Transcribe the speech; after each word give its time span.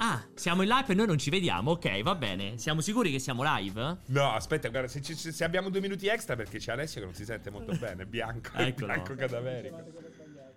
Ah, 0.00 0.22
siamo 0.34 0.60
in 0.60 0.68
live 0.68 0.84
e 0.88 0.94
noi 0.94 1.06
non 1.06 1.16
ci 1.16 1.30
vediamo. 1.30 1.70
Ok, 1.72 2.02
va 2.02 2.14
bene. 2.14 2.58
Siamo 2.58 2.82
sicuri 2.82 3.10
che 3.10 3.18
siamo 3.18 3.42
live? 3.56 3.96
No, 4.08 4.32
aspetta, 4.32 4.68
guarda, 4.68 4.86
se, 4.86 5.00
ci- 5.00 5.14
se 5.14 5.44
abbiamo 5.44 5.70
due 5.70 5.80
minuti 5.80 6.08
extra 6.08 6.36
perché 6.36 6.58
c'è 6.58 6.72
Alessio 6.72 7.00
che 7.00 7.06
non 7.06 7.14
si 7.14 7.24
sente 7.24 7.48
molto 7.50 7.72
bene, 7.78 8.04
bianco, 8.04 8.50
Eccolo. 8.60 8.86
bianco 8.92 9.14
cadaverico. 9.14 9.82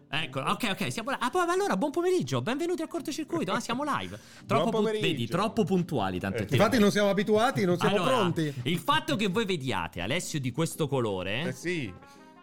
Ecco, 0.10 0.40
ok, 0.42 0.68
ok, 0.72 0.92
siamo 0.92 1.12
live. 1.12 1.24
Ah, 1.24 1.32
allora, 1.50 1.78
buon 1.78 1.92
pomeriggio. 1.92 2.42
Benvenuti 2.42 2.82
al 2.82 2.90
cortocircuito. 2.90 3.54
Ah, 3.54 3.62
siamo 3.62 3.84
live. 3.86 4.20
Troppo 4.46 4.66
pu- 4.66 4.72
pomeriggio. 4.78 5.08
vedi, 5.08 5.28
troppo 5.28 5.64
puntuali. 5.64 6.20
Tanto 6.20 6.40
tempo. 6.40 6.54
Infatti 6.56 6.78
non 6.78 6.92
siamo 6.92 7.10
abituati, 7.10 7.64
non 7.64 7.78
siamo 7.78 7.96
Allora, 7.96 8.18
pronti. 8.18 8.54
Il 8.64 8.80
fatto 8.80 9.16
che 9.16 9.28
voi 9.30 9.46
vediate 9.46 10.02
Alessio 10.02 10.42
di 10.42 10.52
questo 10.52 10.84
Eh 10.84 10.88
colore. 10.90 11.54
sì. 11.54 11.92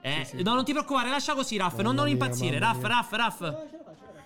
eh, 0.01 0.27
No, 0.43 0.55
non 0.55 0.65
ti 0.65 0.73
preoccupare, 0.73 1.11
lascia 1.11 1.35
così, 1.35 1.59
Raff. 1.59 1.79
non, 1.81 1.95
non 1.95 2.09
impazzire. 2.09 2.59
Raff. 2.59 2.83
Raff, 2.83 3.13
Raff. 3.13 3.55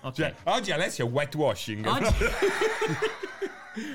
Ok. 0.07 0.15
Cioè, 0.15 0.35
oggi 0.45 0.71
Alessio 0.71 1.07
è 1.07 1.11
whitewashing. 1.11 1.85
Oggi- 1.87 2.15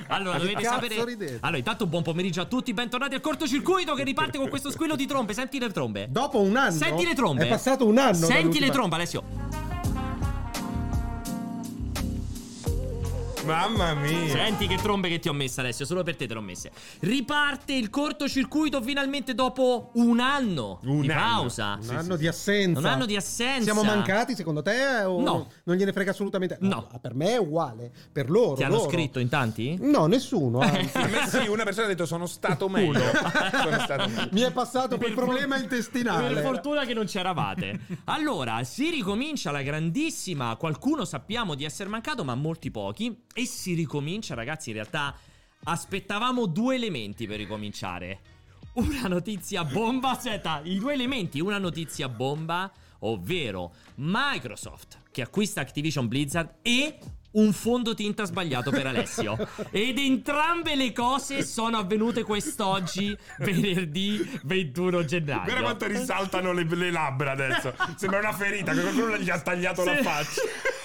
Allora, 0.08 0.38
dovete 0.38 0.64
sapere. 0.64 1.04
ridete? 1.06 1.38
Allora, 1.42 1.58
intanto 1.58 1.88
buon 1.88 2.04
pomeriggio 2.04 2.42
a 2.42 2.46
tutti, 2.46 2.72
bentornati 2.74 3.16
al 3.16 3.22
cortocircuito 3.22 3.96
che 3.96 4.04
riparte 4.04 4.38
con 4.38 4.48
questo 4.50 4.70
squillo 4.70 4.96
di 4.96 5.08
trombe. 5.08 5.34
Senti 5.34 5.58
le 5.58 5.72
trombe. 5.72 6.08
Dopo 6.10 6.40
un 6.40 6.56
anno. 6.56 6.72
Senti 6.72 7.06
le 7.06 7.16
trombe. 7.16 7.46
È 7.46 7.48
passato 7.48 7.88
un 7.88 7.98
anno. 7.98 8.26
Senti 8.28 8.60
le 8.60 8.70
trombe, 8.70 8.96
Alessio. 8.96 9.24
Mamma 13.46 13.94
mia. 13.96 14.30
Senti 14.30 14.68
che 14.68 14.76
trombe 14.76 15.10
che 15.10 15.18
ti 15.20 15.28
ho 15.28 15.34
messe, 15.34 15.62
Alessio. 15.62 15.84
Solo 15.86 16.04
per 16.04 16.16
te 16.16 16.28
te 16.28 16.34
l'ho 16.34 16.42
messe. 16.42 16.72
Riparte 17.00 17.74
il 17.74 17.90
cortocircuito 17.90 18.82
finalmente 18.84 19.34
dopo 19.34 19.90
un 19.96 20.20
anno 20.20 20.80
Un 20.84 21.02
di 21.02 21.10
anno. 21.12 21.20
pausa. 21.38 21.80
Un 21.82 21.96
anno 21.96 22.16
di 22.18 22.28
assenza. 22.28 22.80
Un 22.80 22.86
anno 22.86 23.06
di 23.06 23.16
assenza. 23.16 23.64
Siamo 23.64 23.84
mancati 23.84 24.36
secondo 24.36 24.62
te? 24.62 25.04
O 25.06 25.20
No. 25.22 25.48
Non 25.64 25.76
gliene 25.76 25.92
frega 25.92 26.12
assolutamente. 26.12 26.58
No. 26.62 26.88
Per 27.02 27.16
me 27.16 27.32
è 27.34 27.38
uguale. 27.38 27.92
Per 28.12 28.30
loro. 28.30 28.54
Ti 28.56 28.64
hanno 28.64 28.76
loro. 28.78 28.90
scritto 28.90 29.18
in 29.20 29.30
tanti? 29.30 29.78
No, 29.82 30.06
nessuno. 30.06 30.60
anzi. 30.60 30.98
A 30.98 31.08
me 31.08 31.28
sì, 31.28 31.48
una 31.48 31.64
persona 31.64 31.88
ha 31.88 31.90
detto 31.90 32.06
sono 32.06 32.28
stato 32.28 32.70
meglio. 32.70 33.02
sono 33.64 33.80
stato 33.80 34.08
meglio. 34.08 34.30
Mi 34.34 34.42
è 34.42 34.52
passato 34.52 34.98
quel 34.98 35.14
Per 35.14 35.24
problema 35.24 35.56
for- 35.56 35.64
intestinale. 35.64 36.34
Per 36.36 36.44
fortuna 36.44 36.86
che 36.86 36.94
non 36.94 37.06
c'eravate. 37.06 37.80
Allora, 38.06 38.64
si 38.64 38.90
ricomincia 38.92 39.50
la 39.52 39.64
grandissima. 39.64 40.56
Qualcuno 40.58 41.06
sappiamo 41.06 41.56
di 41.56 41.64
essere 41.66 41.90
mancato, 41.90 42.24
ma 42.24 42.36
molti 42.36 42.70
pochi. 42.70 43.18
E 43.34 43.46
si 43.46 43.74
ricomincia, 43.74 44.34
ragazzi. 44.36 44.70
In 44.70 44.76
realtà 44.76 45.16
aspettavamo 45.64 46.46
due 46.48 46.76
elementi 46.76 47.28
per 47.28 47.38
ricominciare. 47.38 48.20
Una 48.74 49.08
notizia 49.08 49.64
bomba. 49.64 50.12
Aspetta, 50.12 50.62
i 50.64 50.78
due 50.78 50.94
elementi. 50.94 51.40
Una 51.40 51.58
notizia 51.58 52.10
bomba, 52.10 52.72
ovvero 53.00 53.74
Microsoft 53.96 54.98
che 55.12 55.22
acquista 55.22 55.62
Activision 55.62 56.08
Blizzard 56.08 56.56
e. 56.62 56.98
Un 57.34 57.54
fondotinta 57.54 58.26
sbagliato 58.26 58.72
per 58.72 58.88
Alessio. 58.88 59.38
Ed 59.72 59.98
entrambe 59.98 60.76
le 60.76 60.92
cose 60.92 61.44
sono 61.44 61.78
avvenute 61.78 62.24
quest'oggi, 62.24 63.18
venerdì 63.38 64.18
21 64.44 65.06
gennaio. 65.06 65.44
Guarda 65.46 65.62
quanto 65.62 65.88
risaltano 65.88 66.52
le, 66.52 66.66
le 66.66 66.92
labbra 66.92 67.32
adesso. 67.32 67.74
Sembra 67.96 68.20
una 68.20 68.34
ferita, 68.34 68.74
che 68.74 68.82
qualcuno 68.82 69.18
gli 69.18 69.30
ha 69.30 69.40
tagliato 69.40 69.86
la 69.86 69.96
Sì. 69.96 70.04
faccia. 70.04 70.42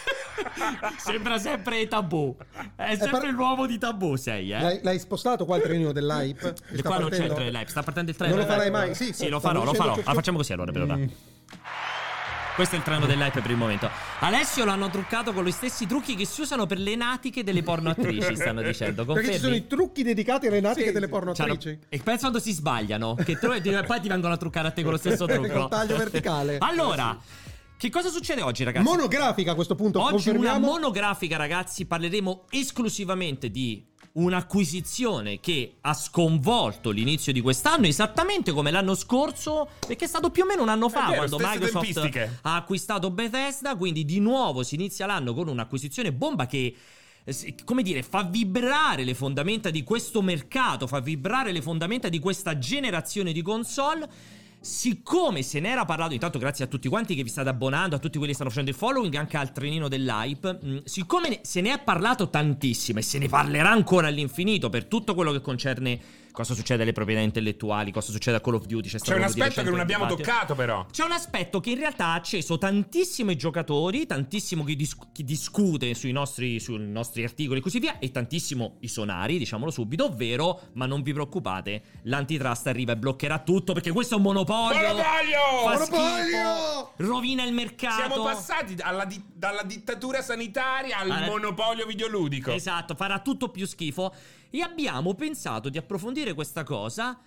Sembra 0.98 1.38
sempre 1.38 1.86
tabù. 1.88 2.34
È 2.74 2.94
sempre 2.96 3.10
par- 3.10 3.30
l'uomo 3.30 3.66
di 3.66 3.78
tabù, 3.78 4.16
sei, 4.16 4.52
eh? 4.52 4.60
L'hai, 4.60 4.80
l'hai 4.82 4.98
spostato 4.98 5.44
qua 5.44 5.56
il 5.56 5.62
trenino 5.62 5.92
dell'hype? 5.92 6.54
E 6.72 6.82
qua 6.82 6.98
non 6.98 7.08
c'è 7.10 7.16
il 7.16 7.28
partendo? 7.28 7.34
trailer 7.34 7.52
live, 7.52 7.68
sta 7.70 7.82
partendo 7.82 8.10
il 8.10 8.16
trailer. 8.16 8.38
Non 8.38 8.46
lo 8.46 8.52
farai 8.52 8.70
mai? 8.70 8.94
Sì, 8.94 9.12
Sì, 9.12 9.28
lo 9.28 9.40
farò, 9.40 9.64
lo 9.64 9.74
farò. 9.74 9.94
ciò- 9.94 10.02
Ah, 10.04 10.14
facciamo 10.14 10.38
così 10.38 10.52
allora 10.52 10.72
per 10.72 10.82
ora. 10.82 10.96
Mm. 10.96 11.06
Questo 12.54 12.74
è 12.74 12.78
il 12.78 12.84
treno 12.84 13.04
dell'hype 13.04 13.42
per 13.42 13.50
il 13.50 13.56
momento. 13.58 13.90
Alessio 14.20 14.64
l'hanno 14.64 14.88
truccato 14.88 15.34
con 15.34 15.44
gli 15.44 15.50
stessi 15.50 15.86
trucchi 15.86 16.14
che 16.14 16.24
si 16.24 16.40
usano 16.40 16.64
per 16.64 16.78
le 16.78 16.96
natiche 16.96 17.44
delle 17.44 17.62
porno 17.62 17.90
attrici, 17.90 18.34
stanno 18.34 18.62
dicendo. 18.62 19.04
Perché 19.04 19.34
ci 19.34 19.38
sono 19.40 19.54
i 19.54 19.58
Confermi? 19.60 19.66
trucchi 19.66 20.02
dedicati 20.02 20.46
alle 20.46 20.60
natiche 20.60 20.86
Sì, 20.86 20.92
delle 20.92 21.04
sì. 21.04 21.10
porno 21.12 21.32
C'hanno- 21.34 21.52
attrici. 21.52 21.78
E 21.90 21.98
pensa 22.02 22.20
quando 22.20 22.38
si 22.38 22.52
sbagliano, 22.52 23.14
che 23.14 23.38
tu- 23.38 23.50
e 23.52 23.60
poi 23.84 24.00
ti 24.00 24.08
vengono 24.08 24.32
a 24.32 24.36
truccare 24.38 24.68
a 24.68 24.70
te 24.70 24.82
con 24.82 24.92
lo 24.92 24.96
stesso 24.96 25.26
trucco. 25.28 25.52
Col 25.52 25.68
taglio 25.68 25.96
verticale. 25.98 26.56
Allora, 26.60 27.18
che 27.76 27.90
cosa 27.90 28.08
succede 28.08 28.42
oggi, 28.42 28.64
ragazzi? 28.64 28.84
Monografica 28.84 29.52
a 29.52 29.54
questo 29.54 29.74
punto. 29.74 30.02
Oggi 30.02 30.30
una 30.30 30.58
monografica, 30.58 31.36
ragazzi, 31.36 31.84
parleremo 31.86 32.46
esclusivamente 32.50 33.50
di 33.50 33.84
un'acquisizione 34.12 35.40
che 35.40 35.76
ha 35.82 35.92
sconvolto 35.92 36.90
l'inizio 36.90 37.32
di 37.32 37.40
quest'anno, 37.42 37.86
esattamente 37.86 38.52
come 38.52 38.70
l'anno 38.70 38.94
scorso, 38.94 39.68
perché 39.86 40.06
è 40.06 40.08
stato 40.08 40.30
più 40.30 40.44
o 40.44 40.46
meno 40.46 40.62
un 40.62 40.70
anno 40.70 40.88
fa 40.88 41.10
vero, 41.10 41.26
quando 41.26 41.36
Microsoft 41.36 41.72
tempistiche. 41.72 42.38
ha 42.42 42.56
acquistato 42.56 43.10
Bethesda, 43.10 43.76
quindi 43.76 44.06
di 44.06 44.20
nuovo 44.20 44.62
si 44.62 44.74
inizia 44.74 45.04
l'anno 45.04 45.34
con 45.34 45.48
un'acquisizione 45.48 46.12
bomba 46.12 46.46
che 46.46 46.74
come 47.64 47.82
dire, 47.82 48.04
fa 48.04 48.22
vibrare 48.22 49.02
le 49.02 49.14
fondamenta 49.14 49.70
di 49.70 49.82
questo 49.82 50.22
mercato, 50.22 50.86
fa 50.86 51.00
vibrare 51.00 51.50
le 51.50 51.60
fondamenta 51.60 52.08
di 52.08 52.20
questa 52.20 52.56
generazione 52.56 53.32
di 53.32 53.42
console. 53.42 54.08
Siccome 54.66 55.42
se 55.42 55.60
ne 55.60 55.68
era 55.70 55.84
parlato, 55.84 56.12
intanto 56.12 56.40
grazie 56.40 56.64
a 56.64 56.68
tutti 56.68 56.88
quanti 56.88 57.14
che 57.14 57.22
vi 57.22 57.28
state 57.28 57.48
abbonando, 57.48 57.94
a 57.94 57.98
tutti 58.00 58.16
quelli 58.16 58.30
che 58.30 58.34
stanno 58.34 58.50
facendo 58.50 58.70
il 58.70 58.76
following, 58.76 59.14
anche 59.14 59.36
al 59.36 59.52
trenino 59.52 59.86
dell'hype, 59.86 60.58
mh, 60.60 60.82
siccome 60.84 61.28
ne- 61.28 61.38
se 61.42 61.60
ne 61.60 61.72
è 61.72 61.78
parlato 61.78 62.28
tantissimo 62.28 62.98
e 62.98 63.02
se 63.02 63.18
ne 63.18 63.28
parlerà 63.28 63.70
ancora 63.70 64.08
all'infinito 64.08 64.68
per 64.68 64.86
tutto 64.86 65.14
quello 65.14 65.30
che 65.30 65.40
concerne 65.40 66.00
cosa 66.36 66.52
succede 66.52 66.82
alle 66.82 66.92
proprietà 66.92 67.22
intellettuali, 67.22 67.90
cosa 67.90 68.12
succede 68.12 68.36
a 68.36 68.40
Call 68.40 68.56
of 68.56 68.66
Duty, 68.66 68.90
c'è, 68.90 68.98
C'è 68.98 69.14
un 69.14 69.22
aspetto 69.22 69.62
che 69.62 69.70
non 69.70 69.80
abbiamo 69.80 70.04
dibattito. 70.04 70.28
toccato, 70.30 70.54
però. 70.54 70.84
C'è 70.90 71.02
un 71.02 71.12
aspetto 71.12 71.60
che 71.60 71.70
in 71.70 71.78
realtà 71.78 72.08
ha 72.08 72.14
acceso 72.14 72.58
tantissimo 72.58 73.30
i 73.30 73.36
giocatori, 73.36 74.04
tantissimo 74.04 74.62
chi, 74.62 74.76
dis- 74.76 74.98
chi 75.12 75.24
discute 75.24 75.94
sui 75.94 76.12
nostri, 76.12 76.60
sui 76.60 76.78
nostri 76.78 77.24
articoli 77.24 77.60
e 77.60 77.62
così 77.62 77.78
via, 77.78 77.98
e 77.98 78.10
tantissimo 78.10 78.76
i 78.80 78.88
sonari, 78.88 79.38
diciamolo 79.38 79.70
subito, 79.70 80.04
ovvero, 80.04 80.60
ma 80.74 80.84
non 80.84 81.00
vi 81.00 81.14
preoccupate, 81.14 81.82
l'antitrust 82.02 82.66
arriva 82.66 82.92
e 82.92 82.96
bloccherà 82.98 83.38
tutto 83.38 83.72
perché 83.72 83.90
questo 83.90 84.12
è 84.14 84.16
un 84.18 84.24
monopolio. 84.24 84.88
Monopolio! 84.88 85.38
Monopolio! 85.64 86.24
schifo, 86.26 86.92
rovina 86.96 87.44
il 87.44 87.54
mercato. 87.54 88.12
Siamo 88.12 88.24
passati 88.24 88.76
alla 88.80 89.06
di- 89.06 89.24
dalla 89.36 89.62
dittatura 89.62 90.22
sanitaria 90.22 90.98
al 90.98 91.10
Ah, 91.10 91.24
eh. 91.24 91.28
monopolio 91.28 91.84
videoludico. 91.86 92.50
Esatto, 92.52 92.94
farà 92.94 93.20
tutto 93.20 93.50
più 93.50 93.66
schifo. 93.66 94.14
E 94.50 94.62
abbiamo 94.62 95.14
pensato 95.14 95.68
di 95.68 95.76
approfondire 95.76 96.32
questa 96.32 96.62
cosa 96.64 97.18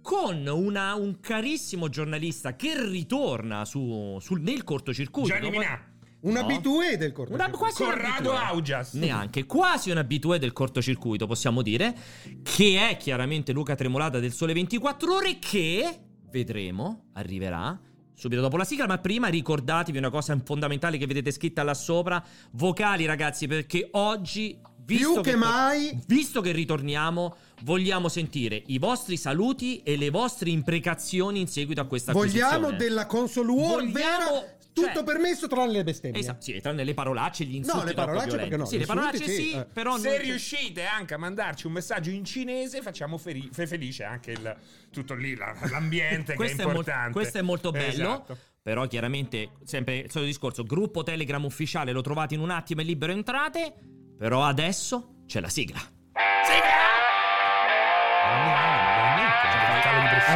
con 0.00 0.46
una- 0.46 0.94
un 0.94 1.18
carissimo 1.18 1.88
giornalista 1.88 2.54
che 2.54 2.80
ritorna 2.88 3.64
su, 3.64 4.16
sul- 4.20 4.40
nel 4.40 4.62
cortocircuito. 4.62 5.28
Gianni 5.28 5.50
Minà. 5.50 5.90
Un 6.20 6.32
No. 6.32 6.40
abitué 6.40 6.96
del 6.96 7.12
corto. 7.12 7.34
Una, 7.34 7.50
quasi 7.50 7.82
un 7.82 7.90
Corrado. 7.90 8.32
Augias. 8.32 8.94
Neanche, 8.94 9.44
quasi 9.46 9.90
un 9.90 9.98
abitué 9.98 10.38
del 10.38 10.52
cortocircuito, 10.52 11.26
possiamo 11.26 11.62
dire. 11.62 11.94
Che 12.42 12.88
è 12.88 12.96
chiaramente 12.96 13.52
Luca 13.52 13.74
Tremolata 13.74 14.18
del 14.18 14.32
Sole 14.32 14.52
24 14.52 15.14
Ore. 15.14 15.38
Che 15.38 16.00
vedremo, 16.30 17.10
arriverà. 17.14 17.78
Subito 18.18 18.40
dopo 18.40 18.56
la 18.56 18.64
sigla, 18.64 18.86
ma 18.86 18.96
prima 18.96 19.28
ricordatevi 19.28 19.98
una 19.98 20.08
cosa 20.08 20.40
fondamentale 20.42 20.96
che 20.96 21.06
vedete 21.06 21.30
scritta 21.30 21.62
là 21.62 21.74
sopra. 21.74 22.22
Vocali, 22.52 23.04
ragazzi, 23.04 23.46
perché 23.46 23.88
oggi, 23.92 24.58
visto 24.86 25.20
Più 25.20 25.22
che 25.32 25.36
mai- 25.36 25.98
visto 26.06 26.40
che 26.40 26.52
ritorniamo, 26.52 27.36
vogliamo 27.64 28.08
sentire 28.08 28.62
i 28.68 28.78
vostri 28.78 29.18
saluti 29.18 29.82
e 29.82 29.98
le 29.98 30.08
vostre 30.08 30.48
imprecazioni 30.48 31.40
in 31.40 31.46
seguito 31.46 31.82
a 31.82 31.84
questa 31.84 32.12
Vogliamo 32.12 32.68
acquisizione. 32.68 32.76
della 32.78 33.04
console 33.06 33.50
war 33.52 33.68
Vogliamo- 33.84 33.92
vera, 33.92 34.55
tutto 34.76 34.92
cioè- 34.92 35.04
permesso 35.04 35.46
tranne 35.48 35.72
le 35.72 35.84
bestemmie. 35.84 36.20
Esatto, 36.20 36.42
sì, 36.42 36.60
tranne 36.60 36.84
le 36.84 36.92
parolacce 36.92 37.42
e 37.44 37.46
gli 37.46 37.54
insulti 37.56 37.78
No, 37.78 37.84
le 37.84 37.94
parolacce 37.94 38.36
perché 38.36 38.56
no, 38.58 38.64
Sì, 38.66 38.78
le 38.78 38.84
parolacce 38.86 39.24
sì, 39.24 39.34
sì, 39.34 39.50
eh. 39.52 39.64
però 39.64 39.96
Se 39.96 40.08
non- 40.10 40.18
riuscite 40.18 40.84
anche 40.84 41.14
a 41.14 41.16
mandarci 41.18 41.66
un 41.66 41.72
messaggio 41.72 42.10
in 42.10 42.24
cinese, 42.24 42.82
facciamo 42.82 43.16
feri- 43.16 43.48
fe- 43.50 43.66
felice 43.66 44.04
anche 44.04 44.32
il, 44.32 44.56
tutto 44.92 45.14
lì, 45.14 45.34
la- 45.34 45.56
l'ambiente 45.70 46.26
che 46.26 46.32
è 46.32 46.36
questo, 46.36 46.60
è 46.60 46.64
mol- 46.64 46.74
importante. 46.74 47.12
questo 47.12 47.38
è 47.38 47.42
molto 47.42 47.70
bello. 47.70 47.86
Esatto. 47.88 48.38
Però 48.62 48.86
chiaramente, 48.86 49.52
sempre 49.64 49.96
il 49.98 50.10
solito 50.10 50.30
discorso, 50.30 50.62
gruppo 50.64 51.02
Telegram 51.02 51.42
ufficiale 51.44 51.92
lo 51.92 52.00
trovate 52.02 52.34
in 52.34 52.40
un 52.40 52.50
attimo 52.50 52.80
e 52.82 52.84
libero 52.84 53.12
entrate. 53.12 53.72
Però 54.18 54.42
adesso 54.44 55.22
c'è 55.26 55.40
la 55.40 55.48
sigla. 55.48 55.78
Pressione. 56.12 56.64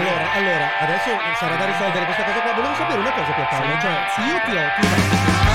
Allora, 0.01 0.33
allora, 0.33 0.71
adesso 0.81 1.11
sarà 1.39 1.57
da 1.57 1.67
risolvere 1.67 2.05
questa 2.07 2.25
cosa 2.25 2.41
qua. 2.41 2.53
Volevo 2.55 2.75
sapere 2.75 3.01
una 3.01 3.13
cosa, 3.13 3.33
Pierpaolo. 3.33 3.81
Cioè, 3.81 4.07
se 4.15 4.21
io 4.23 4.41
ti 4.41 4.51
ho 4.51 4.51
tirato. 4.51 5.50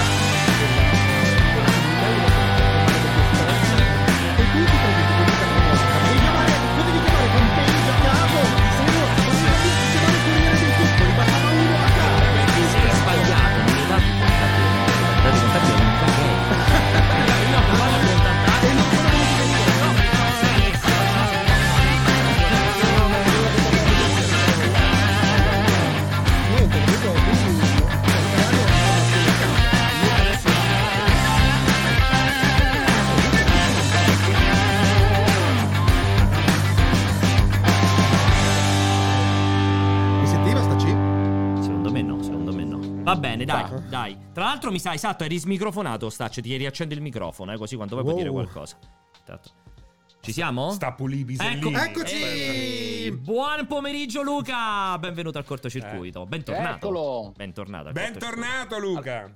Va 43.16 43.22
bene, 43.22 43.46
dai, 43.46 43.64
Ecco. 43.64 43.80
dai. 43.90 44.18
Tra 44.34 44.44
l'altro 44.44 44.72
mi 44.72 44.80
sa, 44.80 44.94
esatto, 44.94 45.24
eri 45.24 45.38
smicrofonato, 45.38 46.10
Staccio, 46.10 46.42
ti 46.42 46.56
riaccende 46.58 46.94
il 46.94 47.02
microfono, 47.02 47.54
eh, 47.54 47.58
così 47.58 47.76
quando 47.78 47.96
vuoi 47.96 48.04
puoi 48.06 48.16
Wow. 48.16 48.24
dire 48.24 48.34
qualcosa. 48.36 48.78
Tanto. 49.26 49.50
Ci 50.20 50.32
siamo? 50.34 50.72
Sta 50.72 50.92
pulibis 50.94 51.40
Ecco-. 51.40 51.70
Eccoci! 51.72 52.22
Eh, 52.22 53.12
buon 53.18 53.68
pomeriggio 53.68 54.22
Luca, 54.24 54.98
benvenuto 54.98 55.38
al 55.38 55.46
cortocircuito. 55.46 56.26
Bentornato. 56.26 56.76
Eccolo. 56.76 57.32
Bentornato. 57.36 57.88
al 57.88 57.94
Bentornato 57.94 58.80
Luca. 58.80 59.32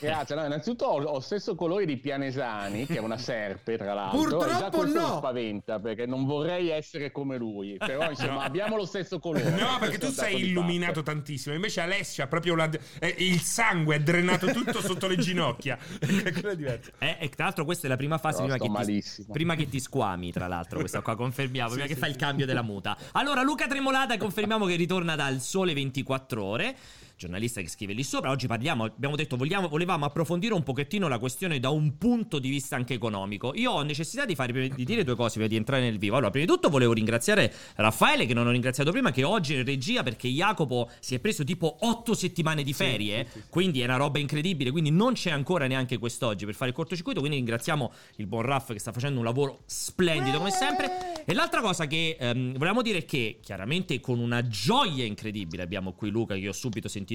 Grazie, 0.00 0.34
no, 0.34 0.44
innanzitutto 0.44 0.86
ho, 0.86 1.02
ho 1.02 1.12
lo 1.14 1.20
stesso 1.20 1.54
colore 1.54 1.84
di 1.84 1.96
Pianesani, 1.98 2.86
che 2.86 2.96
è 2.96 3.00
una 3.00 3.18
serpe, 3.18 3.76
tra 3.76 3.92
l'altro. 3.92 4.38
Purtroppo 4.38 4.84
no. 4.86 4.92
mi 4.92 5.16
spaventa 5.18 5.78
perché 5.78 6.06
non 6.06 6.24
vorrei 6.24 6.70
essere 6.70 7.10
come 7.10 7.36
lui. 7.36 7.76
Però 7.76 8.08
insomma, 8.08 8.42
abbiamo 8.42 8.76
lo 8.76 8.86
stesso 8.86 9.18
colore. 9.18 9.50
No, 9.50 9.78
perché 9.78 9.98
tu 9.98 10.10
sei 10.10 10.46
illuminato 10.46 11.02
tantissimo. 11.02 11.54
Invece 11.54 11.80
Alessia 11.80 12.24
ha 12.24 12.26
proprio 12.26 12.54
la- 12.54 12.70
eh, 12.98 13.14
il 13.18 13.40
sangue 13.40 13.96
è 13.96 14.00
drenato 14.00 14.46
tutto 14.48 14.80
sotto 14.80 15.06
le 15.06 15.16
ginocchia. 15.16 15.78
Eh, 16.98 17.16
e 17.20 17.28
tra 17.28 17.44
l'altro 17.44 17.64
questa 17.64 17.86
è 17.86 17.90
la 17.90 17.96
prima 17.96 18.18
fase 18.18 18.42
prima 18.44 18.56
che, 18.56 19.00
ti, 19.00 19.24
prima 19.30 19.54
che 19.54 19.68
ti 19.68 19.80
squami, 19.80 20.32
tra 20.32 20.46
l'altro, 20.46 20.78
questa 20.78 21.00
qua 21.00 21.14
confermiamo, 21.14 21.70
prima 21.70 21.84
Sì, 21.84 21.88
che 21.88 21.94
sì, 21.94 22.00
fa 22.00 22.06
il 22.06 22.12
sì. 22.14 22.18
cambio 22.18 22.46
della 22.46 22.62
muta. 22.62 22.96
Allora, 23.12 23.42
Luca 23.42 23.66
Tremolata 23.66 24.16
confermiamo 24.16 24.66
che 24.66 24.76
ritorna 24.76 25.16
dal 25.16 25.40
Sole 25.40 25.74
24 25.74 26.42
Ore. 26.42 26.76
Giornalista 27.20 27.60
che 27.60 27.68
scrive 27.68 27.92
lì 27.92 28.02
sopra. 28.02 28.30
Oggi 28.30 28.46
parliamo, 28.46 28.84
abbiamo 28.84 29.14
detto, 29.14 29.36
vogliamo, 29.36 29.68
volevamo 29.68 30.06
approfondire 30.06 30.54
un 30.54 30.62
pochettino 30.62 31.06
la 31.06 31.18
questione 31.18 31.60
da 31.60 31.68
un 31.68 31.98
punto 31.98 32.38
di 32.38 32.48
vista 32.48 32.76
anche 32.76 32.94
economico. 32.94 33.52
Io 33.56 33.72
ho 33.72 33.82
necessità 33.82 34.24
di, 34.24 34.34
fare, 34.34 34.70
di 34.70 34.84
dire 34.86 35.04
due 35.04 35.16
cose 35.16 35.34
prima 35.34 35.46
di 35.46 35.56
entrare 35.56 35.82
nel 35.82 35.98
vivo. 35.98 36.14
Allora, 36.14 36.30
prima 36.30 36.46
di 36.46 36.50
tutto 36.50 36.70
volevo 36.70 36.94
ringraziare 36.94 37.52
Raffaele, 37.74 38.24
che 38.24 38.32
non 38.32 38.46
ho 38.46 38.50
ringraziato 38.50 38.90
prima, 38.90 39.10
che 39.10 39.22
oggi 39.22 39.52
è 39.52 39.58
in 39.58 39.66
regia 39.66 40.02
perché 40.02 40.28
Jacopo 40.28 40.88
si 40.98 41.14
è 41.14 41.18
preso 41.18 41.44
tipo 41.44 41.76
otto 41.80 42.14
settimane 42.14 42.62
di 42.62 42.72
ferie. 42.72 43.28
Quindi 43.50 43.82
è 43.82 43.84
una 43.84 43.96
roba 43.96 44.18
incredibile. 44.18 44.70
Quindi 44.70 44.88
non 44.88 45.12
c'è 45.12 45.30
ancora 45.30 45.66
neanche 45.66 45.98
quest'oggi 45.98 46.46
per 46.46 46.54
fare 46.54 46.70
il 46.70 46.74
cortocircuito. 46.74 47.20
Quindi 47.20 47.36
ringraziamo 47.36 47.92
il 48.16 48.26
buon 48.28 48.44
Raff 48.44 48.72
che 48.72 48.78
sta 48.78 48.92
facendo 48.92 49.18
un 49.18 49.26
lavoro 49.26 49.64
splendido 49.66 50.38
come 50.38 50.52
sempre. 50.52 51.22
E 51.26 51.34
l'altra 51.34 51.60
cosa 51.60 51.86
che 51.86 52.16
ehm, 52.18 52.52
volevamo 52.52 52.80
dire 52.80 53.00
è 53.00 53.04
che 53.04 53.40
chiaramente 53.42 54.00
con 54.00 54.20
una 54.20 54.46
gioia 54.48 55.04
incredibile 55.04 55.62
abbiamo 55.62 55.92
qui 55.92 56.08
Luca 56.08 56.34
che 56.34 56.48
ho 56.48 56.52
subito 56.52 56.88
sentito 56.88 57.08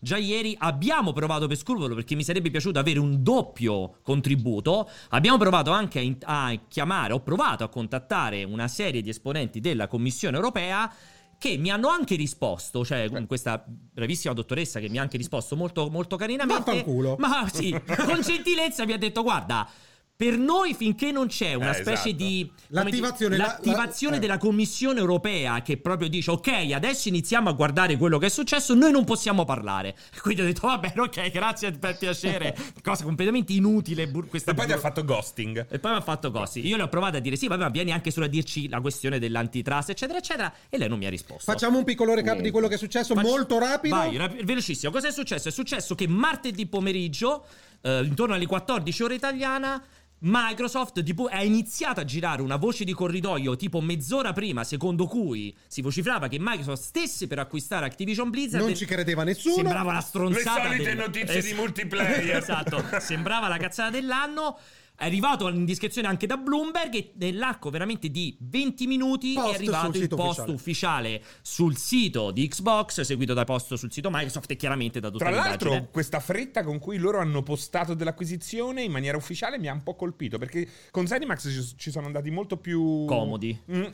già 0.00 0.16
ieri. 0.16 0.56
Abbiamo 0.58 1.12
provato 1.12 1.46
per 1.46 1.56
scrupolo 1.56 1.94
perché 1.94 2.14
mi 2.14 2.22
sarebbe 2.22 2.50
piaciuto 2.50 2.78
avere 2.78 2.98
un 2.98 3.22
doppio 3.22 3.98
contributo. 4.02 4.88
Abbiamo 5.10 5.38
provato 5.38 5.70
anche 5.70 5.98
a, 5.98 6.02
in- 6.02 6.16
a 6.22 6.58
chiamare, 6.68 7.12
ho 7.12 7.20
provato 7.20 7.64
a 7.64 7.68
contattare 7.68 8.44
una 8.44 8.68
serie 8.68 9.02
di 9.02 9.10
esponenti 9.10 9.60
della 9.60 9.86
Commissione 9.88 10.36
europea 10.36 10.92
che 11.38 11.58
mi 11.58 11.70
hanno 11.70 11.88
anche 11.88 12.16
risposto, 12.16 12.84
cioè 12.84 13.10
con 13.10 13.26
questa 13.26 13.62
bravissima 13.66 14.32
dottoressa 14.32 14.80
che 14.80 14.88
mi 14.88 14.98
ha 14.98 15.02
anche 15.02 15.18
risposto 15.18 15.54
molto, 15.56 15.90
molto 15.90 16.16
carinamente. 16.16 16.70
Ma 17.18 17.48
sì, 17.52 17.70
con 17.70 18.20
gentilezza 18.22 18.84
mi 18.86 18.92
ha 18.92 18.98
detto 18.98 19.22
guarda... 19.22 19.68
Per 20.16 20.38
noi 20.38 20.72
finché 20.72 21.12
non 21.12 21.26
c'è 21.26 21.52
una 21.52 21.72
Eh, 21.72 21.74
specie 21.74 21.90
esatto. 22.08 22.10
di 22.16 22.50
L'attivazione, 22.68 23.34
dire, 23.36 23.46
la- 23.46 23.52
l'attivazione 23.52 24.12
la- 24.14 24.16
eh. 24.16 24.20
della 24.26 24.38
Commissione 24.38 24.98
europea 24.98 25.60
che 25.60 25.76
proprio 25.76 26.08
dice 26.08 26.30
ok 26.30 26.48
adesso 26.74 27.08
iniziamo 27.08 27.50
a 27.50 27.52
guardare 27.52 27.98
quello 27.98 28.16
che 28.16 28.26
è 28.26 28.28
successo 28.30 28.72
noi 28.74 28.92
non 28.92 29.04
possiamo 29.04 29.44
parlare 29.44 29.94
quindi 30.22 30.40
ho 30.40 30.44
detto 30.46 30.66
va 30.66 30.78
bene 30.78 30.98
ok 31.02 31.30
grazie 31.30 31.72
per 31.72 31.98
piacere 31.98 32.56
cosa 32.82 33.04
completamente 33.04 33.52
inutile 33.52 34.08
bur- 34.08 34.28
questa 34.30 34.52
E 34.52 34.54
poi 34.54 34.64
ti 34.64 34.72
ha 34.72 34.76
bur- 34.76 34.86
fatto 34.86 35.04
ghosting. 35.04 35.66
e 35.68 35.78
poi 35.78 35.90
mi 35.92 35.98
ha 35.98 36.00
fatto 36.00 36.30
così 36.30 36.66
io 36.66 36.76
le 36.78 36.84
ho 36.84 36.88
provato 36.88 37.18
a 37.18 37.20
dire 37.20 37.36
sì 37.36 37.46
vabbè 37.46 37.64
ma 37.64 37.68
vieni 37.68 37.92
anche 37.92 38.10
solo 38.10 38.24
a 38.24 38.28
dirci 38.30 38.70
la 38.70 38.80
questione 38.80 39.18
dell'antitrust 39.18 39.90
eccetera 39.90 40.18
eccetera 40.18 40.50
e 40.70 40.78
lei 40.78 40.88
non 40.88 40.98
mi 40.98 41.04
ha 41.04 41.10
risposto 41.10 41.44
Facciamo 41.52 41.76
un 41.76 41.84
piccolo 41.84 42.14
recap 42.14 42.40
di 42.40 42.50
quello 42.50 42.68
che 42.68 42.76
è 42.76 42.78
successo, 42.78 43.14
Facci- 43.14 43.28
molto 43.28 43.58
rapido. 43.58 43.94
Vai, 43.94 44.16
rap- 44.16 44.42
velocissimo. 44.42 44.90
Cosa 44.90 45.08
è 45.08 45.12
successo? 45.12 45.48
È 45.48 45.52
successo 45.52 45.94
che 45.94 46.08
martedì 46.08 46.66
pomeriggio, 46.66 47.44
eh, 47.82 48.02
intorno 48.02 48.34
alle 48.34 48.46
14 48.46 49.02
ore 49.02 49.14
italiana, 49.14 49.82
Microsoft 50.18 51.02
tipo, 51.02 51.26
ha 51.26 51.42
iniziato 51.42 52.00
a 52.00 52.04
girare 52.04 52.40
una 52.40 52.56
voce 52.56 52.84
di 52.84 52.92
corridoio 52.94 53.54
tipo 53.56 53.80
mezz'ora 53.80 54.32
prima, 54.32 54.64
secondo 54.64 55.06
cui 55.06 55.54
si 55.66 55.82
vociferava 55.82 56.26
che 56.28 56.38
Microsoft 56.40 56.82
stesse 56.82 57.26
per 57.26 57.38
acquistare 57.38 57.84
Activision 57.86 58.30
Blizzard. 58.30 58.64
Non 58.64 58.74
ci 58.74 58.86
credeva 58.86 59.24
nessuno. 59.24 59.56
Sembrava 59.56 59.92
la 59.92 60.00
stronzata. 60.00 60.62
Le 60.62 60.68
solite 60.68 60.84
del- 60.84 60.96
notizie 60.96 61.40
di 61.42 61.50
Es- 61.50 61.54
multiplayer. 61.56 62.36
esatto, 62.42 62.82
sembrava 63.00 63.48
la 63.48 63.58
cazzata 63.58 63.90
dell'anno. 63.90 64.58
È 64.96 65.04
arrivato 65.04 65.46
all'indiscrezione 65.46 66.08
anche 66.08 66.26
da 66.26 66.38
Bloomberg 66.38 66.94
e 66.94 67.12
nell'arco 67.16 67.68
veramente 67.68 68.10
di 68.10 68.34
20 68.40 68.86
minuti 68.86 69.34
Post 69.34 69.52
è 69.52 69.54
arrivato 69.54 69.98
il 69.98 70.08
post 70.08 70.48
ufficiale. 70.48 71.22
sul 71.42 71.76
sito 71.76 72.30
di 72.30 72.48
Xbox, 72.48 73.02
seguito 73.02 73.34
da 73.34 73.44
post 73.44 73.74
sul 73.74 73.92
sito 73.92 74.08
Microsoft 74.10 74.50
e 74.50 74.56
chiaramente 74.56 74.98
da 74.98 75.10
tutta 75.10 75.26
Tra 75.26 75.34
l'altro, 75.34 75.68
l'indagine. 75.68 75.90
questa 75.92 76.20
fretta 76.20 76.64
con 76.64 76.78
cui 76.78 76.96
loro 76.96 77.18
hanno 77.18 77.42
postato 77.42 77.92
dell'acquisizione 77.92 78.82
in 78.82 78.90
maniera 78.90 79.18
ufficiale 79.18 79.58
mi 79.58 79.68
ha 79.68 79.72
un 79.72 79.82
po' 79.82 79.94
colpito. 79.96 80.38
Perché 80.38 80.66
con 80.90 81.06
Zenimax 81.06 81.52
ci, 81.52 81.76
ci 81.76 81.90
sono 81.90 82.06
andati 82.06 82.30
molto 82.30 82.56
più 82.56 83.04
Comodi. 83.04 83.58
Mm. 83.70 83.84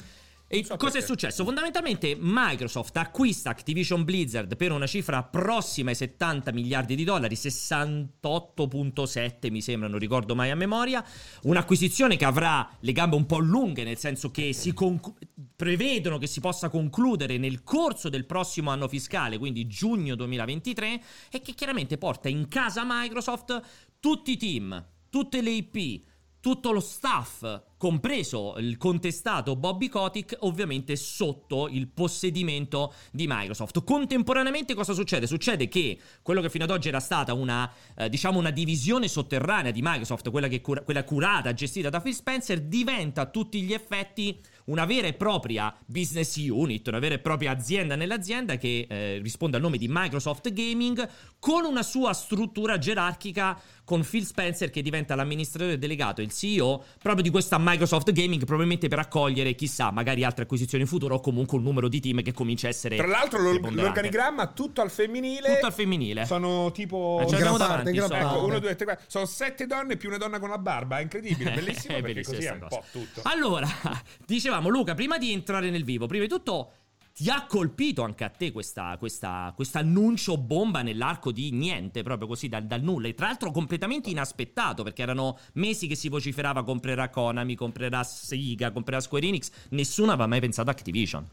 E 0.54 0.66
so 0.66 0.76
cosa 0.76 0.90
è 0.90 0.92
perché. 0.92 1.06
successo? 1.06 1.44
Fondamentalmente 1.44 2.14
Microsoft 2.20 2.94
acquista 2.98 3.48
Activision 3.48 4.04
Blizzard 4.04 4.54
per 4.56 4.70
una 4.70 4.86
cifra 4.86 5.22
prossima 5.22 5.88
ai 5.88 5.96
70 5.96 6.52
miliardi 6.52 6.94
di 6.94 7.04
dollari, 7.04 7.36
68.7 7.36 9.50
mi 9.50 9.62
sembra, 9.62 9.88
non 9.88 9.98
ricordo 9.98 10.34
mai 10.34 10.50
a 10.50 10.54
memoria. 10.54 11.02
Un'acquisizione 11.44 12.16
che 12.16 12.26
avrà 12.26 12.68
le 12.80 12.92
gambe 12.92 13.16
un 13.16 13.24
po' 13.24 13.38
lunghe, 13.38 13.82
nel 13.82 13.96
senso 13.96 14.30
che 14.30 14.52
si 14.52 14.74
conclu- 14.74 15.16
prevedono 15.56 16.18
che 16.18 16.26
si 16.26 16.40
possa 16.40 16.68
concludere 16.68 17.38
nel 17.38 17.62
corso 17.62 18.10
del 18.10 18.26
prossimo 18.26 18.68
anno 18.68 18.88
fiscale, 18.88 19.38
quindi 19.38 19.66
giugno 19.66 20.14
2023, 20.16 21.02
e 21.30 21.40
che 21.40 21.54
chiaramente 21.54 21.96
porta 21.96 22.28
in 22.28 22.48
casa 22.48 22.82
Microsoft 22.84 23.58
tutti 23.98 24.32
i 24.32 24.36
team, 24.36 24.84
tutte 25.08 25.40
le 25.40 25.50
IP, 25.50 26.10
tutto 26.42 26.72
lo 26.72 26.80
staff, 26.80 27.62
compreso 27.76 28.56
il 28.58 28.76
contestato 28.76 29.54
Bobby 29.54 29.88
Kotick, 29.88 30.38
ovviamente 30.40 30.96
sotto 30.96 31.68
il 31.68 31.86
possedimento 31.86 32.92
di 33.12 33.26
Microsoft. 33.28 33.84
Contemporaneamente 33.84 34.74
cosa 34.74 34.92
succede? 34.92 35.28
Succede 35.28 35.68
che 35.68 35.96
quello 36.20 36.40
che 36.40 36.50
fino 36.50 36.64
ad 36.64 36.70
oggi 36.70 36.88
era 36.88 36.98
stata 36.98 37.32
una, 37.32 37.72
eh, 37.96 38.08
diciamo 38.08 38.40
una 38.40 38.50
divisione 38.50 39.06
sotterranea 39.06 39.70
di 39.70 39.82
Microsoft, 39.82 40.32
quella, 40.32 40.48
cura- 40.60 40.82
quella 40.82 41.04
curata, 41.04 41.54
gestita 41.54 41.90
da 41.90 42.00
Phil 42.00 42.12
Spencer, 42.12 42.60
diventa 42.60 43.20
a 43.20 43.26
tutti 43.26 43.62
gli 43.62 43.72
effetti 43.72 44.40
una 44.64 44.84
vera 44.84 45.06
e 45.06 45.12
propria 45.12 45.72
business 45.86 46.36
unit, 46.36 46.88
una 46.88 46.98
vera 46.98 47.14
e 47.14 47.18
propria 47.20 47.52
azienda 47.52 47.94
nell'azienda 47.94 48.56
che 48.56 48.86
eh, 48.88 49.18
risponde 49.22 49.56
al 49.56 49.62
nome 49.62 49.78
di 49.78 49.86
Microsoft 49.88 50.52
Gaming 50.52 51.08
con 51.38 51.64
una 51.64 51.82
sua 51.84 52.12
struttura 52.12 52.78
gerarchica 52.78 53.60
con 53.84 54.04
Phil 54.04 54.24
Spencer 54.24 54.70
che 54.70 54.80
diventa 54.82 55.14
l'amministratore 55.14 55.78
delegato, 55.78 56.20
il 56.22 56.30
CEO 56.32 56.84
proprio 57.00 57.22
di 57.22 57.30
questa 57.30 57.56
Microsoft 57.58 58.12
Gaming 58.12 58.44
probabilmente 58.44 58.88
per 58.88 58.98
accogliere 59.00 59.54
chissà 59.54 59.90
magari 59.90 60.24
altre 60.24 60.44
acquisizioni 60.44 60.84
in 60.84 60.88
futuro 60.88 61.16
o 61.16 61.20
comunque 61.20 61.58
un 61.58 61.64
numero 61.64 61.88
di 61.88 62.00
team 62.00 62.22
che 62.22 62.32
comincia 62.32 62.66
a 62.68 62.70
essere 62.70 62.96
Tra 62.96 63.06
l'altro, 63.06 63.40
l'or- 63.40 63.72
l'organigramma 63.72 64.46
tutto 64.48 64.80
al 64.80 64.90
femminile. 64.90 65.54
tutto 65.54 65.66
al 65.66 65.72
femminile. 65.72 66.24
Sono 66.26 66.70
tipo. 66.72 67.18
Eh, 67.20 67.30
l'abbiamo 67.30 67.56
gran 67.56 67.58
parte, 67.58 67.66
davanti, 67.66 67.88
in 67.90 67.94
gran 67.96 68.08
so- 68.08 68.14
parte. 68.14 68.36
Ecco, 68.36 68.44
uno, 68.46 68.58
due, 68.58 68.76
tre, 68.76 68.84
quattro. 68.84 69.04
Sono 69.08 69.24
sette 69.26 69.66
donne 69.66 69.96
più 69.96 70.08
una 70.08 70.18
donna 70.18 70.38
con 70.38 70.48
la 70.48 70.58
barba. 70.58 70.98
È 70.98 71.02
incredibile, 71.02 71.50
bellissimo. 71.52 71.96
È 71.96 72.00
perché 72.02 72.20
bellissima 72.20 72.36
così 72.36 72.46
è 72.48 72.52
un 72.52 72.58
cosa. 72.60 72.76
po' 72.76 72.84
tutto. 72.90 73.20
Allora, 73.24 73.68
dicevamo 74.26 74.68
Luca, 74.68 74.94
prima 74.94 75.18
di 75.18 75.32
entrare 75.32 75.70
nel 75.70 75.84
vivo, 75.84 76.06
prima 76.06 76.24
di 76.24 76.30
tutto 76.30 76.72
ti 77.14 77.28
ha 77.28 77.44
colpito 77.46 78.02
anche 78.02 78.24
a 78.24 78.30
te 78.30 78.52
questa, 78.52 78.96
questa, 78.98 79.54
annuncio 79.74 80.38
bomba 80.38 80.82
nell'arco 80.82 81.30
di 81.30 81.50
niente, 81.50 82.02
proprio 82.02 82.26
così 82.26 82.48
dal, 82.48 82.64
dal 82.64 82.82
nulla. 82.82 83.08
E 83.08 83.14
tra 83.14 83.26
l'altro 83.26 83.50
completamente 83.50 84.10
inaspettato, 84.10 84.82
perché 84.82 85.02
erano 85.02 85.38
mesi 85.54 85.86
che 85.86 85.94
si 85.94 86.08
vociferava 86.08 86.64
comprerà 86.64 87.08
Konami, 87.10 87.54
comprerà 87.54 88.02
Sega, 88.02 88.70
comprerà 88.70 89.00
Square 89.00 89.26
Enix. 89.26 89.50
Nessuno 89.70 90.12
aveva 90.12 90.26
mai 90.26 90.40
pensato 90.40 90.70
a 90.70 90.72
Activision. 90.72 91.28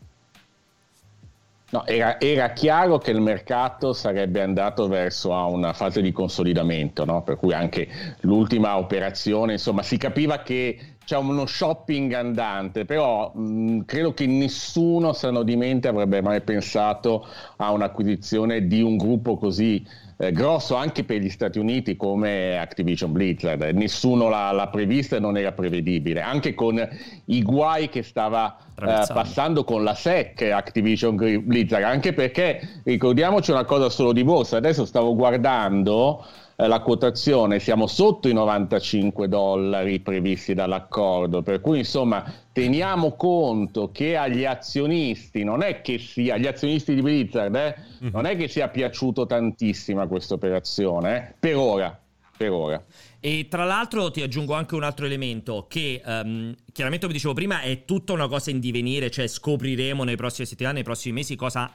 No, 1.72 1.86
era, 1.86 2.20
era 2.20 2.52
chiaro 2.54 2.98
che 2.98 3.12
il 3.12 3.22
mercato 3.22 3.94
sarebbe 3.94 4.42
andato 4.42 4.88
verso 4.88 5.32
una 5.32 5.72
fase 5.74 6.02
di 6.02 6.12
consolidamento, 6.12 7.06
no? 7.06 7.22
per 7.22 7.38
cui 7.38 7.54
anche 7.54 7.88
l'ultima 8.22 8.78
operazione, 8.78 9.54
insomma, 9.54 9.84
si 9.84 9.98
capiva 9.98 10.42
che 10.42 10.98
c'è 11.10 11.18
uno 11.18 11.48
shopping 11.48 12.14
andante, 12.14 12.86
però 12.86 13.32
mh, 13.34 13.86
credo 13.86 14.14
che 14.14 14.28
nessuno 14.28 15.12
sano 15.14 15.42
di 15.42 15.56
mente 15.56 15.88
avrebbe 15.88 16.22
mai 16.22 16.42
pensato 16.42 17.26
a 17.58 17.72
un'acquisizione 17.72 18.68
di 18.68 18.84
un 18.84 18.96
gruppo 18.96 19.36
così 19.36 19.84
eh, 20.18 20.32
grosso 20.32 20.76
anche 20.76 21.04
per 21.04 21.22
gli 21.22 21.32
Stati 21.32 21.58
Uniti 21.58 21.96
come 21.96 22.60
Activision 22.60 23.12
Blizzard. 23.12 23.60
Nessuno 23.74 24.30
l'ha, 24.30 24.52
l'ha 24.52 24.68
prevista 24.68 25.16
e 25.16 25.20
non 25.20 25.36
era 25.36 25.52
prevedibile, 25.52 26.22
anche 26.22 26.54
con 26.54 26.88
i 27.26 27.42
guai 27.42 27.90
che 27.90 28.04
stava 28.04 28.56
eh, 28.80 29.06
passando 29.12 29.64
con 29.64 29.84
la 29.84 29.96
SEC 29.96 30.44
Activision 30.44 31.16
Blizzard, 31.16 31.86
anche 31.86 32.14
perché 32.14 32.82
ricordiamoci 32.84 33.50
una 33.50 33.66
cosa 33.66 33.90
solo 33.90 34.14
di 34.14 34.24
borsa, 34.24 34.58
adesso 34.58 34.86
stavo 34.86 35.16
guardando 35.16 36.24
la 36.68 36.82
quotazione, 36.82 37.60
siamo 37.60 37.88
sotto 37.88 38.28
i 38.28 38.34
95 38.34 39.28
dollari 39.30 40.00
previsti 40.02 40.54
dall'accordo, 40.54 41.42
per 41.42 41.62
cui 41.62 41.78
insomma 41.80 42.24
teniamo 42.52 43.14
conto 43.16 43.92
che 43.92 44.18
agli 44.18 44.44
azionisti 44.46 45.44
non 45.44 45.62
è 45.64 45.82
che 45.82 46.00
sia, 46.00 46.34
agli 46.36 46.48
azionisti 46.48 46.96
di 46.96 47.02
Blizzard, 47.02 47.56
eh, 47.56 47.76
Mhm. 48.00 48.10
non 48.12 48.26
è 48.26 48.36
che 48.36 48.48
sia 48.48 48.68
piaciuto 48.68 49.26
tantissima 49.26 50.08
questa 50.08 50.34
operazione, 50.34 51.30
eh, 51.30 51.34
per 51.40 51.56
ora, 51.56 51.98
per 52.38 52.52
ora. 52.52 52.84
E 53.22 53.48
tra 53.50 53.64
l'altro 53.66 54.12
ti 54.12 54.22
aggiungo 54.22 54.54
anche 54.54 54.76
un 54.76 54.84
altro 54.84 55.06
elemento 55.06 55.66
che 55.70 56.02
ehm, 56.06 56.56
chiaramente 56.72 57.06
come 57.06 57.18
dicevo 57.18 57.34
prima 57.34 57.62
è 57.62 57.84
tutta 57.86 58.14
una 58.14 58.28
cosa 58.28 58.50
in 58.50 58.60
divenire, 58.60 59.10
cioè 59.10 59.28
scopriremo 59.28 60.04
nelle 60.04 60.18
prossime 60.18 60.46
settimane, 60.46 60.76
nei 60.76 60.84
prossimi 60.84 61.14
mesi 61.16 61.36
cosa 61.36 61.72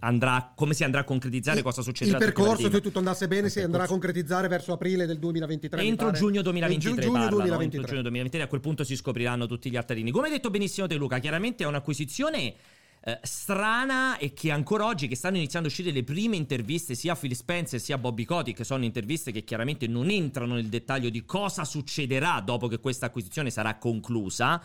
andrà, 0.00 0.52
come 0.54 0.74
si 0.74 0.84
andrà 0.84 1.00
a 1.00 1.04
concretizzare, 1.04 1.58
Il- 1.58 1.64
cosa 1.64 1.82
succederà. 1.82 2.18
Il 2.18 2.24
percorso, 2.24 2.70
se 2.70 2.80
tutto 2.80 2.98
andasse 2.98 3.26
bene, 3.28 3.48
si 3.48 3.60
andrà 3.60 3.84
a 3.84 3.86
concretizzare 3.86 4.48
verso 4.48 4.72
aprile 4.72 5.06
del 5.06 5.18
2023. 5.18 5.82
mi 5.82 5.88
Entro 5.88 6.10
giugno 6.10 6.42
2023 6.42 6.90
Entro 6.90 7.04
giugno 7.04 7.12
parlano, 7.12 7.36
2023. 7.36 7.76
entro 7.76 7.88
giugno 7.88 8.02
2023 8.02 8.44
a 8.44 8.48
quel 8.48 8.60
punto 8.60 8.84
si 8.84 8.96
scopriranno 8.96 9.46
tutti 9.46 9.70
gli 9.70 9.76
altarini. 9.76 10.10
Come 10.10 10.26
hai 10.26 10.32
detto 10.32 10.50
benissimo 10.50 10.86
te 10.86 10.94
Luca, 10.96 11.18
chiaramente 11.18 11.64
è 11.64 11.66
un'acquisizione 11.66 12.54
eh, 13.04 13.18
strana 13.22 14.18
e 14.18 14.32
che 14.32 14.50
ancora 14.52 14.84
oggi 14.86 15.08
che 15.08 15.16
stanno 15.16 15.36
iniziando 15.36 15.66
a 15.68 15.70
uscire 15.70 15.90
le 15.90 16.04
prime 16.04 16.36
interviste 16.36 16.94
sia 16.94 17.14
a 17.14 17.16
Phil 17.16 17.34
Spencer 17.34 17.80
sia 17.80 17.96
a 17.96 17.98
Bobby 17.98 18.24
Kotick 18.24 18.64
sono 18.64 18.84
interviste 18.84 19.32
che 19.32 19.42
chiaramente 19.42 19.88
non 19.88 20.08
entrano 20.08 20.54
nel 20.54 20.68
dettaglio 20.68 21.08
di 21.08 21.24
cosa 21.24 21.64
succederà 21.64 22.40
dopo 22.44 22.68
che 22.68 22.78
questa 22.78 23.06
acquisizione 23.06 23.50
sarà 23.50 23.76
conclusa. 23.76 24.62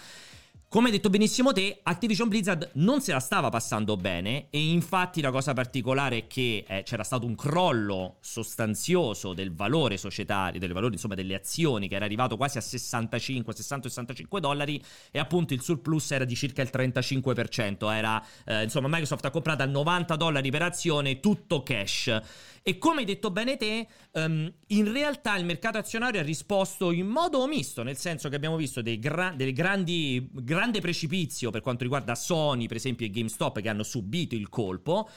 Come 0.69 0.87
hai 0.87 0.91
detto 0.91 1.09
benissimo 1.09 1.53
te, 1.53 1.79
Activision 1.81 2.27
Blizzard 2.27 2.71
non 2.73 2.99
se 2.99 3.13
la 3.13 3.21
stava 3.21 3.47
passando 3.47 3.95
bene 3.95 4.47
e 4.49 4.67
infatti 4.67 5.21
la 5.21 5.31
cosa 5.31 5.53
particolare 5.53 6.17
è 6.17 6.27
che 6.27 6.65
eh, 6.67 6.83
c'era 6.83 7.05
stato 7.05 7.25
un 7.25 7.35
crollo 7.35 8.17
sostanzioso 8.19 9.31
del 9.31 9.55
valore 9.55 9.95
societario, 9.95 10.59
del 10.59 10.73
valore 10.73 10.95
insomma 10.95 11.15
delle 11.15 11.35
azioni 11.35 11.87
che 11.87 11.95
era 11.95 12.03
arrivato 12.03 12.35
quasi 12.35 12.57
a 12.57 12.61
65, 12.61 13.53
60-65 13.53 14.39
dollari 14.39 14.83
e 15.09 15.19
appunto 15.19 15.53
il 15.53 15.61
surplus 15.61 16.11
era 16.11 16.25
di 16.25 16.35
circa 16.35 16.61
il 16.61 16.69
35%, 16.69 17.89
era 17.89 18.21
eh, 18.43 18.63
insomma 18.63 18.89
Microsoft 18.89 19.23
ha 19.23 19.29
comprato 19.29 19.63
a 19.63 19.67
90 19.67 20.17
dollari 20.17 20.51
per 20.51 20.63
azione 20.63 21.21
tutto 21.21 21.63
cash. 21.63 22.21
E 22.63 22.77
come 22.77 22.99
hai 22.99 23.05
detto 23.05 23.31
bene 23.31 23.57
te, 23.57 23.87
ehm, 24.11 24.53
in 24.67 24.91
realtà 24.91 25.35
il 25.37 25.45
mercato 25.45 25.77
azionario 25.77 26.19
ha 26.19 26.23
risposto 26.23 26.91
in 26.91 27.07
modo 27.07 27.45
misto, 27.47 27.83
nel 27.83 27.97
senso 27.97 28.29
che 28.29 28.35
abbiamo 28.35 28.55
visto 28.55 28.81
dei, 28.81 28.99
gra- 28.99 29.33
delle 29.35 29.53
grandi, 29.53 30.29
grande 30.31 30.81
precipizio 30.81 31.51
per 31.51 31.61
quanto 31.61 31.83
riguarda 31.83 32.15
Sony, 32.15 32.67
per 32.67 32.77
esempio, 32.77 33.05
e 33.05 33.09
GameStop 33.09 33.61
che 33.61 33.69
hanno 33.69 33.83
subito 33.83 34.35
il 34.35 34.49
colpo. 34.49 35.09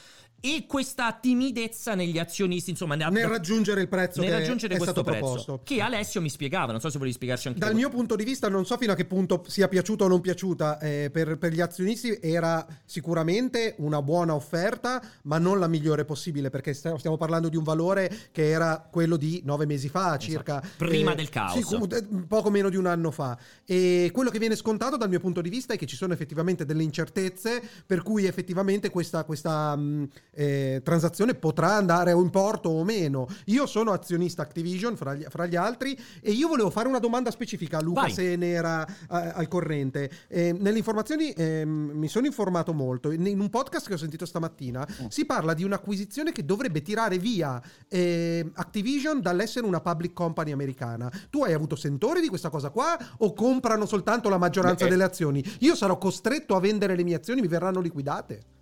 E 0.43 0.65
questa 0.67 1.13
timidezza 1.13 1.93
negli 1.93 2.17
azionisti, 2.17 2.71
insomma, 2.71 2.95
ne 2.95 3.03
ha- 3.03 3.09
Nel 3.09 3.27
raggiungere 3.27 3.81
il 3.81 3.87
prezzo 3.87 4.21
nel 4.21 4.31
raggiungere 4.31 4.75
questo 4.75 5.03
prezzo. 5.03 5.19
proposto. 5.19 5.61
Che 5.63 5.81
Alessio 5.81 6.19
mi 6.19 6.29
spiegava, 6.29 6.71
non 6.71 6.81
so 6.81 6.89
se 6.89 6.97
volevi 6.97 7.13
spiegarci 7.15 7.49
anche 7.49 7.59
Dal 7.59 7.75
mio 7.75 7.89
punto 7.89 8.15
di 8.15 8.23
vista, 8.23 8.49
non 8.49 8.65
so 8.65 8.75
fino 8.77 8.91
a 8.91 8.95
che 8.95 9.05
punto 9.05 9.43
sia 9.47 9.67
piaciuta 9.67 10.05
o 10.05 10.07
non 10.07 10.19
piaciuta. 10.19 10.79
eh, 10.79 11.09
per, 11.11 11.37
per 11.37 11.53
gli 11.53 11.61
azionisti 11.61 12.17
era 12.19 12.65
sicuramente 12.85 13.75
una 13.77 14.01
buona 14.01 14.33
offerta, 14.33 14.99
ma 15.23 15.37
non 15.37 15.59
la 15.59 15.67
migliore 15.67 16.05
possibile, 16.05 16.49
perché 16.49 16.73
st- 16.73 16.95
stiamo 16.95 17.17
parlando 17.17 17.47
di 17.47 17.55
un 17.55 17.63
valore 17.63 18.11
che 18.31 18.49
era 18.49 18.87
quello 18.91 19.17
di 19.17 19.41
nove 19.45 19.67
mesi 19.67 19.89
fa, 19.89 20.17
circa. 20.17 20.59
Esatto. 20.59 20.85
Prima 20.85 21.11
eh, 21.11 21.15
del 21.15 21.29
caos. 21.29 21.63
sì, 21.63 21.75
eh, 21.95 22.03
poco 22.27 22.49
meno 22.49 22.69
di 22.69 22.77
un 22.77 22.87
anno 22.87 23.11
fa. 23.11 23.37
E 23.63 24.09
quello 24.11 24.31
che 24.31 24.39
viene 24.39 24.55
scontato 24.55 24.97
dal 24.97 25.09
mio 25.09 25.19
punto 25.19 25.39
di 25.41 25.49
vista 25.49 25.75
è 25.75 25.77
che 25.77 25.85
ci 25.85 25.95
sono 25.95 26.13
effettivamente 26.13 26.65
delle 26.65 26.81
incertezze, 26.81 27.61
per 27.85 28.01
cui 28.01 28.25
effettivamente 28.25 28.89
questa, 28.89 29.23
questa 29.23 29.75
mh, 29.75 30.09
eh, 30.33 30.81
transazione 30.83 31.35
potrà 31.35 31.75
andare 31.75 32.11
in 32.11 32.29
porto 32.29 32.69
o 32.69 32.83
meno. 32.83 33.27
Io 33.45 33.65
sono 33.65 33.91
azionista 33.91 34.41
Activision 34.41 34.95
fra 34.95 35.13
gli, 35.13 35.25
fra 35.27 35.45
gli 35.45 35.55
altri 35.55 35.97
e 36.21 36.31
io 36.31 36.47
volevo 36.47 36.69
fare 36.69 36.87
una 36.87 36.99
domanda 36.99 37.31
specifica 37.31 37.77
a 37.77 37.81
Luca 37.81 38.01
Vai. 38.01 38.11
se 38.11 38.35
ne 38.35 38.49
era 38.49 38.85
eh, 38.85 38.95
al 39.09 39.47
corrente. 39.47 40.09
Eh, 40.27 40.53
nelle 40.53 40.77
informazioni 40.77 41.31
ehm, 41.31 41.91
mi 41.93 42.07
sono 42.07 42.25
informato 42.25 42.73
molto. 42.73 43.11
In, 43.11 43.25
in 43.25 43.39
un 43.39 43.49
podcast 43.49 43.87
che 43.87 43.93
ho 43.93 43.97
sentito 43.97 44.25
stamattina 44.25 44.87
si 45.09 45.25
parla 45.25 45.53
di 45.53 45.63
un'acquisizione 45.63 46.31
che 46.31 46.45
dovrebbe 46.45 46.81
tirare 46.81 47.17
via 47.17 47.61
eh, 47.87 48.49
Activision 48.53 49.21
dall'essere 49.21 49.65
una 49.65 49.81
public 49.81 50.13
company 50.13 50.51
americana. 50.51 51.11
Tu 51.29 51.43
hai 51.43 51.53
avuto 51.53 51.75
sentori 51.75 52.21
di 52.21 52.27
questa 52.27 52.49
cosa 52.49 52.69
qua 52.69 52.97
o 53.17 53.33
comprano 53.33 53.85
soltanto 53.85 54.29
la 54.29 54.37
maggioranza 54.37 54.83
Beh, 54.83 54.87
eh. 54.87 54.89
delle 54.89 55.03
azioni? 55.03 55.43
Io 55.59 55.75
sarò 55.75 55.97
costretto 55.97 56.55
a 56.55 56.59
vendere 56.59 56.95
le 56.95 57.03
mie 57.03 57.15
azioni, 57.15 57.41
mi 57.41 57.47
verranno 57.47 57.81
liquidate. 57.81 58.59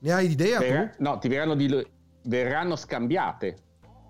Ne 0.00 0.12
hai 0.12 0.30
idea 0.30 0.58
tu? 0.58 1.02
no, 1.02 1.18
ti 1.18 1.28
verranno, 1.28 1.54
di- 1.54 1.86
verranno 2.24 2.76
scambiate. 2.76 3.56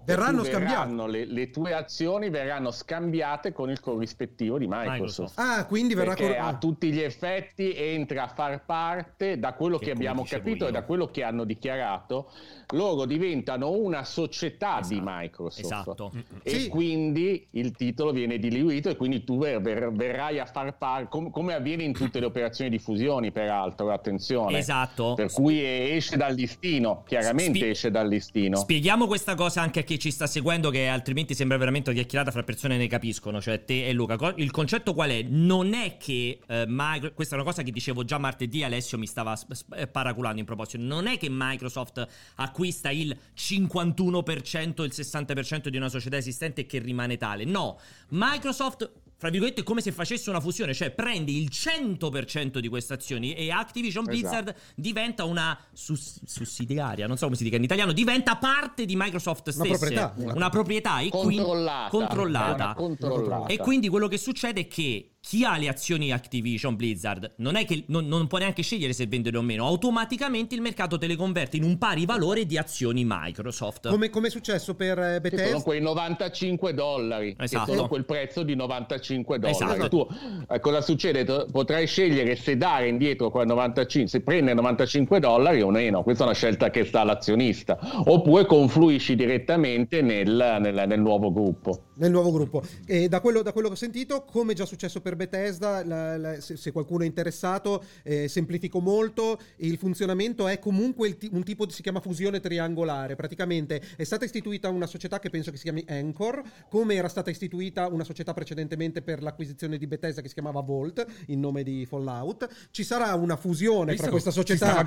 Verranno 0.05 0.45
scambiate. 0.45 1.07
le, 1.09 1.25
le 1.27 1.51
tue 1.51 1.73
azioni 1.75 2.31
verranno 2.31 2.71
scambiate 2.71 3.53
con 3.53 3.71
il 3.71 3.81
corrispettivo 3.81 4.59
di 4.59 4.67
Microsoft. 4.67 4.91
Microsoft. 5.35 5.39
Ah, 5.39 5.67
quindi 5.67 5.95
verrà 5.95 6.15
cor- 6.17 6.37
a 6.39 6.57
tutti 6.57 6.91
gli 6.93 7.01
effetti 7.01 7.75
entra 7.75 8.25
a 8.25 8.29
far 8.29 8.65
parte 8.65 9.39
da 9.39 9.53
quello 9.55 9.79
Che 9.79 9.87
che, 9.87 9.91
abbiamo 9.93 10.25
capito 10.25 10.65
io. 10.65 10.71
e 10.71 10.73
da 10.73 10.83
quello 10.85 11.07
che 11.07 11.23
hanno 11.23 11.45
dichiarato 11.45 12.31
loro 12.73 13.05
diventano 13.05 13.71
una 13.73 14.05
società 14.05 14.81
di 14.87 14.95
Esatto. 14.97 15.11
Microsoft 15.11 15.65
Esatto. 15.65 16.13
e 16.45 16.51
Sì. 16.51 16.69
quindi 16.69 17.47
il 17.53 17.73
titolo 17.73 18.13
viene 18.13 18.39
diluito 18.39 18.89
e 18.89 18.97
quindi 18.97 19.25
tu 19.25 19.39
ver- 19.39 19.61
ver- 19.61 19.91
verrai 19.93 20.39
a 20.39 20.45
far 20.47 20.77
parte 20.77 21.09
com- 21.09 21.31
come 21.31 21.55
avviene 21.55 21.83
in 21.83 21.93
tutte 21.93 22.21
le 22.21 22.27
operazioni 22.31 22.71
di 22.71 22.79
fusioni 22.79 23.33
peraltro 23.33 23.91
attenzione 23.93 24.59
Esatto. 24.59 25.15
per 25.15 25.33
cui 25.33 25.61
esce 25.65 26.17
dal 26.17 26.35
listino 26.35 27.03
chiaramente 27.07 27.59
Spie- 27.59 27.71
esce 27.71 27.91
dal 27.91 28.07
listino 28.09 28.57
Spieghiamo 28.57 29.07
questa 29.07 29.35
cosa 29.35 29.63
anche 29.63 29.81
a 29.81 29.83
chi 29.91 29.99
ci 29.99 30.13
sta 30.13 30.29
seguendo, 30.29 30.71
che 30.71 30.87
altrimenti 30.87 31.35
sembra 31.35 31.57
veramente 31.57 31.91
una 31.91 31.99
chiacchierata 31.99 32.31
fra 32.31 32.45
persone 32.45 32.77
che 32.77 32.83
ne 32.83 32.87
capiscono, 32.87 33.41
cioè 33.41 33.65
te 33.65 33.89
e 33.89 33.93
Luca. 33.93 34.33
Il 34.37 34.53
concetto 34.53 34.95
qual 34.95 35.11
è? 35.11 35.23
Non 35.23 35.75
è 35.75 35.97
che 35.97 36.39
eh, 36.47 36.65
Micro- 36.69 37.13
questa 37.13 37.35
è 37.35 37.39
una 37.39 37.49
cosa 37.49 37.65
che 37.65 37.73
dicevo 37.73 38.05
già 38.05 38.17
martedì, 38.17 38.63
Alessio 38.63 38.99
mi 38.99 39.09
stava 39.09 39.37
eh, 39.75 39.89
paraculando 39.89 40.39
in 40.39 40.47
proposito. 40.47 40.81
Non 40.81 41.09
è 41.09 41.19
che 41.19 41.27
Microsoft 41.29 42.07
acquista 42.37 42.91
il 42.91 43.17
51%, 43.37 44.83
il 44.85 44.93
60% 44.95 45.67
di 45.67 45.77
una 45.77 45.89
società 45.89 46.17
esistente 46.17 46.61
e 46.61 46.67
che 46.67 46.79
rimane 46.79 47.17
tale. 47.17 47.45
No, 47.45 47.81
Microsoft 48.11 48.93
fra 49.21 49.29
virgolette, 49.29 49.61
è 49.61 49.65
come 49.65 49.83
se 49.83 49.93
facesse 49.93 50.31
una 50.31 50.41
fusione, 50.41 50.73
cioè 50.73 50.91
prende 50.93 51.31
il 51.31 51.51
100% 51.53 52.59
di 52.59 52.69
queste 52.69 52.95
azioni 52.95 53.35
e 53.35 53.51
Activision 53.51 54.09
Esatto. 54.09 54.17
Blizzard 54.17 54.55
diventa 54.75 55.25
una 55.25 55.59
sus- 55.75 56.21
sussidiaria, 56.25 57.07
non 57.07 57.19
so 57.19 57.27
come 57.27 57.37
si 57.37 57.45
dica 57.45 57.57
in 57.57 57.63
italiano, 57.63 57.93
diventa 57.93 58.37
parte 58.37 58.87
di 58.87 58.97
Microsoft 58.97 59.51
stesse, 59.51 59.69
proprietà. 59.69 60.15
una 60.17 60.49
proprietà 60.49 61.01
e 61.01 61.11
quindi- 61.11 61.37
Controllata. 61.37 61.89
controllata. 61.91 62.55
È 62.55 62.63
una 62.65 62.75
controllata. 62.75 63.47
E 63.49 63.59
quindi 63.59 63.89
quello 63.89 64.09
che 64.09 64.17
succede 64.17 64.63
è 64.63 64.69
che 64.69 65.11
chi 65.23 65.45
ha 65.45 65.59
le 65.59 65.69
azioni 65.69 66.13
Activision 66.13 66.77
Blizzard 66.77 67.35
non 67.37 67.55
è 67.55 67.67
che 67.67 67.85
non, 67.89 68.07
non 68.07 68.27
può 68.27 68.39
neanche 68.39 68.63
scegliere 68.63 68.95
se 68.95 69.07
vendere 69.07 69.37
o 69.37 69.43
meno, 69.43 69.67
automaticamente 69.67 70.55
il 70.55 70.63
mercato 70.63 70.97
te 70.97 71.07
le 71.07 71.15
converte 71.15 71.59
in 71.59 71.63
un 71.63 71.77
pari 71.77 72.07
valore 72.07 72.47
di 72.47 72.57
azioni 72.57 73.05
Microsoft. 73.07 73.91
Come, 73.91 74.09
come 74.09 74.29
è 74.29 74.31
successo 74.31 74.75
per 74.75 74.99
eh, 74.99 75.21
Che 75.21 75.29
sono 75.29 75.43
Bethesda? 75.43 75.63
quei 75.63 75.81
95 75.83 76.73
dollari 76.75 77.37
Esatto. 77.39 77.75
sono 77.75 77.87
quel 77.87 78.07
prezzo 78.07 78.43
di 78.43 78.55
95 78.55 79.39
dollari 79.39 79.55
Esatto. 79.75 79.89
tu 79.89 80.09
eh, 80.49 80.59
cosa 80.59 80.81
succede? 80.81 81.25
Potrai 81.53 81.87
scegliere 81.87 82.35
se 82.35 82.57
dare 82.57 82.89
indietro 82.89 83.31
quel 83.31 83.47
95 83.47 84.09
se 84.11 84.23
prende 84.23 84.55
95 84.55 85.21
dollari 85.21 85.61
o 85.61 85.69
meno 85.71 86.03
questa 86.03 86.23
è 86.25 86.27
una 86.27 86.35
scelta 86.35 86.71
che 86.71 86.85
sta 86.87 87.03
all'azionista 87.03 87.79
oppure 88.07 88.47
confluisci 88.47 89.15
direttamente 89.15 90.01
nel, 90.01 90.57
nel- 90.61 90.85
nel 90.87 91.01
nuovo 91.01 91.31
gruppo 91.31 91.85
nel 92.01 92.11
nuovo 92.11 92.33
gruppo. 92.33 92.63
E 92.87 93.09
da 93.09 93.21
quello, 93.21 93.43
da 93.43 93.53
quello 93.53 93.69
che 93.69 93.75
ho 93.75 93.77
sentito, 93.77 94.25
come 94.25 94.55
già 94.55 94.65
successo 94.67 95.01
per 95.01 95.17
Bethesda, 95.17 95.85
la- 95.85 96.17
la- 96.17 96.41
se, 96.41 96.57
se 96.57 96.73
qualcuno 96.73 97.03
è 97.05 97.07
interessato, 97.07 97.85
eh, 98.03 98.29
semplifico 98.29 98.81
molto. 98.81 99.39
Il 99.57 99.77
funzionamento 99.79 100.49
è 100.49 100.59
comunque 100.59 101.09
il 101.09 101.17
ti- 101.17 101.29
un 101.33 101.43
tipo 101.45 101.67
di 101.67 101.73
si 101.73 101.83
chiama 101.83 102.01
fusione 102.01 102.41
triangolare. 102.41 103.15
Praticamente 103.17 103.81
è 103.97 104.05
stata 104.05 104.25
istituita 104.25 104.69
una 104.69 104.87
società 104.87 105.19
che 105.19 105.31
penso 105.31 105.51
che 105.51 105.57
si 105.57 105.65
chiami 105.65 105.85
Anchor, 105.89 106.43
come 106.69 106.95
era 106.95 107.09
stata 107.09 107.31
istituita 107.31 107.87
una 107.89 108.05
società 108.05 108.33
precedentemente 108.35 109.03
per 109.03 109.23
l'acquisizione 109.23 109.79
di 109.79 109.87
Bethesda 109.87 110.21
che 110.23 110.29
si 110.29 110.35
chiamava 110.35 110.61
Vault, 110.61 111.05
in 111.27 111.41
nome 111.41 111.63
di 111.63 111.87
Fallout. 111.87 112.49
Ci 112.71 112.83
sarà 112.85 113.15
una 113.15 113.37
fusione 113.37 113.91
Visto 113.93 114.03
fra 114.03 114.11
questa 114.11 114.31
società 114.31 114.85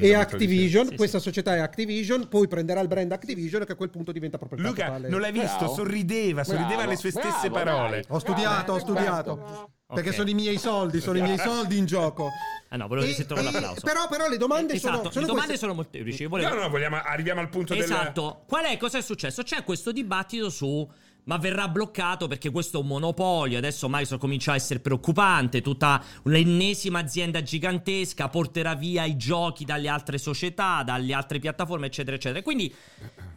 e 0.00 0.14
Activision. 0.14 0.84
Sì, 0.84 0.90
sì. 0.90 0.96
questa 0.96 1.18
società 1.18 1.54
è 1.54 1.58
Activision, 1.58 2.28
poi 2.28 2.48
prenderà 2.48 2.80
il 2.80 2.88
brand 2.88 3.12
Activision 3.12 3.64
che 3.64 3.72
a 3.72 3.74
quel 3.74 3.90
punto 3.90 4.12
diventa 4.12 4.38
proprio 4.38 4.60
il 4.60 4.66
Luca, 4.66 4.84
capitale. 4.84 5.08
non 5.08 5.20
l'hai 5.20 5.32
visto? 5.32 5.56
Bravo. 5.58 5.74
Sorrideva, 5.74 6.44
sorrideva 6.46 6.74
Bravo, 6.76 6.82
alle 6.90 6.96
sue 6.96 7.10
stesse 7.10 7.50
bravo, 7.50 7.54
parole. 7.70 7.90
dai. 8.00 8.04
Ho 8.08 8.18
studiato, 8.18 8.72
ho 8.72 8.78
studiato. 8.78 9.34
bravo. 9.36 9.70
Perché 9.94 10.12
sono 10.12 10.28
i 10.28 10.34
miei 10.34 10.58
soldi, 10.58 11.00
sono 11.00 11.18
i 11.18 11.22
miei 11.22 11.38
soldi 11.38 11.76
in 11.78 11.86
gioco. 11.86 12.28
Ah 12.70 12.76
no, 12.76 12.88
volevo 12.88 13.06
sentire 13.12 13.38
e- 13.38 13.42
l'applauso. 13.44 13.80
Però, 13.82 14.08
però 14.08 14.26
le 14.28 14.36
domande 14.36 14.72
Eh, 14.74 14.78
sono, 14.80 14.94
esatto, 14.94 15.10
sono 15.10 15.20
le 15.20 15.26
domande 15.28 15.48
queste. 15.50 15.64
sono 15.66 15.74
molteplici. 15.74 16.26
Volevo- 16.26 16.54
No, 16.54 16.60
no, 16.62 16.68
vogliamo, 16.68 16.96
arriviamo 16.96 17.40
al 17.40 17.48
punto 17.48 17.72
del... 17.74 17.84
Esatto. 17.84 18.42
Qual 18.48 18.64
è? 18.64 18.76
Cosa 18.78 18.98
è 18.98 19.02
successo? 19.02 19.42
C'è 19.44 19.62
questo 19.62 19.92
dibattito 19.92 20.50
su. 20.50 20.88
Ma 21.28 21.38
verrà 21.38 21.66
bloccato 21.66 22.28
perché 22.28 22.50
questo 22.50 22.78
è 22.78 22.80
un 22.82 22.86
monopolio. 22.86 23.58
Adesso 23.58 23.88
Microsoft 23.88 24.20
comincia 24.20 24.52
a 24.52 24.54
essere 24.54 24.78
preoccupante. 24.78 25.60
Tutta 25.60 26.00
l'ennesima 26.24 27.00
azienda 27.00 27.42
gigantesca 27.42 28.28
porterà 28.28 28.74
via 28.76 29.04
i 29.04 29.16
giochi 29.16 29.64
dalle 29.64 29.88
altre 29.88 30.18
società, 30.18 30.82
dalle 30.84 31.12
altre 31.14 31.40
piattaforme, 31.40 31.86
eccetera, 31.86 32.14
eccetera. 32.14 32.42
Quindi 32.42 32.72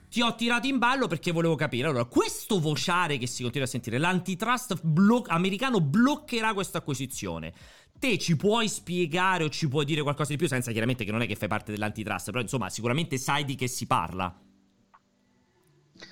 ti 0.10 0.22
ho 0.22 0.34
tirato 0.36 0.68
in 0.68 0.80
ballo 0.80 1.08
perché 1.08 1.32
volevo 1.32 1.56
capire. 1.56 1.88
Allora, 1.88 2.06
questo 2.06 2.60
vociare 2.60 3.18
che 3.18 3.28
si 3.28 3.44
continua 3.44 3.68
a 3.68 3.70
sentire, 3.70 3.98
l'antitrust 3.98 4.82
blo- 4.82 5.24
americano 5.28 5.80
bloccherà 5.80 6.54
questa 6.54 6.80
acquisizione. 6.80 7.54
Te 8.00 8.18
ci 8.18 8.36
puoi 8.36 8.68
spiegare 8.68 9.44
o 9.44 9.50
ci 9.50 9.68
puoi 9.68 9.86
dire 9.86 10.02
qualcosa 10.02 10.32
di 10.32 10.38
più, 10.38 10.48
senza 10.48 10.72
chiaramente 10.72 11.04
che 11.04 11.12
non 11.12 11.22
è 11.22 11.28
che 11.28 11.36
fai 11.36 11.48
parte 11.48 11.72
dell'antitrust, 11.72 12.32
però 12.32 12.42
insomma, 12.42 12.70
sicuramente 12.70 13.18
sai 13.18 13.46
di 13.46 13.56
che 13.56 13.68
si 13.68 13.86
parla. 13.86 14.34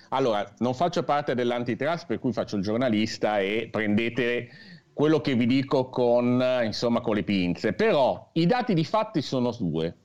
Allora, 0.10 0.54
non 0.60 0.74
faccio 0.74 1.04
parte 1.04 1.34
dell'antitrust, 1.34 2.06
per 2.06 2.20
cui 2.20 2.34
faccio 2.34 2.58
il 2.58 2.64
giornalista 2.64 3.40
e 3.40 3.70
prendete 3.72 4.50
quello 4.94 5.22
che 5.22 5.36
vi 5.36 5.46
dico 5.46 5.90
con, 5.90 6.44
insomma, 6.64 7.02
con 7.02 7.16
le 7.16 7.24
pinze. 7.24 7.74
Però 7.74 8.32
i 8.34 8.46
dati 8.46 8.74
di 8.74 8.84
fatti 8.84 9.22
sono 9.22 9.56
due. 9.58 10.00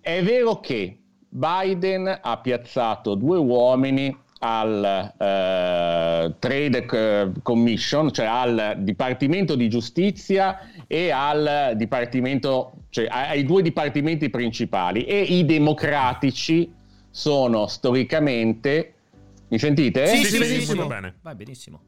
È 0.00 0.22
vero 0.22 0.60
che 0.60 1.00
Biden 1.28 2.18
ha 2.22 2.38
piazzato 2.38 3.14
due 3.14 3.38
uomini 3.38 4.16
al 4.40 5.12
uh, 5.12 6.34
Trade 6.38 7.32
Commission, 7.42 8.12
cioè 8.12 8.26
al 8.26 8.76
Dipartimento 8.78 9.56
di 9.56 9.68
Giustizia 9.68 10.58
e 10.86 11.10
al 11.10 11.72
Dipartimento, 11.76 12.72
cioè 12.90 13.06
ai 13.10 13.44
due 13.44 13.62
dipartimenti 13.62 14.30
principali 14.30 15.04
e 15.04 15.20
i 15.20 15.44
democratici 15.44 16.72
sono 17.10 17.66
storicamente 17.66 18.92
mi 19.48 19.58
sentite? 19.58 20.06
Sì, 20.06 20.24
sì, 20.24 20.30
sì, 20.32 20.38
benissimo. 20.38 20.86
bene. 20.86 21.14
Vai 21.22 21.34
benissimo. 21.34 21.80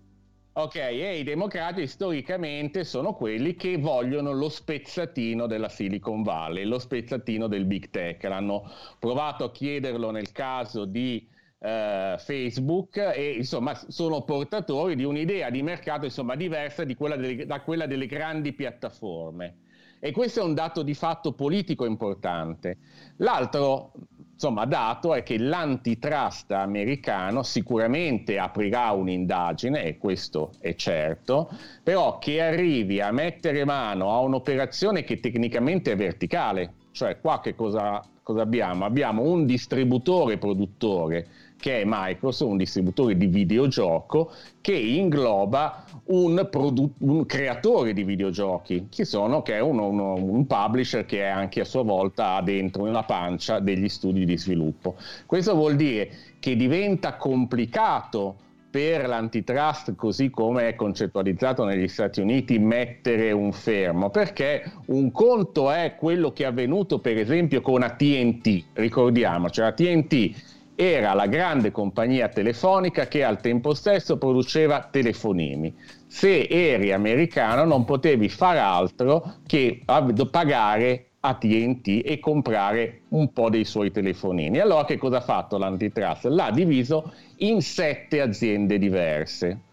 Ok, 0.63 0.75
e 0.75 1.21
i 1.21 1.23
democratici 1.23 1.87
storicamente 1.87 2.85
sono 2.85 3.15
quelli 3.15 3.55
che 3.55 3.79
vogliono 3.79 4.33
lo 4.33 4.51
spezzatino 4.51 5.47
della 5.47 5.71
Silicon 5.71 6.23
Valley, 6.23 6.65
lo 6.65 6.79
spezzatino 6.79 7.47
del 7.47 7.65
big 7.65 7.89
tech. 7.89 8.23
L'hanno 8.25 8.71
provato 8.99 9.45
a 9.45 9.53
chiederlo 9.53 10.11
nel 10.11 10.33
caso 10.33 10.85
di 10.85 11.27
eh, 11.61 12.15
Facebook 12.19 12.99
e 12.99 13.37
insomma 13.39 13.75
sono 13.75 14.23
portatori 14.23 14.97
di 14.97 15.05
un'idea 15.05 15.49
di 15.49 15.63
mercato 15.63 16.05
insomma 16.05 16.37
diversa 16.37 16.85
quella 16.95 17.17
delle, 17.17 17.47
da 17.47 17.63
quella 17.63 17.87
delle 17.87 18.05
grandi 18.05 18.53
piattaforme. 18.53 19.61
E 19.99 20.13
questo 20.13 20.41
è 20.41 20.43
un 20.43 20.53
dato 20.53 20.83
di 20.83 20.93
fatto 20.93 21.33
politico 21.33 21.87
importante. 21.87 22.77
L'altro 23.17 23.93
insomma, 24.41 24.65
dato 24.65 25.15
è 25.15 25.23
che 25.23 25.37
l'antitrust 25.37 26.53
americano 26.53 27.43
sicuramente 27.43 28.39
aprirà 28.39 28.91
un'indagine, 28.93 29.85
e 29.85 29.99
questo 29.99 30.53
è 30.61 30.75
certo, 30.77 31.51
però 31.83 32.17
che 32.17 32.41
arrivi 32.41 33.03
a 33.03 33.13
mettere 33.13 33.67
mano 33.67 34.15
a 34.15 34.21
un'operazione 34.21 35.05
che 35.05 35.21
tecnicamente 35.21 35.93
è 35.93 35.97
verticale, 35.97 36.73
cioè 36.93 37.21
qua 37.21 37.41
che 37.41 37.55
cosa, 37.55 38.03
cosa 38.23 38.41
abbiamo? 38.41 38.87
Abbiamo 38.87 39.21
un 39.21 39.45
distributore 39.45 40.39
produttore 40.39 41.27
che 41.61 41.83
è 41.83 41.85
Microsoft, 41.87 42.51
un 42.51 42.57
distributore 42.57 43.17
di 43.17 43.27
videogioco 43.27 44.33
che 44.61 44.73
ingloba 44.73 45.85
un, 46.07 46.49
produ- 46.51 46.95
un 46.99 47.27
creatore 47.27 47.93
di 47.93 48.03
videogiochi, 48.03 48.89
che, 48.91 49.05
sono, 49.05 49.43
che 49.43 49.57
è 49.57 49.61
uno, 49.61 49.89
uno, 49.89 50.15
un 50.15 50.47
publisher 50.47 51.05
che 51.05 51.23
è 51.23 51.29
anche 51.29 51.61
a 51.61 51.65
sua 51.65 51.83
volta 51.83 52.41
dentro 52.41 52.85
nella 52.85 53.05
pancia 53.05 53.61
degli 53.61 53.89
studi 53.89 54.25
di 54.25 54.37
sviluppo. 54.37 54.97
Questo 55.27 55.55
vuol 55.55 55.77
dire 55.77 56.11
che 56.41 56.57
diventa 56.57 57.17
complicato 57.17 58.49
per 58.71 59.07
l'antitrust 59.09 59.97
così 59.97 60.31
come 60.31 60.69
è 60.69 60.75
concettualizzato 60.77 61.65
negli 61.65 61.89
Stati 61.89 62.21
Uniti 62.21 62.59
mettere 62.61 63.33
un 63.33 63.53
fermo 63.53 64.11
perché 64.11 64.63
un 64.87 65.11
conto 65.11 65.73
è 65.73 65.97
quello 65.99 66.33
che 66.33 66.45
è 66.45 66.47
avvenuto 66.47 67.01
per 67.01 67.19
esempio 67.19 67.63
con 67.63 67.83
AT&T 67.83 68.65
ricordiamoci 68.75 69.61
AT&T 69.61 70.59
era 70.81 71.13
la 71.13 71.27
grande 71.27 71.71
compagnia 71.71 72.29
telefonica 72.29 73.07
che 73.07 73.23
al 73.23 73.39
tempo 73.43 73.75
stesso 73.75 74.17
produceva 74.17 74.89
telefonini. 74.91 75.77
Se 76.07 76.47
eri 76.49 76.91
americano 76.91 77.65
non 77.65 77.85
potevi 77.85 78.31
fare 78.31 78.61
altro 78.61 79.35
che 79.47 79.83
pagare 80.31 81.11
AT&T 81.21 82.01
e 82.03 82.19
comprare 82.19 83.03
un 83.09 83.31
po' 83.31 83.51
dei 83.51 83.67
suoi 83.67 83.91
telefonini. 83.91 84.59
Allora 84.59 84.87
che 84.87 84.97
cosa 84.97 85.19
ha 85.19 85.21
fatto 85.21 85.59
l'antitrust? 85.59 86.25
L'ha 86.25 86.51
diviso 86.51 87.13
in 87.41 87.61
sette 87.61 88.23
aziende 88.23 88.79
diverse. 88.79 89.65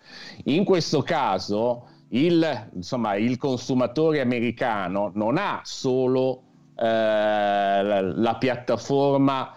In 0.45 0.65
questo 0.65 1.03
caso 1.03 1.87
il, 2.09 2.69
insomma, 2.73 3.15
il 3.15 3.37
consumatore 3.37 4.19
americano 4.19 5.11
non 5.13 5.37
ha 5.37 5.61
solo 5.63 6.41
eh, 6.77 6.83
la, 6.83 8.01
la 8.01 8.35
piattaforma 8.35 9.56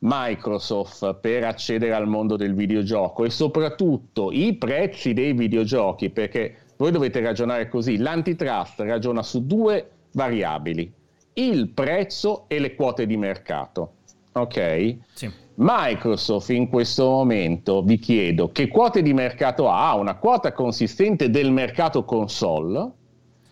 Microsoft 0.00 1.14
per 1.14 1.44
accedere 1.44 1.92
al 1.92 2.06
mondo 2.06 2.36
del 2.36 2.54
videogioco 2.54 3.24
e 3.24 3.30
soprattutto 3.30 4.30
i 4.30 4.54
prezzi 4.54 5.12
dei 5.12 5.32
videogiochi, 5.32 6.10
perché 6.10 6.56
voi 6.76 6.92
dovete 6.92 7.20
ragionare 7.20 7.68
così, 7.68 7.96
l'antitrust 7.96 8.80
ragiona 8.80 9.22
su 9.22 9.44
due 9.44 9.90
variabili, 10.12 10.92
il 11.34 11.68
prezzo 11.68 12.44
e 12.46 12.58
le 12.60 12.74
quote 12.74 13.06
di 13.06 13.16
mercato. 13.16 13.92
Ok? 14.32 14.96
Sì. 15.14 15.30
Microsoft 15.54 16.50
in 16.50 16.68
questo 16.68 17.04
momento 17.10 17.82
vi 17.82 17.98
chiedo 17.98 18.52
che 18.52 18.68
quote 18.68 19.02
di 19.02 19.12
mercato 19.12 19.68
ha? 19.68 19.90
Ha 19.90 19.96
una 19.96 20.14
quota 20.14 20.52
consistente 20.52 21.30
del 21.30 21.50
mercato 21.50 22.04
console 22.04 22.92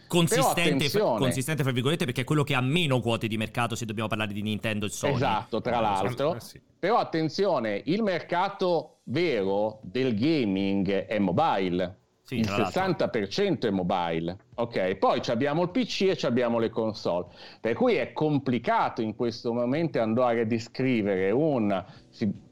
consistente, 0.06 0.88
fra, 0.88 1.02
consistente, 1.16 1.62
fra 1.62 1.72
virgolette, 1.72 2.04
perché 2.04 2.22
è 2.22 2.24
quello 2.24 2.44
che 2.44 2.54
ha 2.54 2.60
meno 2.60 3.00
quote 3.00 3.28
di 3.28 3.36
mercato 3.36 3.74
se 3.74 3.84
dobbiamo 3.84 4.08
parlare 4.08 4.32
di 4.32 4.42
Nintendo 4.42 4.86
e 4.86 4.90
Sony. 4.90 5.14
Esatto, 5.14 5.60
tra 5.60 5.80
l'altro. 5.80 6.34
Eh 6.34 6.40
sì. 6.40 6.60
Però 6.78 6.98
attenzione, 6.98 7.82
il 7.86 8.02
mercato 8.02 8.98
vero 9.04 9.80
del 9.82 10.16
gaming 10.16 11.06
è 11.06 11.18
mobile. 11.18 12.00
Sì, 12.22 12.38
il 12.38 12.48
60% 12.48 13.66
è 13.66 13.70
mobile, 13.70 14.36
ok? 14.56 14.96
Poi 14.96 15.20
abbiamo 15.26 15.62
il 15.62 15.68
PC 15.70 16.02
e 16.02 16.26
abbiamo 16.26 16.58
le 16.58 16.70
console, 16.70 17.26
per 17.60 17.74
cui 17.74 17.94
è 17.94 18.12
complicato 18.12 19.00
in 19.00 19.14
questo 19.14 19.52
momento 19.52 20.00
andare 20.00 20.40
a 20.40 20.44
descrivere 20.44 21.30
un, 21.30 21.84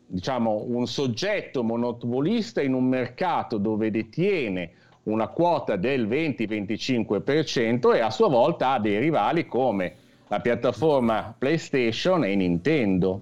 diciamo, 0.06 0.62
un 0.68 0.86
soggetto 0.86 1.64
monopolista 1.64 2.62
in 2.62 2.72
un 2.72 2.84
mercato 2.84 3.58
dove 3.58 3.90
detiene 3.90 4.74
una 5.04 5.28
quota 5.28 5.76
del 5.76 6.08
20-25% 6.08 7.94
e 7.94 8.00
a 8.00 8.10
sua 8.10 8.28
volta 8.28 8.72
ha 8.72 8.78
dei 8.78 8.98
rivali 8.98 9.46
come 9.46 9.94
la 10.28 10.40
piattaforma 10.40 11.34
PlayStation 11.36 12.24
e 12.24 12.34
Nintendo. 12.34 13.20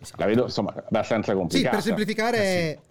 Esatto. 0.00 0.20
La 0.20 0.26
vedo 0.26 0.42
insomma 0.44 0.74
abbastanza 0.74 1.34
complicata. 1.34 1.80
Sì, 1.80 1.88
per 1.90 1.96
semplificare, 1.96 2.38
eh 2.38 2.78
sì. 2.82 2.87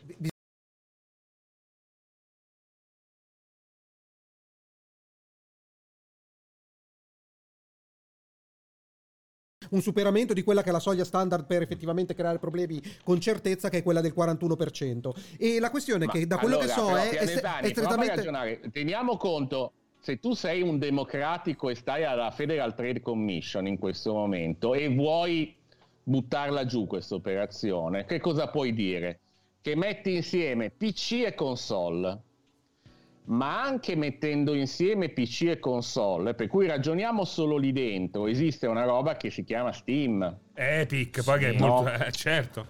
Un 9.71 9.82
superamento 9.82 10.34
di 10.34 10.43
quella 10.43 10.62
che 10.62 10.69
è 10.69 10.71
la 10.71 10.80
soglia 10.80 11.03
standard 11.03 11.45
per 11.45 11.62
effettivamente 11.62 12.13
creare 12.13 12.39
problemi 12.39 12.82
con 13.03 13.19
certezza, 13.19 13.69
che 13.69 13.80
è 13.80 13.84
quella 13.84 14.01
del 14.01 14.13
41%. 14.15 15.12
E 15.38 15.60
la 15.60 15.69
questione 15.69 16.06
è 16.06 16.08
che 16.08 16.27
da 16.27 16.38
quello 16.38 16.58
allora, 16.58 16.73
che 16.73 16.80
so 16.80 16.97
è, 16.97 17.10
è, 17.10 17.62
è 17.62 17.69
strettamente... 17.69 18.69
Teniamo 18.71 19.17
conto, 19.17 19.73
se 19.99 20.19
tu 20.19 20.34
sei 20.34 20.62
un 20.62 20.77
democratico 20.77 21.69
e 21.69 21.75
stai 21.75 22.03
alla 22.03 22.32
Federal 22.32 22.75
Trade 22.75 23.01
Commission 23.01 23.67
in 23.67 23.77
questo 23.77 24.13
momento 24.13 24.73
e 24.73 24.88
vuoi 24.93 25.56
buttarla 26.03 26.65
giù 26.65 26.88
questa 26.88 27.15
operazione, 27.15 28.06
che 28.06 28.19
cosa 28.19 28.47
puoi 28.47 28.73
dire? 28.73 29.19
Che 29.62 29.75
metti 29.75 30.15
insieme 30.15 30.69
PC 30.69 31.23
e 31.25 31.34
console 31.36 32.21
ma 33.27 33.61
anche 33.61 33.95
mettendo 33.95 34.53
insieme 34.53 35.09
PC 35.09 35.43
e 35.43 35.59
console, 35.59 36.33
per 36.33 36.47
cui 36.47 36.67
ragioniamo 36.67 37.25
solo 37.25 37.57
lì 37.57 37.71
dentro, 37.71 38.27
esiste 38.27 38.67
una 38.67 38.83
roba 38.83 39.15
che 39.17 39.29
si 39.29 39.43
chiama 39.43 39.71
Steam. 39.71 40.39
Epic, 40.53 41.23
poi 41.23 41.39
sì, 41.39 41.45
che 41.45 41.49
è 41.51 41.59
molto... 41.59 41.89
No? 41.89 41.95
Eh, 42.05 42.11
certo. 42.11 42.67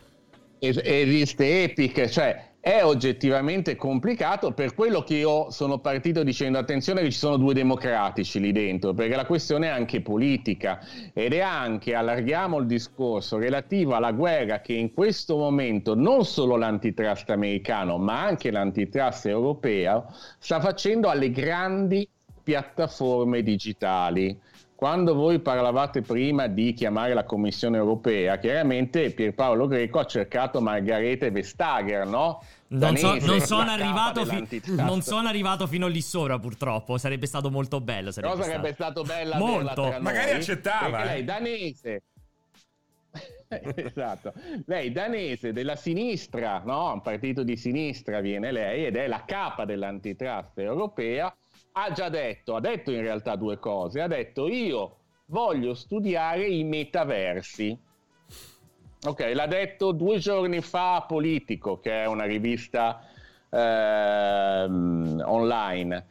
Es- 0.60 0.82
esiste 0.84 1.63
Epic, 1.63 2.08
cioè 2.08 2.56
è 2.60 2.84
oggettivamente 2.84 3.76
complicato. 3.76 4.52
Per 4.52 4.74
quello 4.74 5.02
che 5.02 5.15
io 5.15 5.50
sono 5.52 5.80
partito 5.80 6.24
dicendo 6.24 6.58
attenzione 6.58 7.02
che 7.02 7.12
ci 7.12 7.17
sono 7.17 7.38
due 7.38 7.54
democratici 7.54 8.39
lì 8.39 8.52
dentro 8.52 8.93
perché 8.93 9.15
la 9.15 9.26
questione 9.26 9.67
è 9.67 9.70
anche 9.70 10.02
politica. 10.02 10.80
Ed 11.13 11.34
è 11.34 11.39
anche 11.39 11.93
allarghiamo 11.93 12.60
il 12.60 12.67
discorso 12.67 13.38
relativo 13.38 13.96
alla 13.96 14.12
guerra 14.12 14.62
che 14.62 14.74
in 14.74 14.93
questo 14.93 15.38
momento 15.38 15.96
non 15.96 16.26
solo 16.26 16.56
l'antitrust 16.56 17.30
americano 17.30 17.98
ma 17.98 18.24
anche 18.24 18.52
l'antitrust 18.52 19.28
europeo 19.28 20.13
sta 20.39 20.60
facendo 20.60 21.10
alle 21.10 21.32
grandi 21.32 22.08
piattaforme 22.43 23.43
digitali 23.43 24.39
quando 24.78 25.16
voi 25.16 25.40
parlavate 25.40 26.04
prima 26.04 26.46
di 26.46 26.72
chiamare 26.74 27.16
la 27.16 27.24
Commissione 27.24 27.78
europea, 27.78 28.38
chiaramente 28.38 29.10
Pierpaolo 29.10 29.66
Greco 29.66 29.98
ha 29.98 30.06
cercato 30.06 30.62
Margarete 30.62 31.32
Vestager, 31.32 32.06
no? 32.06 32.44
Non, 32.68 32.96
so, 32.96 33.18
non, 33.18 33.40
sono 33.40 33.72
fi- 34.26 34.62
non, 34.76 35.02
sono 35.02 35.28
arrivato 35.28 35.66
fino 35.66 35.88
lì 35.88 36.00
sopra, 36.00 36.38
purtroppo. 36.38 37.00
Sarebbe 37.00 37.26
stato 37.26 37.50
molto 37.50 37.82
bello. 37.82 38.12
Sarebbe 38.12 38.44
sarebbe 38.44 38.74
stato, 38.74 39.04
stato 39.04 39.20
bella 39.20 39.40
molto. 39.40 39.96
Magari 40.00 40.30
noi, 40.30 40.40
accettava. 40.42 41.06
Lei 41.06 41.24
danese. 41.24 42.04
esatto. 43.74 44.32
Lei 44.68 44.92
danese 44.92 45.54
della 45.54 45.76
sinistra, 45.76 46.62
no? 46.63 46.94
Un 46.94 47.02
partito 47.02 47.42
di 47.42 47.58
sinistra 47.58 48.20
viene 48.20 48.52
lei 48.52 48.86
ed 48.86 48.96
è 48.96 49.08
la 49.08 49.24
capa 49.26 49.66
dell'antitrust 49.66 50.60
europea. 50.60 51.36
Ha 51.80 51.92
già 51.92 52.10
detto, 52.10 52.56
ha 52.56 52.60
detto 52.60 52.92
in 52.92 53.02
realtà 53.02 53.36
due 53.36 53.60
cose. 53.60 54.02
Ha 54.02 54.08
detto 54.08 54.48
io 54.48 54.96
voglio 55.26 55.76
studiare 55.76 56.48
i 56.48 56.63
metaversi. 56.63 57.78
Ok, 59.04 59.32
l'ha 59.36 59.46
detto 59.46 59.92
due 59.92 60.18
giorni 60.18 60.60
fa 60.62 60.96
a 60.96 61.02
Politico, 61.04 61.80
che 61.80 62.02
è 62.02 62.08
una 62.08 62.26
rivista 62.26 63.06
ehm, 63.52 65.22
online. 65.24 66.08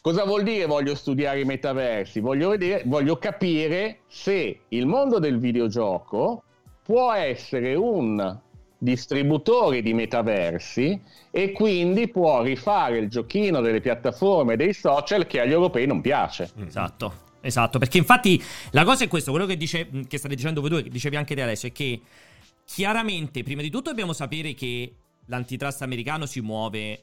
Cosa 0.00 0.24
vuol 0.24 0.42
dire 0.42 0.66
voglio 0.66 0.96
studiare 0.96 1.38
i 1.38 1.44
metaversi? 1.44 2.18
Voglio, 2.18 2.48
vedere, 2.48 2.82
voglio 2.84 3.16
capire 3.16 4.00
se 4.08 4.62
il 4.66 4.86
mondo 4.86 5.20
del 5.20 5.38
videogioco 5.38 6.42
può 6.82 7.12
essere 7.12 7.76
un 7.76 8.40
distributore 8.84 9.82
di 9.82 9.94
metaversi 9.94 11.00
e 11.30 11.50
quindi 11.50 12.08
può 12.08 12.42
rifare 12.42 12.98
il 12.98 13.08
giochino 13.08 13.60
delle 13.60 13.80
piattaforme 13.80 14.56
dei 14.56 14.72
social 14.72 15.26
che 15.26 15.40
agli 15.40 15.50
europei 15.50 15.86
non 15.86 16.00
piace. 16.00 16.50
Esatto. 16.64 17.22
Esatto, 17.40 17.78
perché 17.78 17.98
infatti 17.98 18.42
la 18.70 18.84
cosa 18.84 19.04
è 19.04 19.08
questo, 19.08 19.30
quello 19.30 19.44
che, 19.44 19.58
dice, 19.58 19.86
che 20.08 20.16
state 20.16 20.34
dicendo 20.34 20.62
voi 20.62 20.70
due, 20.70 20.82
che 20.82 20.88
dicevi 20.88 21.16
anche 21.16 21.34
te 21.34 21.42
adesso, 21.42 21.66
è 21.66 21.72
che 21.72 22.00
chiaramente 22.64 23.42
prima 23.42 23.60
di 23.60 23.68
tutto 23.68 23.90
dobbiamo 23.90 24.14
sapere 24.14 24.54
che 24.54 24.94
l'antitrust 25.26 25.82
americano 25.82 26.24
si 26.24 26.40
muove 26.40 27.02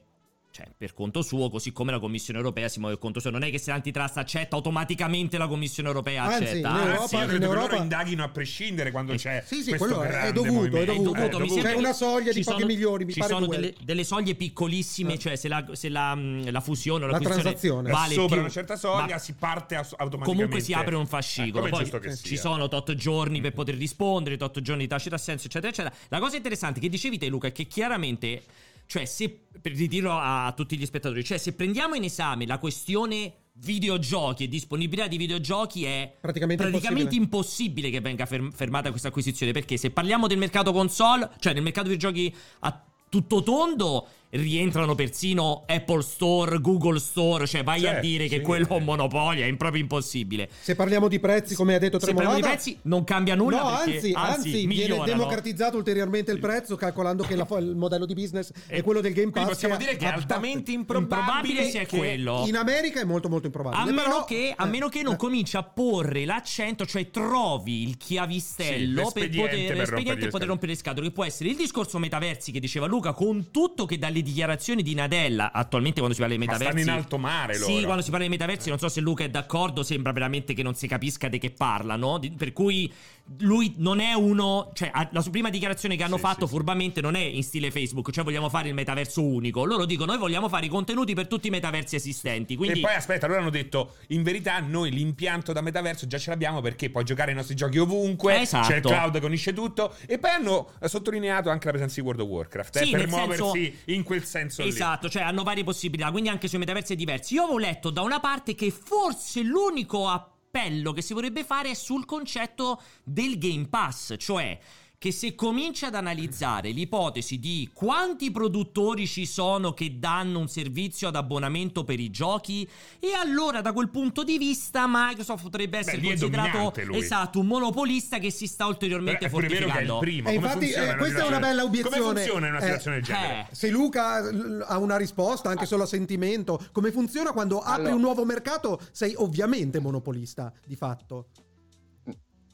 cioè, 0.52 0.68
per 0.78 0.94
conto 0.94 1.22
suo, 1.22 1.50
così 1.50 1.72
come 1.72 1.92
la 1.92 2.00
Commissione 2.00 2.38
europea 2.38 2.68
si 2.68 2.80
muove 2.80 2.96
per 2.96 3.04
conto 3.04 3.20
suo. 3.22 3.30
Non 3.30 3.44
è 3.44 3.50
che 3.50 3.58
se 3.58 3.72
l'antitrust 3.72 4.18
accetta, 4.18 4.56
automaticamente 4.58 5.38
la 5.38 5.48
Commissione 5.48 5.88
europea 5.88 6.24
Anzi, 6.24 6.44
accetta. 6.44 6.70
in 6.70 6.76
Europa- 6.76 7.02
Anzi, 7.02 7.16
credo 7.16 7.36
in 7.36 7.44
Europa- 7.44 7.76
indaghino 7.78 8.24
a 8.24 8.30
prescindere 8.30 8.92
quando 8.92 9.16
c'è 9.16 9.44
Sì, 9.46 9.62
sì, 9.64 9.70
questo 9.70 9.96
quello 9.96 10.02
è- 10.04 10.22
è 10.28 10.32
dovuto, 10.34 10.76
è 10.78 10.86
dovuto. 10.86 11.12
dovuto, 11.12 11.22
mi 11.22 11.30
dovuto. 11.30 11.54
sembra 11.54 11.72
C'è 11.72 11.78
una 11.78 11.94
soglia 11.94 12.32
di 12.32 12.38
ci 12.40 12.44
pochi 12.44 12.60
sono- 12.62 12.66
milioni, 12.66 13.06
mi 13.06 13.14
ci 13.14 13.20
pare 13.20 13.34
sono 13.34 13.46
delle, 13.48 13.74
delle 13.82 14.04
soglie 14.04 14.36
piccolissime, 14.36 15.14
Eh. 15.14 15.20
cioè 15.20 15.36
se 15.38 15.48
la, 15.48 15.66
se 15.72 15.90
la, 15.90 16.14
la 16.16 16.60
fusione 16.62 17.04
o 17.04 17.08
La 17.08 17.14
l'acquisizione 17.14 17.42
transazione. 17.44 17.92
Vale 17.92 18.14
sopra 18.14 18.28
più, 18.36 18.40
una 18.40 18.50
certa 18.52 18.76
soglia 18.76 19.18
si 19.20 19.34
parte 19.34 19.76
automaticamente. 19.76 20.26
comunque 20.32 20.60
si 20.60 20.74
apre 20.74 20.96
un 20.96 21.04
Eh, 21.04 21.08
fascicolo. 21.08 21.66
è 21.66 21.70
Poi 21.70 21.80
giusto 21.80 22.00
che 22.00 22.16
ci 22.16 22.28
sia. 22.28 22.38
sono 22.40 22.68
tot 22.68 22.94
giorni 22.96 23.40
per 23.40 23.54
poter 23.54 23.76
rispondere, 23.76 24.36
tot 24.38 24.60
giorni 24.62 24.84
di 24.84 24.90
tacito 24.90 25.16
assenso, 25.16 25.46
eccetera, 25.48 25.72
eccetera. 25.72 25.96
La 26.10 26.20
cosa 26.20 26.36
interessante 26.36 26.80
che 26.82 26.90
dicevi 26.90 27.18
te, 27.18 27.28
Luca, 27.28 27.48
è 27.48 27.52
che 27.54 27.68
chiaramente, 27.68 28.42
cioè, 28.92 29.06
se 29.06 29.30
per 29.62 29.72
ridirlo 29.72 30.12
a 30.12 30.52
tutti 30.54 30.78
gli 30.78 30.86
spettatori, 30.86 31.24
cioè, 31.24 31.38
se 31.38 31.54
prendiamo 31.54 31.96
in 31.96 32.04
esame 32.04 32.46
la 32.46 32.58
questione 32.58 33.36
videogiochi 33.54 34.44
e 34.44 34.48
disponibilità 34.50 35.08
di 35.08 35.16
videogiochi 35.16 35.86
è 35.86 36.14
Praticamente 36.20 36.68
praticamente 36.68 37.16
impossibile 37.16 37.90
che 37.90 38.02
venga 38.02 38.26
ferm- 38.26 38.52
fermata 38.52 38.90
questa 38.90 39.08
acquisizione 39.08 39.54
perché 39.54 39.78
se 39.78 39.92
parliamo 39.92 40.28
del 40.28 40.38
mercato 40.38 40.74
console 40.74 41.30
cioè 41.40 41.54
nel 41.54 41.64
mercato 41.64 41.88
videogiochi 41.88 42.36
a 42.60 42.84
tutto 43.08 43.44
tondo 43.44 44.08
rientrano 44.32 44.96
persino 44.96 45.64
Apple 45.68 46.02
Store, 46.02 46.60
Google 46.60 47.00
Store, 47.00 47.46
cioè 47.48 47.64
vai 47.64 47.80
a 47.86 47.92
Certo, 47.92 48.08
dire 48.08 48.28
che 48.28 48.38
sì, 48.38 48.42
quello 48.42 48.68
è 48.70 48.74
un 48.74 48.82
eh. 48.82 48.86
monopolio, 48.86 49.46
è 49.46 49.56
proprio 49.56 49.82
impossibile. 49.82 50.50
Se 50.60 50.76
parliamo 50.76 51.08
di 51.08 51.20
prezzi, 51.20 51.56
come 51.56 51.76
ha 51.76 51.80
detto 51.80 52.00
Se 52.00 52.08
parliamo 52.14 52.36
di 52.36 52.42
Tremolata, 52.42 52.64
prezzi 52.64 52.80
non 52.84 53.04
cambia 53.04 53.36
nulla 53.36 53.62
No, 53.62 53.70
perché, 53.84 53.94
anzi, 53.96 54.12
anzi, 54.16 54.52
viene 54.52 54.68
migliorano. 54.68 55.06
democratizzato 55.06 55.78
ulteriormente 55.78 56.32
il 56.32 56.40
prezzo, 56.40 56.76
calcolando 56.76 57.24
che 57.24 57.36
la 57.36 57.48
il 57.60 57.76
modello 57.76 58.06
di 58.06 58.14
business 58.14 58.52
è 58.68 58.82
quello 58.82 59.02
del 59.02 59.12
Game 59.14 59.30
Quindi 59.32 59.50
Pass. 59.50 59.60
possiamo 59.60 59.76
dire 59.78 59.98
che 59.98 60.06
è 60.06 60.10
altamente 60.10 60.72
Improbabile 60.72 61.12
improbabile 61.22 61.70
sia 61.70 61.84
che- 61.86 61.98
quello. 61.98 62.46
In 62.48 62.56
America 62.56 63.02
è 63.02 63.04
molto 63.04 63.28
molto 63.30 63.48
A 63.48 63.50
improbabile. 63.50 63.92
meno, 63.92 64.02
però- 64.04 64.26
che, 64.26 64.54
a 64.56 64.66
eh, 64.66 64.70
meno 64.70 64.88
che 64.88 65.02
non 65.04 65.14
eh. 65.14 65.18
cominci 65.18 65.58
a 65.58 65.64
porre 65.64 66.24
l'accento, 66.26 66.86
cioè 66.86 67.10
trovi 67.10 67.84
il 67.84 67.98
chiavistello 67.98 69.08
Sì, 69.08 69.14
per 69.14 69.30
poter, 69.30 69.50
per 69.50 69.50
rompere 69.50 69.68
per 69.68 69.78
le 69.78 69.86
poter 69.86 70.30
scatole. 70.30 70.46
rompere 70.46 70.72
le 70.72 70.78
scatole, 70.78 71.08
che 71.08 71.14
può 71.14 71.24
essere 71.26 71.50
il 71.50 71.56
discorso 71.58 72.00
metaversi 72.00 72.52
che 72.52 72.60
diceva 72.60 72.86
Luca, 72.88 73.14
con 73.14 73.50
tutto 73.52 73.86
che 73.86 73.98
dalle 73.98 74.21
dichiarazioni 74.22 74.84
di 74.84 74.94
Nadella, 74.94 75.52
attualmente 75.52 76.00
quando 76.00 76.16
si 76.16 76.22
parla 76.22 76.36
di 76.36 76.46
Ma 76.46 76.52
metaversi... 76.52 76.82
stanno 76.82 76.96
in 76.96 77.04
alto 77.04 77.18
mare 77.18 77.58
loro. 77.58 77.78
Sì, 77.78 77.84
quando 77.84 78.02
si 78.02 78.10
parla 78.10 78.26
di 78.26 78.32
metaversi, 78.32 78.70
non 78.70 78.80
so 78.80 78.90
se 78.90 79.02
Luca 79.02 79.24
è 79.24 79.30
d'accordo, 79.30 79.84
sembra 79.84 80.12
veramente 80.12 80.54
che 80.54 80.64
non 80.64 80.76
si 80.76 80.88
capisca 80.88 81.28
di 81.28 81.38
che 81.38 81.52
parlano, 81.52 82.18
di- 82.18 82.32
per 82.32 82.54
cui 82.54 82.92
lui 83.40 83.74
non 83.78 84.00
è 84.00 84.14
uno, 84.14 84.72
cioè 84.74 84.92
la 85.12 85.22
sua 85.22 85.32
prima 85.32 85.50
dichiarazione 85.50 85.96
che 85.96 86.04
hanno 86.04 86.16
Sì, 86.16 86.22
fatto 86.22 86.42
sì, 86.42 86.48
sì. 86.48 86.54
furbamente 86.54 87.02
non 87.02 87.16
è 87.16 87.20
in 87.20 87.44
stile 87.44 87.72
Facebook, 87.72 88.12
cioè 88.12 88.24
vogliamo 88.24 88.50
fare 88.50 88.68
il 88.68 88.74
metaverso 88.74 89.24
unico, 89.24 89.66
loro 89.66 89.86
dicono 89.86 90.12
noi 90.12 90.20
vogliamo 90.20 90.50
fare 90.50 90.66
i 90.66 90.70
contenuti 90.70 91.14
per 91.14 91.28
tutti 91.28 91.48
i 91.48 91.50
metaversi 91.50 91.96
esistenti, 91.96 92.56
quindi... 92.56 92.80
E 92.80 92.82
poi 92.82 92.94
aspetta, 92.94 93.28
loro 93.28 93.40
hanno 93.40 93.50
detto: 93.50 93.96
in 94.08 94.24
verità, 94.24 94.60
noi 94.60 94.92
l'impianto 94.92 95.54
da 95.54 95.62
metaverso 95.62 96.08
già 96.08 96.18
ce 96.18 96.30
l'abbiamo 96.30 96.62
perché 96.62 96.90
puoi 96.90 97.04
giocare 97.04 97.32
i 97.32 97.36
nostri 97.36 97.56
giochi 97.56 97.78
ovunque. 97.78 98.42
Esatto. 98.42 98.68
C'è 98.68 98.76
il 98.78 98.82
cloud 98.82 99.20
che 99.20 99.26
unisce 99.26 99.54
tutto. 99.54 99.96
E 100.06 100.18
poi 100.20 100.32
hanno 100.32 100.72
eh, 100.80 100.88
sottolineato 100.88 101.50
anche 101.50 101.66
la 101.66 101.72
presenza 101.72 101.96
di 102.00 102.02
World 102.02 102.22
of 102.22 102.28
Warcraft 102.28 102.76
eh, 102.78 102.86
Sì, 102.86 102.92
per 102.92 103.08
muoversi 103.08 103.44
senso- 103.44 103.92
in 103.92 104.04
quel 104.04 104.24
senso 104.24 104.62
lì. 104.64 104.70
Esatto, 104.70 105.10
cioè 105.10 105.24
hanno 105.24 105.44
varie 105.44 105.64
possibilità, 105.64 106.12
quindi 106.12 106.30
anche 106.30 106.48
sui 106.48 106.60
metaversi 106.60 106.94
è 106.94 106.96
diversi. 106.96 107.36
Io 107.36 107.44
avevo 107.44 107.58
letto 107.58 107.90
da 107.90 108.02
una 108.02 108.20
parte 108.20 108.56
che 108.56 108.72
forse 108.72 109.42
l'unico 109.42 110.08
appello 110.52 110.92
che 110.92 111.02
si 111.02 111.14
vorrebbe 111.14 111.46
fare 111.46 111.74
sul 111.74 112.06
concetto 112.06 112.82
del 113.04 113.38
Game 113.38 113.68
Pass, 113.70 114.16
cioè 114.18 114.60
che 115.02 115.12
se 115.12 115.34
cominci 115.34 115.86
ad 115.86 115.96
analizzare 115.96 116.70
l'ipotesi 116.70 117.40
di 117.40 117.68
quanti 117.74 118.30
produttori 118.30 119.08
ci 119.08 119.26
sono 119.26 119.74
che 119.74 119.98
danno 119.98 120.38
un 120.38 120.48
servizio 120.48 121.08
ad 121.08 121.16
abbonamento 121.16 121.84
per 121.84 122.00
i 122.00 122.12
giochi, 122.12 122.70
e 123.00 123.14
allora 123.20 123.62
da 123.62 123.74
quel 123.74 123.90
punto 123.90 124.24
di 124.24 124.38
vista 124.38 124.86
Microsoft 124.88 125.42
potrebbe 125.42 125.80
essere 125.80 125.98
è 125.98 126.04
considerato 126.04 126.72
esatto 126.94 127.40
un 127.40 127.48
monopolista 127.48 128.20
che 128.20 128.30
si 128.30 128.46
sta 128.46 128.68
ulteriormente 128.68 129.28
vero 129.28 129.38
che 129.40 129.48
è 129.48 129.50
il 129.50 129.56
fortificando. 129.58 129.98
primo. 129.98 130.30
E 130.30 130.36
Come 130.36 130.46
infatti, 130.46 130.66
funziona 130.66 130.94
eh, 130.94 130.98
questa 130.98 131.24
è 131.24 131.28
una 131.28 131.40
bella 131.40 131.64
obiezione. 131.64 131.98
Come 131.98 132.14
funziona 132.14 132.46
in 132.46 132.54
una 132.54 132.62
Eh, 132.62 132.66
situazione 132.66 132.96
del 132.98 133.06
genere? 133.06 133.48
Eh. 133.50 133.56
Se 133.56 133.70
Luca 133.72 134.68
ha 134.68 134.78
una 134.78 134.98
risposta 134.98 135.50
anche 135.50 135.66
solo 135.66 135.82
a 135.82 135.88
sentimento, 135.88 136.64
come 136.72 136.92
funziona 136.92 137.32
quando 137.32 137.58
apri 137.58 137.74
Allora- 137.74 137.96
un 137.96 138.02
nuovo 138.02 138.24
mercato? 138.24 138.80
Sei 138.92 139.16
ovviamente 139.18 139.80
monopolista, 139.80 140.54
di 140.64 140.76
fatto. 140.76 141.30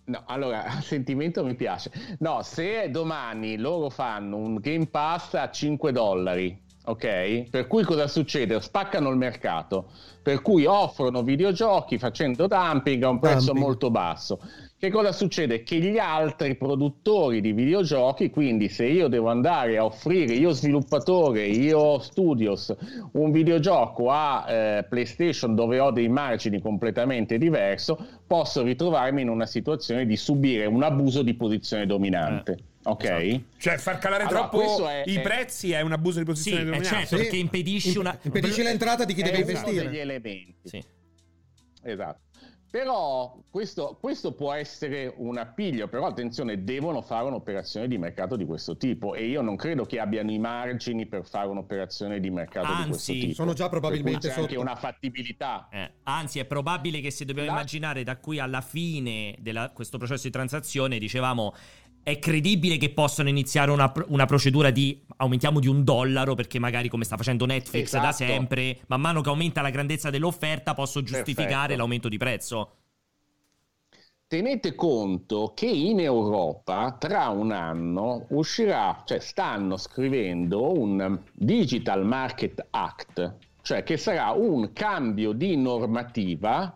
No, 0.08 0.24
allora, 0.26 0.65
sentimento 0.82 1.43
mi 1.43 1.56
piace. 1.56 1.91
No, 2.20 2.41
se 2.41 2.89
domani 2.89 3.58
loro 3.58 3.89
fanno 3.89 4.38
un 4.38 4.56
Game 4.56 4.88
Pass 4.88 5.34
a 5.34 5.50
5 5.50 5.91
dollari, 5.91 6.58
ok? 6.86 7.50
Per 7.50 7.67
cui 7.67 7.84
cosa 7.84 8.08
succede? 8.08 8.60
Spaccano 8.62 9.10
il 9.10 9.17
mercato, 9.17 9.91
per 10.22 10.41
cui 10.41 10.65
offrono 10.65 11.24
videogiochi 11.24 11.98
facendo 11.98 12.48
dumping 12.48 13.04
a 13.04 13.10
un 13.10 13.20
prezzo 13.20 13.48
Dumping. 13.48 13.65
molto 13.65 13.91
basso. 13.91 14.39
Che 14.80 14.92
cosa 14.92 15.12
succede? 15.12 15.63
Che 15.63 15.78
gli 15.78 15.98
altri 15.98 16.56
produttori 16.56 17.42
di 17.42 17.52
videogiochi, 17.52 18.30
quindi 18.30 18.70
se 18.70 18.86
io 18.86 19.08
devo 19.08 19.30
andare 19.30 19.76
a 19.76 19.84
offrire, 19.86 20.36
io 20.36 20.52
sviluppatore, 20.52 21.48
io 21.48 21.98
studios, 21.98 22.76
un 23.13 23.32
videogioco 23.32 24.12
a 24.12 24.46
eh, 24.48 24.84
PlayStation 24.88 25.56
dove 25.56 25.80
ho 25.80 25.90
dei 25.90 26.08
margini 26.10 26.62
completamente 26.62 27.40
diverso, 27.40 27.98
posso 28.28 28.62
ritrovarmi 28.62 29.24
in 29.24 29.30
una 29.30 29.48
situazione 29.48 30.06
di 30.06 30.16
subire 30.16 30.68
un 30.68 30.84
abuso 30.84 31.24
di 31.24 31.34
posizione 31.34 31.88
dominante. 31.88 32.58
ok? 32.84 33.40
Cioè, 33.58 33.78
far 33.78 33.98
calare 33.98 34.26
Allora, 34.26 34.48
troppo 34.48 34.88
è- 34.88 35.02
i 35.08 35.16
è- 35.16 35.22
prezzi 35.22 35.72
è 35.72 35.82
un 35.82 35.92
abuso 35.94 36.20
di 36.20 36.26
Sì, 36.26 36.32
posizione 36.32 36.62
è 36.62 36.66
dominante. 36.66 36.88
certo, 36.88 37.16
Sì. 37.16 37.22
perché 37.24 37.38
impedisci 37.38 37.88
Imp- 37.90 38.00
una... 38.00 38.20
impedisci 38.22 38.62
l'entrata 38.62 39.06
di 39.06 39.13
chi 39.16 39.22
È 39.22 39.24
deve 39.24 39.38
uno 39.42 39.50
investire. 39.50 39.86
degli 39.90 39.98
elementi. 39.98 40.56
Sì. 40.63 40.84
Esatto. 41.84 42.20
Però 42.69 43.41
questo, 43.49 43.97
questo 43.99 44.34
può 44.34 44.51
essere 44.51 45.13
un 45.17 45.38
appiglio, 45.38 45.88
però 45.88 46.06
attenzione, 46.06 46.63
devono 46.65 47.01
fare 47.01 47.25
un'operazione 47.25 47.88
di 47.88 47.97
mercato 47.97 48.36
di 48.36 48.45
questo 48.45 48.75
tipo 48.75 49.15
e 49.15 49.25
io 49.25 49.41
non 49.41 49.56
credo 49.56 49.86
che 49.86 49.99
abbiano 49.99 50.32
i 50.32 50.38
margini 50.38 51.06
per 51.06 51.25
fare 51.25 51.47
un'operazione 51.47 52.19
di 52.19 52.30
mercato 52.30 52.67
di 52.67 52.89
questo 52.89 53.12
Anzi, 53.12 53.19
tipo. 53.19 53.34
sono 53.34 53.53
già 53.53 53.69
probabilmente 53.69 54.27
c'è 54.27 54.34
anche 54.36 54.49
sotto. 54.49 54.60
una 54.62 54.75
fattibilità. 54.75 55.69
Eh, 55.71 55.91
anzi, 56.03 56.39
è 56.39 56.45
probabile 56.45 56.99
che 56.99 57.10
se 57.10 57.23
dobbiamo 57.23 57.47
La- 57.49 57.56
immaginare 57.56 58.03
da 58.03 58.17
qui 58.17 58.38
alla 58.39 58.62
fine 58.62 59.36
di 59.39 59.53
questo 59.73 59.97
processo 59.97 60.23
di 60.23 60.32
transazione, 60.32 60.99
dicevamo, 60.99 61.53
è 62.08 62.20
credibile 62.20 62.78
che 62.78 62.91
possano 62.91 63.28
iniziare 63.28 63.70
una, 63.70 63.91
una 64.08 64.26
procedura 64.26 64.70
di 64.72 65.04
aumentiamo 65.17 65.60
di 65.60 65.67
un 65.67 65.84
dollaro 65.84 66.36
perché 66.36 66.58
magari 66.58 66.88
come 66.88 67.04
sta 67.04 67.17
facendo 67.17 67.46
Netflix 67.46 67.91
da 67.91 68.12
Esatto. 68.12 68.32
sempre, 68.32 68.80
man 68.88 69.02
mano 69.02 69.20
che 69.20 69.28
aumenta 69.28 69.62
la 69.62 69.70
grandezza 69.70 70.10
dell'offerta 70.10 70.74
posso 70.74 71.04
giustificare 71.04 71.50
Perfetto. 71.50 71.78
l'aumento 71.78 72.08
di 72.08 72.15
prezzo. 72.15 72.72
Tenete 74.26 74.74
conto 74.74 75.52
che 75.54 75.65
in 75.65 76.00
Europa 76.00 76.96
tra 76.98 77.28
un 77.28 77.52
anno 77.52 78.26
uscirà, 78.30 79.04
cioè 79.06 79.20
stanno 79.20 79.76
scrivendo 79.76 80.80
un 80.80 81.20
Digital 81.34 82.06
Market 82.06 82.67
Act, 82.70 83.36
cioè 83.62 83.84
che 83.84 83.98
sarà 83.98 84.32
un 84.32 84.72
cambio 84.72 85.34
di 85.34 85.58
normativa 85.58 86.72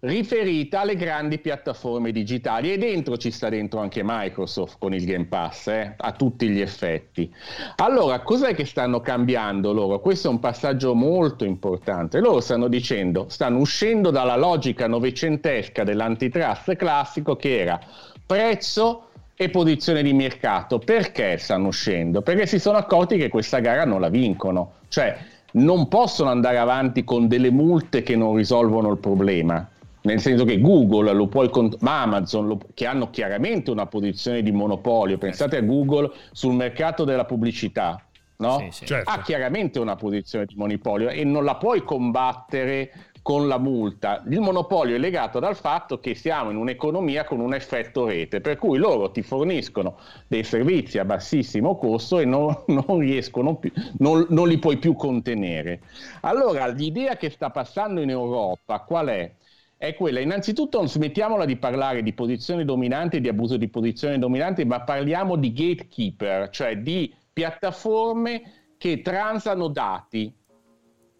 riferita 0.00 0.80
alle 0.80 0.96
grandi 0.96 1.38
piattaforme 1.38 2.10
digitali 2.10 2.72
e 2.72 2.78
dentro 2.78 3.18
ci 3.18 3.30
sta 3.30 3.50
dentro 3.50 3.80
anche 3.80 4.00
Microsoft 4.02 4.76
con 4.78 4.94
il 4.94 5.04
Game 5.04 5.26
Pass 5.26 5.66
eh, 5.66 5.94
a 5.96 6.12
tutti 6.12 6.48
gli 6.48 6.60
effetti. 6.60 7.32
Allora, 7.76 8.20
cos'è 8.20 8.54
che 8.54 8.64
stanno 8.64 9.00
cambiando 9.00 9.72
loro? 9.72 10.00
Questo 10.00 10.28
è 10.28 10.30
un 10.30 10.40
passaggio 10.40 10.94
molto 10.94 11.44
importante. 11.44 12.20
Loro 12.20 12.40
stanno 12.40 12.68
dicendo, 12.68 13.26
stanno 13.28 13.58
uscendo 13.58 14.10
dalla 14.10 14.36
logica 14.36 14.86
novecentesca 14.86 15.84
dell'antitrust 15.84 16.76
classico 16.76 17.36
che 17.36 17.58
era 17.58 17.78
prezzo 18.24 19.08
e 19.34 19.50
posizione 19.50 20.02
di 20.02 20.14
mercato. 20.14 20.78
Perché 20.78 21.36
stanno 21.36 21.68
uscendo? 21.68 22.22
Perché 22.22 22.46
si 22.46 22.58
sono 22.58 22.78
accorti 22.78 23.18
che 23.18 23.28
questa 23.28 23.58
gara 23.58 23.84
non 23.84 24.00
la 24.00 24.08
vincono, 24.08 24.72
cioè 24.88 25.14
non 25.52 25.88
possono 25.88 26.30
andare 26.30 26.56
avanti 26.56 27.04
con 27.04 27.28
delle 27.28 27.50
multe 27.50 28.02
che 28.02 28.16
non 28.16 28.36
risolvono 28.36 28.90
il 28.90 28.98
problema. 28.98 29.68
Nel 30.02 30.20
senso 30.20 30.44
che 30.44 30.60
Google 30.60 31.12
lo 31.12 31.26
puoi 31.28 31.50
cont- 31.50 31.76
ma 31.80 32.02
Amazon 32.02 32.46
lo- 32.46 32.60
che 32.74 32.86
hanno 32.86 33.10
chiaramente 33.10 33.70
una 33.70 33.86
posizione 33.86 34.42
di 34.42 34.50
monopolio, 34.50 35.18
pensate 35.18 35.56
a 35.58 35.60
Google 35.62 36.10
sul 36.32 36.54
mercato 36.54 37.04
della 37.04 37.24
pubblicità, 37.26 38.02
no? 38.36 38.58
Sì, 38.58 38.70
sì. 38.70 38.86
Certo. 38.86 39.10
ha 39.10 39.20
chiaramente 39.20 39.78
una 39.78 39.96
posizione 39.96 40.46
di 40.46 40.54
monopolio 40.56 41.10
e 41.10 41.24
non 41.24 41.44
la 41.44 41.56
puoi 41.56 41.82
combattere 41.84 42.92
con 43.22 43.46
la 43.48 43.58
multa. 43.58 44.22
Il 44.28 44.40
monopolio 44.40 44.96
è 44.96 44.98
legato 44.98 45.38
dal 45.38 45.56
fatto 45.56 46.00
che 46.00 46.14
siamo 46.14 46.50
in 46.50 46.56
un'economia 46.56 47.24
con 47.24 47.40
un 47.40 47.52
effetto 47.54 48.06
rete, 48.06 48.40
per 48.40 48.56
cui 48.56 48.78
loro 48.78 49.10
ti 49.10 49.22
forniscono 49.22 49.98
dei 50.26 50.42
servizi 50.44 50.98
a 50.98 51.04
bassissimo 51.04 51.76
costo 51.76 52.18
e 52.18 52.24
non, 52.24 52.64
non 52.68 52.98
riescono 52.98 53.56
più, 53.56 53.70
non, 53.98 54.26
non 54.30 54.48
li 54.48 54.58
puoi 54.58 54.78
più 54.78 54.94
contenere. 54.94 55.82
Allora, 56.22 56.66
l'idea 56.68 57.16
che 57.16 57.30
sta 57.30 57.50
passando 57.50 58.00
in 58.00 58.10
Europa 58.10 58.80
qual 58.80 59.08
è? 59.08 59.34
È 59.80 59.94
quella, 59.94 60.20
innanzitutto 60.20 60.86
smettiamola 60.86 61.46
di 61.46 61.56
parlare 61.56 62.02
di 62.02 62.12
posizione 62.12 62.66
dominante 62.66 63.16
e 63.16 63.20
di 63.22 63.28
abuso 63.28 63.56
di 63.56 63.70
posizione 63.70 64.18
dominante, 64.18 64.66
ma 64.66 64.82
parliamo 64.82 65.36
di 65.36 65.54
gatekeeper, 65.54 66.50
cioè 66.50 66.76
di 66.76 67.10
piattaforme 67.32 68.74
che 68.76 69.00
transano 69.00 69.68
dati, 69.68 70.30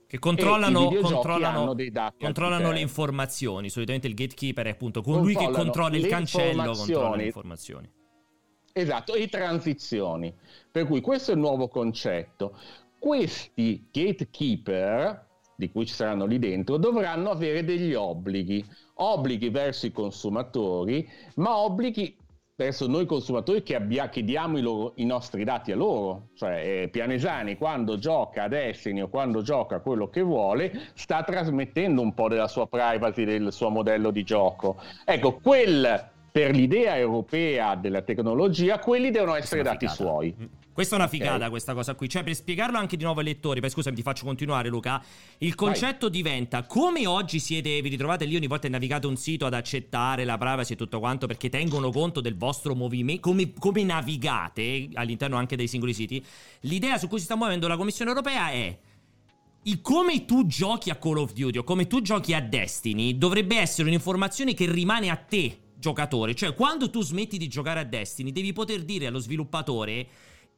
Che 0.07 0.19
controllano, 0.19 0.91
controllano, 0.91 1.75
controllano 2.19 2.71
le 2.71 2.81
informazioni. 2.81 3.71
Solitamente 3.71 4.09
il 4.09 4.15
gatekeeper 4.15 4.67
è 4.67 4.71
appunto 4.73 5.01
colui 5.01 5.35
che 5.35 5.49
controlla 5.49 5.97
il 5.97 6.07
cancello, 6.07 6.73
controlla 6.73 7.17
le 7.17 7.25
informazioni. 7.25 7.91
Esatto, 8.75 9.15
e 9.15 9.27
transizioni. 9.29 10.35
Per 10.71 10.85
cui 10.85 11.01
questo 11.01 11.31
è 11.31 11.35
il 11.35 11.41
nuovo 11.41 11.69
concetto. 11.69 12.59
Questi 12.99 13.89
gatekeeper, 13.91 15.29
di 15.61 15.71
cui 15.71 15.85
ci 15.85 15.93
saranno 15.93 16.25
lì 16.25 16.39
dentro, 16.39 16.79
dovranno 16.79 17.31
avere 17.31 17.63
degli 17.63 17.93
obblighi. 17.93 18.65
Obblighi 18.95 19.51
verso 19.51 19.87
i 19.87 19.93
consumatori, 19.93 21.07
ma 21.37 21.59
obblighi 21.59 22.17
verso 22.57 22.87
noi 22.87 23.07
consumatori 23.07 23.63
che, 23.63 23.75
abbia- 23.75 24.09
che 24.09 24.23
diamo 24.25 24.59
i, 24.59 24.63
loro- 24.63 24.93
i 24.97 25.05
nostri 25.05 25.45
dati 25.45 25.73
a 25.73 25.77
loro. 25.77 26.29
Cioè, 26.35 26.83
eh, 26.83 26.89
Pianesani 26.89 27.57
quando 27.57 27.99
gioca 27.99 28.45
a 28.45 28.49
Destiny 28.49 29.03
o 29.03 29.09
quando 29.09 29.43
gioca 29.43 29.81
quello 29.81 30.09
che 30.09 30.23
vuole, 30.23 30.89
sta 30.95 31.23
trasmettendo 31.23 32.01
un 32.01 32.15
po' 32.15 32.29
della 32.29 32.49
sua 32.49 32.67
privacy, 32.67 33.25
del 33.25 33.53
suo 33.53 33.69
modello 33.69 34.11
di 34.11 34.25
gioco. 34.25 34.77
Ecco, 35.05 35.39
quel 35.43 36.09
per 36.33 36.55
l'idea 36.55 36.97
europea 36.97 37.75
della 37.75 38.03
tecnologia, 38.03 38.79
quelli 38.79 39.11
devono 39.11 39.35
essere 39.35 39.63
dati 39.63 39.89
suoi. 39.89 40.35
Questa 40.81 40.97
è 40.97 41.01
una 41.01 41.11
figata 41.11 41.51
questa 41.51 41.75
cosa 41.75 41.95
qui, 41.95 42.09
cioè 42.09 42.23
per 42.23 42.35
spiegarlo 42.35 42.79
anche 42.79 42.97
di 42.97 43.05
nuovo 43.05 43.19
ai 43.21 43.27
lettori, 43.27 43.61
poi 43.61 43.69
scusami 43.69 43.95
ti 43.95 44.01
faccio 44.01 44.25
continuare 44.25 44.71
Luca, 44.71 45.05
il 45.37 45.55
concetto 45.55 46.09
diventa 46.09 46.63
come 46.63 47.07
oggi 47.07 47.39
siete, 47.39 47.83
vi 47.83 47.91
ritrovate 47.91 48.25
lì 48.25 48.35
ogni 48.35 48.47
volta 48.47 48.63
che 48.63 48.73
navigate 48.73 49.07
un 49.07 49.17
sito 49.17 49.45
ad 49.45 49.53
accettare 49.53 50.25
la 50.25 50.39
privacy 50.39 50.73
e 50.73 50.77
tutto 50.77 50.99
quanto 50.99 51.27
perché 51.27 51.51
tengono 51.51 51.91
conto 51.91 52.23
del 52.23 52.35
vostro 52.35 52.75
movimento, 52.75 53.29
come, 53.29 53.53
come 53.53 53.85
navigate 53.85 54.89
all'interno 54.95 55.37
anche 55.37 55.55
dei 55.55 55.69
singoli 55.69 55.93
siti, 55.93 56.25
l'idea 56.61 56.97
su 56.97 57.09
cui 57.09 57.19
si 57.19 57.27
sta 57.27 57.37
muovendo 57.37 57.69
la 57.69 57.77
Commissione 57.77 58.13
Europea 58.13 58.49
è... 58.49 58.79
Il 59.65 59.83
come 59.83 60.25
tu 60.25 60.47
giochi 60.47 60.89
a 60.89 60.97
Call 60.97 61.19
of 61.19 61.35
Duty 61.35 61.59
o 61.59 61.63
come 61.63 61.89
tu 61.89 62.01
giochi 62.01 62.33
a 62.33 62.41
Destiny 62.41 63.19
dovrebbe 63.19 63.59
essere 63.59 63.87
un'informazione 63.89 64.55
che 64.55 64.65
rimane 64.65 65.11
a 65.11 65.17
te, 65.17 65.59
giocatore. 65.77 66.35
Cioè, 66.35 66.55
quando 66.55 66.89
tu 66.89 67.03
smetti 67.03 67.37
di 67.37 67.49
giocare 67.49 67.81
a 67.81 67.85
Destiny, 67.85 68.33
devi 68.33 68.55
poter 68.55 68.83
dire 68.83 69.07
allo 69.07 69.19
sviluppatore 69.19 70.07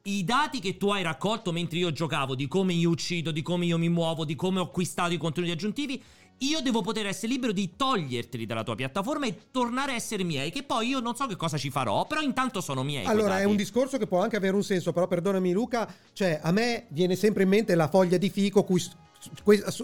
i 0.05 0.25
dati 0.25 0.59
che 0.59 0.75
tu 0.75 0.89
hai 0.89 1.01
raccolto 1.01 1.53
mentre 1.53 1.77
io 1.77 1.91
giocavo, 1.91 2.35
di 2.35 2.49
come 2.49 2.73
io 2.73 2.89
uccido, 2.89 3.31
di 3.31 3.41
come 3.41 3.65
io 3.65 3.77
mi 3.77 3.87
muovo, 3.87 4.25
di 4.25 4.35
come 4.35 4.59
ho 4.59 4.63
acquistato 4.63 5.13
i 5.13 5.17
contenuti 5.17 5.53
aggiuntivi. 5.53 6.03
Io 6.39 6.59
devo 6.59 6.81
poter 6.81 7.05
essere 7.05 7.31
libero 7.31 7.53
di 7.53 7.75
toglierteli 7.77 8.45
dalla 8.45 8.63
tua 8.63 8.75
piattaforma 8.75 9.27
e 9.27 9.49
tornare 9.49 9.93
a 9.93 9.95
essere 9.95 10.23
miei. 10.23 10.51
Che 10.51 10.63
poi 10.63 10.89
io 10.89 10.99
non 10.99 11.15
so 11.15 11.25
che 11.25 11.37
cosa 11.37 11.57
ci 11.57 11.69
farò, 11.69 12.05
però 12.05 12.19
intanto 12.19 12.59
sono 12.59 12.83
miei. 12.83 13.05
Allora, 13.05 13.39
è 13.39 13.45
un 13.45 13.55
discorso 13.55 13.97
che 13.97 14.05
può 14.05 14.21
anche 14.21 14.35
avere 14.35 14.55
un 14.55 14.63
senso, 14.63 14.91
però 14.91 15.07
perdonami 15.07 15.53
Luca, 15.53 15.89
cioè 16.11 16.37
a 16.43 16.51
me 16.51 16.87
viene 16.89 17.15
sempre 17.15 17.43
in 17.43 17.49
mente 17.49 17.73
la 17.73 17.87
foglia 17.87 18.17
di 18.17 18.29
fico 18.29 18.63
cui 18.63 18.83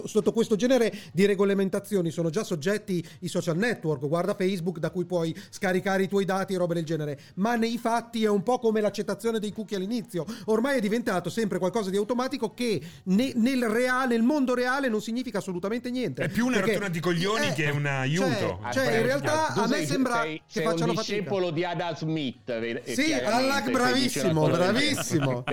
sotto 0.04 0.32
questo 0.32 0.56
genere 0.56 0.92
di 1.12 1.26
regolamentazioni 1.26 2.10
sono 2.10 2.30
già 2.30 2.44
soggetti 2.44 3.04
i 3.20 3.28
social 3.28 3.56
network, 3.56 4.06
guarda 4.06 4.34
Facebook 4.34 4.78
da 4.78 4.90
cui 4.90 5.04
puoi 5.04 5.34
scaricare 5.50 6.02
i 6.04 6.08
tuoi 6.08 6.24
dati 6.24 6.54
e 6.54 6.56
robe 6.58 6.74
del 6.74 6.84
genere, 6.84 7.18
ma 7.34 7.56
nei 7.56 7.78
fatti 7.78 8.24
è 8.24 8.28
un 8.28 8.42
po' 8.42 8.58
come 8.58 8.80
l'accettazione 8.80 9.38
dei 9.38 9.52
cookie 9.52 9.76
all'inizio, 9.76 10.24
ormai 10.46 10.78
è 10.78 10.80
diventato 10.80 11.30
sempre 11.30 11.58
qualcosa 11.58 11.90
di 11.90 11.96
automatico 11.96 12.52
che 12.54 12.80
ne- 13.04 13.32
nel, 13.36 13.68
reale, 13.68 14.14
nel 14.14 14.22
mondo 14.22 14.54
reale 14.54 14.88
non 14.88 15.00
significa 15.00 15.38
assolutamente 15.38 15.90
niente. 15.90 16.22
È 16.24 16.28
più 16.28 16.46
una 16.46 16.60
rottura 16.60 16.88
di 16.88 17.00
coglioni 17.00 17.48
eh, 17.48 17.52
che 17.52 17.70
un 17.70 17.86
aiuto. 17.86 18.58
Cioè, 18.72 18.72
cioè, 18.72 18.96
in 18.96 19.02
realtà 19.04 19.52
Tu 19.54 19.60
a 19.60 19.66
me 19.66 19.76
sei- 19.76 19.86
sembra 19.86 20.20
sei- 20.22 20.36
che 20.38 20.42
sei 20.46 20.64
facciano 20.64 20.90
un 20.90 20.96
fatica. 20.96 21.16
discepolo 21.16 21.50
di 21.50 21.64
Adam 21.64 21.94
Smith. 21.96 22.58
ve- 22.58 22.82
Sì, 22.86 23.04
che 23.04 23.70
bravissimo, 23.70 24.48
bravissimo. 24.48 25.44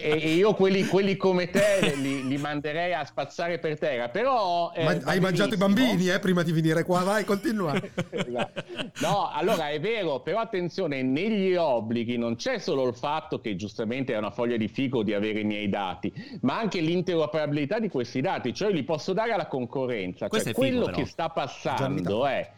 E, 0.00 0.10
e 0.10 0.34
io 0.34 0.54
quelli, 0.54 0.84
quelli 0.86 1.16
come 1.16 1.50
te 1.50 1.94
li, 1.96 2.26
li 2.28 2.36
manderei 2.36 2.92
a 2.92 2.97
spazzare 3.04 3.58
per 3.58 3.78
terra, 3.78 4.08
però... 4.08 4.72
eh, 4.74 4.84
Ma 4.84 4.98
hai 5.04 5.20
mangiato 5.20 5.54
i 5.54 5.56
bambini, 5.56 6.08
eh, 6.08 6.18
prima 6.18 6.42
di 6.42 6.52
venire 6.52 6.82
qua, 6.84 7.02
vai, 7.02 7.24
continua. 7.24 7.72
Esatto. 8.10 8.64
No, 9.00 9.30
allora 9.32 9.68
è 9.70 9.80
vero, 9.80 10.20
però 10.20 10.40
attenzione, 10.40 11.02
negli 11.02 11.54
obblighi 11.54 12.16
non 12.16 12.36
c'è 12.36 12.58
solo 12.58 12.86
il 12.86 12.94
fatto 12.94 13.40
che 13.40 13.56
giustamente 13.56 14.12
è 14.14 14.18
una 14.18 14.30
foglia 14.30 14.56
di 14.56 14.68
figo 14.68 15.02
di 15.02 15.14
avere 15.14 15.40
i 15.40 15.44
miei 15.44 15.68
dati, 15.68 16.12
ma 16.42 16.58
anche 16.58 16.80
l'interoperabilità 16.80 17.78
di 17.78 17.88
questi 17.88 18.20
dati, 18.20 18.52
cioè 18.54 18.70
li 18.72 18.82
posso 18.84 19.12
dare 19.12 19.32
alla 19.32 19.46
concorrenza. 19.46 20.28
Questo 20.28 20.52
Cioè, 20.52 20.58
è 20.58 20.64
figo, 20.64 20.68
quello 20.76 20.84
però. 20.86 20.96
che 20.98 21.06
sta 21.06 21.28
passando 21.28 22.26
è 22.26 22.50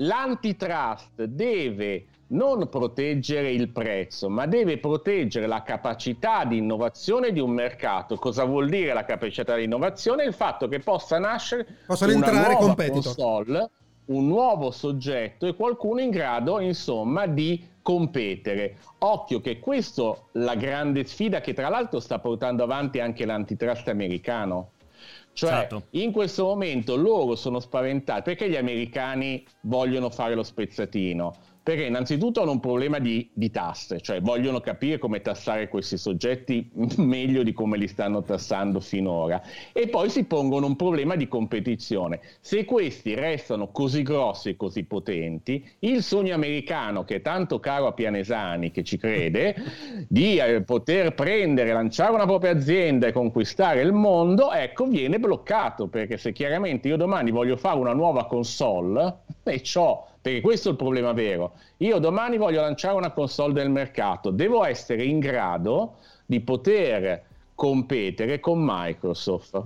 l'antitrust 0.00 1.24
deve 1.24 2.06
non 2.28 2.68
proteggere 2.68 3.50
il 3.50 3.70
prezzo, 3.70 4.28
ma 4.28 4.46
deve 4.46 4.78
proteggere 4.78 5.46
la 5.46 5.62
capacità 5.62 6.44
di 6.44 6.58
innovazione 6.58 7.32
di 7.32 7.40
un 7.40 7.50
mercato. 7.50 8.16
Cosa 8.16 8.44
vuol 8.44 8.68
dire 8.68 8.92
la 8.92 9.04
capacità 9.04 9.56
di 9.56 9.64
innovazione? 9.64 10.24
Il 10.24 10.34
fatto 10.34 10.68
che 10.68 10.80
possa 10.80 11.18
nascere 11.18 11.66
Possono 11.86 12.14
una 12.14 12.26
entrare 12.26 12.50
nuova 12.52 12.66
competitor. 12.66 13.02
console, 13.02 13.70
un 14.06 14.26
nuovo 14.26 14.70
soggetto 14.70 15.46
e 15.46 15.54
qualcuno 15.54 16.00
in 16.00 16.10
grado, 16.10 16.60
insomma, 16.60 17.26
di 17.26 17.62
competere. 17.80 18.76
Occhio 18.98 19.40
che 19.40 19.58
questo 19.58 20.28
è 20.32 20.38
la 20.40 20.54
grande 20.54 21.04
sfida 21.04 21.40
che 21.40 21.54
tra 21.54 21.68
l'altro 21.68 22.00
sta 22.00 22.18
portando 22.18 22.62
avanti 22.62 23.00
anche 23.00 23.24
l'antitrust 23.24 23.88
americano. 23.88 24.72
Cioè, 25.32 25.50
Esatto. 25.50 25.82
in 25.90 26.10
questo 26.10 26.44
momento 26.44 26.96
loro 26.96 27.36
sono 27.36 27.60
spaventati 27.60 28.22
perché 28.22 28.50
gli 28.50 28.56
americani 28.56 29.46
vogliono 29.62 30.10
fare 30.10 30.34
lo 30.34 30.42
spezzatino. 30.42 31.34
Perché 31.68 31.84
innanzitutto 31.84 32.40
hanno 32.40 32.52
un 32.52 32.60
problema 32.60 32.98
di, 32.98 33.28
di 33.34 33.50
tasse, 33.50 34.00
cioè 34.00 34.22
vogliono 34.22 34.58
capire 34.58 34.96
come 34.96 35.20
tassare 35.20 35.68
questi 35.68 35.98
soggetti 35.98 36.70
meglio 36.96 37.42
di 37.42 37.52
come 37.52 37.76
li 37.76 37.86
stanno 37.86 38.22
tassando 38.22 38.80
finora. 38.80 39.42
E 39.74 39.86
poi 39.88 40.08
si 40.08 40.24
pongono 40.24 40.64
un 40.64 40.76
problema 40.76 41.14
di 41.14 41.28
competizione. 41.28 42.20
Se 42.40 42.64
questi 42.64 43.12
restano 43.12 43.70
così 43.70 44.00
grossi 44.00 44.48
e 44.48 44.56
così 44.56 44.84
potenti, 44.84 45.62
il 45.80 46.02
sogno 46.02 46.34
americano, 46.34 47.04
che 47.04 47.16
è 47.16 47.20
tanto 47.20 47.60
caro 47.60 47.86
a 47.88 47.92
Pianesani, 47.92 48.70
che 48.70 48.82
ci 48.82 48.96
crede, 48.96 49.54
di 50.08 50.38
eh, 50.38 50.62
poter 50.62 51.12
prendere, 51.12 51.74
lanciare 51.74 52.14
una 52.14 52.24
propria 52.24 52.52
azienda 52.52 53.08
e 53.08 53.12
conquistare 53.12 53.82
il 53.82 53.92
mondo, 53.92 54.52
ecco, 54.52 54.86
viene 54.86 55.18
bloccato. 55.18 55.88
Perché 55.88 56.16
se 56.16 56.32
chiaramente 56.32 56.88
io 56.88 56.96
domani 56.96 57.30
voglio 57.30 57.58
fare 57.58 57.78
una 57.78 57.92
nuova 57.92 58.24
console, 58.24 59.16
e 59.44 59.62
ciò 59.62 60.07
perché 60.20 60.40
questo 60.40 60.68
è 60.68 60.70
il 60.72 60.76
problema 60.76 61.12
vero. 61.12 61.54
Io 61.78 61.98
domani 61.98 62.36
voglio 62.36 62.60
lanciare 62.60 62.96
una 62.96 63.12
console 63.12 63.52
del 63.52 63.70
mercato, 63.70 64.30
devo 64.30 64.64
essere 64.64 65.04
in 65.04 65.18
grado 65.18 65.96
di 66.26 66.40
poter 66.40 67.24
competere 67.54 68.40
con 68.40 68.58
Microsoft. 68.62 69.62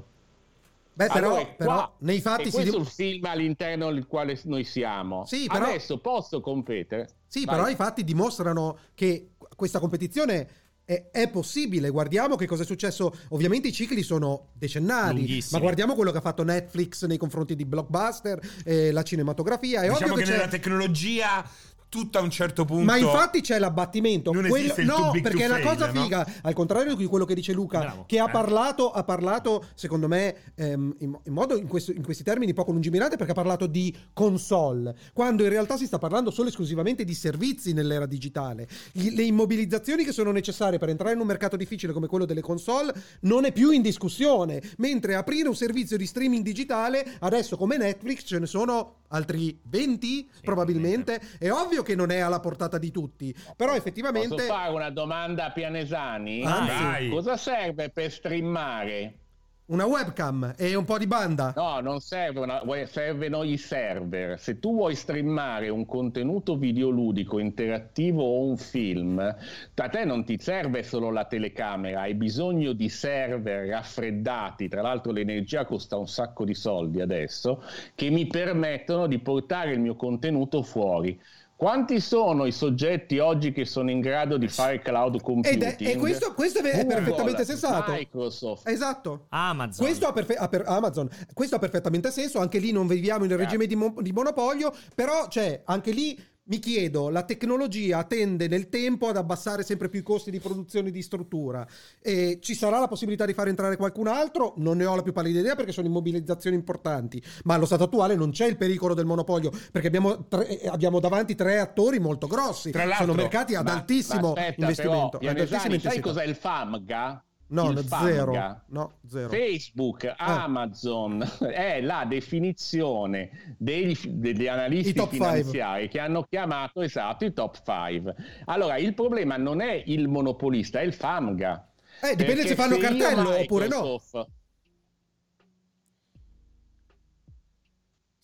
Beh, 0.95 1.07
però, 1.07 1.27
Allora, 1.29 1.41
è 1.41 1.55
però 1.55 1.73
qua- 1.73 1.93
nei 1.99 2.21
fatti 2.21 2.45
si... 2.45 2.51
questo 2.51 2.77
è 2.77 2.81
il 2.81 2.87
film 2.87 3.25
all'interno 3.25 3.91
del 3.91 4.07
quale 4.07 4.39
noi 4.45 4.65
siamo. 4.65 5.25
Sì, 5.25 5.47
però- 5.51 5.67
Adesso 5.67 5.99
posso 5.99 6.41
competere. 6.41 7.09
Sì, 7.27 7.45
Vai. 7.45 7.57
però 7.57 7.69
i 7.69 7.75
fatti 7.75 8.05
dimostrano 8.05 8.77
che 8.95 9.31
questa 9.57 9.79
competizione 9.79 10.49
è, 10.85 11.11
è 11.11 11.29
possibile. 11.29 11.91
Guardiamo 11.91 12.37
che 12.37 12.47
cosa 12.47 12.63
è 12.63 12.67
successo. 12.67 13.15
Ovviamente 13.31 13.69
i 13.69 13.73
cicli 13.73 14.03
sono 14.03 14.49
decennali, 14.53 15.19
Lunghissimi. 15.19 15.51
ma 15.53 15.59
guardiamo 15.59 15.95
quello 15.95 16.11
che 16.11 16.19
ha 16.19 16.23
fatto 16.23 16.43
Netflix 16.43 17.05
nei 17.07 17.19
confronti 17.19 17.55
di 17.55 17.65
Blockbuster, 17.65 18.41
eh, 18.65 18.91
la 18.93 19.03
cinematografia. 19.03 19.83
È 19.83 19.89
Diciamo 19.89 20.13
ovvio 20.13 20.25
che 20.25 20.31
che, 20.31 20.31
nella 20.37 20.49
tecnologia 20.49 21.49
tutto 21.93 22.17
a 22.17 22.23
un 22.23 22.31
certo 22.31 22.65
punto. 22.65 22.85
Ma 22.85 22.97
infatti 22.97 23.43
c'è 23.43 23.59
l'abbattimento. 23.59 24.33
Non 24.33 24.41
Quello- 24.49 24.57
esiste 24.65 24.81
il 24.81 24.87
no, 24.87 25.11
perché 25.21 25.43
è 25.43 25.47
una 25.47 25.57
fail, 25.57 25.67
cosa 25.67 25.93
no? 25.93 26.03
figa. 26.03 26.27
Al 26.41 26.55
contrario 26.55 26.95
di 26.95 27.05
quello 27.05 27.27
che 27.27 27.35
dice 27.35 27.53
Luca, 27.53 27.81
Bravo. 27.81 28.05
che 28.07 28.19
ha 28.19 28.29
Eh. 28.29 28.31
parlato, 28.31 28.91
ha 28.91 29.05
parlato, 29.05 29.67
secondo 29.75 30.09
me, 30.09 30.35
ehm, 30.55 30.95
in, 31.01 31.19
modo 31.27 31.55
in, 31.59 31.67
questo- 31.67 31.93
in 31.93 32.03
questi 32.03 32.23
termini 32.23 32.55
poco 32.55 32.73
lungimirante, 32.73 33.17
perché 33.19 33.33
ha 33.33 33.35
parlato 33.35 33.67
di 33.67 33.95
console, 34.15 34.97
quando 35.13 35.43
in 35.43 35.51
realtà 35.51 35.77
si 35.77 35.85
sta 35.85 35.99
parlando 35.99 36.31
solo 36.31 36.47
e 36.47 36.51
esclusivamente 36.51 37.05
di 37.05 37.13
servizi 37.13 37.75
nell'era 37.75 38.07
digitale. 38.07 38.67
Le 38.93 39.23
immobilizzazioni 39.23 40.03
che 40.03 40.13
sono 40.13 40.31
necessarie 40.33 40.79
per 40.79 40.89
entrare 40.89 41.13
in 41.15 41.21
un 41.21 41.27
mercato 41.27 41.57
difficile 41.57 41.93
come 41.93 42.07
quello 42.07 42.25
delle 42.25 42.41
console 42.41 42.95
non 43.21 43.45
è 43.45 43.53
più 43.53 43.71
in 43.71 43.83
discussione. 43.83 44.63
Mentre 44.79 45.15
aprire 45.15 45.47
un 45.49 45.55
servizio 45.57 45.99
di 45.99 46.07
streaming 46.07 46.43
digitale, 46.43 47.17
adesso 47.21 47.59
come 47.59 47.77
Netflix, 47.77 48.23
ce 48.25 48.39
ne 48.39 48.47
sono 48.47 49.01
altri 49.09 49.59
20 49.65 50.27
probabilmente. 50.43 51.21
È 51.39 51.51
ovvio 51.51 51.82
che 51.83 51.95
non 51.95 52.11
è 52.11 52.19
alla 52.19 52.41
portata 52.41 52.79
di 52.79 52.91
tutti, 52.91 53.35
però 53.57 53.75
effettivamente... 53.75 54.29
Posso 54.29 54.47
fare 54.47 54.73
una 54.73 54.91
domanda 54.91 55.47
a 55.47 55.51
Pianesani? 55.51 56.45
Anzi. 56.45 56.83
Vai. 56.83 57.09
Cosa 57.09 57.37
serve 57.37 57.91
per 57.91 58.11
streamare? 58.11 59.17
Una 59.65 59.87
webcam 59.87 60.55
e 60.59 60.75
un 60.75 60.85
po' 60.85 60.99
di 60.99 61.07
banda. 61.07 61.55
No, 61.57 61.81
non 61.81 62.01
serve 62.01 62.41
una, 62.41 62.61
servono 62.85 63.43
i 63.43 63.57
server. 63.57 64.39
Se 64.39 64.59
tu 64.59 64.75
vuoi 64.75 64.95
streamare 64.95 65.71
un 65.71 65.87
contenuto 65.87 66.57
videoludico 66.57 67.39
interattivo 67.39 68.23
o 68.23 68.45
un 68.45 68.57
film, 68.59 69.19
a 69.19 69.89
te 69.89 70.05
non 70.05 70.25
ti 70.25 70.37
serve 70.39 70.83
solo 70.83 71.11
la 71.11 71.25
telecamera, 71.25 72.01
hai 72.01 72.15
bisogno 72.15 72.73
di 72.73 72.89
server 72.91 73.69
raffreddati. 73.69 74.69
Tra 74.69 74.83
l'altro 74.83 75.13
l'energia 75.13 75.65
costa 75.65 75.97
un 75.97 76.09
sacco 76.09 76.45
di 76.45 76.55
soldi 76.55 77.01
adesso, 77.01 77.63
che 77.95 78.11
mi 78.11 78.27
permettono 78.27 79.07
di 79.07 79.21
portare 79.21 79.73
il 79.73 79.81
mio 79.81 79.95
contenuto 79.95 80.63
fuori. 80.63 81.19
Quanti 81.63 82.01
sono 82.01 82.45
i 82.47 82.51
soggetti 82.51 83.21
oggi 83.21 83.53
che 83.53 83.65
sono 83.65 83.89
in 83.89 84.01
grado 84.01 84.37
di 84.37 84.49
fare 84.49 84.81
cloud 84.83 85.23
computing? 85.23 85.77
è, 85.77 85.91
e 85.91 85.97
questo, 85.97 86.35
questo 86.35 86.59
è 86.59 86.63
Google, 86.63 86.95
perfettamente 86.97 87.45
sensato. 87.45 87.93
Microsoft. 87.93 88.67
Esatto. 88.67 89.27
Amazon. 89.29 89.87
Questo 89.87 90.09
ha, 90.09 90.13
perfe- 90.13 90.35
ha 90.35 90.49
per- 90.49 90.65
Amazon. 90.67 91.09
Questo 91.33 91.55
ha 91.55 91.59
perfettamente 91.61 92.11
senso, 92.11 92.41
anche 92.41 92.59
lì 92.59 92.73
non 92.73 92.89
viviamo 92.89 93.27
in 93.27 93.37
regime 93.37 93.67
di, 93.67 93.77
mo- 93.77 93.95
di 94.01 94.11
monopolio, 94.11 94.75
però 94.97 95.29
cioè, 95.29 95.63
anche 95.67 95.93
lì 95.93 96.21
mi 96.45 96.59
chiedo, 96.59 97.09
la 97.09 97.23
tecnologia 97.23 98.03
tende 98.05 98.49
nel 98.49 98.69
tempo 98.69 99.07
ad 99.07 99.17
abbassare 99.17 99.63
sempre 99.63 99.89
più 99.89 100.01
i 100.01 100.03
costi 100.03 100.31
di 100.31 100.41
produzione 100.41 100.91
di 100.91 101.01
struttura. 101.01 101.67
E 102.01 102.39
ci 102.41 102.55
sarà 102.55 102.81
la 102.81 102.89
possibilità 102.89 103.25
di 103.25 103.33
far 103.33 103.49
entrare 103.49 103.77
qualcun 103.77 104.09
altro? 104.09 104.55
Non 104.57 104.77
ne 104.77 104.85
ho 104.85 104.97
la 104.97 105.03
più 105.03 105.13
pallida 105.13 105.39
idea 105.39 105.55
perché 105.55 105.73
sono 105.73 105.87
immobilizzazioni 105.87 106.57
importanti, 106.57 107.23
ma 107.45 107.55
allo 107.55 107.67
stato 107.67 107.85
attuale 107.85 108.17
non 108.17 108.33
c'è 108.33 108.47
il 108.47 108.57
pericolo 108.57 108.95
del 108.95 109.07
monopolio 109.07 109.51
perché 109.71 109.87
abbiamo, 109.87 110.27
tre- 110.27 110.61
eh, 110.61 110.69
abbiamo 110.69 110.99
davanti 110.99 111.35
tre 111.35 111.59
attori 111.59 112.01
molto 112.01 112.27
grossi. 112.27 112.71
Tra 112.71 112.93
sono 112.97 113.15
mercati 113.15 113.55
ad 113.55 113.67
Ma- 113.67 113.75
altissimo 113.75 114.33
ma 114.33 114.41
aspetta, 114.41 114.61
investimento. 114.61 115.19
però, 115.19 115.31
ad 115.31 115.37
Pianesani, 115.37 115.79
sai 115.79 116.01
cos'è 116.01 116.25
il 116.25 116.35
FAMGA? 116.35 117.25
No, 117.53 117.77
zero. 117.83 118.33
No, 118.69 118.93
zero. 119.07 119.29
Facebook, 119.29 120.05
Ah. 120.17 120.45
Amazon 120.45 121.23
è 121.53 121.81
la 121.83 122.05
definizione 122.09 123.55
degli, 123.59 123.97
degli 124.07 124.47
analisti 124.47 124.99
finanziari 125.07 125.89
che 125.89 125.99
hanno 126.01 126.25
chiamato 126.29 126.81
esatto 126.81 127.25
i 127.25 127.33
top 127.33 127.63
5. 127.65 128.15
Allora, 128.47 128.79
il 128.79 128.95
problema 128.95 129.37
non 129.37 129.61
è 129.61 129.83
il 129.87 130.09
monopolista, 130.09 130.81
è 130.81 130.83
il 130.83 130.95
FAMGA. 130.95 131.69
Eh, 132.03 132.17
dipende 132.17 132.47
se 132.47 132.55
fanno 132.55 132.77
cartello 132.79 133.39
oppure 133.39 133.69
no. 133.69 134.01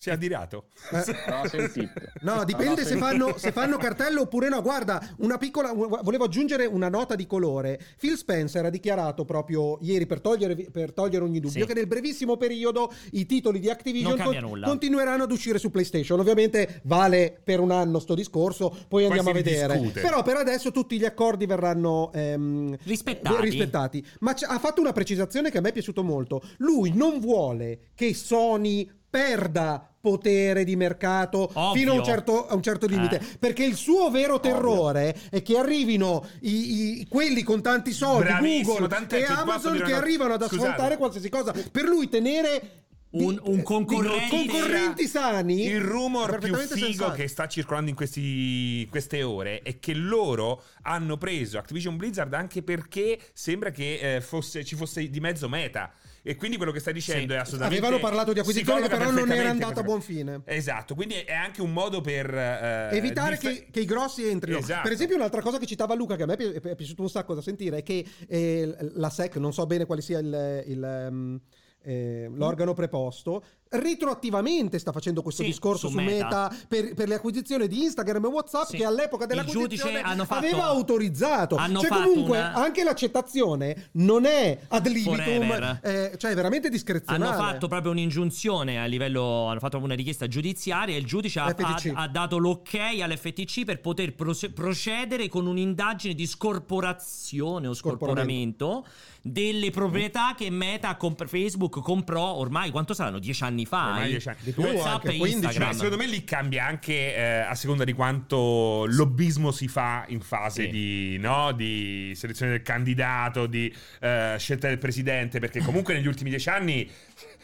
Si 0.01 0.07
è 0.09 0.13
addirato. 0.13 0.67
Eh. 0.93 1.87
No, 2.21 2.43
dipende 2.45 2.81
ho 2.81 2.85
se 2.85 2.95
fanno, 2.95 3.37
se 3.37 3.51
fanno 3.51 3.75
cartello 3.77 4.21
oppure 4.21 4.47
no. 4.47 4.61
Guarda, 4.61 5.05
una 5.17 5.37
piccola. 5.37 5.73
Volevo 5.73 6.23
aggiungere 6.23 6.65
una 6.65 6.87
nota 6.87 7.15
di 7.15 7.25
colore. 7.27 7.77
Phil 7.99 8.15
Spencer 8.17 8.63
ha 8.63 8.69
dichiarato 8.69 9.25
proprio 9.25 9.77
ieri, 9.81 10.05
per 10.05 10.21
togliere, 10.21 10.55
per 10.71 10.93
togliere 10.93 11.23
ogni 11.25 11.39
dubbio, 11.41 11.61
Sì. 11.61 11.65
che 11.67 11.73
nel 11.73 11.87
brevissimo 11.87 12.37
periodo 12.37 12.93
i 13.11 13.25
titoli 13.25 13.59
di 13.59 13.69
Activision 13.69 14.17
con- 14.17 14.61
continueranno 14.63 15.23
ad 15.23 15.31
uscire 15.31 15.59
su 15.59 15.69
PlayStation. 15.69 16.17
Ovviamente 16.19 16.79
vale 16.83 17.37
per 17.43 17.59
un 17.59 17.71
anno 17.71 17.99
sto 17.99 18.15
discorso, 18.15 18.73
poi 18.87 19.03
andiamo 19.05 19.31
a 19.31 19.33
vedere. 19.33 19.73
ridiscute. 19.73 19.99
Però 20.01 20.23
per 20.23 20.37
adesso 20.37 20.71
tutti 20.71 20.97
gli 20.97 21.05
accordi 21.05 21.45
verranno 21.45 22.11
ehm, 22.13 22.77
Rispettati. 22.83 23.41
rispettati. 23.41 24.05
Ma 24.19 24.33
c- 24.33 24.45
ha 24.47 24.59
fatto 24.59 24.79
una 24.79 24.93
precisazione 24.93 25.51
che 25.51 25.57
a 25.57 25.61
me 25.61 25.69
è 25.69 25.73
piaciuto 25.73 26.03
molto. 26.03 26.41
Lui 26.59 26.93
non 26.95 27.19
vuole 27.19 27.79
che 27.95 28.13
Sony 28.13 28.89
perda 29.09 29.88
potere 30.01 30.63
di 30.63 30.75
mercato 30.75 31.49
Ovvio. 31.53 31.73
fino 31.73 31.91
a 31.91 31.95
un 31.95 32.03
certo, 32.03 32.47
a 32.47 32.55
un 32.55 32.61
certo 32.63 32.85
limite 32.87 33.19
Eh. 33.19 33.37
perché 33.37 33.63
il 33.65 33.75
suo 33.75 34.09
vero 34.09 34.39
terrore 34.39 35.15
è 35.29 35.41
che 35.41 35.57
arrivino 35.57 36.25
i, 36.41 36.99
i- 37.01 37.07
quelli 37.09 37.43
con 37.43 37.61
tanti 37.61 37.91
soldi 37.91 38.23
Bravissimo, 38.25 38.77
Google 38.77 39.05
e 39.17 39.23
Amazon 39.25 39.77
che 39.77 39.83
una- 39.83 39.97
arrivano 39.97 40.33
ad 40.33 40.43
Scusate. 40.43 40.67
asfaltare 40.67 40.97
qualsiasi 40.97 41.29
cosa 41.29 41.53
per 41.71 41.83
lui 41.83 42.07
tenere 42.07 42.83
Un- 43.11 43.39
un 43.43 43.63
concorrente- 43.63 44.27
concorrenti 44.29 45.07
sani 45.07 45.63
Il 45.65 45.81
rumor 45.81 46.37
più 46.37 46.53
figo 46.55 46.75
sensato. 46.75 47.11
che 47.13 47.27
sta 47.27 47.47
circolando 47.47 47.89
in 47.89 47.95
questi- 47.95 48.87
queste 48.89 49.23
ore 49.23 49.61
è 49.63 49.79
che 49.79 49.93
loro 49.95 50.63
hanno 50.83 51.17
preso 51.17 51.57
Activision 51.57 51.97
Blizzard 51.97 52.31
anche 52.35 52.61
perché 52.61 53.19
sembra 53.33 53.71
che 53.71 54.15
eh, 54.17 54.21
fosse- 54.21 54.63
ci 54.63 54.75
fosse 54.75 55.09
di 55.09 55.19
mezzo 55.19 55.49
meta. 55.49 55.91
E 56.21 56.35
quindi 56.35 56.57
quello 56.57 56.71
che 56.71 56.79
stai 56.79 56.93
dicendo 56.93 57.33
Sì. 57.33 57.37
è 57.37 57.41
assolutamente. 57.41 57.85
avevano 57.85 58.01
parlato 58.01 58.33
di 58.33 58.39
acquisizione 58.39 58.87
però 58.87 59.09
non 59.11 59.31
era 59.31 59.49
andata 59.49 59.79
a 59.79 59.83
buon 59.83 60.01
fine 60.01 60.41
Esatto, 60.45 60.95
quindi 60.95 61.15
è 61.15 61.33
anche 61.33 61.61
un 61.61 61.71
modo 61.71 62.01
per 62.01 62.33
eh, 62.33 62.89
evitare 62.91 63.37
dife- 63.37 63.65
che, 63.65 63.67
che 63.71 63.79
i 63.81 63.85
grossi 63.85 64.27
entrino. 64.27 64.57
Esatto. 64.57 64.83
Per 64.83 64.91
esempio, 64.91 65.15
un'altra 65.15 65.41
cosa 65.41 65.57
che 65.57 65.65
citava 65.65 65.95
Luca, 65.95 66.15
che 66.15 66.23
a 66.23 66.25
me 66.25 66.33
è 66.33 66.59
pi- 66.59 66.69
è 66.69 66.75
piaciuto 66.75 67.01
un 67.01 67.09
sacco 67.09 67.33
da 67.33 67.41
sentire, 67.41 67.77
è 67.77 67.83
che 67.83 68.05
eh, 68.27 68.75
la 68.93 69.09
SEC, 69.09 69.37
non 69.37 69.53
so 69.53 69.65
bene 69.65 69.85
quale 69.85 70.01
sia 70.01 70.19
il, 70.19 70.63
il, 70.67 70.83
ehm, 70.83 71.39
eh, 71.83 72.29
l'organo 72.33 72.73
preposto, 72.73 73.43
retroattivamente 73.71 74.79
sta 74.79 74.91
facendo 74.91 75.21
questo 75.21 75.43
Sì, 75.43 75.49
discorso 75.49 75.87
su 75.87 75.93
su 75.97 75.99
Meta, 76.03 76.49
Meta. 76.51 76.55
per, 76.67 76.93
per 76.95 77.07
le 77.07 77.15
acquisizioni 77.15 77.67
di 77.67 77.83
Instagram 77.83 78.25
e 78.25 78.27
WhatsApp, 78.27 78.65
Sì. 78.67 78.77
che 78.77 78.85
all'epoca 78.85 79.25
dell'acquisizione 79.25 79.91
giudice 79.91 80.01
hanno 80.01 80.25
fatto- 80.25 80.45
aveva 80.45 80.63
autorizzato. 80.65 81.55
hanno 81.55 81.79
cioè, 81.79 81.89
comunque, 81.89 82.37
una- 82.39 82.53
anche 82.55 82.83
l'accettazione 82.83 83.89
non 83.93 84.25
è 84.25 84.57
ad 84.69 84.87
libitum, 84.87 85.79
eh, 85.83 86.13
cioè, 86.17 86.31
è 86.31 86.35
veramente 86.35 86.69
discrezionale. 86.69 87.25
Hanno 87.31 87.43
fatto 87.43 87.67
proprio 87.67 87.91
un'ingiunzione 87.91 88.79
a 88.79 88.85
livello, 88.85 89.45
hanno 89.45 89.59
fatto 89.59 89.77
proprio 89.77 89.85
una 89.85 89.95
richiesta 89.95 90.27
giudiziaria 90.27 90.95
e 90.95 90.99
il 90.99 91.05
giudice 91.05 91.39
ha, 91.39 91.45
ha- 91.55 91.75
ha 91.93 92.07
dato 92.07 92.37
l'ok 92.37 92.73
all'FTC 93.01 93.65
per 93.65 93.79
poter 93.81 94.15
proce- 94.15 94.51
procedere 94.51 95.27
con 95.29 95.45
un'indagine 95.45 96.13
di 96.15 96.25
scorporazione 96.25 97.67
o 97.67 97.73
scorporamento 97.73 98.85
delle 99.31 99.69
proprietà 99.71 100.33
che 100.35 100.49
Meta 100.49 100.95
comp- 100.95 101.25
Facebook 101.27 101.81
comprò 101.81 102.33
ormai, 102.33 102.71
quanto 102.71 102.93
saranno? 102.93 103.19
Dieci 103.19 103.43
anni 103.43 103.65
fa? 103.65 103.87
Ormai 103.87 104.05
eh? 104.05 104.09
dieci 104.09 104.29
anni. 104.29 104.37
Di 104.41 104.51
più, 104.51 104.63
WhatsApp 104.63 104.93
anche 105.05 105.07
e 105.13 105.17
15, 105.17 105.33
Instagram. 105.45 105.67
Beh, 105.69 105.73
secondo 105.75 105.97
me 105.97 106.07
lì 106.07 106.23
cambia 106.23 106.65
anche 106.65 107.15
eh, 107.15 107.23
a 107.39 107.55
seconda 107.55 107.83
di 107.83 107.93
quanto 107.93 108.85
lobbismo 108.87 109.51
si 109.51 109.67
fa 109.67 110.05
in 110.07 110.21
fase 110.21 110.63
Sì. 110.63 110.69
di, 110.69 111.17
no, 111.19 111.51
di 111.51 112.11
selezione 112.15 112.51
del 112.51 112.61
candidato, 112.61 113.45
di 113.47 113.73
eh, 114.01 114.35
scelta 114.37 114.67
del 114.67 114.77
presidente, 114.77 115.39
perché 115.39 115.61
comunque 115.61 115.93
negli 115.93 116.07
ultimi 116.07 116.29
dieci 116.29 116.49
anni 116.49 116.89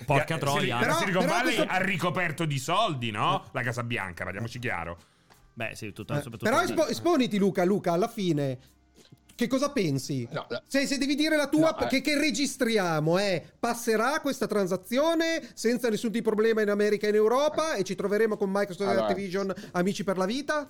Porca 0.06 0.36
eh, 0.36 0.40
troia. 0.40 0.78
Però- 0.78 0.98
Silicon 0.98 1.24
però 1.26 1.36
Valley 1.38 1.56
questo- 1.56 1.74
ha 1.74 1.78
ricoperto 1.84 2.46
di 2.46 2.60
soldi, 2.60 3.12
no? 3.12 3.46
La 3.52 3.62
Casa 3.62 3.84
Bianca, 3.84 4.24
parliamoci 4.24 4.60
chiaro. 4.60 4.98
Beh, 5.54 5.72
sì, 5.74 5.94
tutto, 5.94 6.14
Eh, 6.14 6.24
però 6.38 6.62
espo- 6.62 6.88
esponiti 6.88 7.38
Luca, 7.38 7.64
Luca, 7.64 7.94
alla 7.94 8.10
fine 8.10 8.58
che 9.36 9.48
cosa 9.48 9.70
pensi? 9.72 10.28
No, 10.32 10.48
se, 10.66 10.88
se 10.88 10.98
devi 10.98 11.16
dire 11.16 11.36
la 11.36 11.48
tua, 11.48 11.76
No, 11.78 11.86
eh. 11.86 11.88
che, 11.88 12.02
che 12.02 12.18
registriamo, 12.18 13.18
eh, 13.18 13.44
passerà 13.60 14.20
questa 14.22 14.48
transazione 14.48 15.42
senza 15.54 15.90
nessun 15.90 16.12
tipo 16.12 16.30
di 16.30 16.36
problema 16.36 16.62
in 16.62 16.70
America 16.70 17.06
e 17.06 17.10
in 17.10 17.16
Europa 17.16 17.76
e 17.76 17.84
ci 17.84 17.96
troveremo 17.96 18.38
con 18.38 18.50
Microsoft 18.50 18.90
Allora. 18.90 19.08
e 19.08 19.10
Activision 19.10 19.54
amici 19.72 20.04
per 20.04 20.18
la 20.18 20.26
vita? 20.26 20.68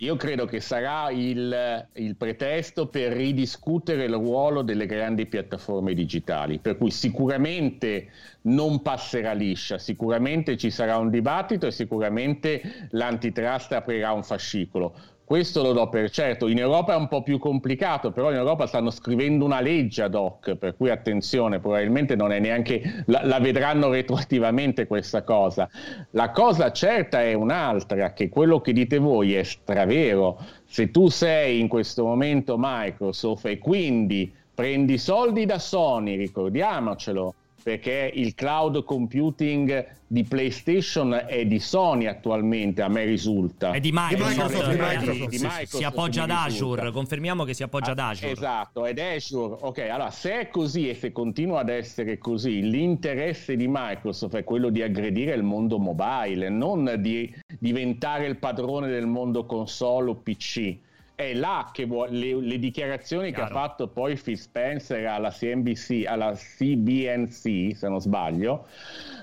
Io 0.00 0.14
credo 0.14 0.46
che 0.46 0.60
sarà 0.60 1.10
il, 1.10 1.88
il 1.94 2.14
pretesto 2.14 2.86
per 2.86 3.12
ridiscutere 3.12 4.04
il 4.04 4.12
ruolo 4.12 4.62
delle 4.62 4.86
grandi 4.86 5.26
piattaforme 5.26 5.92
digitali, 5.92 6.60
per 6.60 6.76
cui 6.78 6.92
sicuramente 6.92 8.08
non 8.42 8.80
passerà 8.80 9.32
liscia, 9.32 9.76
sicuramente 9.76 10.56
ci 10.56 10.70
sarà 10.70 10.98
un 10.98 11.10
dibattito 11.10 11.66
e 11.66 11.72
sicuramente 11.72 12.88
l'antitrust 12.90 13.72
aprirà 13.72 14.12
un 14.12 14.22
fascicolo. 14.22 14.94
Questo 15.28 15.62
lo 15.62 15.72
do 15.74 15.90
per 15.90 16.08
certo. 16.08 16.48
In 16.48 16.56
Europa 16.56 16.94
è 16.94 16.96
un 16.96 17.06
po' 17.06 17.22
più 17.22 17.38
complicato, 17.38 18.12
però 18.12 18.30
in 18.30 18.38
Europa 18.38 18.66
stanno 18.66 18.88
scrivendo 18.88 19.44
una 19.44 19.60
legge 19.60 20.00
ad 20.00 20.14
hoc, 20.14 20.54
per 20.54 20.74
cui 20.74 20.88
attenzione, 20.88 21.58
probabilmente 21.58 22.16
non 22.16 22.32
è 22.32 22.38
neanche 22.38 23.04
la, 23.04 23.26
la 23.26 23.38
vedranno 23.38 23.90
retroattivamente 23.90 24.86
questa 24.86 25.24
cosa. 25.24 25.68
La 26.12 26.30
cosa 26.30 26.72
certa 26.72 27.22
è 27.22 27.34
un'altra, 27.34 28.14
che 28.14 28.30
quello 28.30 28.62
che 28.62 28.72
dite 28.72 28.96
voi 28.96 29.34
è 29.34 29.42
stravero. 29.42 30.40
Se 30.64 30.90
tu 30.90 31.08
sei 31.08 31.60
in 31.60 31.68
questo 31.68 32.04
momento 32.04 32.56
Microsoft 32.58 33.44
e 33.44 33.58
quindi 33.58 34.32
prendi 34.54 34.96
soldi 34.96 35.44
da 35.44 35.58
Sony, 35.58 36.16
ricordiamocelo, 36.16 37.34
perché 37.62 38.10
il 38.14 38.34
cloud 38.34 38.84
computing 38.84 39.96
di 40.06 40.24
PlayStation 40.24 41.24
è 41.26 41.44
di 41.44 41.58
Sony 41.58 42.06
attualmente, 42.06 42.80
a 42.82 42.88
me 42.88 43.04
risulta. 43.04 43.72
È 43.72 43.80
di 43.80 43.90
Microsoft, 43.92 44.34
Di 44.34 44.38
Microsoft, 44.40 44.68
eh, 44.68 44.70
di 44.70 44.78
Microsoft, 44.80 45.28
di 45.28 45.38
Microsoft 45.38 45.76
si 45.76 45.84
appoggia 45.84 46.22
ad 46.22 46.28
mi 46.30 46.34
risulta. 46.46 46.74
Azure, 46.74 46.90
confermiamo 46.92 47.44
che 47.44 47.54
si 47.54 47.62
appoggia 47.62 47.90
ad 47.90 47.98
Ah, 47.98 48.08
Azure. 48.08 48.30
Esatto, 48.30 48.86
ed 48.86 48.98
Azure. 48.98 49.56
Ok, 49.60 49.78
allora 49.80 50.10
se 50.10 50.40
è 50.40 50.48
così 50.48 50.88
e 50.88 50.94
se 50.94 51.12
continua 51.12 51.60
ad 51.60 51.68
essere 51.68 52.16
così, 52.18 52.62
l'interesse 52.62 53.56
di 53.56 53.66
Microsoft 53.68 54.36
è 54.36 54.44
quello 54.44 54.70
di 54.70 54.82
aggredire 54.82 55.34
il 55.34 55.42
mondo 55.42 55.78
mobile, 55.78 56.48
non 56.48 56.94
di 56.98 57.34
diventare 57.58 58.26
il 58.26 58.38
padrone 58.38 58.88
del 58.88 59.06
mondo 59.06 59.44
console 59.44 60.10
o 60.10 60.14
PC. 60.14 60.76
È 61.18 61.34
là 61.34 61.70
che 61.72 61.84
vuole 61.84 62.12
le, 62.16 62.40
le 62.40 62.58
dichiarazioni 62.60 63.30
che 63.30 63.34
Chiaro. 63.34 63.52
ha 63.52 63.60
fatto 63.60 63.88
poi 63.88 64.14
Phil 64.14 64.38
Spencer 64.38 65.04
alla 65.06 65.30
CNBC, 65.32 66.04
alla 66.06 66.32
CBNC, 66.32 67.76
se 67.76 67.88
non 67.88 68.00
sbaglio, 68.00 68.68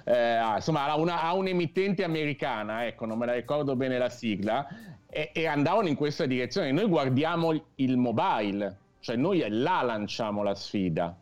eh, 0.04 0.14
ah, 0.14 0.56
insomma, 0.58 0.84
a, 0.92 0.98
una- 0.98 1.22
a 1.22 1.34
un'emittente 1.34 2.04
americana, 2.04 2.86
ecco, 2.86 3.06
non 3.06 3.18
me 3.18 3.26
la 3.26 3.34
ricordo 3.34 3.78
bene 3.78 3.98
la 3.98 4.10
sigla, 4.10 4.68
e, 5.10 5.30
e 5.34 5.48
andavano 5.48 5.88
in 5.88 5.96
questa 5.96 6.26
direzione. 6.26 6.74
Noi 6.74 6.88
guardiamo 6.88 7.58
il 7.76 7.96
mobile, 7.96 8.78
cioè 9.00 9.16
noi 9.16 9.46
là 9.48 9.82
lanciamo 9.82 10.44
la 10.44 10.54
sfida. 10.54 11.18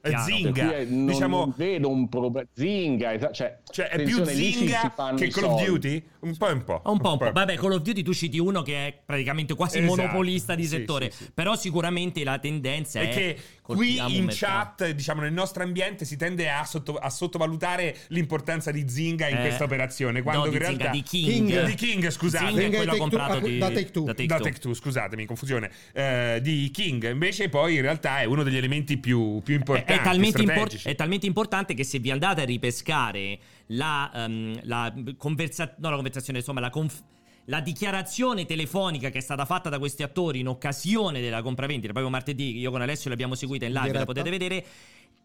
Per 0.00 0.18
Zinga. 0.18 0.84
non, 0.86 1.06
diciamo, 1.06 1.52
vedo 1.56 1.88
un 1.88 2.08
problema. 2.10 2.46
Zinga, 2.52 3.30
cioè, 3.30 3.58
cioè, 3.70 3.88
è 3.88 4.02
più 4.02 4.22
Zinga 4.22 4.92
che 5.16 5.28
Call 5.28 5.44
of 5.44 5.50
soldi. 5.50 5.64
Duty? 5.64 6.04
Un 6.24 6.36
po' 6.36 6.46
un 6.46 6.64
po'. 6.64 6.80
Un 6.84 6.98
po', 6.98 7.12
un 7.12 7.18
po'. 7.18 7.32
Vabbè, 7.32 7.56
Call 7.56 7.72
of 7.72 7.82
Duty 7.82 8.02
tu 8.02 8.14
citi 8.14 8.38
uno 8.38 8.62
che 8.62 8.86
è 8.86 8.98
praticamente 9.04 9.54
quasi 9.54 9.78
Esatto. 9.78 9.94
monopolista 9.96 10.54
di 10.54 10.62
Sì, 10.62 10.68
settore. 10.70 11.10
sì, 11.10 11.24
sì. 11.24 11.30
Però 11.34 11.54
sicuramente 11.54 12.24
la 12.24 12.38
tendenza 12.38 13.00
è. 13.00 13.08
È 13.10 13.14
che 13.14 13.36
qui 13.60 13.98
in 14.16 14.26
chat, 14.30 14.90
diciamo 14.90 15.20
nel 15.20 15.32
nostro 15.32 15.62
ambiente, 15.62 16.04
si 16.04 16.16
tende 16.16 16.50
a, 16.50 16.64
sotto- 16.64 16.96
a 16.96 17.10
sottovalutare 17.10 17.96
l'importanza 18.08 18.70
di 18.70 18.88
Zinga 18.88 19.28
in 19.28 19.36
Eh, 19.36 19.40
questa 19.40 19.64
operazione. 19.64 20.22
Quando 20.22 20.42
no, 20.42 20.46
in 20.46 20.52
di 20.58 20.64
Zinga, 20.64 20.76
realtà 20.78 20.90
di 20.96 21.02
King. 21.02 21.48
King. 21.50 21.64
Di 21.66 21.74
King, 21.74 22.08
scusate. 22.10 22.46
Zinga 22.46 22.62
è 22.62 22.70
quello 22.70 22.96
comprato 22.96 23.32
Take-Two, 23.34 23.50
di, 23.52 23.58
da 23.58 23.68
Take-Two. 23.70 24.04
da 24.04 24.12
da 24.12 24.14
Take-Two. 24.14 24.38
Take-Two, 24.44 24.74
scusatemi, 24.74 25.24
confusione. 25.26 25.70
eh, 25.92 26.38
di 26.42 26.70
King. 26.72 27.10
Invece, 27.10 27.48
poi 27.50 27.74
in 27.76 27.82
realtà 27.82 28.20
è 28.20 28.24
uno 28.24 28.42
degli 28.42 28.56
elementi 28.56 28.96
più, 28.96 29.40
più 29.44 29.54
È- 29.54 29.58
importanti. 29.58 29.92
È, 29.92 30.02
talmente 30.02 30.40
impor- 30.42 30.82
è 30.82 30.94
talmente 30.94 31.26
importante 31.26 31.74
che 31.74 31.84
se 31.84 31.98
vi 31.98 32.10
andate 32.10 32.40
a 32.42 32.44
ripescare 32.44 33.38
la, 33.68 34.10
ehm, 34.14 34.60
la 34.64 34.92
conversa- 35.16 35.74
no, 35.78 35.88
la 35.90 35.94
conversazione, 35.96 36.38
insomma, 36.40 36.60
la, 36.60 36.70
conf- 36.70 37.02
la 37.46 37.60
dichiarazione 37.60 38.46
telefonica 38.46 39.10
che 39.10 39.18
è 39.18 39.22
stata 39.22 39.44
fatta 39.44 39.68
da 39.68 39.78
questi 39.78 40.02
attori 40.02 40.40
in 40.40 40.48
occasione 40.48 41.20
della 41.20 41.42
compravendita, 41.42 41.92
proprio 41.92 42.10
martedì, 42.12 42.58
io 42.58 42.70
con 42.70 42.80
Alessio 42.82 43.10
l'abbiamo 43.10 43.34
seguita 43.34 43.64
in 43.66 43.72
live, 43.72 43.82
la 43.86 43.92
Diretta. 43.92 44.06
potete 44.06 44.30
vedere. 44.30 44.66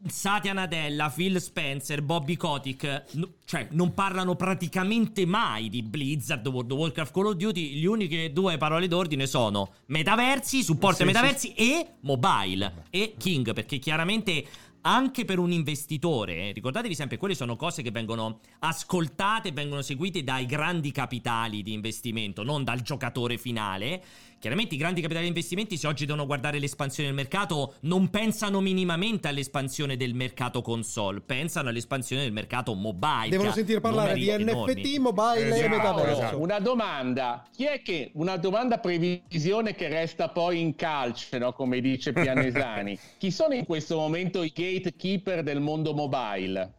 Satya 0.08 0.54
Nadella, 0.54 1.12
Phil 1.14 1.42
Spencer, 1.42 2.02
Bobby 2.02 2.38
Kotick, 2.38 3.04
no- 3.16 3.34
cioè 3.44 3.68
non 3.72 3.94
parlano 3.94 4.36
praticamente 4.38 5.26
mai 5.26 5.68
di 5.68 5.84
Blizzard, 5.84 6.48
World 6.48 6.72
of 6.72 6.78
Warcraft, 6.80 7.12
Call 7.14 7.26
of 7.26 7.34
Duty. 7.34 7.82
Le 7.82 7.88
uniche 7.88 8.32
due 8.32 8.56
parole 8.58 8.88
d'ordine 8.88 9.28
sono 9.28 9.74
metaversi, 9.88 10.64
supporto 10.64 10.98
Sì, 10.98 11.02
ai 11.04 11.08
sì, 11.10 11.14
metaversi 11.14 11.54
e 11.54 11.88
mobile 12.02 12.86
e 12.90 13.16
King, 13.18 13.52
perché 13.52 13.78
chiaramente 13.78 14.46
anche 14.82 15.26
per 15.26 15.40
un 15.40 15.52
investitore, 15.52 16.52
ricordatevi 16.52 16.96
sempre, 16.96 17.18
quelle 17.18 17.36
sono 17.36 17.56
cose 17.56 17.82
che 17.82 17.92
vengono 17.92 18.40
ascoltate 18.60 19.52
vengono 19.52 19.82
seguite 19.82 20.24
dai 20.24 20.46
grandi 20.46 20.92
capitali 20.92 21.64
di 21.64 21.74
investimento, 21.74 22.44
non 22.44 22.64
dal 22.64 22.82
giocatore 22.82 23.38
finale. 23.38 24.02
Chiaramente 24.40 24.76
i 24.76 24.78
grandi 24.78 25.02
capitali 25.02 25.24
di 25.26 25.32
investimenti, 25.32 25.76
se 25.76 25.86
oggi 25.86 26.06
devono 26.06 26.26
guardare 26.26 26.60
l'espansione 26.60 27.10
del 27.10 27.18
mercato, 27.18 27.76
non 27.82 28.10
pensano 28.10 28.62
minimamente 28.62 29.28
all'espansione 29.28 29.98
del 29.98 30.14
mercato 30.14 30.62
console, 30.62 31.20
pensano 31.20 31.68
all'espansione 31.68 32.22
del 32.24 32.32
mercato 32.32 32.74
mobile. 32.74 33.30
Devono 33.30 33.52
sentire 33.52 33.82
parlare 33.82 34.14
di 34.14 34.26
numeri 34.28 34.44
NFT, 34.46 34.78
enormi. 34.78 35.00
mobile 35.00 35.40
e 35.42 35.60
Esatto, 35.60 35.70
metaverso. 35.70 36.12
esatto. 36.22 36.40
Una 36.40 36.60
domanda, 36.60 37.46
chi 37.54 37.66
è 37.66 37.82
che 37.82 38.12
una 38.14 38.38
domanda 38.38 38.78
previsione 38.80 39.76
che 39.76 39.90
resta 39.90 40.30
poi 40.30 40.62
in 40.62 40.74
calce, 40.76 41.38
no? 41.38 41.52
come 41.52 41.82
dice 41.82 42.14
Pianesani. 42.14 42.98
Chi 43.20 43.32
sono 43.32 43.54
in 43.56 43.66
questo 43.66 43.98
momento 43.98 44.42
i 44.42 44.54
gatekeeper 44.56 45.44
del 45.44 45.60
mondo 45.60 45.94
mobile? 45.94 46.76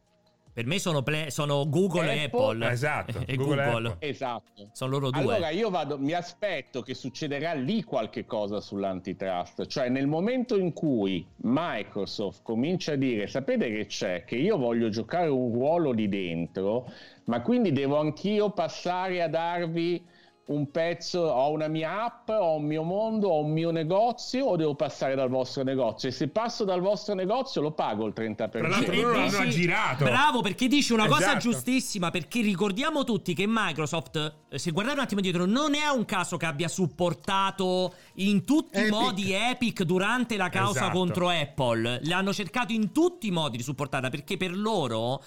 Per 0.61 0.69
me 0.69 0.79
sono, 0.79 1.03
play- 1.03 1.31
sono 1.31 1.67
Google 1.71 2.13
e 2.13 2.25
Apple. 2.25 2.53
Apple. 2.53 2.71
Esatto, 2.71 3.21
e 3.25 3.35
Google 3.35 3.65
Google. 3.65 3.89
Apple. 3.89 4.09
Esatto. 4.11 4.69
Sono 4.73 4.91
loro 4.91 5.09
due. 5.09 5.21
Allora 5.23 5.49
io 5.49 5.71
vado, 5.71 5.99
mi 5.99 6.13
aspetto 6.13 6.83
che 6.83 6.93
succederà 6.93 7.55
lì 7.55 7.83
qualche 7.83 8.27
cosa 8.27 8.61
sull'antitrust, 8.61 9.65
cioè 9.69 9.89
nel 9.89 10.07
momento 10.07 10.59
in 10.59 10.75
cui 10.75 11.27
Microsoft 11.37 12.43
comincia 12.43 12.93
a 12.93 12.97
dire 12.97 13.27
sapete 13.27 13.71
che 13.71 13.87
c'è, 13.87 14.25
che 14.27 14.37
io 14.37 14.59
voglio 14.59 14.91
giocare 14.91 15.29
un 15.29 15.51
ruolo 15.51 15.93
lì 15.93 16.11
dentro, 16.11 16.93
ma 17.25 17.41
quindi 17.41 17.73
devo 17.73 17.99
anch'io 17.99 18.51
passare 18.51 19.23
a 19.23 19.29
darvi 19.29 20.05
un 20.51 20.69
pezzo, 20.73 21.21
ho 21.21 21.51
una 21.53 21.69
mia 21.69 22.05
app, 22.05 22.29
ho 22.31 22.57
un 22.57 22.65
mio 22.65 22.83
mondo, 22.83 23.29
ho 23.29 23.41
un 23.45 23.53
mio 23.53 23.71
negozio 23.71 24.47
o 24.47 24.57
devo 24.57 24.75
passare 24.75 25.15
dal 25.15 25.29
vostro 25.29 25.63
negozio? 25.63 26.09
E 26.09 26.13
se 26.13 26.27
passo 26.29 26.65
dal 26.65 26.81
vostro 26.81 27.15
negozio 27.15 27.61
lo 27.61 27.71
pago 27.71 28.05
il 28.07 28.13
30%. 28.17 28.51
Tra 28.51 28.69
l'altro 28.69 28.95
loro 28.95 29.13
l'hanno 29.13 29.27
dici- 29.29 29.43
aggirato. 29.43 30.05
Bravo, 30.05 30.41
perché 30.41 30.67
dici 30.67 30.93
una 30.93 31.07
cosa 31.07 31.21
Esatto. 31.37 31.39
giustissima. 31.39 32.11
Perché 32.11 32.41
ricordiamo 32.41 33.05
tutti 33.05 33.33
che 33.33 33.45
Microsoft, 33.47 34.35
eh, 34.49 34.59
se 34.59 34.73
guardate 34.73 34.99
un 34.99 35.05
attimo 35.05 35.21
dietro, 35.21 35.45
non 35.47 35.75
è 35.75 35.87
un 35.89 36.05
caso 36.05 36.37
che 36.37 36.47
abbia 36.47 36.67
supportato 36.69 37.95
in 38.15 38.45
tutti 38.45 38.77
i 38.79 38.83
Epic. 38.83 38.93
modi 38.93 39.33
Epic 39.33 39.83
durante 39.85 40.37
la 40.37 40.49
causa 40.49 40.81
Esatto. 40.81 40.99
contro 40.99 41.29
Apple. 41.29 42.01
L'hanno 42.05 42.33
cercato 42.33 42.73
in 42.73 42.91
tutti 42.93 43.29
i 43.29 43.31
modi 43.31 43.57
di 43.57 43.63
supportarla 43.63 44.09
perché 44.11 44.37
per 44.37 44.57
loro. 44.57 45.23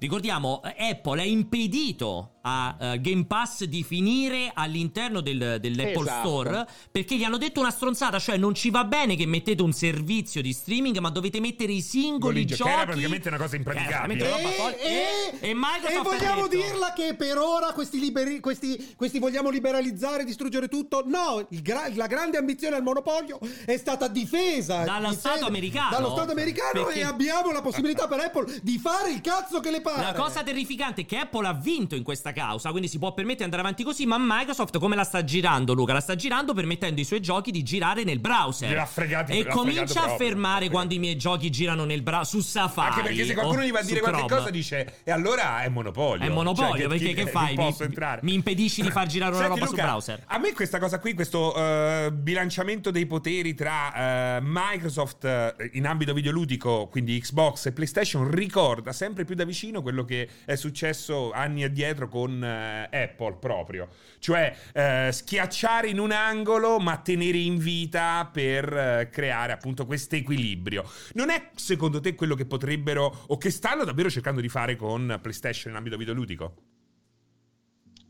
Ricordiamo, 0.00 0.62
eh, 0.62 0.90
Apple 0.90 1.20
ha 1.20 1.24
impedito 1.24 2.34
a 2.48 2.76
eh, 2.94 3.00
Game 3.00 3.26
Pass 3.26 3.64
di 3.64 3.82
finire 3.82 4.50
all'interno 4.54 5.20
del- 5.20 5.58
dell'Apple 5.60 6.00
Esatto. 6.00 6.28
Store 6.28 6.66
perché 6.90 7.16
gli 7.16 7.24
hanno 7.24 7.36
detto 7.38 7.60
una 7.60 7.70
stronzata, 7.70 8.18
cioè 8.18 8.36
non 8.36 8.54
ci 8.54 8.70
va 8.70 8.84
bene 8.84 9.16
che 9.16 9.26
mettete 9.26 9.62
un 9.62 9.72
servizio 9.72 10.40
di 10.40 10.52
streaming, 10.52 10.98
ma 10.98 11.10
dovete 11.10 11.40
mettere 11.40 11.72
i 11.72 11.80
singoli 11.82 12.44
Che 12.44 12.54
giochi. 12.56 12.70
era 12.70 12.84
praticamente 12.86 13.28
una 13.28 13.36
cosa 13.38 13.56
impraticabile. 13.56 14.16
Che 14.18 14.26
E, 14.28 15.38
e- 15.40 15.48
E 15.48 15.50
e 15.50 15.96
ha 15.96 16.02
vogliamo 16.02 16.46
detto- 16.48 16.62
dirla 16.66 16.92
che 16.94 17.14
per 17.14 17.38
ora 17.38 17.72
questi, 17.72 17.98
liberi- 17.98 18.40
questi, 18.40 18.94
questi 18.96 19.18
vogliamo 19.18 19.50
liberalizzare, 19.50 20.24
distruggere 20.24 20.68
tutto? 20.68 21.02
No, 21.06 21.46
il 21.50 21.62
gra- 21.62 21.88
la 21.94 22.06
grande 22.06 22.38
ambizione 22.38 22.76
al 22.76 22.82
monopolio 22.82 23.38
è 23.64 23.76
stata 23.76 24.08
difesa 24.08 24.84
Dallo 24.84 25.08
difesa 25.10 25.28
Stato 25.30 25.46
americano. 25.46 25.90
dallo 25.90 26.10
Stato 26.10 26.32
americano 26.32 26.84
Perché- 26.84 27.00
e 27.00 27.02
abbiamo 27.04 27.52
la 27.52 27.60
possibilità 27.62 28.06
per 28.08 28.20
Apple 28.20 28.60
di 28.62 28.78
fare 28.78 29.10
il 29.10 29.20
cazzo 29.20 29.60
che 29.60 29.70
le 29.70 29.80
pare. 29.80 30.02
La 30.02 30.12
cosa 30.14 30.42
terrificante 30.42 31.02
è 31.02 31.06
che 31.06 31.16
Apple 31.18 31.46
ha 31.46 31.52
vinto 31.52 31.94
in 31.94 32.02
questa 32.02 32.32
causa, 32.38 32.70
quindi 32.70 32.88
si 32.88 32.98
può 32.98 33.08
permettere 33.12 33.38
di 33.38 33.44
andare 33.44 33.62
avanti 33.62 33.82
così, 33.84 34.06
ma 34.06 34.16
Microsoft 34.18 34.78
come 34.78 34.94
la 34.96 35.04
sta 35.04 35.24
girando, 35.24 35.72
Luca? 35.74 35.92
La 35.92 36.00
sta 36.00 36.14
girando 36.14 36.54
permettendo 36.54 37.00
i 37.00 37.04
suoi 37.04 37.20
giochi 37.20 37.50
di 37.50 37.62
girare 37.62 38.04
nel 38.04 38.20
browser. 38.20 38.68
Gliel'ha 38.70 38.86
fregati- 38.86 39.32
e 39.38 39.42
l'ha 39.42 39.50
comincia 39.50 40.04
a 40.04 40.16
fermare 40.16 40.68
quando 40.68 40.94
i 40.94 40.98
miei 40.98 41.16
giochi 41.16 41.50
girano 41.50 41.84
nel 41.84 42.02
browser 42.02 42.26
su 42.26 42.40
Safari. 42.40 42.90
Anche 42.90 43.02
perché 43.02 43.24
se 43.26 43.34
qualcuno 43.34 43.62
gli 43.62 43.70
va 43.72 43.80
a 43.80 43.82
dire 43.82 44.00
qualche 44.00 44.24
Chrome. 44.24 44.36
cosa 44.36 44.50
dice 44.50 44.94
e 45.04 45.10
allora 45.10 45.62
è 45.62 45.68
monopolio. 45.68 46.24
È 46.24 46.28
monopolio, 46.30 46.88
Cioè, 46.88 46.98
perché 46.98 47.14
che 47.14 47.26
fai? 47.30 47.54
Non 47.54 47.64
Mi- 47.64 47.70
posso 47.70 47.84
entrare. 47.84 48.20
mi 48.22 48.34
impedisci 48.34 48.82
di 48.82 48.90
far 48.90 49.06
girare 49.06 49.32
una 49.34 49.44
Senti, 49.44 49.58
roba 49.60 49.66
su 49.70 49.74
Luca, 49.76 49.86
browser. 49.86 50.22
A 50.26 50.38
me 50.38 50.52
questa 50.52 50.78
cosa 50.78 50.98
qui, 50.98 51.14
questo 51.14 51.54
eh, 51.56 52.10
bilanciamento 52.12 52.90
dei 52.90 53.06
poteri 53.06 53.54
tra 53.54 54.36
eh, 54.36 54.40
Microsoft 54.42 55.24
eh, 55.24 55.54
in 55.72 55.86
ambito 55.86 56.12
videoludico, 56.12 56.88
quindi 56.88 57.18
Xbox 57.20 57.66
e 57.66 57.72
PlayStation, 57.72 58.30
ricorda 58.30 58.92
sempre 58.92 59.24
più 59.24 59.34
da 59.34 59.44
vicino 59.44 59.82
quello 59.82 60.04
che 60.04 60.28
è 60.44 60.54
successo 60.56 61.30
anni 61.32 61.64
addietro 61.64 62.08
con 62.08 62.27
eh, 62.42 62.88
Apple 62.90 63.36
proprio. 63.38 63.88
Cioè 64.18 64.56
eh, 64.72 65.10
schiacciare 65.12 65.88
in 65.88 65.98
un 65.98 66.12
angolo 66.12 66.78
ma 66.78 66.98
tenere 66.98 67.38
in 67.38 67.58
vita 67.58 68.28
per 68.32 68.72
eh, 68.72 69.08
creare 69.10 69.52
appunto 69.52 69.86
questo 69.86 70.16
equilibrio. 70.16 70.88
Non 71.14 71.30
è 71.30 71.50
secondo 71.54 72.00
te 72.00 72.14
quello 72.14 72.34
che 72.34 72.46
potrebbero 72.46 73.24
o 73.26 73.36
che 73.36 73.50
stanno 73.50 73.84
davvero 73.84 74.10
cercando 74.10 74.40
di 74.40 74.48
fare 74.48 74.76
con 74.76 75.18
PlayStation 75.20 75.72
in 75.72 75.78
ambito 75.78 75.96
videoludico? 75.96 76.77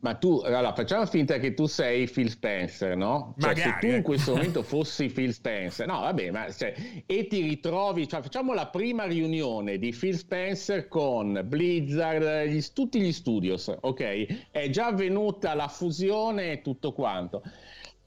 Ma 0.00 0.14
tu, 0.14 0.40
allora, 0.44 0.72
facciamo 0.74 1.06
finta 1.06 1.38
che 1.38 1.54
tu 1.54 1.66
sei 1.66 2.08
Phil 2.08 2.30
Spencer, 2.30 2.96
no? 2.96 3.34
Cioè, 3.38 3.48
Magari, 3.48 3.70
se 3.70 3.76
tu 3.80 3.86
in 3.86 3.94
eh. 3.94 4.02
questo 4.02 4.30
momento 4.36 4.62
fossi 4.62 5.08
Phil 5.08 5.32
Spencer, 5.32 5.86
no, 5.86 6.00
vabbè, 6.00 6.30
ma 6.30 6.52
cioè, 6.52 6.72
e 7.04 7.26
ti 7.26 7.40
ritrovi, 7.42 8.06
cioè, 8.06 8.22
facciamo 8.22 8.54
la 8.54 8.68
prima 8.68 9.04
riunione 9.04 9.76
di 9.78 9.90
Phil 9.90 10.16
Spencer 10.16 10.86
con 10.86 11.42
Blizzard, 11.44 12.46
gli- 12.46 12.64
tutti 12.72 13.00
gli 13.00 13.12
studios, 13.12 13.74
ok? 13.80 14.50
È 14.52 14.68
già 14.70 14.86
avvenuta 14.86 15.54
la 15.54 15.68
fusione 15.68 16.52
e 16.52 16.62
tutto 16.62 16.92
quanto. 16.92 17.42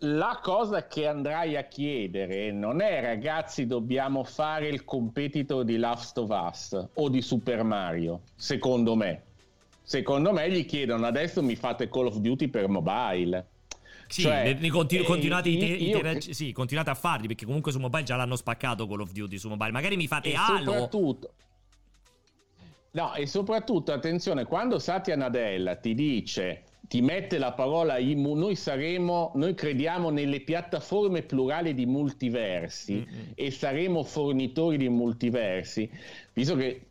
La 0.04 0.40
cosa 0.42 0.88
che 0.88 1.06
andrai 1.06 1.58
a 1.58 1.64
chiedere 1.66 2.52
non 2.52 2.82
è 2.82 3.02
ragazzi 3.02 3.68
dobbiamo 3.68 4.24
fare 4.24 4.68
il 4.68 4.84
competitor 4.84 5.64
di 5.64 5.78
Last 5.78 6.18
of 6.18 6.30
Us 6.30 6.88
o 6.96 7.10
di 7.10 7.22
Super 7.22 7.64
Mario, 7.64 8.22
secondo 8.36 8.96
me. 8.96 9.26
Secondo 9.84 10.32
me 10.32 10.50
gli 10.52 10.66
chiedono 10.66 11.06
adesso 11.06 11.42
mi 11.44 11.56
fate 11.56 11.90
Call 11.90 12.08
of 12.08 12.18
Duty 12.18 12.48
per 12.48 12.68
mobile. 12.68 13.48
Sì, 14.08 14.24
Cioè, 14.24 14.58
ne- 14.60 14.70
continu- 14.70 15.06
eh, 15.06 15.08
continuate, 15.08 15.50
i 15.50 15.58
te- 15.58 15.66
io- 15.66 15.98
i 15.98 16.02
io- 16.02 16.20
sì, 16.34 16.52
continuate 16.52 16.90
a 16.90 16.96
farli 16.96 17.28
perché 17.28 17.46
comunque 17.46 17.72
su 17.72 17.80
mobile 17.80 18.04
già 18.04 18.16
l'hanno 18.18 18.36
spaccato 18.36 18.86
Call 18.88 19.02
of 19.02 19.12
Duty 19.12 19.38
su 19.38 19.48
mobile. 19.48 19.72
Magari 19.72 19.96
mi 19.96 20.08
fate 20.08 20.32
E 20.32 20.36
Halo. 20.36 20.72
soprattutto 20.72 21.34
No, 22.94 23.14
e 23.14 23.26
soprattutto 23.26 23.94
attenzione, 23.94 24.44
quando 24.44 24.78
Satya 24.78 25.16
Nadella 25.16 25.76
ti 25.78 25.94
dice 25.94 26.64
ti 26.82 27.00
mette 27.02 27.38
la 27.38 27.54
parola 27.54 27.98
IMU, 27.98 28.34
noi 28.34 28.58
saremo, 28.58 29.32
noi 29.36 29.54
crediamo 29.54 30.10
nelle 30.10 30.42
piattaforme 30.42 31.22
plurali 31.22 31.74
di 31.74 31.86
multiversi 31.86 32.96
mm-hmm. 32.96 33.32
e 33.36 33.50
saremo 33.50 34.04
fornitori 34.04 34.76
di 34.76 34.90
multiversi, 34.90 35.90
visto 36.34 36.58
che 36.58 36.88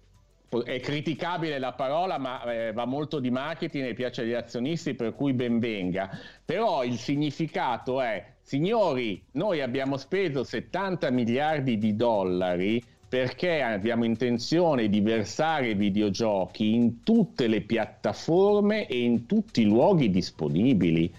è 0.64 0.80
criticabile 0.80 1.58
la 1.60 1.72
parola, 1.72 2.18
ma 2.18 2.42
eh, 2.42 2.72
va 2.72 2.84
molto 2.84 3.20
di 3.20 3.30
marketing 3.30 3.86
e 3.86 3.94
piace 3.94 4.22
agli 4.22 4.32
azionisti, 4.32 4.94
per 4.94 5.14
cui 5.14 5.32
ben 5.32 5.60
venga. 5.60 6.10
Però 6.44 6.82
il 6.82 6.98
significato 6.98 8.00
è, 8.00 8.24
signori, 8.42 9.22
noi 9.32 9.60
abbiamo 9.60 9.96
speso 9.96 10.42
70 10.42 11.10
miliardi 11.10 11.78
di 11.78 11.94
dollari 11.94 12.82
perché 13.10 13.60
abbiamo 13.60 14.04
intenzione 14.04 14.88
di 14.88 15.00
versare 15.00 15.74
videogiochi 15.74 16.74
in 16.74 17.02
tutte 17.02 17.48
le 17.48 17.60
piattaforme 17.62 18.86
e 18.86 19.02
in 19.02 19.26
tutti 19.26 19.62
i 19.62 19.64
luoghi 19.64 20.10
disponibili 20.10 21.12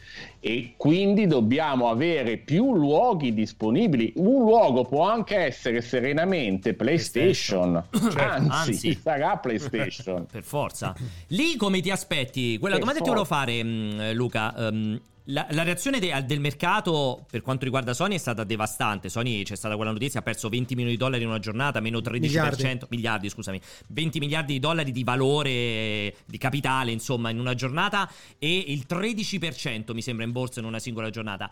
e 0.44 0.74
quindi 0.76 1.28
dobbiamo 1.28 1.88
avere 1.88 2.38
più 2.38 2.76
luoghi 2.76 3.32
disponibili. 3.32 4.12
Un 4.16 4.40
luogo 4.44 4.84
può 4.86 5.08
anche 5.08 5.36
essere 5.36 5.82
serenamente 5.82 6.74
PlayStation, 6.74 7.84
PlayStation. 7.90 8.10
Cioè, 8.12 8.24
anzi, 8.24 8.72
anzi, 8.72 9.00
sarà 9.00 9.38
PlayStation. 9.38 10.26
per 10.32 10.44
forza. 10.44 10.96
Lì 11.28 11.56
come 11.56 11.80
ti 11.80 11.92
aspetti? 11.92 12.58
Quella 12.58 12.78
per 12.78 12.86
domanda 12.86 13.04
forza. 13.04 13.04
ti 13.04 13.10
volevo 13.10 13.26
fare, 13.26 13.64
mm, 13.64 14.12
Luca. 14.14 14.54
Um, 14.58 15.00
la, 15.26 15.46
la, 15.52 15.64
reazione 15.64 16.00
de, 16.00 16.24
del 16.26 16.40
mercato 16.40 17.26
per 17.30 17.42
quanto 17.42 17.66
riguarda 17.66 17.94
Sony 17.94 18.16
è 18.16 18.18
stata 18.18 18.44
devastante. 18.44 19.10
Sony 19.10 19.44
c'è 19.44 19.56
stata 19.56 19.76
quella 19.76 19.92
notizia, 19.92 20.20
ha 20.20 20.24
perso 20.24 20.50
20 20.50 20.74
milioni 20.74 20.96
di 20.96 21.02
dollari 21.02 21.24
in 21.24 21.30
una 21.30 21.40
giornata, 21.40 21.80
meno 21.80 22.00
13%, 22.00 22.10
miliardi, 22.10 22.86
miliardi 22.90 23.30
scusami, 23.30 23.62
20 23.88 24.20
miliardi 24.20 24.54
di 24.54 24.60
dollari 24.60 24.92
di 24.92 25.04
valore 25.04 26.16
di 26.26 26.38
capitale, 26.38 26.92
insomma, 26.92 27.30
in 27.30 27.40
una 27.40 27.54
giornata 27.54 28.10
e 28.40 28.58
il 28.68 28.86
13% 28.88 29.94
mi 29.94 30.02
sembra 30.02 30.26
in 30.26 30.32
borsa 30.32 30.60
in 30.60 30.66
una 30.66 30.80
singola 30.80 31.10
giornata. 31.10 31.52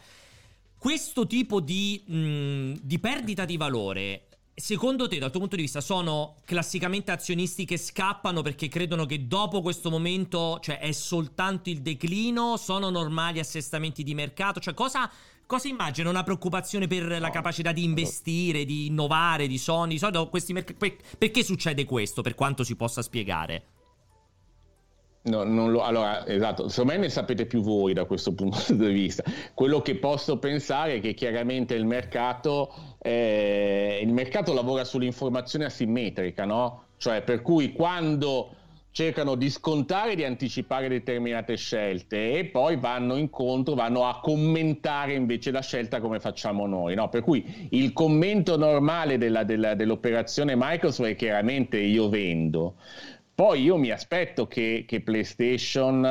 Questo 0.78 1.28
tipo 1.28 1.60
di, 1.60 2.02
mh, 2.06 2.80
di 2.82 3.00
perdita 3.00 3.46
di 3.46 3.58
valore 3.58 4.29
Secondo 4.60 5.08
te, 5.08 5.20
dal 5.20 5.32
tuo 5.32 5.40
punto 5.40 5.56
di 5.56 5.62
vista, 5.62 5.80
sono 5.80 6.36
classicamente 6.44 7.12
azionisti 7.12 7.64
che 7.64 7.78
scappano 7.78 8.42
perché 8.42 8.68
credono 8.68 9.06
che 9.06 9.26
dopo 9.26 9.62
questo 9.62 9.90
momento, 9.90 10.60
cioè 10.62 10.80
è 10.80 10.92
soltanto 10.92 11.70
il 11.70 11.82
declino? 11.82 12.58
Sono 12.58 12.90
normali 12.90 13.40
assestamenti 13.40 14.04
di 14.04 14.14
mercato? 14.14 14.60
Cioè, 14.60 14.74
cosa, 14.74 15.10
cosa 15.46 15.70
immagina? 15.70 16.10
Una 16.10 16.24
preoccupazione 16.24 16.88
per 16.88 17.04
no. 17.04 17.20
la 17.20 17.30
capacità 17.30 17.72
di 17.72 17.86
investire, 17.86 18.66
di 18.66 18.88
innovare, 18.88 19.48
di 19.48 19.58
Sony? 19.58 19.94
Di 19.94 20.00
solito 20.00 20.28
questi 20.28 20.52
merc- 20.52 20.76
perché 21.18 21.42
succede 21.42 21.86
questo, 21.86 22.22
per 22.22 22.36
quanto 22.36 22.66
si 22.66 22.76
possa 22.76 23.02
spiegare? 23.02 23.79
No, 25.22 25.44
lo, 25.44 25.84
allora, 25.84 26.26
esatto, 26.26 26.70
secondo 26.70 26.94
me 26.94 27.00
ne 27.00 27.10
sapete 27.10 27.46
più 27.46 27.62
voi 27.62 27.94
da 27.94 28.06
questo 28.06 28.34
punto 28.34 28.58
di 28.74 28.88
vista. 28.88 29.24
Quello 29.54 29.82
che 29.82 29.96
posso 29.96 30.40
pensare 30.40 30.96
è 30.96 31.00
che 31.02 31.14
chiaramente 31.14 31.76
il 31.76 31.86
mercato, 31.86 32.74
eh, 33.00 34.00
il 34.02 34.14
mercato 34.14 34.54
lavora 34.54 34.86
sull'informazione 34.86 35.66
asimmetrica, 35.66 36.46
no? 36.46 36.84
Cioè, 36.98 37.22
per 37.22 37.42
cui 37.42 37.74
quando 37.74 38.56
cercano 38.92 39.36
di 39.36 39.50
scontare, 39.50 40.16
di 40.16 40.24
anticipare 40.24 40.90
determinate 40.90 41.56
scelte 41.56 42.38
e 42.38 42.46
poi 42.46 42.76
vanno 42.78 43.16
incontro, 43.16 43.76
vanno 43.76 44.06
a 44.06 44.20
commentare 44.20 45.14
invece 45.14 45.52
la 45.52 45.62
scelta 45.62 46.02
come 46.02 46.20
facciamo 46.20 46.66
noi. 46.66 46.96
No? 46.96 47.08
Per 47.08 47.22
cui 47.22 47.68
il 47.72 47.94
commento 47.94 48.58
normale 48.58 49.18
della, 49.18 49.44
della, 49.44 49.76
dell'operazione 49.76 50.54
Microsoft 50.56 51.12
è 51.12 51.16
chiaramente 51.16 51.78
io 51.78 52.10
vendo. 52.10 52.76
Poi 53.40 53.62
io 53.62 53.78
mi 53.78 53.90
aspetto 53.90 54.48
che, 54.48 54.84
che 54.86 55.00
PlayStation 55.02 56.04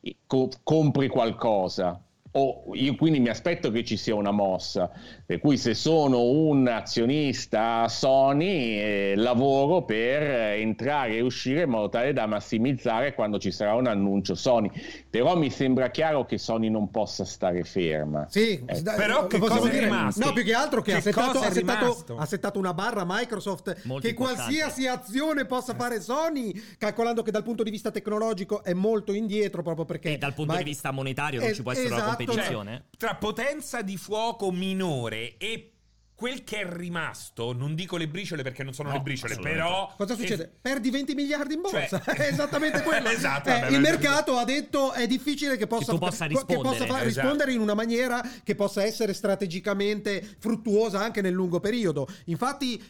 eh, 0.00 0.18
co- 0.24 0.48
compri 0.62 1.08
qualcosa, 1.08 2.00
o 2.38 2.62
io 2.74 2.94
quindi 2.96 3.18
mi 3.18 3.28
aspetto 3.28 3.70
che 3.70 3.84
ci 3.84 3.96
sia 3.96 4.14
una 4.14 4.30
mossa, 4.30 4.90
per 5.24 5.40
cui 5.40 5.56
se 5.56 5.74
sono 5.74 6.22
un 6.22 6.68
azionista 6.68 7.88
Sony 7.88 8.78
eh, 8.78 9.14
lavoro 9.16 9.84
per 9.84 10.22
entrare 10.22 11.16
e 11.16 11.20
uscire 11.22 11.62
in 11.62 11.70
modo 11.70 11.88
tale 11.88 12.12
da 12.12 12.26
massimizzare 12.26 13.14
quando 13.14 13.38
ci 13.38 13.50
sarà 13.50 13.74
un 13.74 13.86
annuncio 13.86 14.34
Sony, 14.34 14.70
però 15.08 15.36
mi 15.36 15.50
sembra 15.50 15.90
chiaro 15.90 16.26
che 16.26 16.36
Sony 16.36 16.68
non 16.68 16.90
possa 16.90 17.24
stare 17.24 17.64
ferma. 17.64 18.26
Sì, 18.28 18.62
eh. 18.64 18.82
però 18.82 19.26
che 19.26 19.38
cosa 19.38 19.70
è 19.70 19.80
rimasto? 19.80 20.24
No, 20.24 20.32
più 20.32 20.44
che 20.44 20.52
altro 20.52 20.82
che, 20.82 20.92
che 20.92 20.96
ha, 20.98 21.00
settato, 21.00 21.38
ha, 21.38 21.50
settato, 21.50 22.16
ha, 22.16 22.26
settato, 22.26 22.58
una 22.58 22.74
barra 22.74 23.04
Microsoft 23.06 23.82
molto 23.84 24.02
che 24.02 24.10
importante. 24.10 24.42
qualsiasi 24.42 24.86
azione 24.86 25.46
possa 25.46 25.74
fare 25.74 26.00
Sony, 26.00 26.52
calcolando 26.76 27.22
che 27.22 27.30
dal 27.30 27.42
punto 27.42 27.62
di 27.62 27.70
vista 27.70 27.90
tecnologico 27.90 28.62
è 28.62 28.74
molto 28.74 29.12
indietro 29.12 29.62
proprio 29.62 29.86
perché... 29.86 30.12
E 30.12 30.18
dal 30.18 30.34
punto 30.34 30.52
Mike... 30.52 30.64
di 30.64 30.70
vista 30.70 30.90
monetario 30.90 31.40
non 31.40 31.54
ci 31.54 31.62
può 31.62 31.72
essere 31.72 31.86
esatto, 31.86 32.02
una 32.02 32.16
competizione. 32.26 32.70
Cioè, 32.72 32.98
tra 32.98 33.14
potenza 33.16 33.82
di 33.82 33.96
fuoco 33.96 34.50
minore 34.50 35.36
e 35.38 35.72
quel 36.16 36.44
che 36.44 36.60
è 36.60 36.66
rimasto, 36.66 37.52
non 37.52 37.74
dico 37.74 37.98
le 37.98 38.08
briciole 38.08 38.42
perché 38.42 38.64
non 38.64 38.72
sono 38.72 38.88
no, 38.88 38.94
le 38.94 39.00
briciole, 39.02 39.36
però. 39.36 39.92
Cosa 39.98 40.16
succede? 40.16 40.44
È... 40.44 40.50
Perdi 40.62 40.88
20 40.88 41.14
miliardi 41.14 41.54
in 41.54 41.60
borsa. 41.60 42.00
Cioè... 42.00 42.14
è 42.16 42.28
esattamente 42.28 42.80
quello. 42.82 43.10
esatto, 43.10 43.50
eh, 43.50 43.68
il 43.68 43.80
mercato 43.80 44.38
ha 44.38 44.44
detto 44.44 44.92
è 44.92 45.06
difficile 45.06 45.58
che 45.58 45.66
possa, 45.66 45.92
che 45.92 45.98
possa 45.98 46.24
rispondere, 46.24 46.62
che 46.62 46.68
possa 46.68 46.86
fa- 46.86 47.04
esatto. 47.04 47.04
rispondere 47.04 47.52
in 47.52 47.60
una 47.60 47.74
maniera 47.74 48.22
che 48.42 48.54
possa 48.54 48.82
essere 48.82 49.12
strategicamente 49.12 50.36
fruttuosa 50.38 51.00
anche 51.00 51.20
nel 51.20 51.34
lungo 51.34 51.60
periodo. 51.60 52.08
Infatti, 52.24 52.82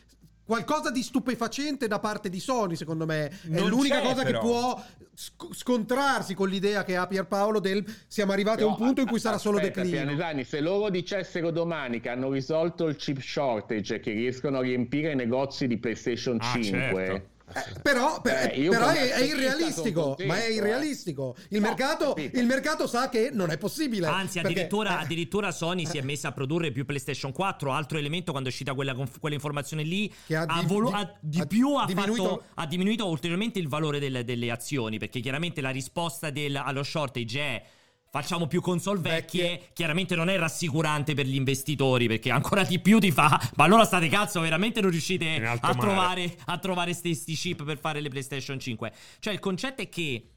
qualcosa 0.46 0.90
di 0.90 1.02
stupefacente 1.02 1.88
da 1.88 1.98
parte 1.98 2.28
di 2.30 2.40
Sony, 2.40 2.76
secondo 2.76 3.04
me. 3.04 3.26
È 3.28 3.32
non 3.48 3.68
l'unica 3.68 4.00
cosa 4.00 4.22
però. 4.22 4.40
che 4.40 4.46
può 4.46 4.84
sc- 5.12 5.54
scontrarsi 5.54 6.34
con 6.34 6.48
l'idea 6.48 6.84
che 6.84 6.96
ha 6.96 7.06
Pierpaolo 7.06 7.58
del 7.58 7.84
siamo 8.06 8.32
arrivati 8.32 8.58
però, 8.58 8.68
a 8.68 8.72
un 8.72 8.78
punto 8.78 9.00
in 9.00 9.08
cui 9.08 9.18
sarà 9.18 9.34
aspetta, 9.34 9.56
solo 9.56 9.66
declino. 9.66 9.90
Pianesani, 9.90 10.44
se 10.44 10.60
loro 10.60 10.88
dicessero 10.88 11.50
domani 11.50 12.00
che 12.00 12.08
hanno 12.08 12.30
risolto 12.30 12.86
il 12.86 12.96
chip 12.96 13.20
shortage 13.20 13.96
e 13.96 14.00
che 14.00 14.12
riescono 14.12 14.58
a 14.58 14.62
riempire 14.62 15.12
i 15.12 15.16
negozi 15.16 15.66
di 15.66 15.76
PlayStation 15.76 16.38
ah, 16.40 16.52
5 16.52 16.70
certo. 16.70 17.34
Eh, 17.54 17.80
però, 17.80 18.20
per, 18.20 18.50
eh, 18.52 18.68
però 18.68 18.88
è, 18.88 19.12
è, 19.12 19.22
irrealistico, 19.22 20.02
contento, 20.02 20.32
ma 20.32 20.42
è 20.42 20.48
irrealistico. 20.48 21.36
Il, 21.50 21.60
no, 21.60 21.68
mercato, 21.68 22.14
il, 22.16 22.44
mercato, 22.44 22.88
sa 22.88 23.08
che 23.08 23.30
non 23.32 23.50
è 23.50 23.58
possibile. 23.58 24.08
Anzi, 24.08 24.40
perché, 24.40 24.48
addirittura, 24.48 24.98
eh. 24.98 25.02
addirittura, 25.04 25.52
Sony 25.52 25.86
si 25.86 25.96
è 25.96 26.02
messa 26.02 26.28
a 26.28 26.32
produrre 26.32 26.72
più 26.72 26.84
PlayStation 26.84 27.30
4. 27.30 27.72
Altro 27.72 27.98
elemento, 27.98 28.32
quando 28.32 28.48
è 28.48 28.52
uscita 28.52 28.74
quella, 28.74 28.94
quella 28.94 29.34
informazione 29.36 29.84
lì, 29.84 30.12
che 30.26 30.34
ha, 30.34 30.42
ha, 30.42 30.62
volu- 30.62 30.90
di, 31.20 31.38
ha 31.38 31.44
di, 31.44 31.46
più 31.46 31.74
ha, 31.76 31.86
diminuito... 31.86 32.22
Fatto, 32.22 32.44
ha, 32.54 32.66
diminuito 32.66 33.08
ulteriormente 33.08 33.60
il 33.60 33.68
valore 33.68 34.00
delle, 34.00 34.24
delle 34.24 34.50
azioni. 34.50 34.98
Perché 34.98 35.20
chiaramente 35.20 35.60
la 35.60 35.70
risposta 35.70 36.30
del, 36.30 36.56
allo 36.56 36.82
shortage 36.82 37.40
è 37.40 37.62
facciamo 38.10 38.46
più 38.46 38.60
console 38.60 39.00
vecchie, 39.00 39.14
vecchie, 39.16 39.68
chiaramente 39.72 40.14
non 40.14 40.28
è 40.28 40.36
rassicurante 40.38 41.14
per 41.14 41.26
gli 41.26 41.34
investitori 41.34 42.06
perché 42.06 42.30
ancora 42.30 42.62
di 42.62 42.78
più 42.80 42.98
ti 42.98 43.10
fa, 43.10 43.40
ma 43.56 43.64
allora 43.64 43.84
state 43.84 44.08
cazzo, 44.08 44.40
veramente 44.40 44.80
non 44.80 44.90
riuscite 44.90 45.44
a 45.44 45.74
trovare, 45.74 46.36
a 46.46 46.58
trovare 46.58 46.96
questi 46.98 47.34
chip 47.34 47.64
per 47.64 47.78
fare 47.78 48.00
le 48.00 48.08
PlayStation 48.08 48.58
5. 48.58 48.92
Cioè 49.18 49.32
il 49.32 49.40
concetto 49.40 49.82
è 49.82 49.88
che, 49.88 50.28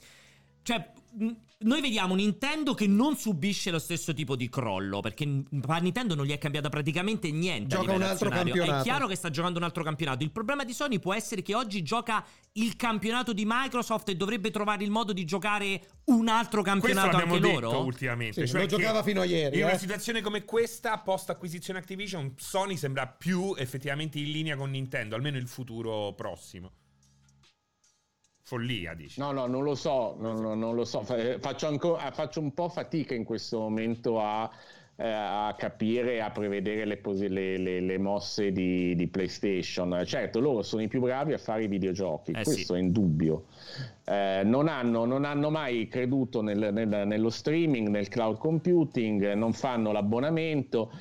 cioè 0.63 0.91
noi 1.62 1.82
vediamo 1.82 2.16
Nintendo 2.16 2.74
che 2.74 2.88
non 2.88 3.18
subisce 3.18 3.70
lo 3.70 3.80
stesso 3.80 4.14
tipo 4.14 4.38
di 4.38 4.47
crollo 4.47 5.01
perché 5.01 5.26
a 5.26 5.78
Nintendo 5.80 6.16
non 6.16 6.26
gli 6.26 6.32
è 6.32 6.38
cambiato 6.38 6.70
praticamente 6.70 7.30
niente. 7.32 7.76
Gioca 7.76 7.91
un 7.91 8.01
altro 8.01 8.30
campionato. 8.30 8.80
È 8.80 8.84
chiaro 8.84 9.07
che 9.07 9.16
sta 9.16 9.30
giocando 9.30 9.57
un 9.57 9.66
altro 9.66 9.84
campionato. 9.84 10.24
Il 10.24 10.32
problema 10.32 10.64
di 10.64 10.72
Sony 10.72 10.99
può 10.99 11.14
essere 11.14 11.41
che 11.41 11.55
oggi 11.55 11.84
gioca 11.84 12.26
il 12.53 12.78
campionato 12.78 13.34
di 13.34 13.43
Microsoft 13.45 14.07
e 14.07 14.16
dovrebbe 14.16 14.51
trovare 14.51 14.86
il 14.86 14.89
modo 14.89 15.12
di 15.12 15.26
giocare 15.26 15.82
un 16.05 16.30
altro 16.30 16.62
campionato 16.62 17.10
Questo 17.10 17.34
anche 17.34 17.39
detto 17.39 17.60
loro. 17.60 17.84
ultimamente. 17.84 18.45
Sì, 18.45 18.51
cioè 18.53 18.62
lo 18.62 18.68
giocava 18.68 19.03
fino 19.03 19.20
a 19.20 19.26
ieri. 19.26 19.57
In 19.57 19.64
eh? 19.64 19.66
una 19.66 19.78
situazione 19.78 20.22
come 20.22 20.45
questa, 20.45 20.97
post 20.99 21.30
acquisizione 21.30 21.80
Activision, 21.80 22.36
Sony 22.38 22.78
sembra 22.78 23.05
più 23.05 23.53
effettivamente 23.57 24.18
in 24.18 24.32
linea 24.32 24.55
con 24.55 24.70
Nintendo, 24.70 25.16
almeno 25.16 25.36
il 25.36 25.47
futuro 25.49 26.14
prossimo 26.14 26.72
follia, 28.50 28.95
dici? 28.95 29.20
No, 29.20 29.32
no, 29.32 29.45
non 29.45 29.64
lo 29.64 29.76
so, 29.76 30.16
non, 30.18 30.41
non, 30.41 30.58
non 30.58 30.74
lo 30.74 30.84
so. 30.84 31.04
Faccio, 31.04 31.68
ancora, 31.68 32.10
faccio, 32.10 32.39
un 32.39 32.52
po' 32.52 32.68
fatica 32.68 33.14
in 33.14 33.24
questo 33.24 33.60
momento 33.60 34.20
a, 34.20 34.50
eh, 34.95 35.08
a 35.08 35.54
capire, 35.56 36.20
a 36.20 36.32
prevedere 36.32 36.84
le, 36.84 37.00
le, 37.30 37.58
le, 37.60 37.80
le 37.80 37.97
mosse 38.00 38.52
di, 38.52 38.95
di, 38.95 39.08
PlayStation. 39.08 40.02
Certo, 40.04 40.39
loro 40.39 40.64
sono 40.64 40.82
i 40.82 40.88
più 40.88 41.00
bravi 41.00 41.34
a 41.34 41.38
fare 41.38 41.66
i 41.66 41.68
videogiochi, 41.68 42.32
eh 42.32 42.41
questo 42.41 42.74
sì. 42.74 42.80
è 42.80 42.82
indubbio. 42.82 43.45
Eh, 44.06 44.41
non, 44.43 44.68
hanno, 44.68 45.06
non, 45.06 45.26
hanno, 45.26 45.52
mai 45.52 45.88
creduto 45.88 46.41
nel, 46.41 46.74
nel, 46.74 47.04
nello 47.06 47.30
streaming, 47.30 47.88
nel 47.89 48.08
cloud 48.08 48.39
computing, 48.39 49.34
non 49.34 49.54
fanno 49.54 49.91
l'abbonamento. 49.91 50.91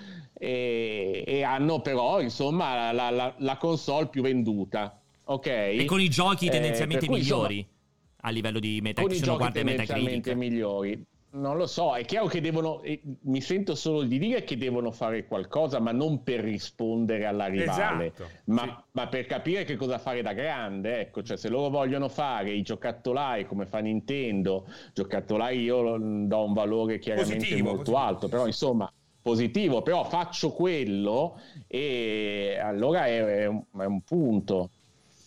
E, 0.40 1.24
e 1.26 1.42
hanno 1.42 1.80
però 1.80 2.20
insomma 2.20 2.92
la, 2.92 3.10
la, 3.10 3.34
la 3.38 3.56
console 3.56 4.06
più 4.06 4.22
venduta 4.22 5.00
ok? 5.28 5.46
E 5.46 5.84
con 5.86 6.00
i 6.00 6.08
giochi 6.08 6.46
eh, 6.46 6.50
tendenzialmente 6.50 7.06
eh, 7.06 7.10
migliori 7.10 7.56
insomma, 7.58 7.74
a 8.22 8.30
livello 8.30 8.58
di 8.58 8.80
Metacritic. 8.80 9.24
Con 9.24 9.34
i 9.34 9.38
giochi 9.38 9.52
tendenzialmente 9.52 10.34
migliori. 10.34 11.04
Non 11.30 11.58
lo 11.58 11.66
so, 11.66 11.94
è 11.94 12.06
chiaro 12.06 12.26
che 12.26 12.40
devono, 12.40 12.80
eh, 12.80 13.02
mi 13.24 13.42
sento 13.42 13.74
solo 13.74 14.02
di 14.02 14.18
dire 14.18 14.44
che 14.44 14.56
devono 14.56 14.90
fare 14.90 15.26
qualcosa, 15.26 15.78
ma 15.78 15.92
non 15.92 16.22
per 16.22 16.40
rispondere 16.40 17.26
alla 17.26 17.48
rivale, 17.48 18.06
Esatto, 18.06 18.30
ma, 18.46 18.62
sì. 18.62 18.74
ma 18.92 19.08
per 19.08 19.26
capire 19.26 19.64
che 19.64 19.76
cosa 19.76 19.98
fare 19.98 20.22
da 20.22 20.32
grande. 20.32 21.00
Ecco, 21.00 21.22
cioè 21.22 21.36
se 21.36 21.50
loro 21.50 21.68
vogliono 21.68 22.08
fare 22.08 22.50
i 22.52 22.62
giocattolai 22.62 23.44
come 23.44 23.66
fa 23.66 23.78
Nintendo, 23.80 24.66
giocattolai 24.94 25.60
io 25.60 25.98
do 25.98 26.44
un 26.44 26.52
valore 26.54 26.98
chiaramente 26.98 27.36
Positivo, 27.36 27.68
molto 27.68 27.92
positivo. 27.92 27.98
alto, 27.98 28.28
però 28.28 28.46
insomma 28.46 28.90
positivo, 29.20 29.82
però 29.82 30.04
faccio 30.04 30.52
quello 30.52 31.38
e 31.66 32.58
allora 32.58 33.06
è, 33.06 33.22
è 33.22 33.46
un, 33.46 33.62
è 33.78 33.84
un 33.84 34.00
punto. 34.00 34.70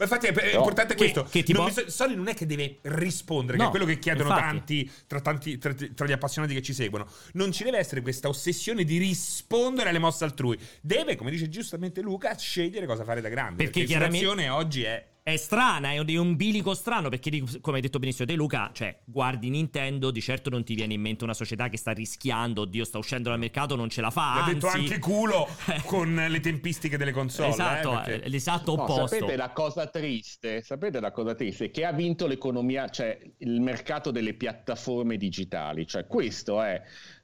Ma 0.02 0.08
infatti 0.08 0.26
è, 0.26 0.30
è 0.32 0.34
Però- 0.34 0.58
importante 0.58 0.94
che- 0.96 1.00
questo. 1.00 1.24
che 1.30 1.44
tipo- 1.44 1.60
Non 1.60 1.68
bisogna- 1.68 1.90
Sony 1.90 2.16
non 2.16 2.28
è 2.28 2.34
che 2.34 2.48
deve 2.48 2.80
rispondere, 2.82 3.58
che 3.58 3.64
No, 3.64 3.70
è 3.70 3.72
quello 3.72 3.86
che 3.86 4.00
chiedono 4.00 4.30
tanti 4.30 4.90
tra, 5.06 5.22
tanti 5.22 5.58
tra, 5.60 5.76
tra 5.94 6.08
gli 6.08 6.12
appassionati 6.12 6.56
che 6.56 6.62
ci 6.64 6.74
seguono. 6.74 7.08
Non 7.34 7.52
ci 7.52 7.64
deve 7.64 7.78
essere 7.78 8.02
questa 8.02 8.28
ossessione 8.28 8.84
di 8.84 8.98
rispondere 8.98 9.90
alle 9.90 10.00
mosse 10.00 10.24
altrui. 10.24 10.58
Deve, 10.82 11.16
come 11.16 11.30
dice 11.30 11.50
giustamente 11.50 12.02
Luca, 12.02 12.36
scegliere 12.36 12.88
cosa 12.88 13.04
fare 13.04 13.22
da 13.22 13.30
grande. 13.30 13.58
Perché 13.64 13.82
Perché, 13.82 13.88
chiaramente- 13.88 14.50
oggi 14.50 14.84
è 14.84 15.06
È 15.24 15.36
strana, 15.38 15.92
è 15.92 16.00
un, 16.00 16.10
è 16.10 16.18
un 16.18 16.36
bilico 16.36 16.74
strano 16.74 17.10
perché, 17.10 17.44
come 17.62 17.76
hai 17.76 17.82
detto 17.84 18.00
benissimo 18.00 18.28
te 18.28 18.34
Luca, 18.34 18.72
cioè 18.74 19.02
guardi 19.06 19.52
Nintendo, 19.52 20.10
di 20.10 20.20
certo 20.20 20.50
non 20.50 20.64
ti 20.64 20.74
viene 20.74 20.96
in 20.96 21.02
mente 21.02 21.24
una 21.24 21.36
società 21.36 21.70
che 21.70 21.78
sta 21.78 21.92
rischiando, 21.92 22.62
oddio 22.62 22.84
sta 22.84 22.98
uscendo 22.98 23.30
dal 23.30 23.38
mercato, 23.38 23.76
non 23.76 23.88
ce 23.90 24.02
la 24.02 24.10
fa, 24.10 24.34
L'ha 24.34 24.44
anzi... 24.46 24.54
detto 24.56 24.68
anche 24.68 24.98
culo 24.98 25.48
con 25.86 26.16
le 26.16 26.40
tempistiche 26.40 26.98
delle 26.98 27.12
console. 27.12 27.50
Esatto, 27.50 27.92
eh, 27.92 28.02
perché- 28.04 28.24
eh, 28.24 28.30
l'esatto 28.30 28.76
No, 28.76 28.82
opposto. 28.82 29.08
sapete 29.16 29.36
la 29.36 29.52
cosa 29.52 29.86
triste? 29.88 30.64
Sapete 30.64 31.00
la 31.00 31.12
cosa 31.12 31.36
triste? 31.36 31.70
Che 31.70 31.86
ha 31.86 31.92
vinto 31.92 32.26
l'economia, 32.26 32.90
cioè 32.90 33.20
il 33.38 33.62
mercato 33.62 34.10
delle 34.10 34.34
piattaforme 34.34 35.18
digitali. 35.18 35.86
Cioè, 35.86 36.08
questo 36.08 36.64
è 36.64 36.82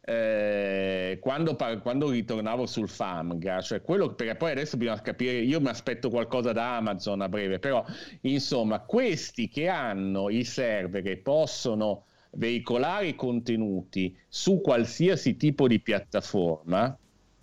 eh, 0.09 1.17
quando, 1.19 1.55
par- 1.55 1.81
quando 1.81 2.09
ritornavo 2.09 2.65
sul 2.65 2.87
FAMGA, 2.87 3.59
cioè 3.59 3.81
quello 3.81 4.13
perché 4.13 4.35
poi 4.35 4.51
adesso 4.51 4.77
bisogna 4.77 5.01
capire. 5.01 5.39
Io 5.39 5.59
mi 5.59 5.67
aspetto 5.67 6.09
qualcosa 6.09 6.53
da 6.53 6.77
Amazon 6.77 7.19
a 7.19 7.27
breve, 7.27 7.59
però 7.59 7.83
insomma, 8.21 8.79
questi 8.79 9.49
che 9.49 9.67
hanno 9.67 10.29
i 10.29 10.45
server 10.45 11.01
che 11.03 11.17
possono 11.17 12.05
veicolare 12.31 13.07
i 13.07 13.15
contenuti 13.15 14.15
su 14.29 14.61
qualsiasi 14.61 15.35
tipo 15.35 15.67
di 15.67 15.81
piattaforma 15.81 16.97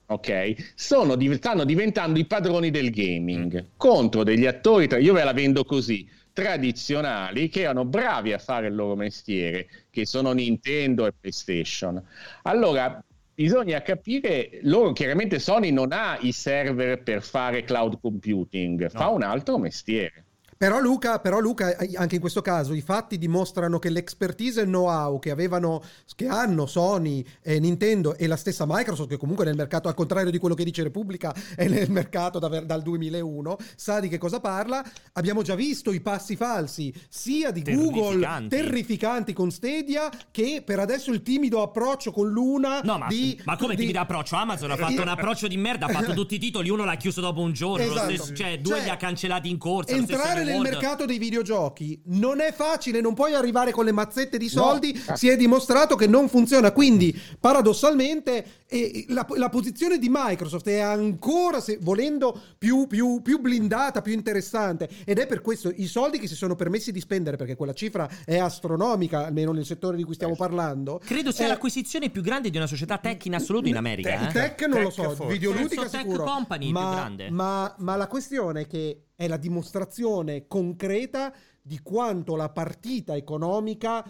ok? 0.06 0.72
Sono, 0.74 1.18
stanno 1.34 1.64
diventando 1.64 2.18
i 2.18 2.26
padroni 2.26 2.70
del 2.70 2.90
gaming 2.90 3.70
contro 3.76 4.22
degli 4.22 4.46
attori, 4.46 4.86
tra- 4.86 4.98
io 4.98 5.12
ve 5.12 5.24
la 5.24 5.32
vendo 5.32 5.64
così, 5.64 6.06
tradizionali 6.34 7.48
che 7.48 7.60
erano 7.60 7.84
bravi 7.84 8.32
a 8.32 8.38
fare 8.38 8.66
il 8.66 8.74
loro 8.74 8.96
mestiere, 8.96 9.68
che 9.88 10.04
sono 10.04 10.32
Nintendo 10.32 11.06
e 11.06 11.12
PlayStation. 11.18 12.04
Allora, 12.42 13.02
bisogna 13.32 13.80
capire, 13.82 14.58
loro 14.62 14.92
chiaramente 14.92 15.38
Sony 15.38 15.70
non 15.70 15.92
ha 15.92 16.18
i 16.20 16.32
server 16.32 17.02
per 17.02 17.22
fare 17.22 17.62
cloud 17.62 18.00
computing, 18.00 18.90
fa 18.90 19.08
un 19.08 19.22
altro 19.22 19.58
mestiere. 19.58 20.24
Però 20.56 20.80
Luca, 20.80 21.18
però 21.18 21.40
Luca, 21.40 21.76
eh, 21.76 21.90
anche 21.96 22.14
in 22.14 22.20
questo 22.20 22.40
caso, 22.42 22.72
i 22.74 22.80
fatti 22.80 23.18
dimostrano 23.18 23.78
che 23.78 23.90
l'expertise 23.90 24.60
e 24.60 24.62
il 24.64 24.68
know-how 24.68 25.18
che 25.18 25.30
avevano, 25.30 25.82
che 26.14 26.26
hanno 26.26 26.66
Sony, 26.66 27.24
e 27.42 27.58
Nintendo 27.60 28.16
e 28.16 28.26
la 28.26 28.36
stessa 28.36 28.64
Microsoft, 28.66 29.08
che 29.10 29.16
comunque 29.16 29.44
nel 29.44 29.56
mercato, 29.56 29.88
al 29.88 29.94
contrario 29.94 30.30
di 30.30 30.38
quello 30.38 30.54
che 30.54 30.64
dice 30.64 30.82
Repubblica, 30.82 31.34
è 31.56 31.66
nel 31.68 31.90
mercato 31.90 32.38
da- 32.38 32.60
dal 32.60 32.82
2001, 32.82 33.56
sa 33.76 34.00
di 34.00 34.08
che 34.08 34.18
cosa 34.18 34.40
parla. 34.40 34.82
Abbiamo 35.14 35.42
già 35.42 35.54
visto 35.54 35.92
i 35.92 36.00
passi 36.00 36.36
falsi, 36.36 36.92
sia 37.08 37.50
di 37.50 37.62
Google, 37.62 38.02
Terrificanti. 38.20 38.48
terrificanti 38.56 39.32
con 39.32 39.50
Stadia, 39.50 40.10
che 40.30 40.62
per 40.64 40.78
adesso 40.80 41.10
il 41.10 41.22
timido 41.22 41.62
approccio 41.62 42.10
con 42.12 42.28
Luna. 42.30 42.80
No, 42.82 42.98
ma, 42.98 43.06
di, 43.08 43.40
ma 43.44 43.56
come 43.56 43.74
di- 43.74 43.86
ti 43.86 43.92
dà 43.92 44.00
approccio? 44.02 44.36
Amazon 44.36 44.70
ha 44.70 44.76
fatto 44.76 45.00
un 45.02 45.08
approccio 45.08 45.46
di 45.48 45.56
merda, 45.56 45.86
ha 45.86 45.88
fatto 45.90 46.12
tutti 46.14 46.36
i 46.36 46.38
titoli, 46.38 46.70
uno 46.70 46.84
l'ha 46.84 46.96
chiuso 46.96 47.20
dopo 47.20 47.40
un 47.40 47.52
giorno, 47.52 47.84
Esatto. 47.84 48.12
stesso- 48.14 48.34
cioè 48.34 48.58
due 48.58 48.74
Cioè, 48.76 48.84
li 48.84 48.90
ha 48.90 48.96
cancellati 48.96 49.48
in 49.48 49.58
corsa. 49.58 49.94
stesso 49.96 50.06
Entrare 50.44 50.62
nel 50.70 50.72
mercato 50.80 51.04
dei 51.04 51.18
videogiochi 51.18 52.00
non 52.06 52.40
è 52.40 52.52
facile, 52.52 53.00
non 53.00 53.14
puoi 53.14 53.34
arrivare 53.34 53.70
con 53.72 53.84
le 53.84 53.92
mazzette 53.92 54.38
di 54.38 54.50
No. 54.54 54.62
soldi, 54.62 55.02
si 55.14 55.28
è 55.28 55.36
dimostrato 55.36 55.96
che 55.96 56.06
non 56.06 56.28
funziona. 56.28 56.70
Quindi, 56.72 57.14
paradossalmente, 57.40 58.62
eh, 58.68 59.04
la, 59.08 59.26
la 59.36 59.48
posizione 59.48 59.98
di 59.98 60.08
Microsoft 60.10 60.68
è 60.68 60.78
ancora, 60.80 61.60
se, 61.60 61.78
volendo, 61.80 62.38
più, 62.58 62.86
più- 62.86 63.20
più 63.22 63.40
blindata, 63.40 64.02
più 64.02 64.12
interessante. 64.12 64.88
Ed 65.04 65.18
è 65.18 65.26
per 65.26 65.40
questo 65.40 65.72
i 65.74 65.86
soldi 65.86 66.18
che 66.18 66.28
si 66.28 66.34
sono 66.34 66.54
permessi 66.54 66.92
di 66.92 67.00
spendere, 67.00 67.36
perché 67.36 67.56
quella 67.56 67.72
cifra 67.72 68.08
è 68.24 68.38
astronomica, 68.38 69.26
almeno 69.26 69.52
nel 69.52 69.64
settore 69.64 69.96
di 69.96 70.04
cui 70.04 70.14
stiamo 70.14 70.36
parlando. 70.36 71.00
Credo 71.04 71.32
sia 71.32 71.46
è- 71.46 71.48
l'acquisizione 71.48 72.10
più 72.10 72.22
grande 72.22 72.50
di 72.50 72.56
una 72.56 72.66
società 72.66 72.98
tech 72.98 73.24
in 73.24 73.34
assoluto 73.34 73.68
in 73.68 73.76
America. 73.76 74.10
Tech. 74.10 74.28
eh. 74.28 74.32
Tech 74.32 74.60
non 74.68 74.82
lo 74.82 74.88
Tech 74.90 74.94
so, 75.04 75.10
forse. 75.14 75.32
videoludica 75.32 75.80
Penso 75.82 75.96
tech 75.96 76.00
sicuro. 76.06 76.24
company 76.24 76.70
ma, 76.70 76.80
più 76.80 76.90
grande. 76.90 77.30
Ma, 77.30 77.74
ma 77.78 77.96
la 77.96 78.06
questione 78.06 78.62
è 78.62 78.66
che 78.66 78.98
è 79.14 79.28
la 79.28 79.36
dimostrazione 79.36 80.46
concreta 80.46 81.32
di 81.62 81.80
quanto 81.80 82.36
la 82.36 82.50
partita 82.50 83.16
economica 83.16 84.04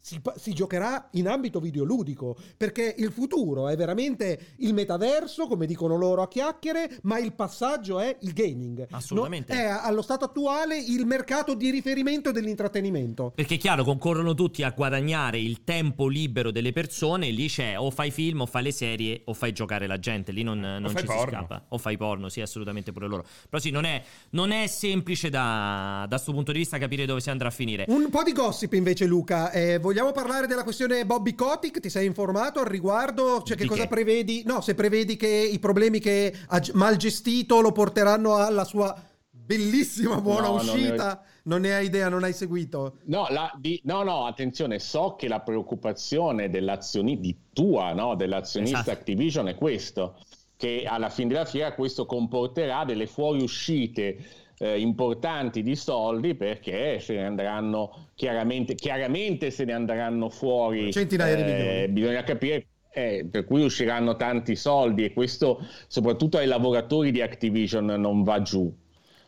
si, 0.00 0.20
si 0.36 0.52
giocherà 0.52 1.08
in 1.12 1.28
ambito 1.28 1.60
videoludico, 1.60 2.36
perché 2.56 2.94
il 2.98 3.12
futuro 3.12 3.68
è 3.68 3.76
veramente 3.76 4.54
il 4.56 4.72
metaverso, 4.72 5.46
come 5.46 5.66
dicono 5.66 5.96
loro 5.96 6.22
a 6.22 6.28
chiacchiere, 6.28 6.98
ma 7.02 7.18
il 7.18 7.32
passaggio 7.32 8.00
è 8.00 8.16
il 8.20 8.32
gaming. 8.32 8.86
Assolutamente. 8.90 9.54
No, 9.54 9.60
è 9.60 9.64
allo 9.64 10.02
stato 10.02 10.24
attuale 10.24 10.78
il 10.78 11.04
mercato 11.06 11.54
di 11.54 11.70
riferimento 11.70 12.32
dell'intrattenimento. 12.32 13.32
Perché 13.34 13.56
è 13.56 13.58
chiaro, 13.58 13.84
concorrono 13.84 14.34
tutti 14.34 14.62
a 14.62 14.70
guadagnare 14.70 15.38
il 15.38 15.64
tempo 15.64 16.08
libero 16.08 16.50
delle 16.50 16.72
persone. 16.72 17.30
Lì 17.30 17.48
c'è 17.48 17.78
o 17.78 17.90
fai 17.90 18.10
film, 18.10 18.40
o 18.40 18.46
fai 18.46 18.62
le 18.62 18.72
serie, 18.72 19.22
o 19.26 19.34
fai 19.34 19.52
giocare 19.52 19.86
la 19.86 19.98
gente. 19.98 20.32
Lì 20.32 20.42
non, 20.42 20.58
non 20.60 20.88
ci 20.90 20.98
si 20.98 21.04
porno. 21.04 21.30
scappa. 21.30 21.64
O 21.68 21.78
fai 21.78 21.96
porno, 21.96 22.28
sì, 22.28 22.40
assolutamente 22.40 22.92
pure 22.92 23.06
loro. 23.06 23.24
Però 23.48 23.60
sì, 23.60 23.70
non 23.70 23.84
è, 23.84 24.02
non 24.30 24.50
è 24.50 24.66
semplice 24.66 25.28
da 25.28 26.06
questo 26.08 26.32
punto 26.32 26.52
di 26.52 26.58
vista 26.58 26.78
capire 26.78 27.04
dove 27.04 27.20
si 27.20 27.30
andrà 27.30 27.48
a 27.48 27.52
finire. 27.52 27.84
Un 27.88 28.08
po' 28.10 28.22
di 28.22 28.32
gossip 28.32 28.72
invece, 28.72 29.06
Luca. 29.06 29.50
Eh, 29.50 29.78
vogliamo 29.90 30.12
parlare 30.12 30.46
della 30.46 30.62
questione 30.62 31.04
Bobby 31.04 31.34
Kotick? 31.34 31.80
Ti 31.80 31.90
sei 31.90 32.06
informato 32.06 32.60
al 32.60 32.66
riguardo? 32.66 33.42
Cioè, 33.42 33.56
che 33.56 33.64
Di 33.64 33.68
cosa 33.68 33.82
che? 33.82 33.88
prevedi? 33.88 34.44
No, 34.46 34.60
se 34.60 34.76
prevedi 34.76 35.16
che 35.16 35.26
i 35.26 35.58
problemi 35.58 35.98
che 35.98 36.32
ha 36.46 36.62
mal 36.74 36.94
gestito 36.96 37.60
lo 37.60 37.72
porteranno 37.72 38.36
alla 38.36 38.62
sua 38.62 38.96
bellissima 39.30 40.20
buona 40.20 40.46
No, 40.46 40.54
uscita. 40.54 41.24
Non 41.44 41.62
ne 41.62 41.74
hai 41.74 41.86
idea, 41.86 42.08
non 42.08 42.22
hai 42.22 42.32
seguito. 42.32 42.98
No, 43.06 43.26
la- 43.30 43.50
di- 43.58 43.80
no, 43.84 44.04
no, 44.04 44.26
attenzione, 44.26 44.78
so 44.78 45.16
che 45.18 45.26
la 45.26 45.40
preoccupazione 45.40 46.48
dell'azionista, 46.50 47.20
di 47.22 47.36
tua, 47.52 47.92
no, 47.92 48.14
dell'azionista 48.14 48.78
Esatto. 48.80 48.96
Activision 48.96 49.48
è 49.48 49.56
questo, 49.56 50.18
che 50.56 50.84
alla 50.86 51.08
fine 51.10 51.28
della 51.28 51.46
fiera 51.46 51.74
questo 51.74 52.06
comporterà 52.06 52.84
delle 52.84 53.08
fuoriuscite 53.08 54.18
eh, 54.62 54.78
importanti 54.78 55.62
di 55.62 55.74
soldi 55.74 56.34
perché 56.34 57.00
se 57.00 57.14
ne 57.14 57.24
andranno 57.26 58.08
chiaramente, 58.14 58.74
chiaramente 58.74 59.50
se 59.50 59.64
ne 59.64 59.72
andranno 59.72 60.28
fuori 60.28 60.92
Centinaia 60.92 61.34
di 61.34 61.42
eh, 61.42 61.44
milioni. 61.44 61.88
bisogna 61.88 62.22
capire 62.22 62.66
eh, 62.92 63.26
per 63.30 63.44
cui 63.46 63.62
usciranno 63.64 64.16
tanti 64.16 64.56
soldi 64.56 65.04
e 65.04 65.12
questo 65.14 65.60
soprattutto 65.86 66.36
ai 66.38 66.46
lavoratori 66.46 67.10
di 67.10 67.22
Activision 67.22 67.86
non 67.86 68.22
va 68.22 68.42
giù 68.42 68.70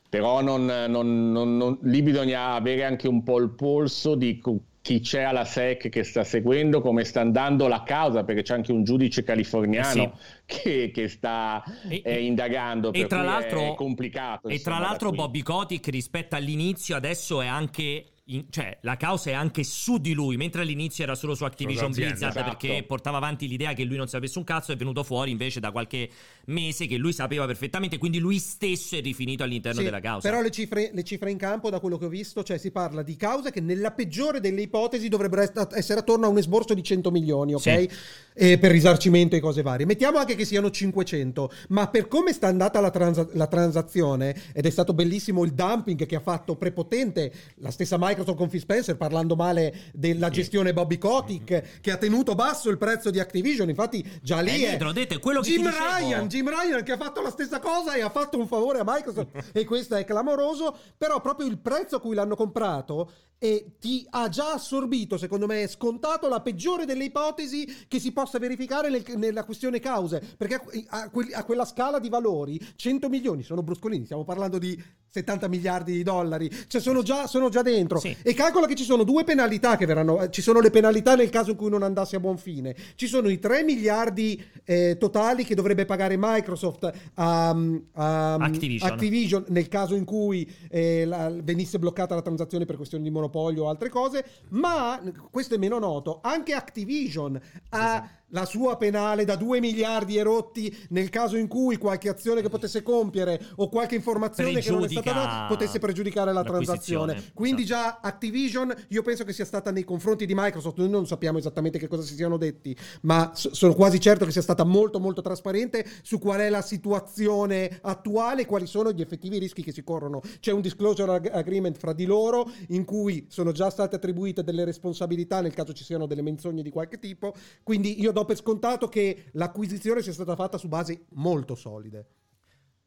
però 0.08 0.42
non, 0.42 0.66
non- 0.66 1.32
non- 1.32 1.56
non- 1.56 1.78
lì 1.84 2.02
bisogna 2.02 2.52
avere 2.52 2.84
anche 2.84 3.08
un 3.08 3.22
po' 3.22 3.38
il 3.38 3.50
polso 3.54 4.14
di 4.14 4.38
chi 4.82 5.00
c'è 5.00 5.22
alla 5.22 5.44
SEC 5.44 5.88
che 5.88 6.02
sta 6.02 6.24
seguendo, 6.24 6.80
come 6.80 7.04
sta 7.04 7.20
andando 7.20 7.68
la 7.68 7.84
causa, 7.84 8.24
perché 8.24 8.42
c'è 8.42 8.54
anche 8.54 8.72
un 8.72 8.82
giudice 8.82 9.22
californiano 9.22 10.18
che, 10.44 10.90
che 10.92 11.08
sta 11.08 11.62
E- 11.88 12.02
eh, 12.04 12.24
indagando, 12.24 12.92
e 12.92 13.06
tra 13.06 13.22
l'altro- 13.22 13.72
è 13.72 13.74
complicato. 13.76 14.48
E 14.48 14.60
tra 14.60 14.72
insomma, 14.72 14.78
da 14.78 14.86
l'altro. 14.88 15.10
Bobby 15.12 15.42
Kotick 15.42 15.86
rispetto 15.88 16.34
all'inizio 16.34 16.96
adesso 16.96 17.40
è 17.40 17.46
anche... 17.46 18.06
in- 18.34 18.44
cioè 18.50 18.78
la 18.82 18.96
causa 18.96 19.30
è 19.30 19.32
anche 19.32 19.64
su 19.64 19.98
di 19.98 20.12
lui, 20.12 20.36
mentre 20.36 20.62
all'inizio 20.62 21.04
era 21.04 21.14
solo 21.14 21.34
su 21.34 21.44
Activision 21.44 21.90
Blizzard 21.92 22.34
esatto. 22.36 22.56
perché 22.56 22.84
portava 22.84 23.16
avanti 23.18 23.48
l'idea 23.48 23.72
che 23.72 23.84
lui 23.84 23.96
non 23.96 24.08
sapesse 24.08 24.38
un 24.38 24.44
cazzo, 24.44 24.72
è 24.72 24.76
venuto 24.76 25.02
fuori 25.02 25.30
invece 25.30 25.60
da 25.60 25.70
qualche 25.70 26.08
mese 26.46 26.86
che 26.86 26.96
lui 26.96 27.12
sapeva 27.12 27.46
perfettamente, 27.46 27.98
quindi 27.98 28.18
lui 28.18 28.38
stesso 28.38 28.96
è 28.96 29.00
rifinito 29.00 29.42
all'interno 29.42 29.78
Sì, 29.78 29.84
della 29.84 30.00
causa. 30.00 30.28
Però 30.28 30.40
le 30.42 30.50
cifre, 30.50 30.90
le 30.92 31.02
cifre 31.04 31.30
in 31.30 31.38
campo, 31.38 31.70
da 31.70 31.80
quello 31.80 31.98
che 31.98 32.06
ho 32.06 32.08
visto, 32.08 32.42
cioè 32.42 32.58
si 32.58 32.70
parla 32.70 33.02
di 33.02 33.16
cause 33.16 33.50
che 33.50 33.60
nella 33.60 33.92
peggiore 33.92 34.40
delle 34.40 34.62
ipotesi 34.62 35.08
dovrebbero 35.08 35.42
essere 35.72 36.00
attorno 36.00 36.26
a 36.26 36.28
un 36.28 36.38
esborso 36.38 36.74
di 36.74 36.82
100 36.82 37.10
milioni, 37.10 37.54
ok? 37.54 37.60
Sì. 37.60 37.90
E 38.34 38.58
per 38.58 38.70
risarcimento 38.70 39.36
e 39.36 39.40
cose 39.40 39.62
varie. 39.62 39.84
Mettiamo 39.86 40.18
anche 40.18 40.34
che 40.34 40.44
siano 40.44 40.70
500, 40.70 41.52
ma 41.68 41.88
per 41.88 42.08
come 42.08 42.32
sta 42.32 42.46
andata 42.46 42.80
la, 42.80 42.90
transa- 42.90 43.28
la 43.32 43.46
transazione, 43.46 44.34
ed 44.52 44.64
è 44.66 44.70
stato 44.70 44.94
bellissimo 44.94 45.44
il 45.44 45.52
dumping 45.52 46.06
che 46.06 46.16
ha 46.16 46.20
fatto 46.20 46.56
prepotente 46.56 47.32
la 47.56 47.70
stessa 47.70 47.96
Microsoft 47.98 48.21
Microsoft 48.22 48.36
con 48.38 48.48
Phil 48.48 48.60
Spencer 48.60 48.96
parlando 48.96 49.34
male 49.36 49.90
della 49.92 50.30
gestione 50.30 50.72
Bobby 50.72 50.98
Kotick 50.98 51.80
che 51.80 51.90
ha 51.90 51.96
tenuto 51.96 52.34
basso 52.34 52.70
il 52.70 52.78
prezzo 52.78 53.10
di 53.10 53.18
Activision. 53.20 53.68
Infatti, 53.68 54.04
già 54.22 54.40
lì 54.40 54.64
Eh, 54.64 54.76
è 54.78 54.92
detto, 54.92 55.14
è 55.14 55.18
quello 55.18 55.40
che 55.40 55.50
Jim. 55.50 55.68
Ryan, 55.68 56.28
Jim 56.28 56.48
Ryan 56.48 56.82
che 56.84 56.92
ha 56.92 56.96
fatto 56.96 57.20
la 57.20 57.30
stessa 57.30 57.58
cosa 57.58 57.94
e 57.94 58.00
ha 58.02 58.10
fatto 58.10 58.38
un 58.38 58.46
favore 58.46 58.78
a 58.78 58.84
Microsoft 58.86 59.50
e 59.52 59.64
questo 59.64 59.96
è 59.96 60.04
clamoroso. 60.04 60.76
Però 60.96 61.20
proprio 61.20 61.46
il 61.48 61.58
prezzo 61.58 61.96
a 61.96 62.00
cui 62.00 62.14
l'hanno 62.14 62.36
comprato 62.36 63.10
e 63.38 63.74
ti 63.80 64.06
ha 64.10 64.28
già 64.28 64.52
assorbito, 64.52 65.18
secondo 65.18 65.46
me, 65.46 65.64
è 65.64 65.66
scontato 65.66 66.28
la 66.28 66.40
peggiore 66.40 66.84
delle 66.84 67.02
ipotesi 67.04 67.86
che 67.88 67.98
si 67.98 68.12
possa 68.12 68.38
verificare 68.38 68.88
nel- 68.88 69.02
nella 69.16 69.42
questione 69.42 69.80
cause. 69.80 70.22
Perché 70.36 70.60
a, 70.90 71.00
a 71.02 71.10
que- 71.10 71.32
a 71.32 71.42
quella 71.42 71.64
scala 71.64 71.98
di 71.98 72.08
valori, 72.08 72.60
100 72.76 73.08
milioni 73.08 73.42
sono 73.42 73.62
bruscolini, 73.64 74.04
stiamo 74.04 74.22
parlando 74.22 74.58
di 74.58 74.80
70 75.08 75.48
miliardi 75.48 75.92
di 75.92 76.02
dollari, 76.04 76.48
cioè 76.68 76.80
sono 76.80 77.02
già, 77.02 77.26
sono 77.26 77.48
già 77.48 77.62
dentro. 77.62 77.98
Sì. 78.08 78.16
E 78.22 78.34
calcola 78.34 78.66
che 78.66 78.74
ci 78.74 78.84
sono 78.84 79.02
due 79.04 79.24
penalità 79.24 79.76
che 79.76 79.86
verranno. 79.86 80.20
eh, 80.22 80.30
Ci 80.30 80.42
sono 80.42 80.60
le 80.60 80.70
penalità 80.70 81.14
nel 81.14 81.30
caso 81.30 81.50
in 81.50 81.56
cui 81.56 81.70
non 81.70 81.82
andasse 81.82 82.16
a 82.16 82.20
buon 82.20 82.36
fine. 82.38 82.74
Ci 82.96 83.06
sono 83.06 83.28
i 83.28 83.38
3 83.38 83.62
miliardi 83.64 84.42
eh, 84.64 84.96
totali 84.98 85.44
che 85.44 85.54
dovrebbe 85.54 85.84
pagare 85.84 86.16
Microsoft 86.18 86.90
a, 87.14 87.48
a- 87.92 88.34
Activision. 88.34 88.90
Activision 88.90 89.44
nel 89.48 89.68
caso 89.68 89.94
in 89.94 90.04
cui 90.04 90.50
eh, 90.70 91.04
la- 91.04 91.30
venisse 91.42 91.78
bloccata 91.78 92.14
la 92.14 92.22
transazione 92.22 92.64
per 92.64 92.76
questioni 92.76 93.04
di 93.04 93.10
monopolio 93.10 93.64
o 93.64 93.68
altre 93.68 93.88
cose. 93.88 94.24
Ma 94.50 95.00
questo 95.30 95.54
è 95.54 95.58
meno 95.58 95.78
noto. 95.78 96.20
Anche 96.22 96.52
Activision 96.52 97.40
ha 97.70 98.08
la 98.32 98.44
sua 98.44 98.76
penale 98.76 99.24
da 99.24 99.36
2 99.36 99.60
miliardi 99.60 100.16
e 100.16 100.22
rotti 100.22 100.74
nel 100.90 101.08
caso 101.08 101.36
in 101.36 101.48
cui 101.48 101.76
qualche 101.76 102.08
azione 102.08 102.42
che 102.42 102.48
potesse 102.48 102.82
compiere 102.82 103.40
o 103.56 103.68
qualche 103.68 103.94
informazione 103.94 104.60
che 104.60 104.70
non 104.70 104.84
è 104.84 104.88
stata 104.88 105.12
data 105.12 105.46
potesse 105.48 105.78
pregiudicare 105.78 106.32
la 106.32 106.42
transazione. 106.42 107.30
Quindi 107.34 107.64
già 107.64 108.00
Activision 108.00 108.74
io 108.88 109.02
penso 109.02 109.24
che 109.24 109.32
sia 109.32 109.44
stata 109.44 109.70
nei 109.70 109.84
confronti 109.84 110.26
di 110.26 110.34
Microsoft, 110.34 110.78
noi 110.78 110.90
non 110.90 111.06
sappiamo 111.06 111.38
esattamente 111.38 111.78
che 111.78 111.88
cosa 111.88 112.02
si 112.02 112.14
siano 112.14 112.36
detti, 112.36 112.76
ma 113.02 113.32
so- 113.34 113.54
sono 113.54 113.74
quasi 113.74 114.00
certo 114.00 114.24
che 114.24 114.32
sia 114.32 114.42
stata 114.42 114.64
molto 114.64 114.98
molto 114.98 115.20
trasparente 115.20 115.84
su 116.02 116.18
qual 116.18 116.40
è 116.40 116.48
la 116.48 116.62
situazione 116.62 117.78
attuale 117.82 118.42
e 118.42 118.46
quali 118.46 118.66
sono 118.66 118.92
gli 118.92 119.00
effettivi 119.00 119.38
rischi 119.38 119.62
che 119.62 119.72
si 119.72 119.82
corrono. 119.82 120.20
C'è 120.40 120.52
un 120.52 120.60
disclosure 120.60 121.12
ag- 121.12 121.30
agreement 121.32 121.76
fra 121.76 121.92
di 121.92 122.04
loro 122.04 122.50
in 122.68 122.84
cui 122.84 123.26
sono 123.28 123.52
già 123.52 123.70
state 123.70 123.96
attribuite 123.96 124.42
delle 124.42 124.64
responsabilità 124.64 125.40
nel 125.40 125.54
caso 125.54 125.72
ci 125.72 125.84
siano 125.84 126.06
delle 126.06 126.22
menzogne 126.22 126.62
di 126.62 126.70
qualche 126.70 126.98
tipo, 126.98 127.34
quindi 127.62 128.00
io 128.00 128.12
do 128.12 128.21
per 128.24 128.36
scontato 128.36 128.88
che 128.88 129.30
l'acquisizione 129.32 130.02
sia 130.02 130.12
stata 130.12 130.34
fatta 130.36 130.58
su 130.58 130.68
basi 130.68 130.98
molto 131.10 131.54
solide. 131.54 132.06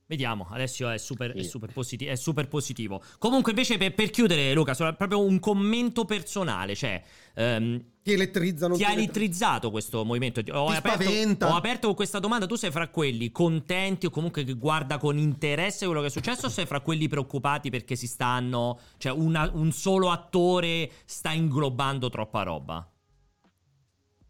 Vediamo, 0.08 0.46
Alessio 0.52 0.88
è 0.90 1.00
super, 1.00 1.32
è 1.32 1.42
Sì. 1.42 1.50
super, 1.50 1.74
positi- 1.74 2.06
è 2.06 2.14
super 2.16 2.48
positivo. 2.48 3.02
Comunque, 3.18 3.54
invece, 3.54 3.78
per, 3.80 3.96
per 3.96 4.12
chiudere, 4.12 4.54
Luca, 4.54 4.76
proprio 4.94 5.26
un 5.26 5.40
commento 5.40 6.06
personale. 6.06 6.76
Cioè, 6.76 7.02
ehm, 7.34 7.84
Ti 8.04 8.12
elettrizzano 8.14 8.76
ti 8.76 8.84
ha 8.84 8.90
ti 8.90 8.94
elettri- 8.94 9.22
elettrizzato 9.24 9.72
questo 9.72 10.06
movimento? 10.06 10.42
Ho 10.52 10.70
Ti 10.70 10.76
aperto, 10.76 11.02
spaventa. 11.02 11.52
ho 11.52 11.56
aperto 11.56 11.88
con 11.88 11.96
questa 11.96 12.20
domanda. 12.20 12.46
Tu 12.46 12.54
sei 12.54 12.70
fra 12.70 12.88
quelli 12.90 13.32
contenti 13.32 14.06
o 14.06 14.12
comunque 14.12 14.44
che 14.44 14.54
guarda 14.54 15.00
con 15.00 15.18
interesse 15.18 15.88
quello 15.88 16.02
che 16.02 16.08
è 16.08 16.12
successo? 16.12 16.46
O 16.46 16.50
sei 16.50 16.68
fra 16.68 16.82
quelli 16.82 17.08
preoccupati 17.08 17.72
perché 17.72 17.96
si 17.96 18.06
stanno. 18.06 18.78
Cioè, 18.98 19.12
una- 19.12 19.50
un 19.56 19.72
solo 19.72 20.12
attore 20.12 20.88
sta 21.06 21.32
inglobando 21.32 22.10
troppa 22.10 22.44
roba? 22.44 22.88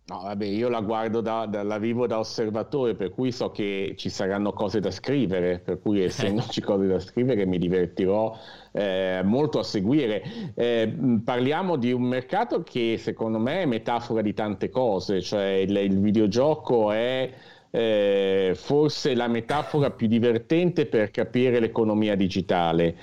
No, 0.08 0.22
vabbè, 0.22 0.46
io 0.46 0.70
la 0.70 0.82
guardo 0.82 1.20
da, 1.20 1.48
da- 1.48 1.64
la 1.64 1.80
vivo 1.80 2.06
da 2.06 2.20
osservatore, 2.20 2.94
per 2.94 3.10
cui 3.10 3.32
so 3.32 3.50
che 3.50 3.96
ci 3.98 4.10
saranno 4.10 4.54
cose 4.54 4.80
da 4.80 4.92
scrivere, 4.92 5.60
per 5.60 5.80
cui 5.80 6.00
essendoci 6.04 6.62
cose 6.62 6.86
da 6.86 7.00
scrivere 7.00 7.46
mi 7.48 7.58
divertirò 7.58 8.38
eh, 8.72 9.22
molto 9.24 9.58
a 9.58 9.64
seguire. 9.64 10.54
Eh, 10.54 10.86
mh, 10.86 11.22
parliamo 11.24 11.76
di 11.76 11.92
un 11.92 12.04
mercato 12.04 12.62
che 12.62 12.98
secondo 13.00 13.40
me 13.40 13.64
è 13.64 13.66
metafora 13.66 14.22
di 14.22 14.34
tante 14.36 14.70
cose, 14.70 15.22
cioè 15.22 15.46
il, 15.66 15.76
il 15.76 16.00
videogioco 16.00 16.92
è 16.92 17.34
eh, 17.72 18.52
forse 18.54 19.16
la 19.16 19.28
metafora 19.28 19.90
più 19.90 20.06
divertente 20.08 20.86
per 20.86 21.10
capire 21.10 21.60
l'economia 21.60 22.16
digitale 22.16 22.96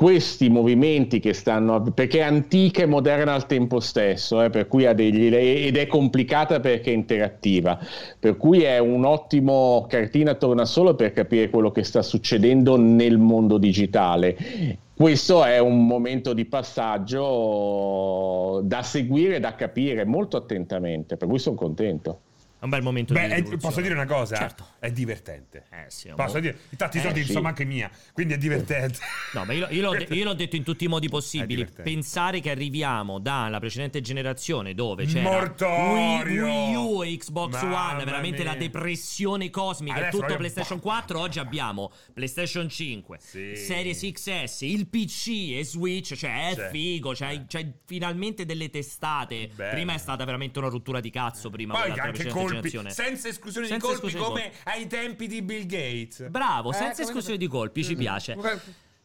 questi 0.00 0.48
movimenti 0.48 1.20
che 1.20 1.34
stanno 1.34 1.82
perché 1.92 2.20
è 2.20 2.22
antica 2.22 2.80
e 2.80 2.86
moderna 2.86 3.34
al 3.34 3.44
tempo 3.44 3.80
stesso, 3.80 4.42
eh, 4.42 4.48
per 4.48 4.66
cui 4.66 4.86
ha 4.86 4.94
degli, 4.94 5.26
ed 5.26 5.76
è 5.76 5.86
complicata 5.86 6.58
perché 6.58 6.90
è 6.90 6.94
interattiva, 6.94 7.78
per 8.18 8.38
cui 8.38 8.62
è 8.62 8.78
un 8.78 9.04
ottimo 9.04 9.84
cartina 9.90 10.36
torna 10.36 10.64
solo 10.64 10.94
per 10.94 11.12
capire 11.12 11.50
quello 11.50 11.70
che 11.70 11.84
sta 11.84 12.00
succedendo 12.00 12.78
nel 12.78 13.18
mondo 13.18 13.58
digitale. 13.58 14.78
Questo 14.96 15.44
è 15.44 15.58
un 15.58 15.86
momento 15.86 16.32
di 16.32 16.46
passaggio 16.46 18.62
da 18.64 18.82
seguire 18.82 19.38
da 19.38 19.54
capire 19.54 20.06
molto 20.06 20.38
attentamente, 20.38 21.18
per 21.18 21.28
cui 21.28 21.38
sono 21.38 21.56
contento. 21.56 22.20
È 22.60 22.64
un 22.64 22.70
bel 22.70 22.82
momento 22.82 23.14
Beh, 23.14 23.42
di 23.42 23.50
è- 23.52 23.56
posso 23.56 23.80
dire 23.80 23.94
una 23.94 24.04
cosa? 24.04 24.36
Certo. 24.36 24.66
È 24.78 24.90
divertente. 24.90 25.64
Eh 25.70 25.86
sì, 25.88 26.12
Posso 26.14 26.34
mo- 26.34 26.40
dire? 26.40 26.58
Tanti 26.76 26.98
Eh, 26.98 27.00
soldi 27.00 27.20
sì. 27.22 27.28
insomma 27.28 27.48
anche 27.48 27.64
mia, 27.64 27.90
quindi 28.12 28.34
è 28.34 28.38
divertente. 28.38 28.98
No, 29.32 29.44
ma 29.44 29.52
io, 29.52 29.66
io 29.70 29.82
l'ho, 29.82 29.96
io 29.96 30.24
l'ho 30.24 30.34
detto 30.34 30.56
in 30.56 30.64
tutti 30.64 30.84
i 30.84 30.88
modi 30.88 31.08
possibili. 31.08 31.66
Pensare 31.82 32.40
che 32.40 32.50
arriviamo 32.50 33.18
dalla 33.20 33.58
precedente 33.60 34.00
generazione 34.00 34.74
dove 34.74 35.06
c'era 35.06 35.22
Mortorio! 35.30 36.44
Wii, 36.44 36.74
Wii 36.74 36.74
U 36.74 37.04
e 37.04 37.16
Xbox 37.16 37.62
Mamma 37.62 37.92
One, 37.94 38.04
veramente 38.04 38.42
mia. 38.42 38.52
la 38.52 38.58
depressione 38.58 39.50
cosmica, 39.50 39.96
Adesso 39.96 40.18
tutto 40.18 40.36
PlayStation 40.36 40.80
4. 40.80 41.18
Oggi 41.20 41.38
abbiamo 41.38 41.92
PlayStation 42.12 42.68
5, 42.68 43.18
Sì. 43.20 43.56
Series 43.56 44.00
XS, 44.12 44.60
il 44.62 44.86
PC 44.88 45.28
e 45.58 45.64
Switch. 45.64 46.14
Cioè, 46.14 46.50
è 46.50 46.54
Cioè, 46.54 46.68
figo. 46.70 47.12
C'hai, 47.14 47.36
eh. 47.36 47.44
c'hai 47.46 47.72
finalmente 47.86 48.44
delle 48.44 48.68
testate. 48.68 49.48
Bello. 49.54 49.70
Prima 49.74 49.94
è 49.94 49.98
stata 49.98 50.24
veramente 50.24 50.58
una 50.58 50.68
rottura 50.68 51.00
di 51.00 51.10
cazzo. 51.10 51.50
Prima 51.50 51.74
Poi 51.74 51.90
anche 51.90 52.00
precedente 52.00 52.28
colpi, 52.52 52.90
senza 52.90 53.28
esclusione 53.28 53.66
Senza 53.66 53.86
di 53.86 53.92
colpi 53.92 54.06
esclusione 54.06 54.42
di 54.42 54.50
come 54.50 54.52
ai 54.64 54.86
tempi 54.86 55.26
di 55.26 55.42
Bill 55.42 55.66
Gates. 55.66 56.28
Bravo, 56.28 56.70
Eh, 56.70 56.74
senza 56.74 56.90
come- 56.92 57.04
esclusione 57.04 57.38
di 57.38 57.46
colpi, 57.46 57.84
ci 57.84 57.96
piace. 57.96 58.34
Come- 58.34 58.60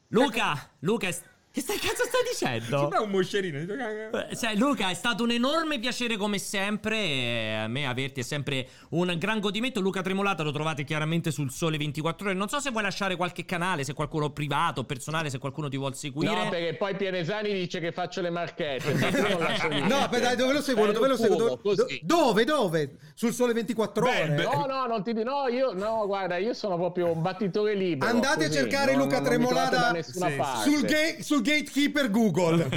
Luca, 0.09 0.69
Luca, 0.79 1.07
è- 1.07 1.21
che 1.56 1.62
stai 1.62 1.78
cazzo 1.78 2.03
stai 2.03 2.22
dicendo? 2.30 2.80
Sembra 2.80 2.99
un 2.99 3.10
moscerino. 3.12 3.58
Eh, 3.60 4.36
Cioè, 4.36 4.56
Luca, 4.56 4.89
è 4.89 4.93
stato 4.93 5.24
un 5.24 5.32
enorme 5.32 5.80
piacere 5.80 6.18
come 6.18 6.38
sempre. 6.38 6.97
e 6.97 7.53
A 7.64 7.68
me 7.70 7.88
averti 7.88 8.20
è 8.20 8.24
sempre 8.24 8.68
un 8.89 9.16
gran 9.18 9.39
godimento. 9.39 9.80
Luca 9.80 10.01
Tremolata 10.01 10.43
lo 10.43 10.51
trovate 10.51 10.84
chiaramente 10.84 11.32
sul 11.32 11.51
Sole 11.51 11.78
24 11.78 12.28
Ore. 12.28 12.36
Non 12.38 12.49
so 12.49 12.60
se 12.60 12.72
vuoi 12.72 12.84
lasciare 12.84 13.16
qualche 13.16 13.45
canale, 13.45 13.86
se 13.86 13.93
qualcuno 13.93 14.32
privato, 14.32 14.84
personale, 14.84 15.30
se 15.30 15.38
qualcuno 15.39 15.70
ti 15.70 15.78
vuol 15.78 15.95
seguire. 15.95 16.34
No, 16.43 16.49
perché 16.49 16.76
poi 16.76 16.93
Pianesani 16.97 17.53
dice 17.53 17.80
che 17.80 17.93
faccio 17.93 18.20
le 18.20 18.32
marchette. 18.32 18.91
non. 19.72 19.88
No, 19.88 20.08
beh, 20.10 20.20
dai, 20.20 20.36
dove 20.36 20.51
lo 20.51 20.62
seguono? 20.62 20.91
Eh, 20.91 20.93
Dove 20.93 21.08
lo 21.08 21.16
seguono? 21.16 21.60
Dove, 21.64 21.88
dove? 22.01 22.43
Dove? 22.43 22.97
Sul 23.14 23.32
sole 23.32 23.53
24 23.53 24.03
Beh, 24.03 24.10
ore? 24.10 24.30
beh, 24.34 24.43
No, 24.43 24.66
no, 24.66 24.86
non 24.88 25.03
ti 25.03 25.14
dico, 25.14 25.30
no, 25.30 25.47
io, 25.47 25.72
no, 25.74 26.06
guarda, 26.06 26.36
io 26.36 26.53
sono 26.53 26.76
proprio 26.76 27.12
un 27.14 27.22
battitore 27.22 27.76
libero. 27.76 28.12
Andate 28.12 28.45
a 28.45 28.47
così, 28.47 28.60
cercare 28.60 28.91
no, 28.95 29.03
Luca 29.03 29.20
non- 29.22 29.24
non 29.24 29.30
Tremolata 29.49 30.01
sul, 30.03 30.82
ga- 30.82 31.22
sul 31.22 31.41
gatekeeper 31.45 32.09
Google. 32.09 32.67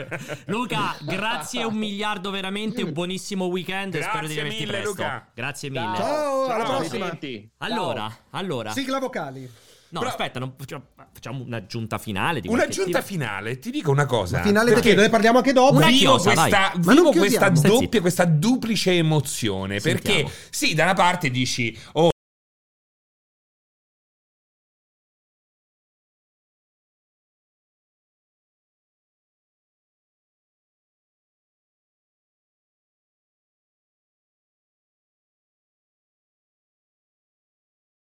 Luca, 0.46 0.96
grazie 1.02 1.64
un 1.64 1.74
miliardo 1.76 2.30
veramente. 2.30 2.82
Un 2.82 2.92
buonissimo 2.92 3.44
weekend. 3.46 3.94
e 3.94 4.02
Spero 4.02 4.26
di 4.26 4.34
Grazie 4.34 4.42
rivederti 4.42 4.58
mille, 4.64 4.72
presto. 4.72 4.88
Luca. 4.90 5.30
Grazie 5.34 5.70
mille. 5.70 5.96
Ciao, 5.96 6.44
alla 6.46 6.64
Ciao, 6.64 6.76
prossima. 6.78 7.06
senti. 7.08 7.50
Allora, 7.58 8.16
allora. 8.30 8.72
Sigla 8.72 8.98
vocali. 8.98 9.50
No, 9.90 10.00
Però- 10.00 10.10
aspetta, 10.10 10.40
non- 10.40 10.54
facciamo- 10.56 11.44
un'aggiunta 11.44 11.98
finale. 11.98 12.40
Di 12.40 12.48
Una 12.48 12.62
qualche 12.62 12.74
giunta 12.74 12.98
tipo. 12.98 13.12
finale, 13.12 13.58
ti 13.60 13.70
dico 13.70 13.92
una 13.92 14.06
cosa. 14.06 14.42
Finale 14.42 14.70
da 14.70 14.74
perché 14.74 14.94
che? 14.94 15.00
Ne 15.00 15.08
parliamo 15.08 15.38
anche 15.38 15.52
dopo. 15.52 15.76
Una 15.76 15.86
vivo 15.86 16.16
chiosa, 16.16 16.32
questa, 16.32 16.72
vivo 16.76 17.10
questa 17.12 17.48
doppia, 17.50 18.00
questa 18.00 18.24
duplice 18.24 18.92
emozione. 18.96 19.78
Sentiamo. 19.78 20.22
Perché 20.22 20.34
sì, 20.50 20.74
da 20.74 20.82
una 20.84 20.94
parte 20.94 21.30
dici, 21.30 21.78
oh, 21.92 22.08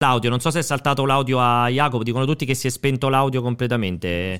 L'audio, 0.05 0.29
non 0.29 0.39
so 0.39 0.51
se 0.51 0.59
è 0.59 0.63
saltato 0.63 1.07
l'audio 1.07 1.41
a 1.41 1.67
Jacopo. 1.69 2.03
Dicono 2.03 2.27
tutti 2.27 2.45
che 2.45 2.55
si 2.55 2.67
è 2.67 2.71
spento 2.71 3.09
l'audio 3.09 3.41
completamente. 3.41 4.39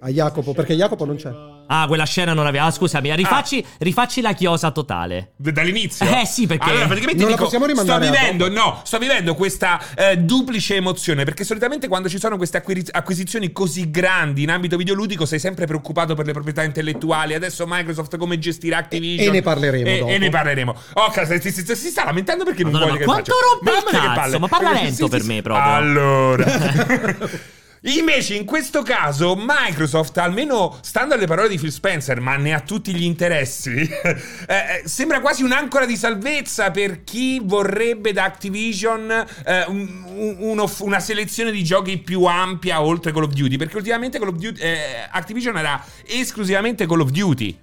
A 0.00 0.10
Jacopo, 0.10 0.52
perché 0.52 0.74
Jacopo 0.74 1.04
non 1.06 1.16
c'è. 1.16 1.30
Ah, 1.68 1.86
quella 1.88 2.04
scena 2.04 2.32
non 2.34 2.46
aveva. 2.46 2.64
Ah, 2.66 2.70
scusami, 2.70 3.14
rifacci, 3.16 3.64
rifacci 3.78 4.20
la 4.20 4.34
chiosa 4.34 4.70
totale. 4.70 5.32
d- 5.36 5.50
dall'inizio. 5.50 6.06
Eh, 6.06 6.24
sì, 6.26 6.46
perché- 6.46 6.68
Allora, 6.68 6.84
praticamente 6.86 7.20
Non 7.22 7.30
la 7.30 7.36
dico, 7.36 7.44
possiamo 7.44 7.66
rimandare 7.66 8.04
sto 8.06 8.12
vivendo, 8.14 8.48
no, 8.50 8.80
sto 8.84 8.98
vivendo 8.98 9.34
questa 9.34 9.80
eh, 9.96 10.18
duplice 10.18 10.76
emozione. 10.76 11.24
Perché 11.24 11.42
solitamente 11.44 11.88
quando 11.88 12.08
ci 12.08 12.18
sono 12.18 12.36
queste 12.36 12.58
acquiri- 12.58 12.86
acquisizioni 12.90 13.50
così 13.52 13.90
grandi 13.90 14.42
in 14.42 14.50
ambito 14.50 14.76
videoludico 14.76 15.24
sei 15.26 15.38
sempre 15.40 15.66
preoccupato 15.66 16.14
per 16.14 16.26
le 16.26 16.32
proprietà 16.32 16.62
intellettuali. 16.62 17.34
Adesso 17.34 17.64
Microsoft 17.66 18.16
come 18.16 18.38
gestirà 18.38 18.76
Activision. 18.76 19.28
E 19.28 19.30
ne 19.36 19.42
parleremo 19.42 19.88
E, 19.88 19.98
dopo. 19.98 20.10
e 20.12 20.18
ne 20.18 20.28
parleremo. 20.28 20.74
Oh, 20.92 21.10
cazzo, 21.10 21.40
si, 21.40 21.50
si- 21.50 21.74
si 21.74 21.88
sta 21.88 22.04
lamentando 22.04 22.44
perché 22.44 22.62
non 22.62 22.72
Madonna, 22.72 22.92
vuole 22.92 23.06
ma 23.06 23.22
che 23.22 23.24
quanto 23.24 23.32
faccia. 23.32 23.72
rompe 23.72 23.96
il 23.96 24.14
cazzo, 24.14 24.38
ma 24.38 24.46
parla 24.48 24.78
Eh, 24.78 24.82
lento 24.84 25.08
per 25.08 25.24
me 25.24 25.42
proprio. 25.42 25.72
Allora. 25.72 26.44
Invece 27.82 28.34
in 28.34 28.44
questo 28.44 28.82
caso 28.82 29.36
Microsoft, 29.38 30.16
almeno 30.18 30.76
stando 30.82 31.14
alle 31.14 31.26
parole 31.26 31.48
di 31.48 31.58
Phil 31.58 31.70
Spencer, 31.70 32.20
ma 32.20 32.36
ne 32.36 32.52
ha 32.54 32.60
tutti 32.60 32.92
gli 32.94 33.04
interessi, 33.04 33.70
eh, 33.78 34.16
eh, 34.48 34.82
sembra 34.84 35.20
quasi 35.20 35.42
un'ancora 35.42 35.86
di 35.86 35.96
salvezza 35.96 36.70
per 36.70 37.04
chi 37.04 37.40
vorrebbe 37.42 38.12
da 38.12 38.24
Activision 38.24 39.10
eh, 39.44 39.64
un- 39.68 40.04
un- 40.40 40.70
una 40.80 41.00
selezione 41.00 41.52
di 41.52 41.62
giochi 41.62 41.98
più 41.98 42.24
ampia 42.24 42.82
oltre 42.82 43.12
Call 43.12 43.24
of 43.24 43.32
Duty, 43.32 43.56
perché 43.56 43.76
ultimamente 43.76 44.18
Duty, 44.18 44.60
eh, 44.60 44.78
Activision 45.10 45.56
era 45.56 45.82
esclusivamente 46.06 46.86
Call 46.86 47.00
of 47.00 47.10
Duty. 47.10 47.58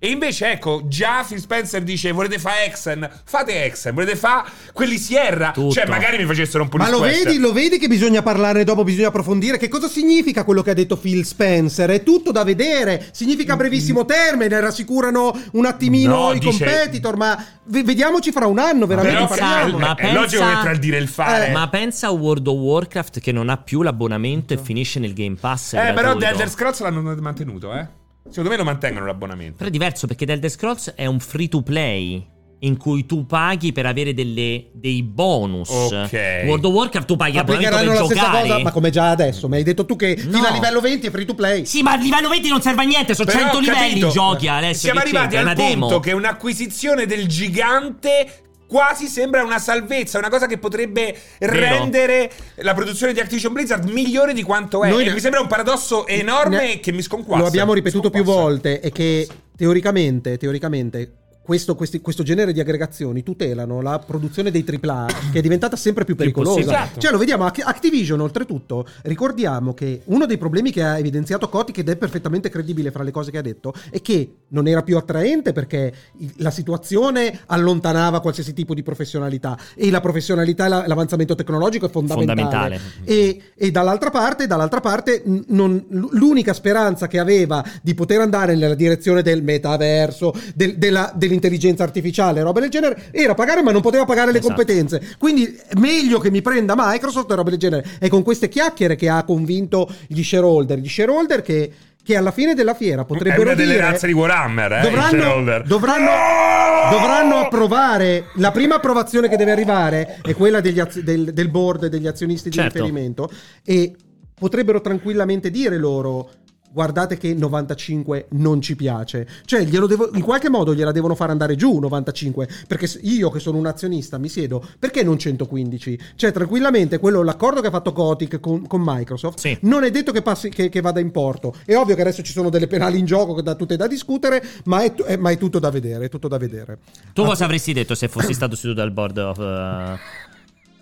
E 0.00 0.10
invece, 0.10 0.52
ecco, 0.52 0.82
già 0.86 1.24
Phil 1.26 1.40
Spencer 1.40 1.82
dice: 1.82 2.12
Volete 2.12 2.38
fare 2.38 2.66
Exen? 2.66 3.08
Fate 3.24 3.64
Exen. 3.64 3.94
Volete 3.94 4.14
fare 4.14 4.48
quelli 4.72 4.96
Sierra? 4.96 5.50
Tutto. 5.50 5.72
Cioè, 5.72 5.86
magari 5.88 6.16
mi 6.18 6.24
facessero 6.24 6.62
un 6.62 6.68
po' 6.68 6.76
di 6.76 6.84
Ma 6.84 6.90
lo 6.90 6.98
squash. 6.98 7.24
vedi, 7.24 7.38
lo 7.38 7.52
vedi 7.52 7.78
che 7.78 7.88
bisogna 7.88 8.22
parlarne 8.22 8.62
dopo, 8.62 8.84
bisogna 8.84 9.08
approfondire. 9.08 9.58
Che 9.58 9.66
cosa 9.66 9.88
significa 9.88 10.44
quello 10.44 10.62
che 10.62 10.70
ha 10.70 10.74
detto 10.74 10.96
Phil 10.98 11.24
Spencer? 11.24 11.90
È 11.90 12.04
tutto 12.04 12.30
da 12.30 12.44
vedere. 12.44 13.08
Significa 13.10 13.54
a 13.54 13.56
brevissimo 13.56 14.04
termine, 14.04 14.60
rassicurano 14.60 15.36
un 15.54 15.66
attimino 15.66 16.26
No, 16.28 16.32
i 16.32 16.38
dice- 16.38 16.64
competitor, 16.64 17.16
ma 17.16 17.44
ve- 17.64 17.82
vediamoci 17.82 18.30
fra 18.30 18.46
un 18.46 18.60
anno, 18.60 18.86
veramente. 18.86 19.16
Però 19.16 19.28
Pensa- 19.28 19.44
parliamo. 19.44 19.78
ma 19.78 19.94
è, 19.96 20.10
è 20.10 20.12
logico 20.12 20.42
pensa- 20.42 20.56
che 20.58 20.62
tra 20.62 20.70
il 20.70 20.78
dire 20.78 20.96
e 20.96 21.00
il 21.00 21.08
fare. 21.08 21.48
Eh, 21.48 21.50
Ma 21.50 21.68
pensa 21.68 22.06
a 22.06 22.10
World 22.10 22.46
of 22.46 22.56
Warcraft 22.56 23.18
che 23.18 23.32
non 23.32 23.48
ha 23.48 23.56
più 23.56 23.82
l'abbonamento 23.82 24.54
e 24.54 24.58
finisce 24.58 25.00
nel 25.00 25.12
Game 25.12 25.36
Pass. 25.40 25.72
Eh, 25.72 25.92
però 25.92 26.12
Elder 26.12 26.48
Scrolls 26.48 26.78
l'hanno 26.82 27.02
mantenuto, 27.20 27.74
eh. 27.74 27.97
Secondo 28.28 28.50
me 28.50 28.56
lo 28.56 28.64
mantengono 28.64 29.06
l'abbonamento. 29.06 29.54
Però 29.56 29.68
è 29.68 29.72
diverso 29.72 30.06
perché 30.06 30.26
The 30.26 30.32
Elder 30.32 30.50
Scrolls 30.50 30.92
è 30.94 31.06
un 31.06 31.18
free 31.20 31.48
to 31.48 31.62
play. 31.62 32.26
In 32.62 32.76
cui 32.76 33.06
tu 33.06 33.24
paghi 33.24 33.72
per 33.72 33.86
avere 33.86 34.12
delle- 34.14 34.70
dei 34.72 35.04
bonus. 35.04 35.68
Ok. 35.70 36.42
World 36.44 36.64
of 36.64 36.72
Warcraft 36.72 37.06
tu 37.06 37.14
paghi 37.14 37.38
Applicheranno 37.38 37.92
per 37.92 38.00
la 38.00 38.04
stessa 38.06 38.20
giocare. 38.24 38.48
cosa, 38.48 38.58
ma 38.58 38.70
come 38.72 38.90
già 38.90 39.10
adesso. 39.10 39.48
Mi 39.48 39.56
hai 39.58 39.62
detto 39.62 39.86
tu 39.86 39.94
che 39.94 40.16
No. 40.24 40.32
fino 40.38 40.46
a 40.48 40.50
livello 40.50 40.80
20 40.80 41.06
è 41.06 41.10
free 41.12 41.24
to 41.24 41.36
play. 41.36 41.64
Sì, 41.64 41.82
ma 41.82 41.92
a 41.92 41.96
livello 41.96 42.28
20 42.28 42.48
non 42.48 42.60
serve 42.60 42.82
a 42.82 42.84
niente. 42.84 43.14
Sono 43.14 43.30
Però 43.30 43.38
100 43.42 43.56
ho 43.58 43.60
livelli 43.60 43.88
capito. 43.90 44.08
giochi 44.08 44.48
adesso. 44.48 44.80
Siamo 44.80 44.98
arrivati 44.98 45.36
c'entra? 45.36 45.50
al 45.52 45.56
punto 45.56 45.86
demo. 45.86 46.00
che 46.00 46.10
un'acquisizione 46.12 47.06
del 47.06 47.28
gigante 47.28 48.26
quasi 48.68 49.06
sembra 49.06 49.42
una 49.42 49.58
salvezza, 49.58 50.18
una 50.18 50.28
cosa 50.28 50.46
che 50.46 50.58
potrebbe 50.58 51.16
Vero. 51.38 51.52
rendere 51.52 52.30
la 52.56 52.74
produzione 52.74 53.12
di 53.12 53.20
Activision 53.20 53.52
Blizzard 53.52 53.88
migliore 53.88 54.34
di 54.34 54.42
quanto 54.42 54.84
è. 54.84 54.90
Noi 54.90 55.06
E 55.06 55.12
mi 55.12 55.20
sembra 55.20 55.40
un 55.40 55.46
paradosso 55.48 56.06
enorme 56.06 56.56
Ne- 56.58 56.80
che 56.80 56.92
mi 56.92 57.02
sconquassa. 57.02 57.40
Lo 57.40 57.48
abbiamo 57.48 57.72
ripetuto 57.72 58.10
più 58.10 58.22
volte 58.22 58.80
e 58.80 58.92
che 58.92 59.26
teoricamente, 59.56 60.36
teoricamente 60.36 61.12
questo, 61.48 61.74
questi- 61.74 62.02
questo 62.02 62.22
genere 62.22 62.52
di 62.52 62.60
aggregazioni 62.60 63.22
tutelano 63.22 63.80
la 63.80 63.98
produzione 63.98 64.50
dei 64.50 64.66
AAA 64.68 65.06
che 65.32 65.38
è 65.38 65.40
diventata 65.40 65.76
sempre 65.76 66.04
più 66.04 66.14
pericolosa. 66.14 66.60
Esatto. 66.60 67.00
Cioè 67.00 67.10
lo 67.10 67.16
vediamo, 67.16 67.46
Ac- 67.46 67.62
Activision 67.64 68.20
oltretutto, 68.20 68.86
ricordiamo 69.04 69.72
che 69.72 70.02
uno 70.04 70.26
dei 70.26 70.36
problemi 70.36 70.70
che 70.70 70.82
ha 70.82 70.98
evidenziato 70.98 71.48
Kotick 71.48 71.78
ed 71.78 71.88
è 71.88 71.96
perfettamente 71.96 72.50
credibile 72.50 72.90
fra 72.90 73.02
le 73.02 73.10
cose 73.12 73.30
che 73.30 73.38
ha 73.38 73.42
detto 73.42 73.72
è 73.90 74.02
che 74.02 74.30
non 74.48 74.66
era 74.68 74.82
più 74.82 74.98
attraente 74.98 75.54
perché 75.54 75.90
la 76.36 76.50
situazione 76.50 77.40
allontanava 77.46 78.20
qualsiasi 78.20 78.52
tipo 78.52 78.74
di 78.74 78.82
professionalità 78.82 79.56
e 79.74 79.90
la 79.90 80.00
professionalità 80.02 80.66
e 80.66 80.68
la- 80.68 80.84
l'avanzamento 80.86 81.34
tecnologico 81.34 81.86
è 81.86 81.90
fondamentale. 81.90 82.42
Fondamentale. 82.42 82.80
E, 83.04 83.40
e 83.56 83.70
dall'altra 83.70 84.10
parte, 84.10 84.46
dall'altra 84.46 84.80
parte 84.80 85.22
non- 85.46 85.82
l'unica 86.12 86.52
speranza 86.52 87.06
che 87.06 87.18
aveva 87.18 87.64
di 87.80 87.94
poter 87.94 88.20
andare 88.20 88.54
nella 88.54 88.74
direzione 88.74 89.22
del 89.22 89.42
metaverso, 89.42 90.34
del- 90.54 90.76
della- 90.76 91.10
dell'intelligenza 91.14 91.36
artificiale, 91.82 92.42
roba 92.42 92.60
del 92.60 92.70
genere, 92.70 93.08
era 93.10 93.34
pagare 93.34 93.62
ma 93.62 93.72
non 93.72 93.80
poteva 93.82 94.04
pagare 94.04 94.32
le 94.32 94.38
Esatto. 94.38 94.54
competenze. 94.54 95.14
Quindi 95.18 95.44
è 95.44 95.78
meglio 95.78 96.18
che 96.18 96.30
mi 96.30 96.42
prenda 96.42 96.74
Microsoft 96.76 97.30
e 97.30 97.34
roba 97.34 97.50
del 97.50 97.58
genere. 97.58 97.86
È 97.98 98.08
con 98.08 98.22
queste 98.22 98.48
chiacchiere 98.48 98.96
che 98.96 99.08
ha 99.08 99.22
convinto 99.24 99.88
gli 100.06 100.22
shareholder, 100.22 100.78
gli 100.78 100.88
shareholder 100.88 101.42
che, 101.42 101.72
che 102.02 102.16
alla 102.16 102.30
fine 102.30 102.54
della 102.54 102.74
fiera 102.74 103.02
È 103.02 103.04
potrebbero 103.06 103.42
una 103.42 103.54
delle 103.54 103.72
dire... 103.74 103.84
razze 103.84 104.06
di 104.06 104.12
Warhammer, 104.12 104.72
eh, 104.72 104.80
Dovranno, 104.80 105.62
dovranno, 105.66 106.10
No! 106.10 106.90
dovranno 106.90 107.36
approvare 107.36 108.26
la 108.36 108.50
prima 108.50 108.76
approvazione 108.76 109.28
che 109.28 109.36
deve 109.36 109.50
arrivare 109.52 110.18
è 110.22 110.34
quella 110.34 110.60
degli 110.60 110.80
az- 110.80 111.00
del, 111.00 111.32
del 111.32 111.48
board 111.50 111.84
e 111.84 111.88
degli 111.88 112.06
azionisti 112.06 112.48
di 112.48 112.56
Certo. 112.56 112.78
riferimento 112.78 113.30
e 113.64 113.94
potrebbero 114.34 114.80
tranquillamente 114.80 115.50
dire 115.50 115.76
loro 115.76 116.30
guardate 116.70 117.16
che 117.16 117.32
95 117.34 118.26
non 118.32 118.60
ci 118.60 118.76
piace 118.76 119.26
cioè 119.44 119.62
glielo 119.64 119.86
devo, 119.86 120.10
in 120.14 120.22
qualche 120.22 120.48
modo 120.50 120.74
gliela 120.74 120.92
devono 120.92 121.14
far 121.14 121.30
andare 121.30 121.56
giù 121.56 121.78
95 121.78 122.48
perché 122.66 122.88
io 123.02 123.30
che 123.30 123.38
sono 123.40 123.56
un 123.58 123.66
azionista 123.66 124.18
mi 124.18 124.28
siedo 124.28 124.64
perché 124.78 125.02
non 125.02 125.18
115 125.18 125.98
cioè 126.16 126.30
tranquillamente 126.32 126.98
quello 126.98 127.22
l'accordo 127.22 127.60
che 127.60 127.68
ha 127.68 127.70
fatto 127.70 127.92
Kotick 127.92 128.38
con, 128.40 128.66
con 128.66 128.82
Microsoft 128.84 129.38
Sì. 129.38 129.56
non 129.62 129.84
è 129.84 129.90
detto 129.90 130.12
che, 130.12 130.22
passi, 130.22 130.48
che, 130.50 130.68
che 130.68 130.80
vada 130.80 131.00
in 131.00 131.10
porto. 131.10 131.54
È 131.64 131.74
ovvio 131.74 131.94
che 131.94 132.00
adesso 132.02 132.22
ci 132.22 132.32
sono 132.32 132.50
delle 132.50 132.66
penali 132.66 132.98
in 132.98 133.04
gioco 133.04 133.34
che 133.34 133.42
da 133.42 133.54
tutte 133.54 133.76
da 133.76 133.86
discutere, 133.86 134.42
ma 134.64 134.82
è, 134.82 134.92
è- 134.94 135.16
ma 135.16 135.30
è 135.30 135.38
tutto 135.38 135.58
da 135.58 135.70
vedere. 135.70 136.06
È 136.06 136.08
tutto 136.08 136.28
da 136.28 136.36
vedere. 136.38 136.78
Tu 137.12 137.24
cosa 137.24 137.44
avresti 137.44 137.72
detto 137.72 137.94
se 137.94 138.08
fossi 138.08 138.32
stato 138.34 138.56
seduto 138.56 138.80
al 138.82 138.90
board 138.92 139.18
of. 139.18 139.38
eh, 139.38 139.98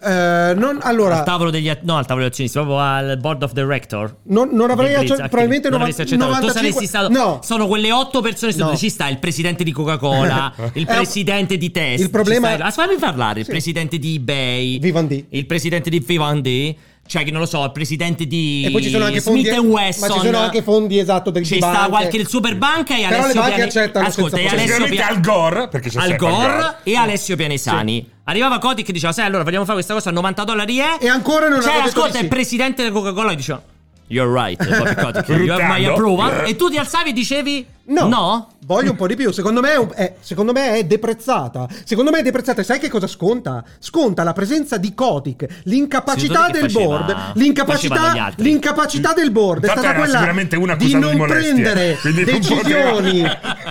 Eh, 0.06 0.54
non, 0.54 0.78
allora, 0.82 1.18
al 1.18 1.24
tavolo 1.24 1.50
degli. 1.50 1.70
No, 1.82 1.96
al 1.96 2.06
tavolo 2.06 2.22
degli 2.24 2.32
azionisti, 2.32 2.56
proprio 2.58 2.78
al 2.78 3.18
board 3.18 3.42
of 3.42 3.52
director. 3.52 4.16
non, 4.24 4.50
non 4.52 4.70
avrei 4.70 4.88
di 4.88 4.94
acce- 4.94 5.06
Blizzard, 5.06 5.28
probabilmente 5.28 5.68
non 5.70 5.80
avresti 5.80 6.02
accettato. 6.02 6.30
95 6.30 6.52
Tu 6.52 6.66
saresti 6.76 6.86
stato. 6.86 7.08
No, 7.12 7.40
Sono 7.42 7.66
quelle 7.66 7.92
otto 7.92 8.20
persone 8.20 8.52
sedute. 8.52 8.70
No. 8.70 8.76
Ci 8.76 8.88
sta 8.90 9.08
il 9.08 9.18
presidente 9.18 9.64
di 9.64 9.72
Coca-Cola, 9.72 10.52
il 10.74 10.82
Eh, 10.88 10.94
presidente 10.94 11.56
di 11.56 11.70
Test. 11.70 12.02
il 12.02 12.10
problema 12.10 12.48
ci 12.48 12.52
è- 12.52 12.56
sta- 12.56 12.66
Ah, 12.66 12.70
fammi 12.70 12.96
parlare. 12.98 13.38
Il 13.40 13.44
Sì. 13.46 13.50
presidente 13.50 13.98
di 13.98 14.14
eBay. 14.16 14.78
Vivendi. 14.78 15.26
Il 15.30 15.46
presidente 15.46 15.90
di 15.90 15.98
Vivendi. 15.98 16.78
Cioè, 17.06 17.22
che 17.24 17.30
non 17.30 17.40
lo 17.40 17.46
so, 17.46 17.62
il 17.64 17.72
presidente 17.72 18.26
di. 18.26 18.64
E 18.66 18.70
poi 18.70 18.82
ci 18.82 18.90
sono 18.90 19.04
anche 19.04 19.20
Smith 19.20 19.48
fondi, 19.54 19.66
Wesson. 19.68 20.08
ma 20.08 20.14
ci 20.14 20.20
sono 20.20 20.38
anche 20.38 20.62
fondi 20.62 20.98
esatto 20.98 21.30
del 21.30 21.44
Ci 21.44 21.58
banche. 21.58 21.76
sta 21.78 21.88
qualche 21.88 22.16
il 22.16 22.26
Superbanca 22.28 22.94
e 22.96 23.00
Però 23.02 23.08
le 23.10 23.16
Alessio 23.16 23.40
banche 23.40 23.62
accettano 23.62 24.06
Ascolta, 24.06 24.36
e. 24.36 24.40
Alessio 24.40 24.58
Sicuramente 24.66 24.94
Piane- 24.96 25.12
Al 25.14 25.20
Gore, 25.20 25.68
perché 25.68 25.88
c'è 25.90 26.00
Al 26.00 26.16
Gore 26.16 26.76
e 26.82 26.94
Alessio 26.96 27.36
Pianesani. 27.36 28.10
Arrivava 28.24 28.58
Cody 28.58 28.82
che 28.82 28.92
diceva: 28.92 29.12
Sai, 29.12 29.26
allora 29.26 29.44
vogliamo 29.44 29.62
fare 29.64 29.74
questa 29.76 29.94
cosa 29.94 30.08
a 30.10 30.12
90 30.12 30.44
dollari 30.44 30.80
eh? 30.80 30.96
E 31.00 31.08
ancora 31.08 31.48
non 31.48 31.62
Cioè, 31.62 31.72
detto 31.74 31.86
ascolta, 31.88 32.08
di 32.08 32.16
il 32.16 32.22
sì. 32.22 32.28
presidente 32.28 32.82
della 32.82 32.94
Coca-Cola 32.94 33.30
e 33.32 33.36
diceva: 33.36 33.62
You're 34.08 34.32
right, 34.32 34.64
Bobby 34.78 34.94
Kotick. 34.94 35.28
You 35.46 35.52
have 35.52 35.64
my 35.66 35.84
approval. 35.84 36.46
E 36.46 36.56
tu 36.56 36.68
ti 36.68 36.76
alzavi 36.76 37.10
e 37.10 37.12
dicevi: 37.12 37.66
No, 37.88 38.08
No? 38.08 38.48
voglio 38.66 38.90
un 38.90 38.96
po' 38.96 39.06
di 39.06 39.14
più. 39.14 39.30
Secondo 39.30 39.60
me, 39.60 39.74
è 39.74 39.86
è, 39.94 40.14
secondo 40.20 40.52
me 40.52 40.72
è 40.74 40.84
deprezzata. 40.84 41.68
Secondo 41.84 42.10
me 42.10 42.18
è 42.18 42.22
deprezzata. 42.22 42.60
E 42.62 42.64
sai 42.64 42.78
che 42.80 42.88
cosa 42.88 43.06
sconta? 43.06 43.64
Sconta 43.78 44.24
la 44.24 44.32
presenza 44.32 44.76
di 44.76 44.92
Kotick, 44.92 45.46
l'incapacità 45.64 46.46
Sì, 46.46 46.52
del 46.52 46.60
faceva- 46.70 46.84
board, 46.84 47.16
l'incapacità, 47.34 48.32
l'incapacità 48.36 49.12
del 49.12 49.30
board 49.30 49.62
è 49.64 49.66
Tanto 49.66 49.80
stata 49.82 49.96
quella 49.98 50.12
sicuramente 50.14 50.56
uno 50.56 50.76
di 50.76 50.94
non 50.94 51.14
di 51.14 51.20
prendere 51.22 51.96
decisioni, 52.24 53.22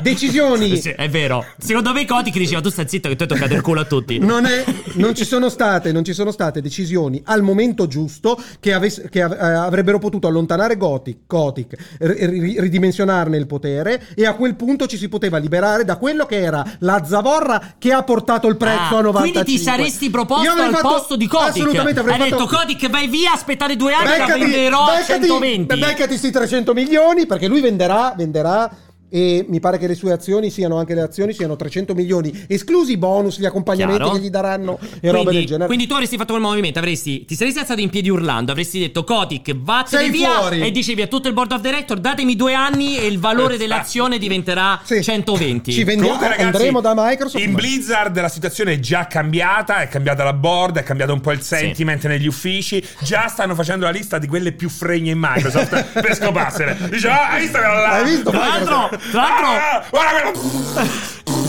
decisioni. 0.02 0.78
Sì, 0.78 0.90
è 0.90 1.10
vero. 1.10 1.46
Secondo 1.58 1.92
me 1.94 2.06
Kotick 2.06 2.38
diceva: 2.38 2.62
Tu 2.62 2.70
stai 2.70 2.88
zitto, 2.88 3.10
che 3.10 3.16
tu 3.16 3.24
hai 3.24 3.30
toccato 3.30 3.54
il 3.54 3.62
culo 3.62 3.82
a 3.82 3.86
tutti. 3.86 4.18
Non, 4.36 4.46
è- 4.46 4.64
non 4.94 5.14
ci 5.16 5.24
sono 5.24 5.50
state, 5.50 5.92
non 5.92 6.04
ci 6.04 6.14
sono 6.14 6.32
state 6.32 6.60
decisioni 6.62 7.22
al 7.26 7.42
momento 7.42 7.88
giusto 7.88 8.42
che, 8.60 8.74
avess- 8.74 9.08
che 9.10 9.22
av- 9.22 9.34
eh, 9.34 9.38
avrebbero 9.54 9.98
potuto 10.00 10.28
allontanare 10.28 10.78
Gothic, 10.78 11.20
Kotick, 11.28 11.76
ri- 12.00 12.26
ri- 12.26 12.60
ridimensionarne 12.60 13.38
il 13.38 13.46
potere 13.48 14.02
e 14.16 14.26
a 14.26 14.34
quel 14.34 14.56
punto 14.56 14.86
ci 14.88 14.98
si 14.98 15.10
poteva 15.10 15.38
liberare 15.38 15.84
da 15.86 15.98
quello 15.98 16.26
che 16.26 16.42
era 16.42 16.64
la 16.80 17.04
zavorra 17.06 17.74
che 17.78 17.92
ha 17.94 18.04
portato 18.04 18.48
il 18.48 18.58
prezzo 18.58 18.96
Ah, 18.96 19.00
a 19.00 19.02
95. 19.02 19.32
quindi 19.32 19.52
ti 19.52 19.58
saresti 19.58 20.10
proposto 20.10 20.52
al 20.52 20.72
fatto- 20.72 20.88
posto 20.88 21.16
di 21.16 21.28
Kotick. 21.28 21.50
Assolutamente 21.58 22.00
avrei 22.00 22.20
Hai 22.22 22.30
fatto... 22.30 22.44
detto 22.44 22.56
Kotick 22.58 22.90
vai 22.90 23.08
via, 23.08 23.32
aspettate 23.34 23.76
due 23.76 23.94
anni, 23.94 24.06
la 24.06 24.26
Beccati, 24.26 24.40
venderò 24.40 24.84
a 24.84 24.86
beccati, 24.98 25.28
120. 25.28 25.78
beccati 25.78 26.18
sti 26.18 26.32
300 26.32 26.74
milioni 26.74 27.26
perché 27.26 27.48
lui 27.48 27.62
venderà, 27.62 28.14
venderà 28.16 28.70
e 29.10 29.46
mi 29.48 29.60
pare 29.60 29.78
che 29.78 29.88
le 29.88 29.96
sue 29.96 30.12
azioni 30.12 30.50
siano 30.50 30.78
anche 30.78 30.94
le 30.94 31.02
azioni 31.02 31.34
siano 31.34 31.56
300 31.56 31.94
milioni 31.94 32.46
esclusi 32.48 32.94
i 32.94 32.98
bonus, 32.98 33.40
gli 33.40 33.46
accompagnamenti 33.46 34.02
Chiaro. 34.04 34.18
che 34.18 34.24
gli 34.26 34.30
daranno 34.30 34.80
e 35.00 35.12
robe 35.12 35.24
Quindi, 35.24 35.36
del 35.38 35.46
genere. 35.46 35.66
quindi 35.68 35.88
tu 35.88 35.94
avresti 35.94 36.18
fatto 36.18 36.34
quel 36.34 36.46
movimento, 36.46 36.80
avresti, 36.80 37.26
ti 37.26 37.36
saresti 37.36 37.60
alzato 37.60 37.82
in 37.82 37.90
piedi 37.90 38.10
urlando, 38.10 38.52
avresti 38.52 38.80
detto 38.80 39.04
Kotick, 39.04 39.54
vattene 39.56 40.02
Sei 40.04 40.12
via 40.12 40.30
fuori. 40.40 40.62
e 40.62 40.72
dicevi 40.72 41.02
a 41.04 41.08
tutto 41.08 41.28
il 41.28 41.34
board 41.34 41.52
of 41.54 41.62
director 41.62 42.00
datemi 42.00 42.36
due 42.36 42.54
anni 42.54 42.98
e 42.98 43.06
il 43.06 43.20
valore 43.20 43.58
dell'azione 43.58 44.18
diventerà 44.18 44.82
Sì. 44.84 45.02
120. 45.04 45.72
Ci 45.72 45.84
vendiamo, 45.84 46.18
Comunque, 46.18 46.28
ragazzi, 46.38 46.56
andremo 46.56 46.82
da 46.82 46.94
Microsoft. 46.96 47.44
In 47.44 47.52
ma- 47.52 47.58
Blizzard 47.60 48.20
la 48.20 48.30
situazione 48.30 48.74
è 48.74 48.80
già 48.80 49.08
cambiata, 49.08 49.78
è 49.82 49.88
cambiata 49.88 50.24
la 50.24 50.34
board, 50.34 50.78
è 50.78 50.84
cambiato 50.84 51.14
un 51.14 51.22
po' 51.22 51.32
il 51.32 51.42
sentiment 51.42 52.06
negli 52.08 52.28
uffici. 52.28 52.84
Già 53.02 53.28
stanno 53.28 53.56
facendo 53.56 53.86
la 53.86 53.92
lista 53.92 54.18
di 54.18 54.28
quelle 54.28 54.52
più 54.52 54.70
fregne 54.70 55.12
in 55.12 55.20
Microsoft 55.20 56.00
per 56.02 56.16
scoparsene. 56.16 56.90
Dice, 56.90 57.08
ah, 57.08 57.30
hai 57.32 57.42
visto 57.42 57.58
quella 57.58 57.74
là? 57.80 57.90
Hai 57.92 58.04
visto? 58.06 58.30
Tra 58.32 58.40
l'altro, 58.40 58.95
tra 59.12 59.22
l'altro, 59.22 60.00
Ah, 60.00 60.86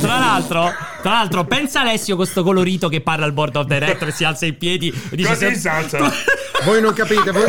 tra 0.01 0.19
l'altro, 0.19 0.73
tra 1.03 1.11
l'altro, 1.13 1.45
pensa 1.45 1.81
Alessio 1.81 2.17
con 2.17 2.27
sto 2.27 2.43
colorito 2.43 2.89
che 2.89 3.01
parla 3.01 3.25
al 3.25 3.33
board 3.33 3.57
of 3.57 3.67
director 3.67 4.09
e 4.09 4.13
si 4.13 4.25
alza 4.25 4.47
in 4.47 4.57
piedi 4.57 4.89
e 5.11 5.17
dice 5.17 5.29
Così 5.29 5.47
se- 5.47 5.55
si 5.55 5.69
alza. 5.69 6.13
Voi 6.65 6.81
non 6.81 6.93
capite, 6.93 7.31
voi, 7.31 7.45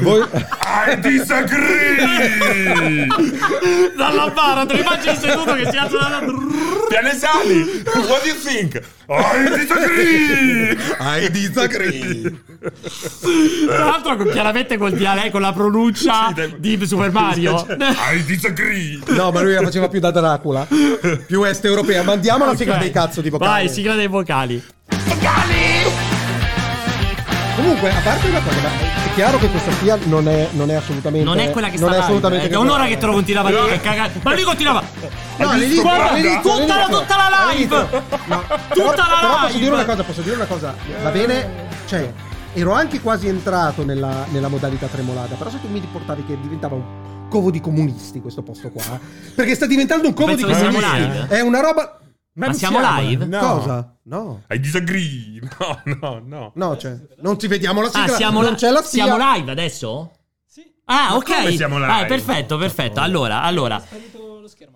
voi- 0.00 0.26
I 0.32 1.00
disagree! 1.00 3.06
Dalla 3.96 4.30
bara, 4.30 4.64
te 4.66 4.74
li 4.74 4.80
immagini 4.80 5.16
seduto 5.16 5.54
che 5.54 5.68
si 5.70 5.76
alza 5.76 5.98
dalla... 5.98 6.20
Pianesani, 6.88 7.82
what 8.08 8.22
do 8.22 8.28
you 8.28 8.36
think? 8.38 8.80
I 9.08 9.58
disagree! 9.58 10.76
I 11.00 11.30
disagree. 11.30 12.40
Tra 13.66 13.84
l'altro 13.84 14.16
con- 14.16 14.30
chiaramente 14.30 14.76
col 14.78 14.92
dialetto, 14.92 15.30
con 15.32 15.40
la 15.42 15.52
pronuncia 15.52 16.32
Sì, 16.34 16.54
di 16.58 16.86
Super 16.86 17.10
Mario. 17.12 17.66
I 18.14 18.24
disagree! 18.24 19.00
No, 19.08 19.30
ma 19.32 19.42
lui 19.42 19.52
la 19.54 19.62
faceva 19.62 19.88
più 19.88 20.00
da 20.00 20.10
Dracula, 20.10 20.66
più 21.26 21.42
est 21.44 21.64
europea. 21.64 22.02
Mandiamo 22.02 22.44
la 22.46 22.56
sigla 22.56 22.76
dei 22.76 22.90
cazzo 22.90 23.20
di 23.20 23.28
vocali. 23.30 23.50
Vai, 23.50 23.68
sigla 23.68 23.94
dei 23.94 24.06
vocali. 24.06 24.62
Comunque, 27.62 27.90
a 27.90 28.00
parte 28.02 28.28
una 28.28 28.40
cosa, 28.40 28.60
ma 28.60 28.68
è 28.70 29.14
chiaro 29.14 29.38
che 29.38 29.48
questa 29.48 29.70
sia 29.72 29.96
non 30.04 30.26
è, 30.28 30.48
non 30.52 30.70
è 30.70 30.74
assolutamente. 30.74 31.24
Non 31.24 31.38
è 31.38 31.50
quella 31.50 31.68
che 31.68 31.76
sta 31.76 31.84
non 31.86 31.94
è 31.94 31.96
live, 31.98 32.06
assolutamente 32.08 32.46
eh, 32.46 32.50
È 32.50 32.56
un'ora 32.56 32.86
che 32.86 32.96
te 32.98 33.06
lo 33.06 33.12
continuava 33.12 33.48
a 33.48 33.52
dire. 33.52 34.10
Ma 34.22 34.34
lui 34.34 34.42
continuava. 34.42 34.82
No, 35.36 35.48
all'inizio, 35.48 35.82
Guarda, 35.82 36.10
all'inizio, 36.10 36.40
tutta, 36.40 36.76
la, 36.76 36.86
tutta 36.86 37.16
la 37.16 37.52
live. 37.52 37.76
No, 38.26 38.42
Tutta 38.48 38.68
però, 38.68 38.84
la 38.96 39.18
però 39.20 39.32
posso 39.40 39.46
live. 39.46 39.58
dire 39.60 39.70
una 39.74 39.84
cosa, 39.84 40.02
posso 40.02 40.20
dire 40.22 40.34
una 40.34 40.44
cosa. 40.46 40.74
Va 41.02 41.10
bene? 41.10 41.50
Cioè, 41.86 42.12
ero 42.54 42.72
anche 42.72 43.00
quasi 43.00 43.28
entrato 43.28 43.84
nella, 43.84 44.26
nella 44.30 44.48
modalità 44.48 44.86
tremolata, 44.88 45.36
però 45.36 45.48
se 45.50 45.60
tu 45.60 45.68
mi 45.68 45.78
riportavi 45.78 46.24
che 46.26 46.36
diventava 46.40 46.74
un 46.74 46.82
covo 47.28 47.50
di 47.50 47.60
comunisti 47.60 48.20
questo 48.20 48.42
posto 48.42 48.70
qua, 48.70 48.82
perché 49.34 49.54
sta 49.54 49.66
diventando 49.66 50.06
un 50.08 50.14
covo 50.14 50.34
Penso 50.34 50.46
di 50.46 50.52
comunisti. 50.52 50.96
live. 50.98 51.26
È 51.28 51.40
una 51.40 51.60
roba 51.60 51.98
Ma 52.34 52.46
non 52.46 52.54
siamo 52.54 52.78
live? 52.80 53.26
No. 53.26 53.38
Cosa? 53.40 53.96
No. 54.04 54.42
I 54.50 54.58
disagree! 54.60 55.40
No, 55.58 55.80
no, 56.00 56.22
no. 56.24 56.52
No, 56.54 56.76
cioè, 56.76 56.96
non 57.20 57.36
ti 57.36 57.46
vediamo 57.46 57.80
la 57.82 57.88
sigla. 57.88 58.04
Ah, 58.04 58.08
siamo, 58.08 58.40
non 58.40 58.50
la- 58.52 58.56
c'è 58.56 58.70
la 58.70 58.82
spia. 58.82 59.04
siamo 59.04 59.32
live 59.34 59.50
adesso? 59.50 60.12
Sì. 60.46 60.62
Ah, 60.86 61.14
ok. 61.16 61.24
come 61.36 61.52
siamo 61.56 61.78
live? 61.78 61.90
Ah, 61.92 62.04
perfetto, 62.06 62.56
perfetto. 62.56 63.00
Allora, 63.00 63.42
allora. 63.42 63.82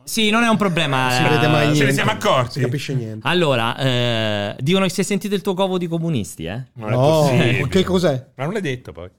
Sì, 0.05 0.31
non 0.31 0.45
è 0.45 0.49
un 0.49 0.57
problema. 0.57 1.11
Si 1.11 1.23
eh, 1.25 1.29
vede 1.29 1.49
mai 1.49 1.63
ce 1.63 1.69
ne 1.71 1.75
niente. 1.75 1.93
siamo 1.95 2.11
accorti. 2.13 2.53
Si 2.53 2.61
capisce 2.61 2.95
niente. 2.95 3.27
Allora, 3.27 3.77
eh, 3.77 4.57
dicono 4.61 4.85
che 4.85 4.91
si 4.93 5.01
è 5.01 5.05
sentito 5.05 5.35
il 5.35 5.41
tuo 5.43 5.55
covo 5.55 5.79
di 5.79 5.89
comunisti, 5.89 6.45
eh? 6.45 6.67
Non 6.75 6.89
è 6.91 6.93
No, 6.93 6.99
possibile. 7.01 7.69
che 7.69 7.83
cos'è? 7.85 8.31
Ma 8.37 8.45
non 8.45 8.53
l'hai 8.53 8.63
detto 8.63 8.93
poi. 8.93 9.11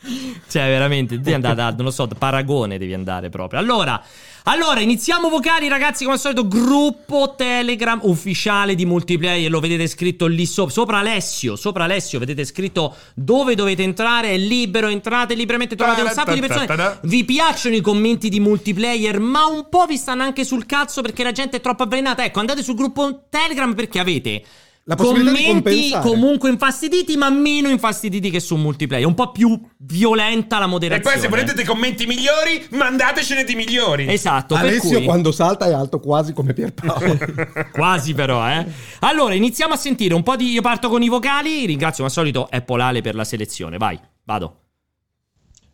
Cioè, 0.48 0.66
veramente, 0.66 1.16
devi 1.16 1.34
andare 1.34 1.62
a, 1.62 1.70
non 1.70 1.84
lo 1.84 1.90
so, 1.90 2.06
Paragone 2.06 2.78
devi 2.78 2.94
andare 2.94 3.28
proprio. 3.28 3.58
Allora, 3.58 4.02
allora, 4.44 4.80
iniziamo 4.80 5.28
vocali, 5.28 5.68
ragazzi, 5.68 6.04
come 6.04 6.14
al 6.14 6.20
solito, 6.20 6.46
gruppo 6.46 7.34
Telegram 7.36 7.98
ufficiale 8.02 8.74
di 8.74 8.86
multiplayer, 8.86 9.50
lo 9.50 9.60
vedete 9.60 9.86
scritto 9.86 10.26
lì 10.26 10.46
sopra, 10.46 10.72
sopra 10.72 10.98
Alessio, 10.98 11.56
sopra 11.56 11.84
Alessio, 11.84 12.18
vedete 12.18 12.44
scritto 12.44 12.94
dove 13.14 13.54
dovete 13.54 13.82
entrare, 13.82 14.30
è 14.30 14.38
libero, 14.38 14.88
entrate 14.88 15.34
liberamente, 15.34 15.76
trovate 15.76 16.02
un 16.02 16.10
sacco 16.10 16.32
di 16.32 16.40
persone. 16.40 16.98
Vi 17.02 17.24
piacciono 17.24 17.74
i 17.74 17.80
commenti 17.80 18.28
di 18.28 18.40
multiplayer, 18.40 19.18
ma 19.18 19.46
un 19.46 19.68
po' 19.68 19.84
vi 19.86 19.96
stanno 19.96 20.22
anche 20.22 20.44
sul 20.44 20.64
cazzo 20.64 21.02
perché 21.02 21.22
la 21.22 21.32
gente 21.32 21.58
è 21.58 21.60
troppo 21.60 21.82
avvelenata. 21.82 22.24
Ecco, 22.24 22.40
andate 22.40 22.62
sul 22.62 22.76
gruppo 22.76 23.24
Telegram 23.28 23.74
perché 23.74 23.98
avete 23.98 24.42
La 24.88 24.94
possibilità 24.96 25.30
di 25.32 25.36
commenti 25.44 25.62
compensare. 25.90 26.08
comunque 26.08 26.48
infastiditi, 26.48 27.16
ma 27.18 27.28
meno 27.28 27.68
infastiditi 27.68 28.30
che 28.30 28.40
su 28.40 28.56
multiplayer. 28.56 29.06
Un 29.06 29.12
po' 29.14 29.30
più 29.32 29.60
violenta 29.76 30.58
la 30.58 30.64
E 30.64 30.68
moderazione. 30.68 31.12
poi 31.14 31.20
se 31.22 31.28
volete 31.28 31.52
dei 31.52 31.66
commenti 31.66 32.06
migliori, 32.06 32.66
mandatecene 32.70 33.44
di 33.44 33.54
migliori. 33.54 34.10
Esatto, 34.10 34.54
per 34.54 34.64
Alessio 34.64 34.96
cui 34.96 35.04
quando 35.04 35.30
salta 35.30 35.66
è 35.66 35.72
alto 35.74 36.00
quasi 36.00 36.32
come 36.32 36.54
Pierpaolo. 36.54 37.18
quasi 37.70 38.14
però, 38.14 38.48
eh. 38.48 38.66
Allora, 39.00 39.34
iniziamo 39.34 39.74
a 39.74 39.76
sentire 39.76 40.14
un 40.14 40.22
po' 40.22 40.36
di 40.36 40.50
io 40.52 40.62
parto 40.62 40.88
con 40.88 41.02
i 41.02 41.08
vocali. 41.10 41.66
Ringrazio 41.66 41.96
come 41.96 42.06
al 42.08 42.12
solito 42.12 42.48
Apple 42.50 42.82
Ale 42.82 43.02
per 43.02 43.14
la 43.14 43.24
selezione. 43.24 43.76
Vai, 43.76 44.00
vado. 44.24 44.60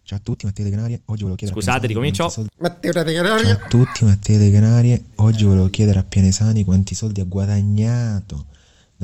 Ciao 0.02 0.18
a 0.18 0.20
tutti, 0.24 0.44
Matteo 0.44 0.64
De 0.64 0.70
Canarie. 0.72 1.02
Oggi 1.04 1.20
volevo 1.20 1.36
chiedere 1.38 1.56
Scusate, 1.60 1.84
a 1.84 1.88
ricomincio. 1.88 2.28
soldi- 2.28 2.50
Matteo 2.58 2.90
da 2.92 3.04
Ciao 3.04 3.12
Teganaria. 3.12 3.52
a 3.52 3.68
tutti, 3.68 4.04
Matteo 4.04 4.38
De 4.38 4.50
Canarie. 4.50 5.04
Oggi 5.16 5.44
volevo 5.44 5.70
chiedere 5.70 6.00
a 6.00 6.02
Pianesani 6.02 6.64
quanti 6.64 6.96
soldi 6.96 7.20
ha 7.20 7.24
guadagnato 7.24 8.46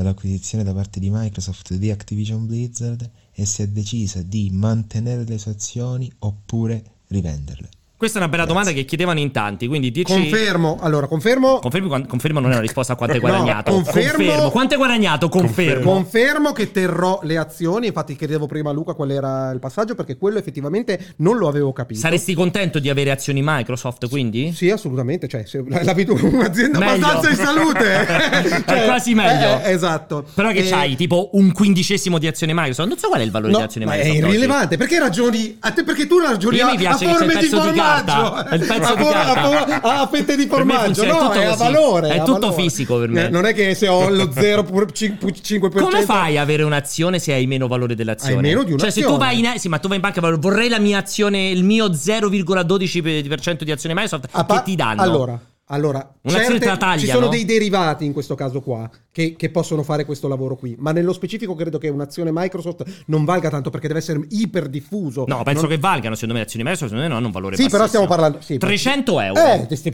dall'acquisizione 0.03 0.65
da 0.65 0.73
parte 0.73 0.99
di 0.99 1.11
Microsoft 1.11 1.75
di 1.75 1.91
Activision 1.91 2.47
Blizzard 2.47 3.09
e 3.33 3.45
se 3.45 3.65
è 3.65 3.69
decisa 3.69 4.23
di 4.23 4.51
mantenere 4.51 5.25
le 5.25 5.39
sue 5.39 5.53
azioni 5.53 6.11
oppure 6.21 6.83
rivenderle. 7.09 7.69
Questa 8.01 8.19
è 8.19 8.23
una 8.23 8.31
bella 8.31 8.47
domanda 8.47 8.71
che 8.73 8.87
chiedevano 8.87 9.19
in 9.19 9.31
tanti, 9.31 9.67
quindi 9.67 9.91
dici 9.91 10.11
Confermo. 10.11 10.79
Allora, 10.81 11.07
confermo. 11.07 11.59
Confermi 11.59 12.07
confermo 12.07 12.41
non 12.41 12.49
è 12.51 12.55
una 12.55 12.63
risposta 12.63 12.95
a 12.95 12.97
quanto 12.97 13.15
hai 13.17 13.21
No, 13.21 13.29
guadagnato. 13.29 13.73
confermo- 13.73 14.49
Quanto 14.49 14.73
hai 14.73 14.79
guadagnato? 14.79 15.29
Confermo. 15.29 15.93
Confermo 15.93 16.53
che 16.53 16.71
terrò 16.71 17.21
le 17.25 17.37
azioni. 17.37 17.89
Infatti, 17.89 18.17
chiedevo 18.17 18.47
prima 18.47 18.71
a 18.71 18.73
Luca 18.73 18.95
qual 18.95 19.11
era 19.11 19.51
il 19.51 19.59
passaggio, 19.59 19.95
perché 19.95 20.17
quello 20.17 20.39
effettivamente 20.39 21.13
non 21.17 21.37
lo 21.37 21.47
avevo 21.47 21.75
capito. 21.75 22.01
Saresti 22.01 22.33
contento 22.33 22.79
di 22.79 22.89
avere 22.89 23.11
azioni 23.11 23.43
Microsoft, 23.45 24.09
quindi? 24.09 24.51
Sì, 24.55 24.71
assolutamente. 24.71 25.29
Cioè, 25.29 25.45
se 25.45 25.63
la, 25.69 25.93
vedo 25.93 26.15
un'azienda 26.23 26.79
Meglio. 26.79 27.05
abbastanza 27.05 27.29
in 27.29 27.37
salute. 27.37 28.65
È 28.65 28.85
quasi 28.87 29.13
meglio. 29.13 29.61
eh, 29.63 29.69
eh, 29.69 29.73
esatto. 29.73 30.25
Però 30.33 30.51
che 30.53 30.61
Eh, 30.61 30.69
c'hai 30.71 30.97
tipo 30.97 31.29
un 31.35 31.53
quindicesimo 31.53 32.17
di 32.19 32.27
azioni 32.27 32.55
Microsoft? 32.55 32.89
Non 32.89 32.97
so 32.97 33.09
qual 33.09 33.21
è 33.21 33.25
il 33.25 33.31
valore 33.31 33.53
No, 33.53 33.59
di 33.59 33.65
azioni 33.65 33.85
ma 33.87 33.93
è 33.93 33.97
Microsoft. 33.99 34.23
oggi. 34.25 34.33
irrilevante. 34.37 34.77
Perché 34.79 34.99
ragioni? 34.99 35.57
A 35.61 35.71
te 35.73 35.85
perché 35.85 36.07
tu 36.07 36.19
ragioni 36.19 36.57
Io 36.57 36.67
a, 36.67 36.71
mi 36.71 36.77
piace 36.79 37.05
a 37.05 37.09
forme 37.15 37.35
di 37.35 37.41
pezzo 37.41 37.61
formaggio. 37.97 38.55
Il 38.55 38.61
pezzo 38.67 38.93
a, 38.93 38.97
di 38.97 39.05
carta. 39.05 39.81
a 39.83 40.01
a 40.01 40.07
fette 40.07 40.37
di 40.37 40.43
me 40.45 40.49
formaggio. 40.49 41.03
è 41.03 41.07
no, 41.07 41.19
tutto 41.19 41.33
è 41.33 41.45
a 41.45 41.55
valore. 41.57 42.09
È 42.09 42.19
tutto 42.23 42.39
valore. 42.49 42.63
fisico 42.63 42.99
per 42.99 43.09
me. 43.09 43.27
Eh, 43.27 43.29
Non 43.31 43.45
è 43.47 43.55
che 43.55 43.75
se 43.75 43.89
ho 43.89 44.09
lo 44.09 44.25
0,5%. 44.33 45.71
Come 45.81 46.03
fai 46.03 46.39
a 46.39 46.43
avere 46.43 46.63
un'azione 46.63 47.19
se 47.19 47.33
hai 47.33 47.47
meno 47.47 47.67
valore 47.67 47.95
dell'azione? 47.95 48.35
Hai 48.37 48.41
meno 48.43 48.63
di 48.63 48.77
Cioè, 48.79 48.91
se 48.91 49.01
tu 49.03 49.09
un'azione. 49.15 49.43
vai 49.43 49.53
in. 49.55 49.59
Sì, 49.61 49.69
ma 49.69 49.79
tu 49.79 49.89
vai 49.89 49.97
in 49.97 50.03
banca 50.03 50.21
e 50.27 50.37
vorrei 50.37 50.69
la 50.69 50.79
mia 50.79 50.99
azione, 50.99 51.49
il 51.51 51.65
mio 51.65 51.87
0,12% 51.89 53.63
di 53.63 53.71
azione 53.73 53.95
Microsoft. 53.95 54.29
Pa- 54.31 54.45
che 54.59 54.63
ti 54.65 54.77
danno? 54.77 55.03
Allora, 55.03 55.39
allora 55.73 55.99
Un'azione 56.23 56.59
te 56.59 56.67
la 56.67 56.77
tagliano? 56.77 57.01
ci 57.01 57.07
sono 57.07 57.29
dei 57.29 57.45
derivati 57.45 58.05
in 58.05 58.13
questo 58.13 58.35
caso 58.35 58.61
qua 58.61 58.89
che, 59.11 59.35
che 59.37 59.51
possono 59.51 59.83
fare 59.83 60.05
questo 60.05 60.29
lavoro 60.29 60.57
qui, 60.57 60.75
ma 60.79 60.93
nello 60.93 61.13
specifico 61.13 61.55
credo 61.55 61.79
che 61.79 61.89
un'azione 61.89 62.31
Microsoft 62.33 63.05
non 63.07 63.25
valga 63.25 63.51
tanto 63.51 63.71
perché 63.71 63.87
deve 63.87 64.01
essere 64.01 64.21
iper 64.31 64.69
diffuso. 64.69 65.25
No, 65.27 65.43
penso 65.43 65.63
Non- 65.63 65.71
che 65.71 65.79
valgano. 65.79 66.15
Secondo 66.15 66.35
me, 66.35 66.41
le 66.41 66.47
azioni 66.47 66.65
Microsoft 66.65 66.91
secondo 66.93 67.03
me 67.03 67.09
non 67.09 67.17
hanno 67.19 67.27
un 67.27 67.33
valore 67.33 67.57
Sì, 67.57 67.69
però 67.69 67.87
stiamo 67.87 68.07
parlando 68.07 68.41
sì, 68.41 68.59
300 68.59 69.21
euro. 69.21 69.45
Eh, 69.45 69.67
questi 69.67 69.93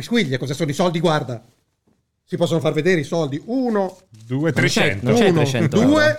squiglie, 0.00 0.38
cosa 0.38 0.54
sono 0.54 0.70
i 0.70 0.74
soldi? 0.74 1.00
Guarda. 1.00 1.42
Si 2.28 2.36
possono 2.36 2.58
far 2.58 2.72
vedere 2.72 3.00
i 3.00 3.04
soldi. 3.04 3.40
Uno, 3.46 3.96
2, 4.26 4.36
Non 4.38 4.50
c'è- 4.50 4.52
300. 4.52 5.06
non 5.06 5.14
c'è 5.14 5.28
uno, 5.28 5.40
300 5.42 5.80
due. 5.80 6.18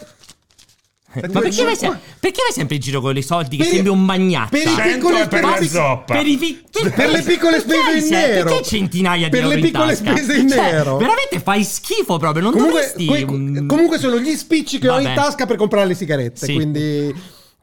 Euro. 1.14 1.32
Ma 1.34 1.40
perché 1.40 1.64
vai, 1.64 1.76
se- 1.76 1.92
perché 2.20 2.42
vai 2.44 2.52
sempre 2.54 2.76
in 2.76 2.82
giro 2.82 3.02
con 3.02 3.16
i 3.18 3.22
soldi 3.22 3.58
che 3.58 3.64
Per- 3.64 3.72
sembri 3.74 3.92
un 3.92 4.04
magnaccia? 4.04 4.50
per 4.50 4.62
i 4.62 4.64
100 4.76 4.82
piccoli 4.94 5.16
è 5.16 5.28
per 5.28 5.40
per 5.42 5.42
la 5.60 5.68
zoppa. 5.68 6.14
Per, 6.16 6.26
i 6.28 6.38
fi- 6.38 6.64
che- 6.70 6.90
Per 6.90 7.10
le 7.10 7.22
piccole 7.22 7.62
perché 7.62 7.74
spese 7.74 7.90
hai 7.90 7.98
in 7.98 8.04
se- 8.04 8.10
nero. 8.10 8.50
Perché 8.50 8.64
centinaia 8.66 9.24
di 9.26 9.30
Per 9.30 9.40
euro 9.40 9.50
le 9.54 9.60
in 9.60 9.66
piccole 9.66 9.96
tasca? 9.96 10.12
spese 10.18 10.38
in 10.38 10.50
Cioè, 10.50 10.72
nero. 10.72 10.98
Veramente 10.98 11.40
fai 11.44 11.64
schifo 11.64 12.18
proprio. 12.18 12.44
Non 12.44 12.52
Comunque, 12.52 12.94
dovresti. 12.96 13.06
que- 13.26 13.26
mm, 13.36 13.68
comunque 13.68 13.98
sono 14.00 14.20
gli 14.20 14.36
spicci 14.36 14.80
che 14.80 14.90
ho 14.90 14.94
Vabbè. 14.96 15.10
in 15.10 15.16
tasca 15.16 15.46
per 15.46 15.56
comprare 15.56 15.86
le 15.88 15.94
sigarette. 15.96 16.46
Sì. 16.46 16.54
Quindi, 16.54 17.14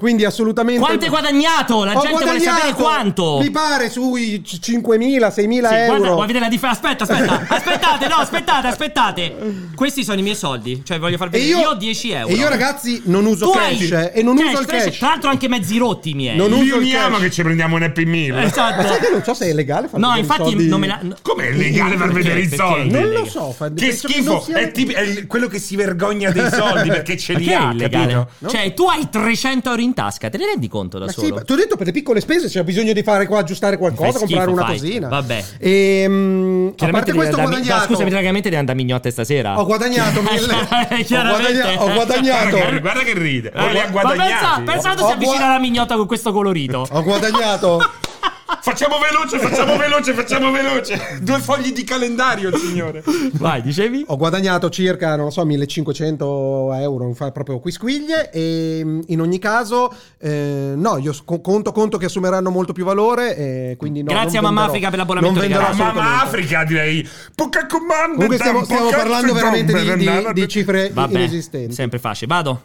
quindi 0.04 0.26
assolutamente. 0.26 0.80
Quanto 0.82 1.04
hai 1.04 1.10
guadagnato? 1.10 1.82
La 1.82 1.92
Ho 1.96 2.02
gente 2.02 2.08
vuole 2.10 2.38
sapere 2.38 2.72
guadagnato, 2.72 2.82
quanto. 2.82 3.38
Mi 3.40 3.50
pare 3.50 3.88
sui 3.88 4.42
c- 4.42 4.58
5.000, 4.60 5.28
6.000 5.30 5.32
Sì, 5.68 5.74
euro. 5.74 6.14
guarda, 6.16 6.38
la 6.40 6.48
differenza? 6.48 6.68
Aspetta, 6.68 7.04
aspetta, 7.04 7.46
aspettate, 7.54 8.08
no, 8.08 8.14
aspettate, 8.16 8.66
aspettate. 8.66 9.36
Questi 9.74 10.04
sono 10.04 10.18
i 10.18 10.22
miei 10.22 10.34
soldi. 10.36 10.82
Cioè, 10.84 10.98
voglio 10.98 11.16
farvi 11.16 11.38
vedere. 11.38 11.58
io, 11.58 11.64
Io 11.64 11.70
ho 11.70 11.74
10 11.74 12.10
euro. 12.10 12.28
E 12.28 12.36
io, 12.36 12.48
ragazzi, 12.50 13.00
non 13.06 13.24
uso 13.24 13.46
Tu 13.50 13.52
cash. 13.58 13.92
hai- 13.92 14.04
eh, 14.04 14.12
e 14.16 14.22
non 14.22 14.36
cash, 14.36 14.52
uso 14.52 14.60
il 14.60 14.66
cash. 14.66 14.98
Tra 14.98 15.08
l'altro, 15.08 15.30
anche 15.30 15.48
mezzi 15.48 15.78
rotti 15.78 16.10
i 16.10 16.14
miei. 16.14 16.36
Non 16.36 16.52
uso 16.52 16.76
il 16.76 16.90
cash. 16.92 17.18
che 17.20 17.30
ci 17.30 17.42
prendiamo 17.42 17.76
un 17.76 17.82
Happy 17.84 18.04
Meal. 18.04 18.38
Esatto. 18.44 18.82
Ma 18.82 18.86
sai 18.88 18.98
che 18.98 19.08
non 19.10 19.22
so 19.24 19.32
se 19.32 19.46
è 19.48 19.52
legale 19.54 19.88
fare 19.88 20.02
No, 20.02 20.14
infatti, 20.16 20.42
soldi? 20.50 20.68
non 20.68 20.80
me 20.80 20.86
la. 20.86 20.98
no- 21.00 21.16
Com'è 21.22 21.50
legale 21.52 21.96
far 21.96 22.08
Perché? 22.08 22.22
vedere 22.22 22.40
i 22.40 22.48
soldi? 22.54 22.90
Non 22.90 23.08
lo 23.10 23.24
so. 23.24 23.52
fa- 23.52 23.68
Che 23.72 23.72
penso 23.86 24.08
schifo! 24.08 24.44
È, 24.52 24.70
tipi- 24.70 24.92
è 24.92 25.00
il- 25.00 25.26
quello 25.26 25.48
che 25.48 25.58
si 25.58 25.76
vergogna 25.76 26.30
dei 26.30 26.50
soldi 26.50 26.88
perché 26.92 27.16
ce 27.16 27.32
li 27.34 27.50
ha? 27.54 27.74
Cioè, 28.46 28.74
tu 28.74 28.84
hai 28.84 29.08
300 29.08 29.70
euro 29.70 29.80
in 29.80 29.93
tasca, 29.94 30.28
te 30.28 30.36
ne 30.38 30.46
rendi 30.46 30.68
conto 30.68 30.98
da 30.98 31.06
Ma 31.06 31.12
sì, 31.12 31.20
solo? 31.20 31.34
ma 31.36 31.42
ti 31.42 31.52
ho 31.52 31.56
detto 31.56 31.76
per 31.76 31.86
le 31.86 31.92
piccole 31.92 32.20
spese 32.20 32.48
c'è 32.48 32.62
bisogno 32.64 32.92
di 32.92 33.02
fare 33.02 33.26
qua, 33.26 33.38
aggiustare 33.38 33.78
qualcosa, 33.78 34.10
Fai 34.10 34.18
comprare 34.20 34.42
schifo, 34.44 34.52
una 34.60 34.66
fai. 34.66 34.78
cosina. 34.78 35.08
Vabbè. 35.08 35.44
Ehm, 35.58 36.68
a 36.72 36.74
Chiaramente 36.74 36.90
parte 36.90 37.12
questo 37.12 37.36
ho 37.36 37.40
guadagnato. 37.48 37.78
no, 37.80 37.84
scusami, 37.86 38.10
chiaramente 38.10 38.48
devi 38.48 38.56
andare 38.60 38.78
a 38.78 38.82
mignotte 38.82 39.10
stasera. 39.10 39.58
Ho 39.60 39.64
guadagnato 39.64 40.20
mille. 40.22 40.52
ho, 40.52 41.02
Chiaramente. 41.04 41.52
guadagna- 41.52 41.82
ho 41.82 41.92
guadagnato. 41.92 42.50
Guarda 42.56 42.70
che, 42.70 42.80
guarda 42.80 43.02
che 43.02 43.12
ride. 43.14 43.52
Eh, 43.54 43.58
Non 43.60 43.70
li 43.70 43.78
ha 43.78 43.84
ma 43.84 43.90
guadagnati. 43.90 44.62
pensa, 44.62 44.62
pensa 44.92 45.04
Ho 45.04 45.06
si 45.06 45.12
avvicina 45.12 45.44
alla 45.46 45.58
mignotta 45.58 45.96
con 45.96 46.06
questo 46.06 46.32
colorito. 46.32 46.86
Ho 46.90 47.02
guadagnato. 47.02 47.78
Facciamo 48.64 48.96
veloce, 48.98 49.38
facciamo 49.38 49.76
veloce, 49.76 50.14
facciamo 50.14 50.50
veloce. 50.50 51.18
Due 51.20 51.38
fogli 51.38 51.70
di 51.70 51.84
calendario, 51.84 52.48
il 52.48 52.56
signore. 52.56 53.04
Vai, 53.34 53.60
dicevi? 53.60 54.04
Ho 54.06 54.16
guadagnato 54.16 54.70
circa, 54.70 55.16
non 55.16 55.26
lo 55.26 55.30
so, 55.30 55.44
1500 55.44 56.72
euro, 56.72 57.12
fa 57.12 57.30
proprio 57.30 57.58
quisquiglie 57.60 58.30
e 58.30 58.80
mm, 58.82 59.00
in 59.08 59.20
ogni 59.20 59.38
caso, 59.38 59.94
eh, 60.18 60.72
no, 60.74 60.96
io 60.96 61.14
conto, 61.42 61.72
conto 61.72 61.98
che 61.98 62.06
assumeranno 62.06 62.48
molto 62.48 62.72
più 62.72 62.86
valore 62.86 63.36
e 63.36 63.74
quindi 63.76 64.02
no, 64.02 64.10
Grazie 64.10 64.38
a 64.38 64.40
Mamma 64.40 64.64
Africa 64.64 64.88
per 64.88 64.98
l'abbonamento 64.98 65.38
non 65.38 65.48
venderò. 65.48 65.74
Mamma. 65.74 66.22
Africa, 66.22 66.64
direi. 66.64 67.06
Poca 67.34 67.66
comando. 67.66 68.14
Comunque 68.14 68.38
stiamo, 68.38 68.64
stiamo 68.64 68.88
parlando 68.88 69.34
veramente 69.34 69.78
di, 69.78 69.94
di- 69.98 70.32
di 70.32 70.48
cifre 70.48 70.88
Vabbè, 70.90 71.18
inesistenti. 71.18 71.74
sempre 71.74 71.98
facile. 71.98 72.28
Vado. 72.28 72.62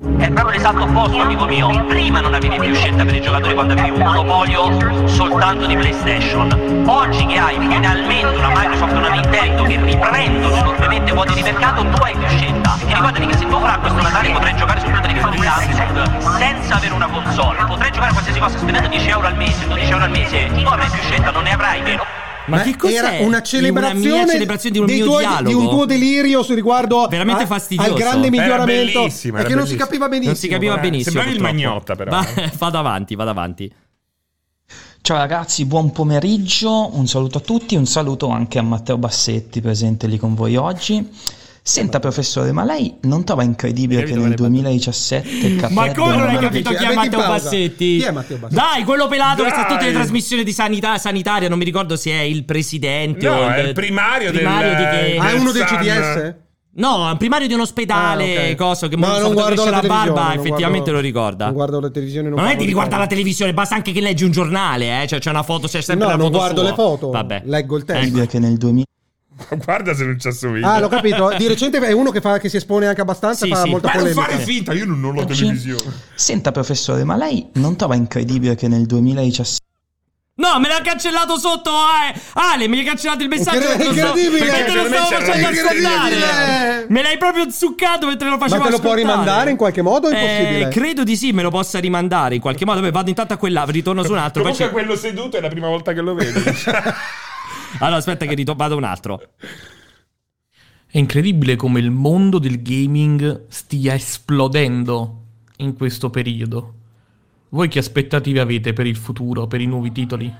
È 0.00 0.30
proprio 0.30 0.56
l'esatto 0.56 0.84
opposto, 0.84 1.20
amico 1.20 1.44
mio. 1.44 1.84
Prima 1.84 2.20
non 2.20 2.32
avevi 2.32 2.58
più 2.58 2.74
scelta 2.74 3.04
per 3.04 3.14
i 3.16 3.20
giocatori 3.20 3.52
quando 3.52 3.74
avevi 3.74 3.90
un 3.90 3.98
monopolio 3.98 5.06
soltanto 5.06 5.66
di 5.66 5.76
PlayStation. 5.76 6.84
Oggi 6.86 7.26
che 7.26 7.38
hai 7.38 7.58
finalmente 7.58 8.34
una 8.34 8.48
Microsoft 8.48 8.94
e 8.94 8.96
una 8.96 9.08
Nintendo 9.10 9.62
che 9.64 9.78
riprendono 9.78 10.56
enormemente 10.56 11.12
quote 11.12 11.34
di 11.34 11.42
mercato, 11.42 11.82
tu 11.84 12.02
hai 12.02 12.16
più 12.16 12.26
scelta. 12.28 12.78
E 12.86 12.94
ricordati 12.94 13.26
che 13.26 13.36
se 13.36 13.46
tu 13.46 13.60
fra 13.60 13.76
questo 13.78 14.00
Natale 14.00 14.30
potrai 14.30 14.56
giocare 14.56 14.80
su 14.80 14.86
tutte 14.86 15.06
le 15.06 15.20
console 15.20 15.36
di 15.36 15.42
Samsung 15.42 16.38
senza 16.38 16.74
avere 16.76 16.94
una 16.94 17.06
console, 17.06 17.64
potrai 17.66 17.90
giocare 17.92 18.12
qualsiasi 18.12 18.40
cosa 18.40 18.56
spendendo 18.56 18.88
10 18.88 19.08
euro 19.08 19.26
al 19.26 19.36
mese, 19.36 19.66
12 19.66 19.90
euro 19.90 20.04
al 20.04 20.10
mese, 20.10 20.46
tu 20.46 20.66
avrai 20.66 20.88
più 20.88 21.00
scelta, 21.02 21.30
non 21.30 21.42
ne 21.42 21.52
avrai, 21.52 21.82
vero? 21.82 22.29
Ma 22.56 22.62
che 22.62 22.76
cos'è? 22.76 22.94
Era 22.94 23.08
una 23.10 23.26
Una 23.26 23.42
celebrazione, 23.42 24.24
mia 24.24 24.26
celebrazione 24.32 24.74
di 24.74 24.80
un 24.80 24.84
mio 24.86 25.04
tuoi- 25.04 25.26
dialogo. 25.26 25.48
di 25.48 25.54
un 25.54 25.68
tuo 25.68 25.84
delirio 25.86 26.42
su 26.42 26.54
riguardo 26.54 27.06
Veramente 27.08 27.42
a- 27.44 27.46
fastidioso. 27.46 27.90
al 27.92 27.96
grande 27.98 28.26
Era 28.26 28.36
miglioramento 28.36 29.08
perché 29.32 29.54
non 29.54 29.66
si 29.66 29.76
capiva 29.76 30.08
benissimo. 30.08 30.30
Non 30.32 30.40
si 30.40 30.48
capiva 30.48 30.76
Eh, 30.76 30.80
benissimo. 30.80 31.10
sembravi 31.22 31.36
il. 31.36 31.40
Magnotta, 31.42 31.94
però. 31.96 32.10
Va- 32.10 32.26
vado 32.58 32.78
avanti, 32.78 33.14
vado 33.14 33.30
avanti. 33.30 33.72
Ciao 35.02 35.16
ragazzi, 35.16 35.64
buon 35.64 35.92
pomeriggio, 35.92 36.90
un 36.94 37.06
saluto 37.06 37.38
a 37.38 37.40
tutti, 37.40 37.74
un 37.74 37.86
saluto 37.86 38.28
anche 38.28 38.58
a 38.58 38.62
Matteo 38.62 38.98
Bassetti 38.98 39.60
presente 39.62 40.06
lì 40.06 40.18
con 40.18 40.34
voi 40.34 40.56
oggi. 40.56 41.08
Senta 41.70 42.00
professore, 42.00 42.50
ma 42.50 42.64
lei 42.64 42.96
non 43.02 43.22
trova 43.22 43.44
incredibile 43.44 44.02
che 44.02 44.16
nel 44.16 44.34
2017 44.34 45.54
Capello 45.54 45.80
Ma 45.80 45.92
come 45.94 46.16
non 46.16 46.26
hai 46.26 46.32
non- 46.34 46.42
capito 46.42 46.70
chi 46.70 46.84
è 46.84 46.94
Matteo. 46.94 47.20
Bassetti? 47.20 47.96
Chi 47.98 48.02
è 48.02 48.10
Matteo 48.10 48.38
Bassetti? 48.38 48.60
Dai, 48.60 48.82
quello 48.82 49.06
pelato 49.06 49.44
che 49.44 49.50
sta 49.50 49.62
tutte 49.66 49.84
le 49.84 49.92
Dai. 49.92 50.00
trasmissioni 50.00 50.42
di 50.42 50.52
sanità 50.52 50.98
sanitaria, 50.98 51.48
non 51.48 51.58
mi 51.58 51.64
ricordo 51.64 51.94
se 51.94 52.10
è 52.10 52.22
il 52.22 52.44
presidente 52.44 53.24
No, 53.28 53.34
o 53.36 53.48
è 53.50 53.60
il 53.60 53.72
primario 53.72 54.32
del- 54.32 54.40
primario 54.40 54.70
di 54.70 54.82
che... 54.82 55.16
Ah, 55.20 55.30
è 55.30 55.32
uno 55.38 55.52
dei 55.52 55.64
San- 55.64 55.78
CDS? 55.78 56.34
No, 56.72 57.06
è 57.08 57.12
un 57.12 57.16
primario 57.18 57.46
di 57.46 57.54
un 57.54 57.60
ospedale, 57.60 58.36
Ah, 58.36 58.50
ok. 58.50 58.54
coso 58.56 58.88
che 58.88 58.96
No, 58.96 59.06
non 59.18 59.32
guardo 59.32 59.64
la 59.64 59.70
la 59.70 59.80
televisione, 59.80 59.88
barba, 60.12 60.22
non 60.22 60.32
effettivamente 60.32 60.90
guardo- 60.90 60.92
lo 60.92 61.00
ricorda. 61.00 61.44
Non 61.44 61.54
guardo 61.54 61.80
la 61.80 61.90
televisione, 61.90 62.28
non 62.28 62.36
Ma 62.38 62.42
non 62.44 62.50
è 62.50 62.56
di 62.56 62.64
riguarda 62.64 62.96
la 62.96 63.06
televisione, 63.06 63.54
basta 63.54 63.76
anche 63.76 63.92
che 63.92 64.00
leggi 64.00 64.24
un 64.24 64.32
giornale, 64.32 65.02
eh? 65.02 65.06
Cioè 65.06 65.20
c'è 65.20 65.30
una 65.30 65.44
foto, 65.44 65.68
c'è 65.68 65.80
sempre 65.82 66.06
No, 66.06 66.10
la 66.12 66.16
non 66.18 66.26
foto 66.26 66.38
guardo 66.38 66.60
sua. 66.62 66.68
le 66.70 66.74
foto, 66.74 67.10
Vabbè. 67.10 67.42
leggo 67.44 67.76
il 67.76 67.84
testo. 67.84 67.92
incredibile 68.02 68.26
che 68.26 68.38
nel 68.40 68.56
2000 68.56 68.84
Guarda 69.64 69.94
se 69.94 70.04
non 70.04 70.18
ci 70.18 70.28
assomiglia. 70.28 70.72
Ah, 70.74 70.78
l'ho 70.80 70.88
capito. 70.88 71.32
Di 71.36 71.46
recente 71.46 71.78
è 71.78 71.92
uno 71.92 72.10
che, 72.10 72.20
fa, 72.20 72.38
che 72.38 72.48
si 72.48 72.56
espone 72.56 72.86
anche 72.86 73.00
abbastanza, 73.00 73.44
Sì, 73.46 73.50
fa 73.52 73.62
sì. 73.62 73.68
molta 73.70 73.88
Ma 73.88 73.94
non 73.94 74.02
polemica. 74.12 74.32
fare 74.32 74.44
finta, 74.44 74.72
io 74.72 74.86
non 74.86 75.02
ho 75.04 75.12
la 75.12 75.22
Oggi- 75.22 75.40
televisione. 75.40 75.92
Senta 76.14 76.52
professore, 76.52 77.04
ma 77.04 77.16
lei 77.16 77.48
non 77.54 77.76
trova 77.76 77.94
incredibile 77.94 78.54
che 78.54 78.68
nel 78.68 78.86
2017 78.86 79.58
No, 80.40 80.58
me 80.58 80.68
l'ha 80.68 80.80
cancellato 80.82 81.36
sotto, 81.36 81.70
eh. 81.70 82.18
Ale, 82.32 82.66
mi 82.66 82.78
hai 82.78 82.84
cancellato 82.84 83.22
il 83.22 83.28
messaggio. 83.28 83.60
Stavo- 83.60 83.82
incredibile! 83.84 84.50
Mentre 84.50 84.74
lo 84.74 84.86
stavo 84.86 85.06
facendo 85.22 85.48
ascoltare. 85.48 86.86
Me 86.88 87.02
l'hai 87.02 87.18
proprio 87.18 87.50
zuccato 87.50 88.06
mentre 88.06 88.30
lo 88.30 88.38
facevo 88.38 88.58
Ma 88.58 88.64
te 88.64 88.70
lo 88.70 88.78
può 88.78 88.90
ascoltare. 88.92 89.00
rimandare 89.18 89.50
in 89.50 89.56
qualche 89.58 89.82
modo 89.82 90.06
o 90.06 90.10
è 90.10 90.14
Eh, 90.14 90.18
impossibile? 90.40 90.68
credo 90.70 91.04
di 91.04 91.16
sì, 91.16 91.32
me 91.32 91.42
lo 91.42 91.50
possa 91.50 91.78
rimandare 91.78 92.36
in 92.36 92.40
qualche 92.40 92.64
modo. 92.64 92.80
Beh, 92.80 92.90
vado 92.90 93.10
intanto 93.10 93.34
a 93.34 93.36
quella, 93.36 93.64
ritorno 93.68 94.02
su 94.02 94.12
un 94.12 94.16
altro. 94.18 94.42
Poi 94.42 94.52
Comunque 94.52 94.64
c'è- 94.66 94.72
quello 94.86 94.96
seduto 94.98 95.36
è 95.36 95.40
la 95.42 95.48
prima 95.48 95.68
volta 95.68 95.92
che 95.92 96.00
lo 96.00 96.14
vedo. 96.14 96.40
Allora, 97.78 97.96
aspetta 97.96 98.26
che 98.26 98.34
rito- 98.34 98.54
vado 98.54 98.76
un 98.76 98.84
altro. 98.84 99.20
È 100.86 100.98
incredibile 100.98 101.56
come 101.56 101.78
il 101.78 101.90
mondo 101.90 102.38
del 102.38 102.62
gaming 102.62 103.46
stia 103.48 103.94
esplodendo 103.94 105.24
in 105.58 105.74
questo 105.74 106.10
periodo. 106.10 106.74
Voi 107.50 107.68
che 107.68 107.78
aspettative 107.78 108.40
avete 108.40 108.72
per 108.72 108.86
il 108.86 108.96
futuro, 108.96 109.46
per 109.46 109.60
i 109.60 109.66
nuovi 109.66 109.92
titoli? 109.92 110.32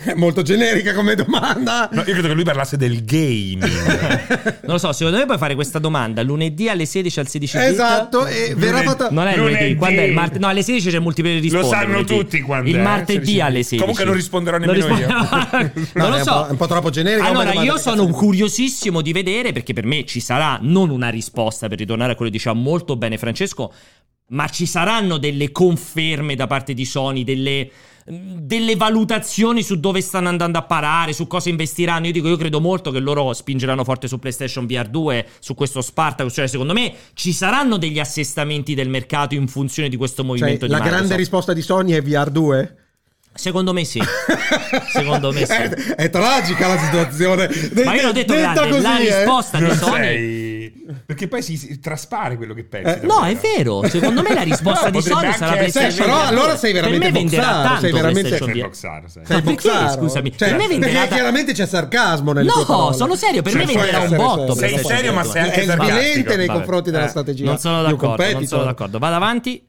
È 0.00 0.14
molto 0.14 0.42
generica 0.42 0.94
come 0.94 1.16
domanda. 1.16 1.88
No, 1.90 2.02
io 2.06 2.12
credo 2.12 2.28
che 2.28 2.34
lui 2.34 2.44
parlasse 2.44 2.76
del 2.76 3.04
game. 3.04 3.66
Non 4.68 4.76
lo 4.76 4.78
so, 4.78 4.92
secondo 4.92 5.18
me 5.18 5.24
puoi 5.24 5.38
fare 5.38 5.54
questa 5.54 5.78
domanda 5.78 6.22
lunedì 6.22 6.68
alle 6.68 6.84
16 6.84 7.20
al 7.20 7.26
16 7.28 7.56
bit? 7.56 7.66
Esatto, 7.68 8.26
e 8.26 8.52
verrà 8.54 8.82
fatta... 8.82 9.08
Non 9.10 9.26
è 9.26 9.34
lunedì, 9.34 9.54
Lunedì. 9.56 9.74
quando 9.76 10.00
è 10.02 10.04
il 10.04 10.12
martedì? 10.12 10.38
No, 10.40 10.48
alle 10.48 10.62
16 10.62 10.90
c'è 10.90 10.96
il 10.96 11.02
multiplayer 11.02 11.38
Lo 11.38 11.42
risponde. 11.42 11.68
sanno 11.68 11.86
lunedì. 11.92 12.16
tutti 12.18 12.40
quando 12.42 12.68
Il 12.68 12.76
è, 12.76 12.82
martedì 12.82 13.18
16. 13.24 13.40
alle 13.40 13.62
16. 13.62 13.78
Comunque 13.78 14.04
non 14.04 14.14
risponderò 14.14 14.58
Non 14.58 14.66
nemmeno 14.68 14.94
rispondo- 14.94 15.72
No, 15.94 16.08
non 16.08 16.10
lo 16.10 16.22
so. 16.22 16.32
po'- 16.32 16.46
è 16.46 16.50
un 16.50 16.56
po' 16.58 16.66
troppo 16.66 16.90
generica 16.90 17.26
come 17.28 17.40
Allora, 17.40 17.62
io 17.62 17.78
sono 17.78 18.06
curiosissimo 18.08 19.00
di 19.00 19.12
vedere 19.12 19.52
perché 19.52 19.72
per 19.72 19.86
me 19.86 20.04
ci 20.04 20.20
sarà 20.20 20.58
non 20.60 20.90
una 20.90 21.08
risposta 21.08 21.66
per 21.68 21.78
ritornare 21.78 22.12
a 22.12 22.14
quello 22.14 22.30
che 22.30 22.36
diceva 22.36 22.54
molto 22.54 22.94
bene 22.96 23.16
Francesco, 23.16 23.72
ma 24.28 24.46
ci 24.48 24.66
saranno 24.66 25.16
delle 25.16 25.50
conferme 25.50 26.34
da 26.36 26.46
parte 26.46 26.74
di 26.74 26.84
Sony, 26.84 27.24
delle, 27.24 27.70
delle 28.08 28.76
valutazioni 28.76 29.62
su 29.62 29.78
dove 29.78 30.00
stanno 30.00 30.28
andando 30.28 30.58
a 30.58 30.62
parare, 30.62 31.12
su 31.12 31.26
cosa 31.26 31.48
investiranno. 31.48 32.06
Io 32.06 32.12
dico, 32.12 32.28
io 32.28 32.36
credo 32.36 32.60
molto 32.60 32.90
che 32.90 32.98
loro 32.98 33.32
spingeranno 33.32 33.84
forte 33.84 34.08
su 34.08 34.18
PlayStation 34.18 34.66
VR 34.66 34.88
2, 34.88 35.26
su 35.38 35.54
questo 35.54 35.80
Spartacus. 35.80 36.32
Cioè, 36.32 36.46
secondo 36.46 36.72
me 36.72 36.92
ci 37.14 37.32
saranno 37.32 37.76
degli 37.76 37.98
assestamenti 37.98 38.74
del 38.74 38.88
mercato 38.88 39.34
in 39.34 39.48
funzione 39.48 39.88
di 39.88 39.96
questo 39.96 40.22
Cioè, 40.22 40.30
movimento 40.30 40.66
di 40.66 40.72
la 40.72 40.78
Microsoft. 40.78 41.06
grande 41.06 41.16
risposta 41.16 41.52
di 41.52 41.62
Sony 41.62 41.92
è 41.92 42.02
VR 42.02 42.30
2? 42.30 42.76
Secondo 43.38 43.72
me 43.72 43.84
sì. 43.84 44.02
Secondo 44.90 45.32
me 45.32 45.44
sì. 45.46 45.52
È, 45.52 45.68
è 45.94 46.10
tragica 46.10 46.66
la 46.66 46.78
situazione. 46.78 47.48
Ma 47.84 47.94
io 47.94 48.02
l'ho 48.02 48.12
detto 48.12 48.34
grande, 48.34 48.68
così, 48.68 48.82
la 48.82 48.98
eh. 48.98 49.04
risposta 49.18 49.58
di 49.58 49.64
Non 49.64 49.76
Sony 49.76 50.02
sei... 50.02 50.86
Perché 51.06 51.28
poi 51.28 51.42
si, 51.42 51.56
si 51.56 51.78
traspare 51.80 52.36
quello 52.36 52.52
che 52.54 52.64
pensi. 52.64 53.00
Eh, 53.02 53.06
No, 53.06 53.22
è 53.22 53.36
vero. 53.36 53.86
Secondo 53.88 54.22
me 54.22 54.34
la 54.34 54.42
risposta 54.42 54.90
di 54.90 55.00
Sony 55.00 55.32
sarà 55.34 55.52
PlayStation 55.52 56.06
Però 56.06 56.20
allora 56.22 56.56
sei 56.56 56.72
Per 56.72 56.80
veramente 56.82 57.06
me 57.12 57.18
venderà 57.20 57.42
boxaro, 57.46 57.62
tanto 57.68 57.80
sei 57.80 57.92
veramente- 57.92 58.36
Sei 58.38 58.60
boxaro, 58.62 59.08
sei. 59.08 59.22
Sei 59.26 59.42
boxaro? 59.42 59.92
scusami? 60.00 60.36
Cioè, 60.36 60.48
Per 60.48 60.58
me 60.58 60.66
venderà 60.66 60.92
perché 61.00 61.14
chiaramente 61.14 61.52
c'è 61.52 61.66
sarcasmo 61.66 62.32
tue 62.32 62.42
No, 62.42 62.64
parole. 62.66 62.96
sono 62.96 63.14
serio, 63.14 63.42
per 63.42 63.54
me 63.54 63.66
Cioè, 63.66 63.74
venderà 63.76 63.98
puoi 63.98 64.10
un 64.10 64.16
botto. 64.16 64.54
Sei 64.56 64.78
serio, 64.78 65.12
ma 65.12 65.22
sei 65.24 65.42
anche 65.42 65.62
È 65.62 65.64
sarcastico. 65.64 66.36
nei 66.36 66.46
confronti 66.48 66.90
della 66.90 67.04
Eh, 67.04 67.08
strategia. 67.08 67.44
Non 67.44 67.58
sono 67.58 67.76
di 67.84 67.90
d'accordo, 67.92 68.06
non 68.06 68.16
sono 68.16 68.26
competitor. 68.32 68.64
d'accordo. 68.64 68.98
Vado 68.98 69.14
avanti. 69.14 69.62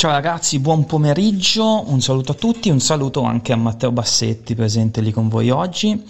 Ciao 0.00 0.12
ragazzi, 0.12 0.60
buon 0.60 0.86
pomeriggio, 0.86 1.84
un 1.90 2.00
saluto 2.00 2.32
a 2.32 2.34
tutti, 2.34 2.70
un 2.70 2.80
saluto 2.80 3.20
anche 3.20 3.52
a 3.52 3.56
Matteo 3.56 3.92
Bassetti 3.92 4.54
presente 4.54 5.02
lì 5.02 5.12
con 5.12 5.28
voi 5.28 5.50
oggi. 5.50 6.02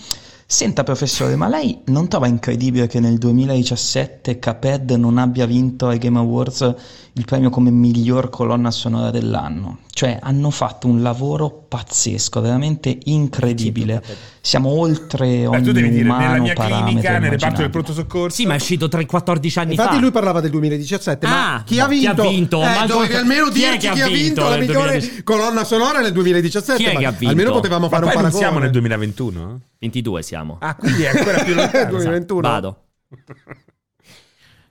Senta 0.52 0.82
professore, 0.82 1.36
ma 1.36 1.46
lei 1.46 1.78
non 1.86 2.08
trova 2.08 2.26
incredibile 2.26 2.88
che 2.88 2.98
nel 2.98 3.18
2017 3.18 4.40
Caped 4.40 4.90
non 4.90 5.16
abbia 5.16 5.46
vinto 5.46 5.86
ai 5.86 5.98
Game 5.98 6.18
Awards 6.18 6.74
il 7.12 7.24
premio 7.24 7.50
come 7.50 7.70
miglior 7.70 8.30
colonna 8.30 8.72
sonora 8.72 9.12
dell'anno? 9.12 9.78
Cioè 9.92 10.18
hanno 10.20 10.50
fatto 10.50 10.88
un 10.88 11.02
lavoro 11.02 11.66
pazzesco, 11.68 12.40
veramente 12.40 12.98
incredibile. 13.04 14.02
Siamo 14.40 14.70
oltre 14.70 15.28
Beh, 15.28 15.46
ogni 15.46 15.62
tu 15.62 15.70
devi 15.70 15.88
dire, 15.88 16.02
nella 16.02 16.14
umano 16.16 16.42
mia 16.42 16.54
parametro 16.54 16.84
clinica, 16.86 17.18
nel 17.20 17.30
reparto 17.30 17.60
del 17.60 17.70
pronto 17.70 17.92
soccorso. 17.92 18.34
Sì, 18.36 18.46
ma 18.46 18.54
è 18.54 18.56
uscito 18.56 18.86
3-14 18.86 19.58
anni 19.60 19.70
Infatti 19.74 19.94
fa. 19.94 20.00
lui 20.00 20.10
parlava 20.10 20.40
del 20.40 20.50
2017, 20.50 21.26
ma 21.28 21.54
Ah, 21.54 21.62
chi, 21.62 21.76
no, 21.76 21.84
ha 21.84 21.86
vinto? 21.86 22.12
chi 22.22 22.26
ha 22.26 22.28
vinto? 22.28 22.62
Eh, 22.64 22.86
dovevi 22.88 23.14
almeno 23.14 23.46
chi 23.46 23.52
dirci 23.52 23.78
che 23.78 23.88
ha 23.88 23.92
chi 23.92 24.00
ha 24.00 24.08
vinto 24.08 24.48
la 24.48 24.56
migliore 24.56 24.98
2010? 24.98 25.22
colonna 25.22 25.62
sonora 25.62 26.00
nel 26.00 26.12
2017. 26.12 26.82
Chi 26.82 26.88
è 26.88 26.92
ma 26.94 26.98
che 26.98 27.06
ha 27.06 27.10
vinto? 27.12 27.28
Almeno 27.28 27.52
potevamo 27.52 27.84
Ma 27.84 27.88
fare 27.88 28.04
un 28.06 28.10
paragone. 28.12 28.36
siamo 28.42 28.58
nel 28.58 28.70
2021? 28.72 29.60
22 29.80 30.22
siamo. 30.22 30.58
Ah, 30.60 30.74
quindi 30.76 31.02
è 31.02 31.08
ancora 31.08 31.42
più 31.42 31.54
lontano. 31.54 31.88
2021. 31.96 32.40
Vado. 32.42 32.84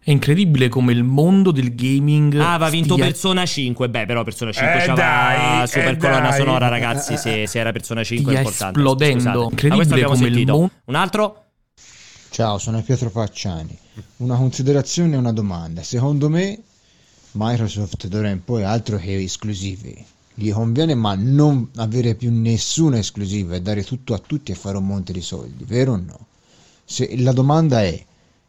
È 0.01 0.11
incredibile 0.11 0.69
come 0.69 0.91
il 0.93 1.03
mondo 1.03 1.51
del 1.51 1.75
gaming 1.75 2.35
Ah, 2.39 2.53
aveva 2.53 2.69
vinto 2.69 2.93
stia- 2.93 3.05
Persona 3.05 3.45
5. 3.45 3.89
Beh, 3.89 4.05
però 4.05 4.23
Persona 4.23 4.51
5 4.51 4.71
Eh, 4.83 4.85
c'aveva 4.85 5.65
super 5.67 5.93
eh, 5.93 5.97
colonna 5.97 6.29
dai. 6.29 6.37
sonora, 6.39 6.67
ragazzi. 6.67 7.17
Se, 7.17 7.45
se 7.47 7.59
era 7.59 7.71
Persona 7.71 8.03
5 8.03 8.33
è 8.33 8.37
importante. 8.37 8.79
esplodendo. 8.79 9.19
Scusate. 9.49 9.49
Incredibile 9.49 10.03
come 10.05 10.27
il 10.27 10.33
sentito. 10.33 10.51
mondo- 10.53 10.71
Un 10.85 10.95
altro? 10.95 11.43
Ciao, 12.29 12.57
sono 12.59 12.81
Pietro 12.83 13.09
Facciani. 13.09 13.77
Una 14.17 14.35
considerazione 14.37 15.15
e 15.15 15.17
una 15.17 15.33
domanda. 15.33 15.81
Secondo 15.83 16.29
me 16.29 16.59
Microsoft 17.31 18.07
d'ora 18.07 18.29
in 18.29 18.43
poi 18.43 18.63
altro 18.63 18.97
che 18.97 19.21
esclusive. 19.21 20.05
Gli 20.39 20.51
conviene 20.53 20.95
ma 20.95 21.15
non 21.15 21.69
avere 21.75 22.15
più 22.15 22.31
nessuna 22.31 22.97
esclusiva 22.97 23.55
e 23.55 23.61
dare 23.61 23.83
tutto 23.83 24.13
a 24.13 24.19
tutti 24.19 24.53
e 24.53 24.55
fare 24.55 24.77
un 24.77 24.85
monte 24.85 25.11
di 25.11 25.21
soldi, 25.21 25.65
vero 25.65 25.91
o 25.93 25.97
no? 25.97 26.27
Se 26.85 27.17
la 27.17 27.33
domanda 27.33 27.83
è 27.83 28.05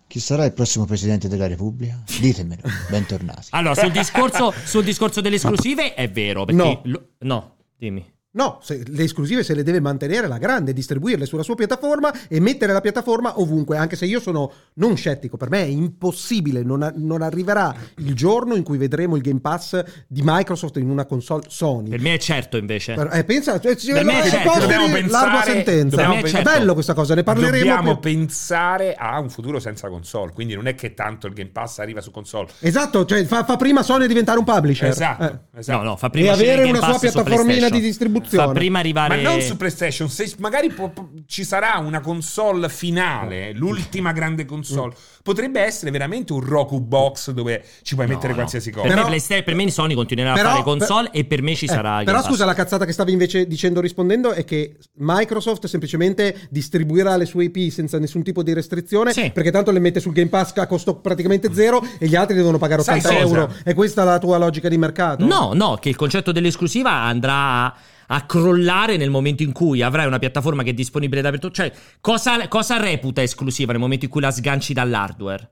chi 0.07 0.21
sarà 0.21 0.45
il 0.45 0.53
prossimo 0.53 0.85
presidente 0.85 1.27
della 1.29 1.49
Repubblica? 1.49 2.01
Ditemelo, 2.21 2.63
bentornati. 2.89 3.49
Allora, 3.51 3.75
sul 3.75 3.91
discorso, 3.91 4.53
sul 4.65 4.85
discorso 4.85 5.21
delle 5.21 5.35
esclusive 5.37 5.95
è 5.95 6.09
vero. 6.11 6.45
Perché 6.45 6.63
No. 6.63 6.81
lo- 6.85 7.09
no, 7.19 7.57
dimmi. 7.77 8.05
No, 8.33 8.61
se- 8.63 8.85
le 8.87 9.03
esclusive 9.03 9.43
se 9.43 9.55
le 9.55 9.65
deve 9.65 9.81
mantenere 9.81 10.29
la 10.29 10.39
grande, 10.39 10.73
distribuirle 10.73 11.27
sulla 11.27 11.43
sua 11.43 11.57
piattaforma 11.57 12.13
e 12.29 12.39
mettere 12.39 12.73
la 12.73 12.81
piattaforma 12.81 13.41
ovunque, 13.41 13.77
anche 13.77 13.97
se 13.97 14.07
io 14.07 14.21
sono 14.21 14.53
non 14.75 14.97
scettico, 14.97 15.37
per 15.37 15.51
me 15.51 15.63
è 15.63 15.67
impossibile, 15.67 16.63
non, 16.63 16.83
a- 16.85 16.93
non 16.95 17.23
arriverà 17.23 17.75
il 17.97 18.15
giorno 18.15 18.55
in 18.55 18.63
cui 18.63 18.79
vedremo 18.79 19.17
il 19.17 19.23
Game 19.23 19.41
Pass 19.41 19.83
di 20.07 20.21
Microsoft 20.25 20.77
in 20.77 20.89
una 20.89 21.07
console 21.07 21.43
Sony. 21.49 21.89
Per 21.91 22.01
me 22.01 22.15
è 22.15 22.19
certo, 22.19 22.57
invece. 22.57 22.95
Per- 22.95 23.11
eh, 23.13 23.25
pensa, 23.25 23.59
cioè, 23.59 23.75
ci- 23.75 23.91
Per 23.91 24.05
me 24.05 24.23
è 24.23 24.29
certo. 24.29 24.61
Dobbiamo 24.61 24.89
pensare- 24.93 25.27
larga 25.33 25.43
sentenza. 25.53 25.97
dobbiamo 25.97 26.27
è 26.27 26.43
bello 26.43 26.75
questa 26.75 26.95
cosa, 26.95 27.15
ne 27.17 27.25
parleremo 27.25 27.57
Dobbiamo 27.59 27.99
più. 27.99 28.13
pensare 28.13 28.95
a 28.95 29.19
un 29.19 29.29
futuro 29.29 29.59
senza 29.59 29.89
console. 29.89 30.31
Quindi 30.33 30.55
non 30.55 30.69
è 30.69 30.77
che 30.77 30.95
tanto 30.95 31.27
il 31.27 31.33
Game 31.33 31.51
Pass 31.51 31.81
arriva 31.81 32.01
su 32.01 32.13
console. 32.13 32.47
Esatto, 32.61 33.05
cioè 33.07 33.25
fa, 33.25 33.43
fa 33.43 33.57
prima 33.57 33.83
Sony 33.83 34.07
diventare 34.07 34.39
un 34.39 34.45
publisher. 34.45 34.89
Esatto, 34.91 35.25
Eh. 35.25 35.59
esatto. 35.59 35.79
No, 35.79 35.85
no, 35.85 35.97
fa 35.97 36.07
E 36.07 36.11
prima 36.11 36.29
il 36.29 36.33
avere 36.35 36.63
Game 36.67 36.79
una 36.79 36.87
sua 36.91 36.99
piattaformina 37.01 37.69
di 37.69 37.81
distribuzione 37.81 38.19
distribuzione. 38.21 38.47
Fa 38.47 38.53
prima 38.53 38.73
Ma 38.75 38.79
arrivare. 38.81 39.23
non 39.23 39.41
su 39.41 39.57
PlayStation, 39.57 40.09
se 40.09 40.33
magari 40.39 40.71
può- 40.73 40.93
ci 41.27 41.45
sarà 41.45 41.79
una 41.79 42.01
console 42.01 42.69
finale, 42.69 43.53
l'ultima 43.53 44.13
grande 44.13 44.45
console, 44.45 44.95
potrebbe 45.23 45.61
essere 45.61 45.91
veramente 45.91 46.33
un 46.33 46.41
Roku 46.45 46.81
box 46.81 47.31
dove 47.31 47.63
ci 47.83 47.95
puoi 47.95 48.07
No, 48.07 48.13
mettere 48.15 48.33
no. 48.33 48.39
qualsiasi 48.39 48.71
cosa. 48.71 48.83
Per, 48.83 48.91
Però- 48.91 49.03
me 49.03 49.09
PlayStation- 49.09 49.45
per 49.45 49.55
me 49.55 49.71
Sony 49.71 49.95
continuerà 49.95 50.35
Però- 50.35 50.49
a 50.49 50.53
fare 50.53 50.63
console 50.65 51.11
per- 51.11 51.21
e 51.21 51.25
per 51.25 51.43
me 51.43 51.55
ci 51.55 51.65
Eh, 51.67 51.69
sarà. 51.69 51.91
Game 51.91 52.05
però 52.05 52.19
Pass. 52.19 52.27
scusa, 52.29 52.45
la 52.45 52.55
cazzata 52.55 52.85
che 52.85 52.93
stavi 52.93 53.13
invece 53.13 53.47
dicendo 53.47 53.81
rispondendo 53.81 54.33
è 54.33 54.45
che 54.45 54.77
Microsoft 54.95 55.67
semplicemente 55.67 56.49
distribuirà 56.51 57.17
le 57.17 57.27
sue 57.27 57.45
IP 57.45 57.71
senza 57.71 57.99
nessun 57.99 58.23
tipo 58.23 58.43
di 58.43 58.53
restrizione 58.53 59.13
Sì. 59.13 59.31
perché 59.33 59.51
tanto 59.51 59.71
le 59.71 59.79
mette 59.79 60.01
sul 60.01 60.13
Game 60.13 60.29
Pass 60.29 60.53
a 60.57 60.67
costo 60.67 60.97
praticamente 60.97 61.53
zero 61.53 61.83
e 61.99 62.07
gli 62.07 62.17
altri 62.17 62.35
devono 62.37 62.59
pagare 62.59 62.83
Sai 62.83 62.99
80 62.99 63.23
cosa? 63.23 63.35
euro. 63.41 63.55
È 63.63 63.75
questa 63.75 64.05
la 64.05 64.19
tua 64.19 64.39
logica 64.39 64.69
di 64.69 64.79
mercato? 64.79 65.25
No, 65.25 65.51
no, 65.55 65.77
che 65.81 65.89
il 65.91 65.97
concetto 65.97 66.33
dell'esclusiva 66.33 66.91
andrà 66.93 67.65
a, 67.67 67.75
a 68.13 68.27
crollare 68.27 68.97
nel 68.97 69.11
momento 69.11 69.43
in 69.43 69.53
cui 69.53 69.83
avrai 69.83 70.07
una 70.07 70.19
piattaforma 70.19 70.63
che 70.63 70.71
è 70.71 70.75
disponibile 70.75 71.23
dappertutto. 71.23 71.55
Cioè, 71.55 71.73
cosa, 72.01 72.49
cosa 72.49 72.77
reputa 72.77 73.23
esclusiva 73.23 73.73
nel 73.73 73.81
momento 73.81 74.05
in 74.05 74.11
cui 74.11 74.21
la 74.21 74.31
sganci 74.31 74.73
dall'hardware? 74.73 75.49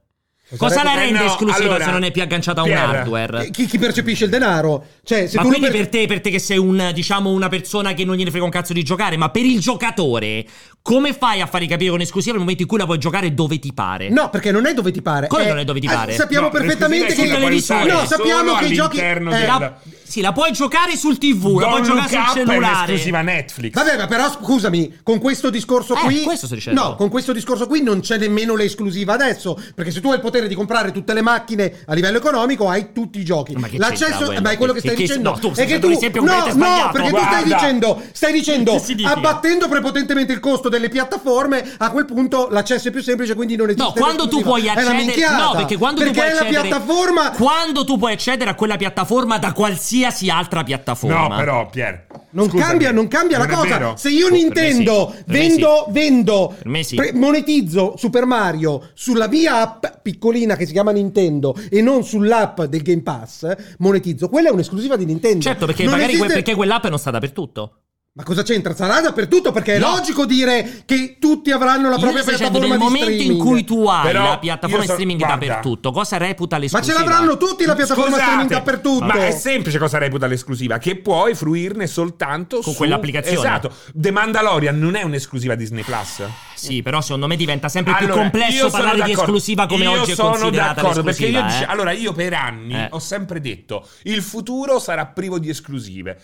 Cosa 0.57 0.83
la 0.83 0.95
reputa- 0.95 0.99
rende 1.05 1.19
Eh, 1.19 1.23
no, 1.25 1.31
esclusiva 1.31 1.65
allora, 1.65 1.85
se 1.85 1.91
non 1.91 2.05
è 2.05 2.11
più 2.11 2.23
agganciata 2.23 2.61
a 2.61 2.65
un 2.65 2.71
Pierre, 2.71 2.97
hardware? 2.99 3.47
Eh, 3.47 3.51
Chi, 3.51 3.67
chi 3.67 3.79
percepisce 3.79 4.25
il 4.25 4.31
denaro? 4.31 4.85
Cioè, 5.05 5.27
se 5.27 5.37
Ma 5.37 5.43
tu 5.43 5.49
quindi 5.49 5.69
per- 5.69 5.77
per 5.77 5.89
te, 5.89 6.07
per 6.07 6.21
te 6.23 6.31
che 6.31 6.39
sei 6.39 6.57
un, 6.59 6.91
diciamo, 6.95 7.29
una 7.31 7.49
persona 7.49 7.93
che 7.93 8.05
non 8.07 8.17
gliene 8.17 8.31
frega 8.31 8.45
un 8.47 8.51
cazzo 8.51 8.73
di 8.73 8.83
giocare, 8.83 9.17
ma 9.19 9.29
per 9.29 9.45
il 9.45 9.61
giocatore, 9.61 10.47
come 10.81 11.13
fai 11.13 11.43
a 11.43 11.47
farli 11.47 11.67
capire 11.67 11.91
con 11.91 12.01
esclusiva 12.01 12.33
nel 12.33 12.41
momento 12.41 12.63
in 12.63 12.69
cui 12.69 12.79
la 12.79 12.87
puoi 12.87 12.97
giocare 12.99 13.35
dove 13.35 13.59
ti 13.59 13.75
pare? 13.75 14.09
No, 14.09 14.31
perché 14.31 14.51
non 14.51 14.65
è 14.67 14.73
dove 14.73 14.91
ti 14.91 15.03
pare. 15.03 15.27
Come 15.27 15.47
non 15.47 15.59
è 15.59 15.65
dove 15.65 15.81
ti 15.81 15.87
eh, 15.87 15.91
pare? 15.93 16.15
Sappiamo 16.15 16.47
No, 16.47 16.53
perfettamente 16.53 17.15
che 17.15 17.25
è 17.25 17.29
televisore. 17.31 17.93
No, 17.93 18.05
sappiamo 18.07 18.55
che 18.55 18.65
i 18.67 18.73
giochi 18.73 18.99
eh, 18.99 19.03
del- 19.15 19.25
La- 19.25 19.79
sì, 20.09 20.23
la 20.23 20.33
puoi 20.33 20.53
giocare 20.53 20.97
sul 20.97 21.19
TV, 21.19 21.59
la 21.59 21.69
puoi 21.69 21.83
giocare 21.83 22.09
sul 22.09 22.17
Up 22.19 22.29
è 22.29 22.33
cellulare. 22.33 22.59
un'esclusiva 22.63 23.21
Netflix. 23.21 23.73
Vabbè, 23.75 23.97
ma 23.99 24.07
però 24.07 24.31
scusami, 24.31 25.01
con 25.03 25.19
questo 25.19 25.51
discorso 25.51 25.95
Eh, 25.95 26.01
qui. 26.01 26.23
questo 26.23 26.47
sto 26.47 26.55
dicendo. 26.55 26.83
No, 26.83 26.95
con 26.95 27.11
questo 27.11 27.35
discorso 27.35 27.67
qui 27.67 27.83
non 27.83 28.01
c'è 28.01 28.17
nemmeno 28.17 28.55
l'esclusiva 28.55 29.13
adesso. 29.13 29.61
Perché 29.75 29.91
se 29.91 30.01
tu 30.01 30.09
hai 30.09 30.15
il 30.15 30.21
potere 30.23 30.38
di 30.47 30.55
comprare 30.55 30.93
tutte 30.93 31.13
le 31.15 31.23
macchine 31.23 31.73
a 31.87 31.95
livello 31.95 32.19
economico, 32.19 32.69
hai 32.69 32.93
tutti 32.93 33.19
i 33.19 33.25
giochi. 33.25 33.55
Ma 33.57 33.67
che 33.69 33.79
L'accesso, 33.79 34.33
ma 34.41 34.51
è 34.51 34.57
quello 34.57 34.73
che 34.73 34.81
Che- 34.81 34.89
stai 34.89 34.97
che- 34.97 35.03
dicendo. 35.03 35.31
no, 35.31 35.39
tu 35.39 35.53
è 35.55 35.67
che 35.67 35.79
tu. 35.79 35.89
No, 35.89 36.47
no, 36.55 36.91
perché 36.93 37.09
tu 37.11 37.17
stai 37.17 37.43
Guarda. 37.43 37.43
dicendo, 37.43 38.03
stai 38.13 38.33
dicendo, 38.33 38.81
abbattendo 39.05 39.69
prepotentemente 39.69 40.33
il 40.33 40.41
costo 40.41 40.69
delle 40.69 40.89
piattaforme, 40.89 41.65
a 41.79 41.91
quel 41.91 42.05
punto 42.05 42.49
l'accesso 42.51 42.89
è 42.89 42.91
più 42.91 43.03
semplice, 43.03 43.35
quindi 43.35 43.57
non 43.57 43.69
esiste 43.71 43.85
No, 43.85 43.93
quando 43.93 44.29
tu 44.29 44.43
puoi 44.43 44.69
accedere. 44.69 45.05
No, 45.39 45.53
perché 45.57 45.77
quando 45.77 46.01
tu 46.01 46.07
Perché 46.11 46.21
puoi 46.21 46.31
è 46.31 46.35
la 46.35 46.41
accedere 46.41 46.69
piattaforma 46.69 47.31
Quando 47.31 47.85
tu 47.85 47.97
puoi 47.99 48.13
accedere 48.13 48.51
a 48.51 48.55
quella 48.55 48.77
piattaforma 48.77 49.39
da 49.39 49.53
qualsiasi 49.53 50.29
altra 50.31 50.63
piattaforma. 50.63 51.29
No, 51.29 51.37
però, 51.37 51.67
Pier. 51.69 52.07
Non 52.31 52.49
scusami, 52.49 52.69
cambia, 52.69 52.93
non 52.93 53.09
cambia 53.09 53.39
la 53.39 53.45
non 53.47 53.55
è 53.55 53.57
cosa. 53.59 53.79
vero? 53.79 53.95
Se 53.97 54.11
io 54.11 54.27
Oh, 54.27 54.31
Nintendo 54.31 55.13
sì, 55.17 55.25
per 55.25 55.33
me 55.35 55.39
vendo, 55.39 55.85
sì. 55.87 55.93
vendo, 55.93 56.55
sì. 56.83 56.95
pre- 56.97 57.13
monetizzo 57.15 57.95
Super 57.97 58.27
Mario 58.27 58.91
sulla 58.95 59.27
mia 59.29 59.61
app 59.63 59.87
piccolina 60.29 60.57
che 60.57 60.67
si 60.67 60.73
chiama 60.73 60.91
Nintendo 60.91 61.55
e 61.71 61.81
non 61.83 62.05
sull'app 62.05 62.63
del 62.63 62.83
Game 62.83 63.03
Pass, 63.03 63.47
monetizzo. 63.79 64.29
Quella 64.29 64.49
è 64.49 64.53
un'esclusiva 64.53 64.97
di 64.97 65.05
Nintendo. 65.07 65.41
Certo, 65.43 65.67
perché 65.67 65.85
Non 65.85 65.93
magari 65.93 66.13
que- 66.13 66.19
esiste- 66.27 66.35
perché 66.43 66.55
quell'app 66.55 66.85
non 66.87 66.99
sta 66.99 67.11
dappertutto. 67.11 67.73
Ma 68.19 68.25
cosa 68.25 68.43
c'entra? 68.43 68.75
Sarà 68.75 69.01
dappertutto 69.01 69.53
perché 69.53 69.77
è 69.77 69.79
No. 69.79 69.91
logico 69.91 70.27
dire 70.27 70.83
che 70.85 71.19
tutti 71.21 71.53
avranno 71.53 71.89
la 71.89 71.99
propria 71.99 72.23
sto 72.23 72.33
dicendo 72.33 72.59
piattaforma 72.59 72.67
nel 72.69 72.79
di 72.79 72.83
momento 72.83 73.13
streaming. 73.13 73.31
in 73.41 73.47
cui 73.47 73.65
tu 73.65 73.87
hai 73.87 74.07
Però 74.09 74.25
la 74.31 74.39
piattaforma 74.39 74.81
di 74.81 74.87
so- 74.89 74.93
streaming 74.95 75.19
guarda. 75.21 75.37
dappertutto, 75.47 75.93
cosa 75.93 76.17
reputa 76.17 76.57
Ma 76.57 76.63
l'esclusiva? 76.63 76.97
ce 76.99 77.05
l'avranno 77.05 77.37
tutti 77.37 77.65
la 77.65 77.75
piattaforma 77.77 78.11
Scusate, 78.11 78.25
streaming 78.25 78.51
dappertutto. 78.51 79.05
Ma 79.05 79.27
è 79.27 79.31
semplice 79.31 79.79
cosa 79.79 79.99
reputa 79.99 80.27
l'esclusiva, 80.27 80.79
che 80.79 80.97
puoi 80.97 81.37
fruirne 81.37 81.87
soltanto 81.87 82.57
Con 82.61 82.73
su- 82.73 82.79
quell'applicazione. 82.79 83.39
Esatto. 83.39 83.73
The 83.95 84.11
Mandalorian 84.11 84.77
non 84.77 84.97
è 84.97 85.03
un'esclusiva 85.05 85.55
Disney 85.55 85.85
Plus. 85.85 86.23
Sì, 86.57 86.83
però 86.83 87.01
secondo 87.01 87.29
me 87.29 87.37
diventa 87.37 87.69
sempre 87.69 87.95
più 87.99 88.07
Allora, 88.07 88.23
complesso 88.23 88.51
io 88.53 88.59
sono 88.59 88.71
parlare 88.73 88.95
di 88.95 89.01
d'accordo. 89.13 89.21
esclusiva 89.23 89.67
come 89.69 89.85
Io 89.85 89.91
oggi 89.93 90.11
è 90.11 90.15
sono 90.17 90.31
considerata 90.31 90.75
d'accordo, 90.75 91.03
perché 91.05 91.27
io 91.27 91.31
l'esclusiva. 91.31 91.59
dice- 91.61 91.71
eh. 91.71 91.73
allora 91.73 91.93
io 91.93 92.13
per 92.13 92.35
anni 92.35 92.75
Eh. 92.75 92.89
ho 92.91 92.99
sempre 92.99 93.41
detto 93.41 93.87
il 94.03 94.23
futuro 94.23 94.81
sarà 94.81 95.07
privo 95.07 95.39
di 95.39 95.51
esclusive. 95.51 96.19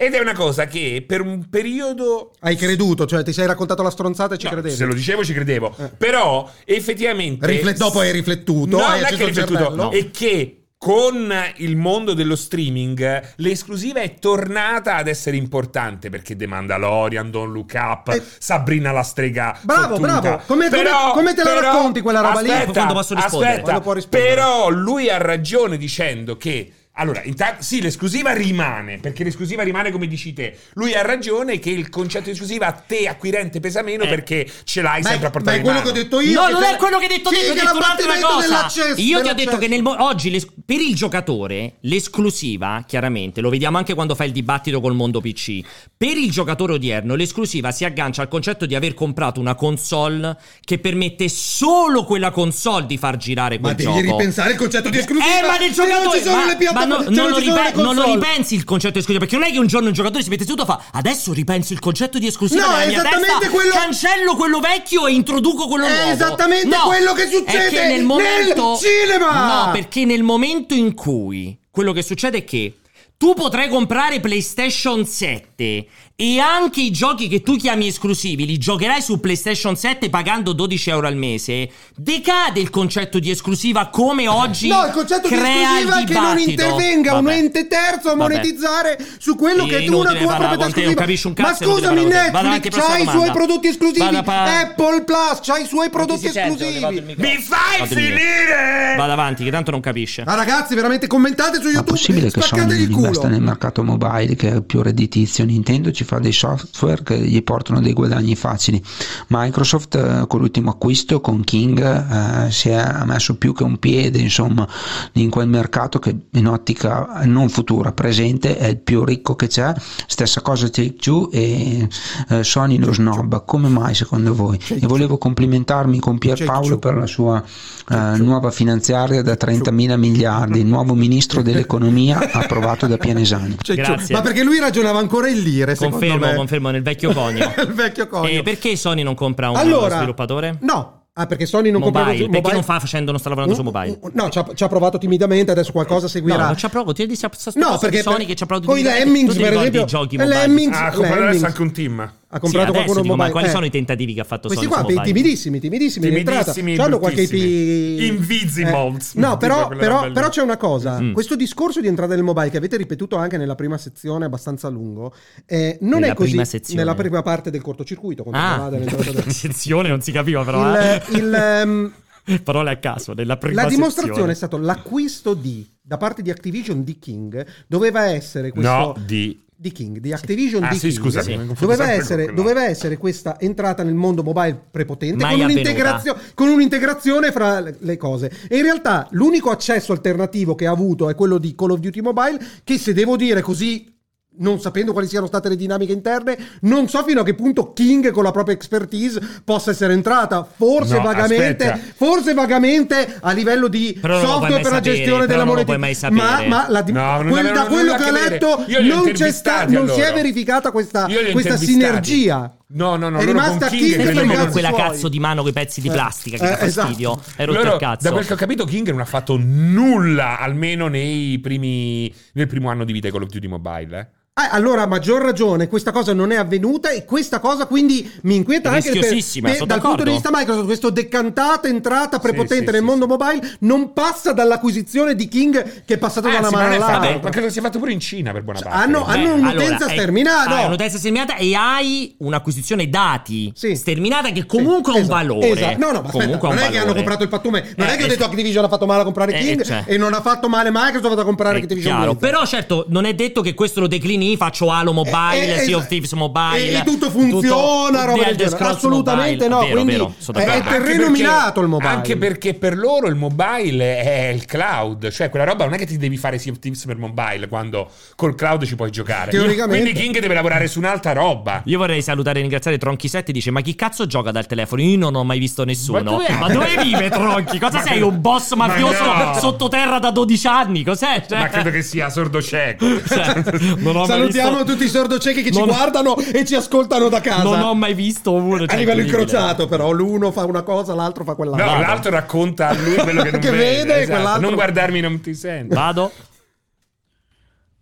Ed 0.00 0.14
è 0.14 0.20
una 0.20 0.32
cosa 0.34 0.66
che 0.66 1.02
per 1.04 1.20
un 1.20 1.48
periodo 1.50 2.30
Hai 2.40 2.54
creduto, 2.54 3.04
cioè 3.04 3.24
ti 3.24 3.32
sei 3.32 3.46
raccontato 3.46 3.82
la 3.82 3.90
stronzata 3.90 4.34
e 4.34 4.38
ci 4.38 4.44
No, 4.46 4.52
credevi. 4.52 4.76
Se 4.76 4.84
lo 4.84 4.94
dicevo 4.94 5.24
ci 5.24 5.32
credevo. 5.32 5.74
Eh. 5.76 5.88
Però 5.98 6.48
effettivamente 6.64 7.44
Rifle- 7.46 7.72
dopo 7.74 7.98
hai 7.98 8.12
riflettuto, 8.12 8.76
No, 8.76 8.84
hai 8.84 9.00
non 9.00 9.08
è 9.12 9.16
che 9.16 9.22
il 9.24 9.28
riflettuto, 9.28 9.74
no. 9.74 9.90
è 9.90 10.10
che 10.12 10.52
con 10.78 11.34
il 11.56 11.74
mondo 11.74 12.14
dello 12.14 12.36
streaming 12.36 13.32
l'esclusiva 13.38 13.98
è 14.00 14.14
tornata 14.14 14.94
ad 14.94 15.08
essere 15.08 15.36
importante 15.36 16.08
perché 16.10 16.36
The 16.36 16.46
Mandalorian, 16.46 17.32
Don't 17.32 17.52
Look 17.52 17.72
Up, 17.74 18.08
Eh. 18.10 18.22
Sabrina 18.38 18.92
la 18.92 19.02
strega 19.02 19.58
Bravo, 19.62 19.96
fottuta. 19.96 20.20
bravo. 20.20 20.42
Come- 20.46 20.68
come- 20.68 20.82
Però- 20.82 21.10
come 21.10 21.34
te 21.34 21.42
la 21.42 21.54
però- 21.54 21.72
racconti 21.72 22.00
quella 22.00 22.20
roba 22.20 22.40
lì? 22.40 22.50
aspetta, 22.52 22.70
Quando 22.72 22.94
posso 22.94 23.14
rispondere? 23.14 23.46
Aspetta, 23.50 23.62
Quando 23.64 23.80
può 23.82 23.92
rispondere? 23.94 24.34
però 24.34 24.68
lui 24.70 25.10
ha 25.10 25.16
ragione 25.18 25.76
dicendo 25.76 26.36
che 26.36 26.72
allora, 26.98 27.22
intanto, 27.24 27.62
sì, 27.62 27.80
l'esclusiva 27.80 28.32
rimane, 28.32 28.98
perché 28.98 29.24
l'esclusiva 29.24 29.62
rimane 29.62 29.90
come 29.90 30.06
dici 30.06 30.32
te. 30.32 30.56
Lui 30.74 30.94
ha 30.94 31.02
ragione 31.02 31.58
che 31.58 31.70
il 31.70 31.88
concetto 31.88 32.24
di 32.24 32.30
esclusiva 32.32 32.66
a 32.66 32.72
te 32.72 33.06
acquirente 33.08 33.60
pesa 33.60 33.82
meno 33.82 34.04
Eh. 34.04 34.08
perché 34.08 34.46
ce 34.64 34.82
l'hai 34.82 35.00
Ma 35.02 35.08
è, 35.08 35.10
sempre 35.12 35.26
a 35.28 35.30
ma 35.30 35.34
portare 35.34 35.56
è 35.56 35.58
in 35.60 35.64
quello 35.64 35.78
mano. 35.78 35.90
che 35.92 35.98
ho 35.98 36.02
detto 36.02 36.20
io. 36.20 36.40
No, 36.40 36.48
non 36.50 36.62
è 36.64 36.76
quello 36.76 36.98
che 36.98 37.04
hai 37.06 37.16
detto 37.16 37.30
Sì, 37.30 37.36
te, 37.40 37.50
ho 37.50 37.54
che 37.54 37.60
detto 37.60 37.76
un'altra 37.76 38.18
cosa. 38.20 38.40
dell'accesso- 38.46 39.00
Io 39.00 39.22
ti 39.22 39.28
ho 39.28 39.34
detto 39.34 39.58
che 39.58 39.68
nel 39.68 39.82
mo- 39.82 39.96
oggi 40.04 40.30
l'es- 40.30 40.46
per 40.64 40.80
il 40.80 40.94
giocatore 40.94 41.74
l'esclusiva, 41.80 42.82
chiaramente, 42.86 43.40
lo 43.40 43.48
vediamo 43.50 43.76
anche 43.78 43.94
quando 43.94 44.14
fai 44.14 44.26
il 44.28 44.32
dibattito 44.32 44.80
col 44.80 44.94
mondo 44.94 45.20
PC. 45.20 45.60
Per 45.96 46.16
il 46.16 46.30
giocatore 46.30 46.72
odierno, 46.74 47.14
l'esclusiva 47.14 47.70
si 47.70 47.84
aggancia 47.84 48.22
al 48.22 48.28
concetto 48.28 48.66
di 48.66 48.74
aver 48.74 48.94
comprato 48.94 49.40
una 49.40 49.54
console 49.54 50.36
che 50.64 50.78
permette 50.78 51.28
solo 51.28 52.04
quella 52.04 52.30
console 52.30 52.86
di 52.86 52.96
far 52.98 53.16
girare 53.16 53.56
Ma 53.58 53.72
quel 53.72 53.76
devi 53.86 53.88
gioco. 54.02 54.16
ripensare 54.16 54.52
il 54.52 54.56
concetto 54.58 54.88
di 54.88 54.98
esclusiva. 54.98 55.38
Eh, 55.38 55.46
ma 55.46 55.56
nel 55.58 55.68
Se 55.72 55.74
giocatore 55.82 56.04
non 56.04 56.12
ci 56.12 56.22
sono 56.22 56.36
ma- 56.36 56.46
le 56.46 56.56
piattaforme, 56.56 56.86
ma 56.86 56.87
no- 56.88 57.02
se 57.02 57.10
non, 57.10 57.28
lo 57.30 57.36
ripen- 57.38 57.72
non 57.80 57.94
lo 57.94 58.02
ripensi 58.04 58.54
il 58.54 58.64
concetto 58.64 58.94
di 58.94 58.98
esclusiva, 59.00 59.24
perché 59.24 59.38
non 59.38 59.48
è 59.48 59.52
che 59.52 59.58
un 59.58 59.66
giorno 59.66 59.86
un 59.88 59.92
giocatore 59.94 60.22
si 60.24 60.28
mette 60.30 60.44
seduto 60.44 60.62
e 60.62 60.66
fa 60.66 60.82
adesso 60.92 61.32
ripenso 61.32 61.72
il 61.72 61.78
concetto 61.78 62.18
di 62.18 62.26
esclusiva 62.26 62.66
No, 62.66 62.76
è 62.78 62.86
mia 62.88 62.98
esattamente 62.98 63.26
testa, 63.38 63.50
quello- 63.50 63.74
cancello 63.74 64.36
quello 64.36 64.60
vecchio 64.60 65.06
e 65.06 65.12
introduco 65.12 65.68
quello 65.68 65.84
È 65.86 65.90
nuovo. 65.94 66.10
esattamente 66.10 66.66
No, 66.66 66.82
quello 66.86 67.12
che 67.12 67.24
è 67.24 67.30
succede 67.30 67.68
che 67.68 67.80
nel 67.80 67.96
nel 67.96 68.04
momento 68.04 68.76
cinema! 68.78 69.64
No, 69.66 69.70
perché 69.72 70.04
nel 70.04 70.22
momento 70.22 70.74
in 70.74 70.94
cui 70.94 71.56
quello 71.70 71.92
che 71.92 72.02
succede 72.02 72.38
è 72.38 72.44
che 72.44 72.74
tu 73.16 73.34
potrai 73.34 73.68
comprare 73.68 74.20
PlayStation 74.20 75.04
7 75.04 75.86
e 76.20 76.40
anche 76.40 76.80
i 76.80 76.90
giochi 76.90 77.28
che 77.28 77.42
tu 77.42 77.54
chiami 77.54 77.86
esclusivi 77.86 78.44
li 78.44 78.58
giocherai 78.58 79.00
su 79.00 79.20
PlayStation 79.20 79.76
7 79.76 80.10
pagando 80.10 80.52
12 80.52 80.90
euro 80.90 81.06
al 81.06 81.14
mese. 81.14 81.70
Decade 81.94 82.58
il 82.58 82.70
concetto 82.70 83.20
di 83.20 83.30
esclusiva 83.30 83.86
come 83.86 84.26
oggi 84.26 84.66
No, 84.66 84.84
il 84.84 84.90
concetto 84.90 85.28
di 85.28 85.36
crea 85.36 85.78
il 85.78 85.86
esclusiva 85.86 86.00
è 86.00 86.04
che 86.04 86.12
non 86.14 86.38
intervenga 86.40 87.14
un 87.18 87.24
Vabbè. 87.24 87.36
ente 87.36 87.66
terzo 87.68 88.08
a 88.10 88.16
Vabbè. 88.16 88.32
monetizzare 88.34 88.98
su 89.18 89.36
quello 89.36 89.62
Sì, 89.62 89.68
che 89.68 89.78
è 89.84 89.88
una 89.90 90.12
tua 90.12 90.34
proprietà 90.34 90.56
te, 90.56 90.66
esclusiva. 90.66 90.94
capisci 91.00 91.26
un 91.28 91.34
Ma 91.36 91.54
scusami, 91.54 92.08
te. 92.08 92.08
Netflix 92.08 92.76
c'ha 92.76 92.98
i 92.98 93.06
suoi 93.06 93.30
prodotti 93.30 93.68
esclusivi, 93.68 94.22
pa- 94.24 94.58
Apple 94.60 95.04
Plus 95.04 95.38
c'ha 95.42 95.58
i 95.58 95.66
suoi 95.66 95.88
prodotti 95.88 96.26
il 96.26 96.36
esclusivi. 96.36 97.14
Mi 97.16 97.36
fai 97.36 97.78
Vado 97.78 97.94
finire! 97.94 98.94
Vado 98.96 99.12
avanti, 99.12 99.44
che 99.44 99.52
tanto 99.52 99.70
non 99.70 99.78
capisce. 99.78 100.24
Ma 100.24 100.34
ragazzi, 100.34 100.74
veramente 100.74 101.06
commentate 101.06 101.58
su 101.58 101.62
Ma 101.62 101.68
è 101.68 101.72
YouTube, 101.74 101.90
possibile 101.92 102.30
che 102.32 102.40
Sony 102.40 102.80
il 102.82 102.88
culo. 102.90 103.06
investa 103.06 103.28
nel 103.28 103.40
mercato 103.40 103.84
mobile 103.84 104.34
che 104.34 104.52
è 104.56 104.62
più 104.62 104.82
redditizio? 104.82 105.44
Nintendo 105.44 105.92
ci 105.92 106.06
fa 106.08 106.18
dei 106.18 106.32
software 106.32 107.02
che 107.02 107.18
gli 107.18 107.42
portano 107.42 107.82
dei 107.82 107.92
guadagni 107.92 108.34
facili. 108.34 108.82
Microsoft 109.28 109.94
eh, 109.94 110.26
con 110.26 110.40
l'ultimo 110.40 110.70
acquisto 110.70 111.20
con 111.20 111.44
King 111.44 112.46
eh, 112.46 112.50
si 112.50 112.70
è 112.70 113.04
messo 113.04 113.36
più 113.36 113.52
che 113.52 113.62
un 113.62 113.78
piede 113.78 114.18
insomma 114.18 114.66
in 115.12 115.28
quel 115.28 115.48
mercato 115.48 115.98
che 115.98 116.16
in 116.30 116.46
ottica 116.46 117.20
non 117.24 117.50
futura, 117.50 117.92
presente 117.92 118.56
è 118.56 118.68
il 118.68 118.78
più 118.78 119.04
ricco 119.04 119.36
che 119.36 119.48
c'è. 119.48 119.74
Stessa 120.06 120.40
cosa 120.40 120.70
Take 120.70 120.94
Two 120.94 121.30
e 121.30 121.86
eh, 122.30 122.42
Sony 122.42 122.78
lo 122.78 122.94
snob. 122.94 123.44
Come 123.44 123.68
mai 123.68 123.94
secondo 123.94 124.34
voi? 124.34 124.58
E 124.66 124.86
volevo 124.86 125.18
complimentarmi 125.18 125.98
con 125.98 126.16
Pierpaolo 126.16 126.78
per 126.78 126.96
la 126.96 127.06
sua 127.06 127.44
eh, 127.90 128.16
nuova 128.16 128.50
finanziaria 128.50 129.20
da 129.20 129.36
30 129.36 129.70
mila 129.72 129.96
miliardi, 129.98 130.60
il 130.60 130.66
nuovo 130.66 130.94
ministro 130.94 131.42
dell'economia 131.48 132.30
approvato 132.32 132.86
da 132.86 132.96
Pianesani. 132.96 133.56
Grazie. 133.62 134.14
Ma 134.14 134.22
perché 134.22 134.42
lui 134.42 134.58
ragionava 134.58 134.98
ancora 134.98 135.28
in 135.28 135.42
lire, 135.42 135.74
secondo 135.74 135.97
Confermo, 135.98 136.26
me. 136.26 136.34
confermo 136.34 136.70
nel 136.70 136.82
vecchio 136.82 137.12
conio. 137.12 137.52
il 137.60 137.72
vecchio 137.72 138.06
conio. 138.06 138.38
E 138.40 138.42
perché 138.42 138.76
Sony 138.76 139.02
non 139.02 139.14
compra 139.14 139.50
un 139.50 139.56
allora, 139.56 139.96
sviluppatore? 139.96 140.58
No. 140.60 140.96
Ah, 141.14 141.26
perché 141.26 141.46
Sony 141.46 141.72
non 141.72 141.80
compra 141.80 142.04
mobile, 142.04 142.28
perché 142.28 142.52
non 142.52 142.62
fa 142.62 142.78
facendo, 142.78 143.10
non 143.10 143.18
sta 143.18 143.28
lavorando 143.28 143.54
su 143.56 143.62
mobile? 143.62 143.98
No, 144.12 144.28
ci 144.28 144.38
ha, 144.38 144.46
ci 144.54 144.62
ha 144.62 144.68
provato 144.68 144.98
timidamente, 144.98 145.50
adesso 145.50 145.72
qualcosa 145.72 146.06
seguirà. 146.06 146.36
No, 146.36 146.44
non 146.44 146.56
ci 146.56 146.64
ha 146.64 146.68
provato. 146.68 146.92
Ti 146.92 147.06
dici 147.06 147.26
sta 147.32 147.50
No, 147.56 147.76
perché 147.76 148.02
Sony 148.02 148.18
per- 148.18 148.26
che 148.26 148.34
ci 148.36 148.42
ha 148.44 148.46
provato 148.46 148.68
con 148.68 148.78
i 148.78 148.82
timidamente. 148.82 149.12
Lemmings, 149.12 149.36
per 149.36 149.52
esempio, 149.52 149.82
i 149.82 149.86
giochi 149.86 150.14
i 150.14 150.18
mobile? 150.18 150.36
Lemmings- 150.36 150.76
Ah, 150.78 150.90
comprare 150.90 151.06
adesso 151.08 151.24
Lemmings. 151.24 151.42
anche 151.44 151.62
un 151.62 151.72
team. 151.72 152.12
Ha 152.30 152.38
comprato 152.40 152.66
Sì, 152.66 152.72
qualcuno 152.72 153.00
dico, 153.00 153.14
ma 153.14 153.24
mobile. 153.24 153.30
quali 153.32 153.46
Eh. 153.46 153.50
sono 153.50 153.64
i 153.64 153.70
tentativi 153.70 154.12
che 154.12 154.20
ha 154.20 154.24
fatto 154.24 154.48
Questi 154.48 154.66
Sony 154.66 154.76
qua, 154.76 154.82
mobile? 154.82 155.02
timidissimi, 155.02 155.60
timidissimi. 155.60 156.08
Timidissimi, 156.10 156.76
Hanno 156.76 156.98
qualche 156.98 157.22
IP... 157.22 158.02
Invisimals. 158.02 159.14
Eh, 159.14 159.20
no, 159.20 159.36
però, 159.38 159.68
però- 159.68 160.10
però 160.12 160.28
c'è 160.28 160.42
una 160.42 160.56
cosa. 160.58 161.00
Mm. 161.00 161.12
Questo 161.12 161.36
discorso 161.36 161.80
di 161.80 161.86
entrata 161.86 162.14
nel 162.14 162.22
mobile 162.22 162.50
che 162.50 162.56
avete 162.58 162.76
ripetuto 162.76 163.16
anche 163.16 163.36
nella 163.38 163.54
prima 163.54 163.78
sezione, 163.78 164.26
abbastanza 164.26 164.68
lungo, 164.68 165.14
eh, 165.46 165.78
non 165.80 166.00
Nella 166.00 166.12
è 166.12 166.14
così 166.16 166.30
prima 166.30 166.44
sezione? 166.44 166.80
nella 166.80 166.94
prima 166.94 167.22
parte 167.22 167.50
del 167.50 167.62
cortocircuito. 167.62 168.26
Ah, 168.30 168.68
dell'entrata 168.70 169.10
del- 169.10 169.32
sezione 169.32 169.88
non 169.88 170.00
si 170.02 170.12
capiva 170.12 170.44
però. 170.44 170.76
eh. 170.78 171.02
il, 171.12 171.16
il, 171.16 171.34
ehm, 171.34 171.92
Parole 172.44 172.70
a 172.72 172.76
caso, 172.76 173.14
nella 173.14 173.38
prima 173.38 173.62
la 173.62 173.68
dimostrazione 173.68 174.10
sezione. 174.12 174.32
è 174.32 174.34
stato 174.34 174.58
l'acquisto 174.58 175.32
di 175.32 175.66
da 175.80 175.96
parte 175.96 176.20
di 176.20 176.30
Activision 176.30 176.84
di 176.84 176.98
King 176.98 177.46
doveva 177.66 178.04
essere 178.10 178.50
questo 178.50 178.70
No, 178.70 178.94
di... 179.06 179.40
di 179.60 179.72
King, 179.72 179.98
di 179.98 180.12
Activision 180.12 180.62
Ah, 180.62 180.68
di 180.70 180.78
sì, 180.78 180.88
King, 180.90 181.00
scusami, 181.02 181.38
Sì. 181.48 181.54
doveva, 181.58 181.90
essere, 181.90 182.32
doveva 182.32 182.64
essere 182.64 182.96
questa 182.96 183.40
entrata 183.40 183.82
nel 183.82 183.94
mondo 183.94 184.22
mobile 184.22 184.56
prepotente 184.70 185.16
con 185.16 185.32
avvenuta. 185.32 185.52
un'integrazio- 185.52 186.16
con 186.34 186.48
un'integrazione 186.48 187.32
fra 187.32 187.58
le 187.76 187.96
cose. 187.96 188.30
E 188.48 188.56
in 188.56 188.62
realtà 188.62 189.08
l'unico 189.10 189.50
accesso 189.50 189.90
alternativo 189.92 190.54
che 190.54 190.66
ha 190.66 190.70
avuto 190.70 191.10
è 191.10 191.16
quello 191.16 191.38
di 191.38 191.56
Call 191.56 191.72
of 191.72 191.80
Duty 191.80 192.00
Mobile, 192.00 192.38
che 192.62 192.78
se 192.78 192.92
devo 192.92 193.16
dire 193.16 193.40
così. 193.40 193.92
Non 194.38 194.60
sapendo 194.60 194.92
quali 194.92 195.08
siano 195.08 195.26
state 195.26 195.48
le 195.48 195.56
dinamiche 195.56 195.92
interne, 195.92 196.38
non 196.62 196.88
so 196.88 197.02
fino 197.04 197.20
a 197.20 197.24
che 197.24 197.34
punto 197.34 197.72
King 197.72 198.10
con 198.10 198.22
la 198.22 198.30
propria 198.30 198.54
expertise 198.54 199.20
possa 199.44 199.70
essere 199.72 199.92
entrata. 199.92 200.46
Forse 200.56 200.96
No, 200.96 201.02
vagamente, 201.02 201.70
aspetta. 201.70 201.92
forse 201.96 202.34
vagamente 202.34 203.18
a 203.20 203.32
livello 203.32 203.68
di 203.68 203.98
Però 204.00 204.20
software 204.20 204.54
per 204.54 204.70
la 204.70 204.76
sapere, 204.76 204.94
gestione 204.96 205.26
della 205.26 205.44
moneta. 205.44 205.76
Ma, 206.10 206.42
ma 206.46 206.66
la 206.68 206.84
No, 206.88 207.22
non 207.22 207.30
quel- 207.30 207.52
da 207.52 207.64
quello 207.66 207.94
che 207.96 208.04
ho 208.04 208.12
letto, 208.12 208.64
non, 208.80 209.16
sta- 209.32 209.64
non 209.66 209.88
si 209.88 210.00
è 210.00 210.12
verificata 210.12 210.70
questa, 210.70 211.06
questa 211.32 211.56
sinergia. 211.56 212.52
No, 212.70 212.96
no, 212.96 213.08
no, 213.08 213.18
È 213.18 213.24
rimasta 213.24 213.68
King 213.68 213.80
King 213.80 213.96
per 213.96 214.14
Perché 214.14 214.36
con 214.36 214.50
quella 214.50 214.68
suoi. 214.68 214.80
cazzo 214.80 215.08
di 215.08 215.18
mano 215.18 215.40
con 215.40 215.50
i 215.50 215.54
pezzi 215.54 215.80
di 215.80 215.88
Eh, 215.88 215.92
plastica 215.92 216.36
che 216.36 216.44
eh, 216.44 216.50
dà 216.50 216.56
fastidio. 216.56 217.12
esatto. 217.18 217.32
Hai 217.40 217.46
rotto 217.46 217.62
Loro, 217.64 217.76
cazzo. 217.78 218.04
da 218.06 218.12
quel 218.12 218.26
che 218.26 218.32
ho 218.34 218.36
capito, 218.36 218.64
King 218.66 218.90
non 218.90 219.00
ha 219.00 219.04
fatto 219.06 219.36
nulla, 219.40 220.38
almeno 220.38 220.86
nei 220.88 221.38
primi, 221.38 222.12
nel 222.34 222.46
primo 222.46 222.68
anno 222.68 222.84
di 222.84 222.92
vita 222.92 223.06
di 223.08 223.12
Call 223.14 223.22
of 223.22 223.30
Duty 223.30 223.46
Mobile. 223.46 223.98
eh. 223.98 224.06
Ah, 224.40 224.50
allora, 224.50 224.82
a 224.82 224.86
maggior 224.86 225.20
ragione, 225.20 225.66
questa 225.66 225.90
cosa 225.90 226.12
non 226.12 226.30
è 226.30 226.36
avvenuta 226.36 226.90
e 226.90 227.04
questa 227.04 227.40
cosa 227.40 227.66
quindi 227.66 228.08
mi 228.22 228.36
inquieta 228.36 228.70
È 228.70 228.74
anche 228.74 228.90
per, 228.92 229.00
per- 229.00 229.10
dal 229.10 229.40
punto 229.50 229.64
di 229.64 229.66
d'accordo. 229.66 230.10
vista 230.12 230.30
Microsoft. 230.32 230.66
Questa 230.66 230.90
decantata 230.90 231.66
entrata 231.66 232.20
prepotente 232.20 232.66
sì, 232.66 232.70
nel 232.70 232.80
sì, 232.80 232.84
mondo 232.86 233.06
mobile 233.08 233.56
non 233.60 233.92
passa 233.92 234.32
dall'acquisizione 234.32 235.16
di 235.16 235.26
King 235.26 235.82
che 235.84 235.94
è 235.94 235.98
passato 235.98 236.28
da 236.30 236.38
una 236.38 236.50
mano 236.50 236.72
è 236.72 236.76
all'altra. 236.76 237.18
ma 237.20 237.30
credo 237.30 237.50
sia 237.50 237.62
fatto 237.62 237.80
pure 237.80 237.90
in 237.92 237.98
Cina 237.98 238.30
per 238.30 238.42
buona 238.44 238.60
parte. 238.60 238.78
Hanno- 238.78 239.04
Beh, 239.04 239.12
hanno 239.12 239.34
un'utenza 239.34 239.64
allora, 239.64 239.84
hai- 239.86 239.92
sterminata, 239.96 240.54
Hai 240.56 240.64
un'utenza 240.66 240.98
sterminata 240.98 241.34
e 241.36 241.54
hai 241.56 242.14
un'acquisizione 242.18 242.88
dati 242.88 243.52
sterminata 243.54 244.30
che 244.30 244.46
comunque 244.46 244.92
ha 244.92 244.96
un 244.96 245.02
esatto, 245.02 245.16
valore. 245.16 245.48
esatto. 245.50 245.78
No, 245.78 245.86
no, 245.90 246.00
ma 246.02 246.08
aspetta, 246.10 246.24
non 246.26 246.50
un 246.52 246.58
è 246.58 246.70
che 246.70 246.78
hanno 246.78 246.94
comprato 246.94 247.22
il 247.24 247.28
pattume. 247.28 247.72
Non 247.76 247.88
Eh, 247.88 247.92
è 247.92 247.96
che 247.96 248.02
ho 248.04 248.06
eh, 248.06 248.08
detto 248.10 248.24
Activision 248.24 248.64
ha 248.64 248.68
fatto 248.68 248.86
male 248.86 249.00
a 249.00 249.04
comprare 249.04 249.32
eh, 249.32 249.38
King 249.40 249.62
cioè. 249.64 249.82
e 249.86 249.96
non 249.98 250.14
ha 250.14 250.20
fatto 250.20 250.48
male 250.48 250.70
Microsoft 250.72 251.18
a 251.18 251.24
comprare 251.24 251.58
È 251.58 251.62
Activision 251.62 252.16
però 252.18 252.46
certo 252.46 252.86
non 252.90 253.04
è 253.04 253.14
detto 253.14 253.40
che 253.40 253.54
questo 253.54 253.80
lo 253.80 253.86
declini, 253.88 254.27
faccio 254.36 254.70
Halo 254.70 254.92
Mobile, 254.92 255.46
Eh, 255.46 255.50
eh, 255.54 255.58
Sea 255.60 255.76
of. 255.76 255.86
Thieves 255.86 256.12
Mobile 256.12 256.56
E- 256.70 256.74
e 256.74 256.82
tutto 256.84 257.10
funziona, 257.10 258.04
roba 258.04 258.22
The 258.24 258.34
del 258.34 258.54
Assolutamente 258.58 259.48
Mobile. 259.48 259.48
no, 259.48 259.58
Vero, 259.60 259.72
quindi 259.72 259.92
vero, 259.92 260.14
è- 260.16 260.62
terreno 260.62 261.04
perché- 261.04 261.10
minato 261.10 261.60
il 261.60 261.68
mobile. 261.68 261.88
Anche 261.90 262.16
perché 262.16 262.54
per 262.54 262.76
loro 262.76 263.06
il 263.08 263.14
mobile 263.14 264.00
è 264.02 264.28
il 264.28 264.44
cloud, 264.44 265.10
cioè 265.10 265.30
quella 265.30 265.44
roba 265.44 265.64
non 265.64 265.74
è 265.74 265.78
che 265.78 265.86
ti 265.86 265.96
devi 265.96 266.16
fare 266.16 266.38
Sea 266.38 266.52
of 266.52 266.58
Thieves 266.58 266.84
per 266.84 266.96
mobile 266.96 267.48
quando 267.48 267.90
col 268.16 268.34
cloud 268.34 268.64
ci 268.64 268.76
puoi 268.76 268.90
giocare. 268.90 269.30
Teoricamente. 269.30 269.82
Quindi 269.82 270.00
King 270.00 270.18
deve 270.20 270.34
lavorare 270.34 270.66
su 270.68 270.78
un'altra 270.78 271.12
roba. 271.12 271.62
Io 271.64 271.78
vorrei 271.78 272.02
salutare 272.02 272.38
e 272.38 272.42
ringraziare 272.42 272.78
Tronchi7 272.78 273.30
dice 273.30 273.50
ma 273.50 273.60
chi 273.60 273.74
cazzo 273.74 274.06
gioca 274.06 274.30
dal 274.30 274.46
telefono? 274.46 274.82
Io 274.82 274.96
non 274.98 275.14
ho 275.14 275.24
mai 275.24 275.38
visto 275.38 275.64
nessuno. 275.64 275.98
Ma 276.02 276.10
dove- 276.10 276.26
Ma 276.38 276.48
dove 276.48 276.82
vive 276.82 277.08
Tronchi? 277.10 277.58
Cosa 277.58 277.78
Ma 277.78 277.82
sei? 277.84 278.02
Un 278.02 278.20
boss 278.20 278.54
mafioso 278.54 279.04
Ma 279.04 279.24
no. 279.32 279.38
sottoterra 279.38 279.98
da 279.98 280.10
12 280.10 280.46
anni? 280.46 280.84
Cos'è? 280.84 281.24
Cioè- 281.28 281.38
Ma 281.38 281.48
credo 281.48 281.70
che 281.70 281.82
sia 281.82 282.10
sordo 282.10 282.40
cieco. 282.42 282.86
cioè, 283.06 283.42
non 283.78 283.96
ho 283.96 284.06
mai 284.06 284.17
Salutiamo 284.18 284.56
visto- 284.56 284.64
tutti 284.72 284.84
i 284.84 284.88
sordociechi 284.88 285.42
che 285.42 285.50
ci 285.50 285.58
Non- 285.58 285.68
guardano 285.68 286.16
e 286.18 286.44
ci 286.44 286.54
ascoltano 286.54 287.08
da 287.08 287.20
casa. 287.20 287.42
Non 287.42 287.60
ho 287.60 287.74
mai 287.74 287.94
visto 287.94 288.32
uno. 288.32 288.54
a 288.62 288.66
cioè, 288.66 288.76
livello 288.78 289.00
incredibile. 289.00 289.22
incrociato, 289.22 289.66
però 289.68 289.90
l'uno 289.92 290.30
fa 290.32 290.44
una 290.44 290.62
cosa, 290.62 290.94
l'altro 290.94 291.24
fa 291.24 291.30
No, 291.30 291.36
quell'altra. 291.36 291.78
l'altro 291.78 292.10
racconta 292.10 292.68
a 292.68 292.74
lui 292.74 292.94
quello 292.96 293.22
che 293.22 293.30
non 293.32 293.40
Che 293.40 293.50
vede. 293.50 293.64
vede, 293.84 293.94
esatto. 294.00 294.10
quell'altro- 294.12 294.40
Non 294.46 294.54
guardarmi, 294.54 295.00
non 295.00 295.20
ti 295.20 295.34
sento. 295.34 295.74
Vado. 295.74 296.12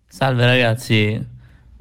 Salve 0.09 0.47
ragazzi, 0.47 1.35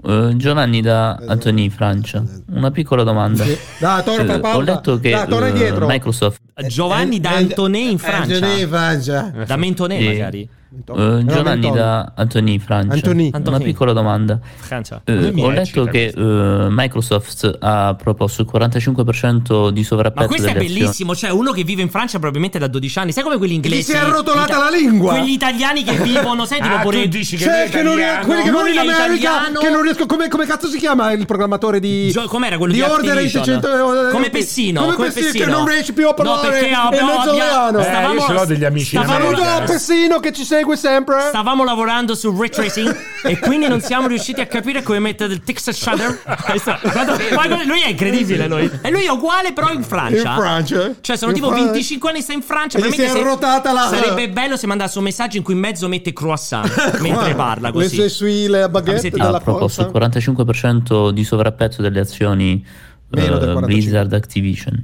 Eh, 0.07 0.33
Giovanni 0.35 0.81
da 0.81 1.15
Antoni 1.27 1.67
Francia. 1.71 2.23
Una 2.51 2.69
piccola 2.69 3.01
domanda. 3.01 3.43
Dai, 3.79 4.03
torna, 4.03 4.35
Eh, 4.35 4.39
pausa. 4.39 4.57
ho 4.57 4.61
letto 4.61 4.99
che 4.99 5.09
Dai, 5.09 5.27
torna 5.27 5.47
eh, 5.47 5.49
indietro. 5.49 5.87
Microsoft 5.87 6.41
Giovanni 6.67 7.19
da 7.19 7.31
Eh, 7.31 7.33
eh, 7.33 7.37
Antonè 7.37 7.77
in 7.79 7.95
eh, 7.95 7.97
Francia. 7.97 8.39
Geneva, 8.39 8.99
già. 8.99 9.31
Da 9.47 9.55
Mentonè 9.55 9.97
Sì. 9.97 10.05
magari. 10.05 10.49
Eh, 10.95 11.23
Giovanni 11.25 11.71
da 11.71 12.11
Antoni 12.15 12.59
Francia. 12.59 12.93
Antoni. 12.93 13.31
Una 13.45 13.59
piccola 13.59 13.93
domanda. 13.93 14.39
Francia. 14.55 15.01
Eh, 15.05 15.13
Non 15.13 15.33
mi 15.33 15.43
ho 15.43 15.49
letto 15.49 15.83
che 15.85 16.05
eh, 16.15 16.67
Microsoft 16.69 17.57
ha 17.59 17.95
proposto 17.95 18.41
il 18.41 18.49
45% 18.51 19.69
di 19.69 19.79
Ma 19.81 19.85
sovrapprezzo 19.85 20.27
questo 20.27 20.47
è 20.47 20.51
delle 20.53 20.65
azioni. 20.65 20.79
bellissimo, 20.81 21.15
cioè 21.15 21.29
uno 21.31 21.51
che 21.51 21.63
vive 21.63 21.81
in 21.81 21.89
Francia 21.89 22.17
probabilmente 22.17 22.59
da 22.59 22.67
12 22.67 22.99
anni, 22.99 23.11
sai 23.11 23.23
come 23.23 23.37
quelli 23.37 23.53
inglesi? 23.55 23.83
si 23.83 23.91
è 23.93 23.97
arrotolata 23.97 24.53
Ita- 24.55 24.57
la 24.57 24.69
lingua. 24.75 25.13
Quegli 25.15 25.31
italiani 25.31 25.83
che 25.83 25.95
vivono, 26.03 26.45
sai 26.45 26.61
tipo 26.61 26.75
Ah, 26.75 26.79
pure 26.79 27.03
tu 27.03 27.07
dici 27.09 27.37
che 27.37 27.43
Cioè, 27.45 27.53
lui 27.53 27.63
è 27.65 27.69
che 27.69 27.81
non 27.83 27.95
riesco, 27.95 28.11
italiano? 28.11 28.25
quelli 28.25 28.43
che 28.43 28.49
Lui 28.49 28.71
in 28.71 28.77
America, 28.79 29.31
che 29.59 29.69
non 29.69 29.81
riesco, 29.81 30.05
come, 30.05 30.27
come 30.27 30.45
cazzo 30.45 30.67
si 30.67 30.77
chiama 30.77 31.11
il 31.11 31.25
programmatore 31.25 31.79
di 31.79 32.09
Gio- 32.11 32.27
com'era 32.27 32.57
quello 32.57 32.73
di, 32.73 32.81
Order 32.81 33.11
Activision? 33.17 33.41
800 33.57 34.09
come 34.11 34.29
Pessino, 34.29 34.81
come, 34.81 34.93
come 34.95 35.07
Pessino, 35.07 35.25
Pessino 35.31 35.45
che 35.45 35.51
non 35.51 35.65
riesce 35.67 35.93
più 35.93 36.07
a 36.07 36.13
parlare 36.13 36.41
No, 36.43 36.49
perché 36.49 36.65
abbiamo, 36.73 37.11
abbiamo- 37.19 37.79
Eh, 37.79 38.13
io 38.13 38.21
ce 38.21 38.33
l'ho 38.33 38.45
degli 38.45 38.65
amici 38.65 38.97
stavamo. 38.97 39.25
Saluto 39.25 39.43
a 39.43 39.61
Pessino 39.61 40.19
che 40.19 40.31
ci 40.31 40.43
segue 40.43 40.64
sempre. 40.73 41.19
stavamo 41.27 41.63
lavorando 41.63 42.15
su 42.15 42.35
ray 42.35 42.49
tracing 42.49 42.95
e 43.23 43.37
quindi 43.39 43.67
non 43.67 43.81
siamo 43.81 44.07
riusciti 44.07 44.41
a 44.41 44.47
capire 44.47 44.81
come 44.81 44.97
mettere 44.99 45.39
shader. 45.45 46.21
Guarda, 46.25 47.17
guarda, 47.31 47.63
lui 47.63 47.81
è 47.81 47.89
incredibile 47.89 48.47
lui. 48.47 48.69
E 48.81 48.89
lui 48.89 49.03
è 49.05 49.09
uguale 49.09 49.53
però 49.53 49.71
in 49.71 49.83
Francia. 49.83 50.31
In 50.31 50.39
Francia. 50.39 50.91
Cioè 51.01 51.15
sono 51.15 51.31
In 51.31 51.37
tipo 51.37 51.47
Francia. 51.49 51.65
25 51.71 52.09
anni 52.09 52.21
sta 52.21 52.33
in 52.33 52.41
Francia, 52.41 52.77
E 52.79 52.91
si 52.91 53.01
è 53.01 53.07
arrotata 53.09 53.71
la- 53.71 53.87
Sarebbe 53.87 54.29
bello 54.29 54.57
se 54.57 54.65
mandasse 54.67 54.97
un 54.97 55.03
messaggio 55.03 55.37
in 55.37 55.43
cui 55.43 55.53
in 55.53 55.59
mezzo 55.59 55.87
mette 55.87 56.11
croissant 56.13 56.67
mentre 57.01 57.35
parla 57.35 57.67
Le 57.67 57.73
così. 57.73 57.95
sue 57.95 58.09
suile 58.09 58.61
a 58.63 58.69
baguette 58.69 59.09
della 59.09 59.39
proposto 59.39 59.81
il 59.81 59.89
forza. 59.91 60.07
45% 60.21 61.09
di 61.09 61.23
sovrapprezzo 61.23 61.81
delle 61.81 61.99
azioni 61.99 62.65
del 63.07 63.27
45. 63.27 63.65
Blizzard 63.67 64.13
Activision. 64.13 64.83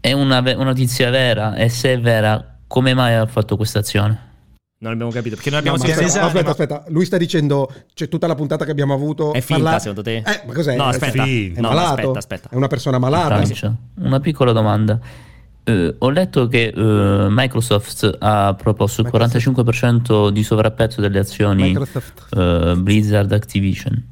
È 0.00 0.12
una, 0.12 0.40
ve- 0.40 0.54
una 0.54 0.64
notizia 0.64 1.10
vera 1.10 1.54
e 1.54 1.68
se 1.68 1.92
è 1.92 2.00
vera, 2.00 2.56
come 2.66 2.94
mai 2.94 3.14
ha 3.14 3.26
fatto 3.26 3.56
questa 3.56 3.80
azione? 3.80 4.28
Non 4.82 4.92
abbiamo 4.92 5.10
capito 5.10 5.34
perché 5.34 5.50
noi 5.50 5.58
abbiamo 5.58 5.76
No, 5.76 5.84
sempre 5.84 6.04
aspetta, 6.06 6.24
aspetta, 6.26 6.50
aspetta, 6.50 6.84
lui 6.88 7.04
sta 7.04 7.18
dicendo 7.18 7.70
c'è 7.92 8.08
tutta 8.08 8.26
la 8.26 8.34
puntata 8.34 8.64
che 8.64 8.70
abbiamo 8.70 8.94
avuto 8.94 9.34
È 9.34 9.42
finta, 9.42 9.62
parla- 9.62 9.78
secondo 9.78 10.00
te? 10.02 10.16
Eh, 10.16 10.42
ma 10.46 10.54
cos'è? 10.54 10.74
No, 10.74 10.84
aspetta. 10.84 11.22
È 11.22 11.52
No, 11.56 11.68
malato? 11.68 11.90
aspetta, 11.90 12.18
aspetta. 12.18 12.48
È 12.48 12.54
una 12.54 12.66
persona 12.66 12.98
malata? 12.98 13.26
Francia. 13.42 13.74
Una 13.96 14.20
piccola 14.20 14.52
domanda. 14.52 14.98
Eh, 15.64 15.94
ho 15.98 16.08
letto 16.08 16.46
che 16.48 16.72
eh, 16.74 17.26
Microsoft 17.28 18.16
ha 18.20 18.54
proposto 18.54 19.02
il 19.02 19.10
45% 19.12 20.30
di 20.30 20.42
sovrapprezzo 20.42 21.02
delle 21.02 21.18
azioni 21.18 21.76
eh, 22.30 22.74
Blizzard 22.78 23.30
Activision. 23.32 24.02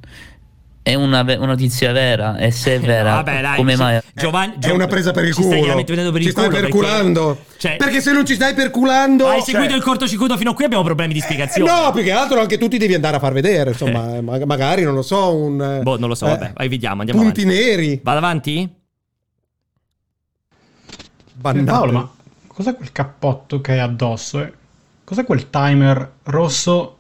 È 0.83 0.95
una, 0.95 1.23
ve- 1.23 1.35
una 1.35 1.47
notizia 1.49 1.93
vera? 1.93 2.37
E 2.39 2.51
se 2.51 2.77
è 2.77 2.81
vera, 2.81 3.15
Vabbè, 3.17 3.43
dai, 3.43 3.57
come 3.57 3.73
ci- 3.73 3.79
mai? 3.79 4.01
Giovanni, 4.15 4.55
È 4.59 4.71
una 4.71 4.87
presa 4.87 5.11
per 5.11 5.25
il 5.25 5.35
ci 5.35 5.43
culo. 5.43 5.57
stai 5.59 5.85
per 5.85 5.95
ci 6.23 6.27
il 6.27 6.31
stai 6.31 6.45
culo 6.49 6.61
perculando. 6.61 7.35
Perché, 7.35 7.59
cioè, 7.59 7.77
Perché 7.77 8.01
se 8.01 8.13
non 8.13 8.25
ci 8.25 8.35
stai 8.35 8.55
perculando. 8.55 9.27
hai 9.29 9.41
cioè- 9.43 9.51
seguito 9.51 9.75
il 9.75 9.83
cortocircuito 9.83 10.37
fino 10.39 10.53
a 10.53 10.55
qui 10.55 10.65
abbiamo 10.65 10.83
problemi 10.85 11.13
di 11.13 11.19
Eh, 11.19 11.23
spiegazione. 11.23 11.71
No, 11.71 11.91
più 11.93 12.03
che 12.03 12.13
altro 12.13 12.41
anche 12.41 12.57
tu 12.57 12.69
ti 12.69 12.79
devi 12.79 12.95
andare 12.95 13.17
a 13.17 13.19
far 13.19 13.33
vedere. 13.35 13.71
Insomma, 13.73 14.21
ma- 14.23 14.43
magari 14.47 14.83
non 14.83 14.95
lo 14.95 15.03
so. 15.03 15.35
Un, 15.35 15.61
eh, 15.61 15.83
Boh, 15.83 15.99
non 15.99 16.09
lo 16.09 16.15
so, 16.15 16.25
eh, 16.27 16.31
vabbè, 16.31 16.53
vai, 16.55 16.69
vediamo, 16.69 17.01
andiamo 17.01 17.21
Punti 17.23 17.43
avanti. 17.43 17.59
neri. 17.61 18.01
Vado 18.03 18.19
avanti? 18.19 18.73
Paolo, 21.41 21.93
ma 21.93 22.11
cos'è 22.47 22.75
quel 22.75 22.93
cappotto 22.93 23.61
che 23.61 23.73
hai 23.73 23.79
addosso? 23.81 24.41
Eh? 24.41 24.53
Cos'è 25.05 25.25
quel 25.25 25.51
timer 25.51 26.13
rosso 26.25 26.97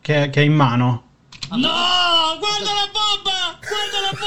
che, 0.00 0.30
che 0.30 0.40
hai 0.40 0.46
in 0.46 0.54
mano? 0.54 1.02
No, 1.50 1.58
guarda 2.38 2.70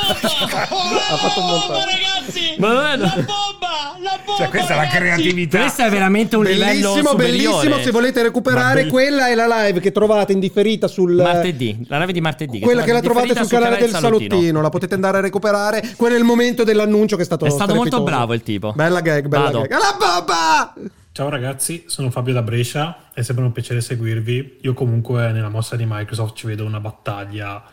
Ha 0.09 1.17
fatto 1.17 1.39
un 1.39 1.45
montaggio. 1.47 1.73
Oh, 1.73 1.85
ragazzi! 1.85 2.55
Ma 2.57 2.73
non 2.73 2.85
è- 2.85 2.97
La 2.97 3.13
bomba! 3.15 3.97
La 4.01 4.19
bomba! 4.23 4.37
Cioè, 4.37 4.49
questa 4.49 4.73
è 4.73 4.75
la 4.75 4.81
ragazzi! 4.83 4.97
creatività. 4.97 5.59
Questo 5.59 5.81
è 5.83 5.89
veramente 5.89 6.35
un 6.35 6.43
livello 6.43 6.65
Bellissimo, 6.93 7.09
superiore. 7.09 7.31
bellissimo. 7.47 7.77
Se 7.83 7.91
volete 7.91 8.21
recuperare, 8.23 8.81
bell- 8.83 8.91
quella 8.91 9.27
è 9.29 9.35
la 9.35 9.47
live 9.65 9.79
che 9.79 9.91
trovate 9.91 10.33
in 10.33 10.39
differita 10.39 10.87
sul. 10.87 11.13
Martedì, 11.15 11.85
la 11.87 11.99
live 11.99 12.11
di 12.13 12.21
martedì. 12.21 12.59
Quella 12.59 12.83
che 12.83 12.91
la 12.93 13.01
trovate 13.01 13.27
differita 13.27 13.47
sul 13.49 13.57
canale 13.63 13.81
del 13.81 13.89
salottino. 13.95 14.61
la 14.61 14.69
potete 14.69 14.93
andare 14.93 15.17
a 15.17 15.21
recuperare. 15.21 15.93
Quello 15.95 16.15
è 16.15 16.17
il 16.17 16.23
momento 16.23 16.63
dell'annuncio 16.63 17.15
che 17.15 17.23
è 17.23 17.25
stato 17.25 17.45
È 17.45 17.49
stato 17.49 17.73
molto 17.75 18.01
bravo 18.03 18.33
il 18.33 18.43
tipo. 18.43 18.73
Bella 18.73 19.01
gag, 19.01 19.27
bella 19.27 19.43
Vado. 19.45 19.61
gag. 19.61 19.71
Alla 19.71 19.95
babba! 19.97 20.73
Ciao 21.11 21.29
ragazzi, 21.29 21.85
sono 21.87 22.09
Fabio 22.11 22.33
da 22.33 22.41
Brescia, 22.41 22.97
è 23.13 23.21
sempre 23.21 23.45
un 23.45 23.53
piacere 23.53 23.79
seguirvi. 23.79 24.57
Io 24.63 24.73
comunque 24.73 25.31
nella 25.31 25.47
mossa 25.47 25.77
di 25.77 25.85
Microsoft 25.87 26.35
ci 26.35 26.45
vedo 26.45 26.65
una 26.65 26.81
battaglia 26.81 27.63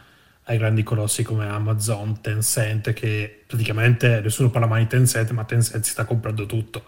ai 0.44 0.58
grandi 0.58 0.82
colossi 0.82 1.22
come 1.22 1.46
Amazon, 1.46 2.20
Tencent, 2.20 2.92
che 2.92 3.42
praticamente 3.46 4.20
nessuno 4.20 4.50
parla 4.50 4.66
mai 4.66 4.82
di 4.82 4.88
Tencent, 4.88 5.30
ma 5.30 5.44
Tencent 5.44 5.84
si 5.84 5.90
sta 5.90 6.04
comprando 6.04 6.46
tutto. 6.46 6.84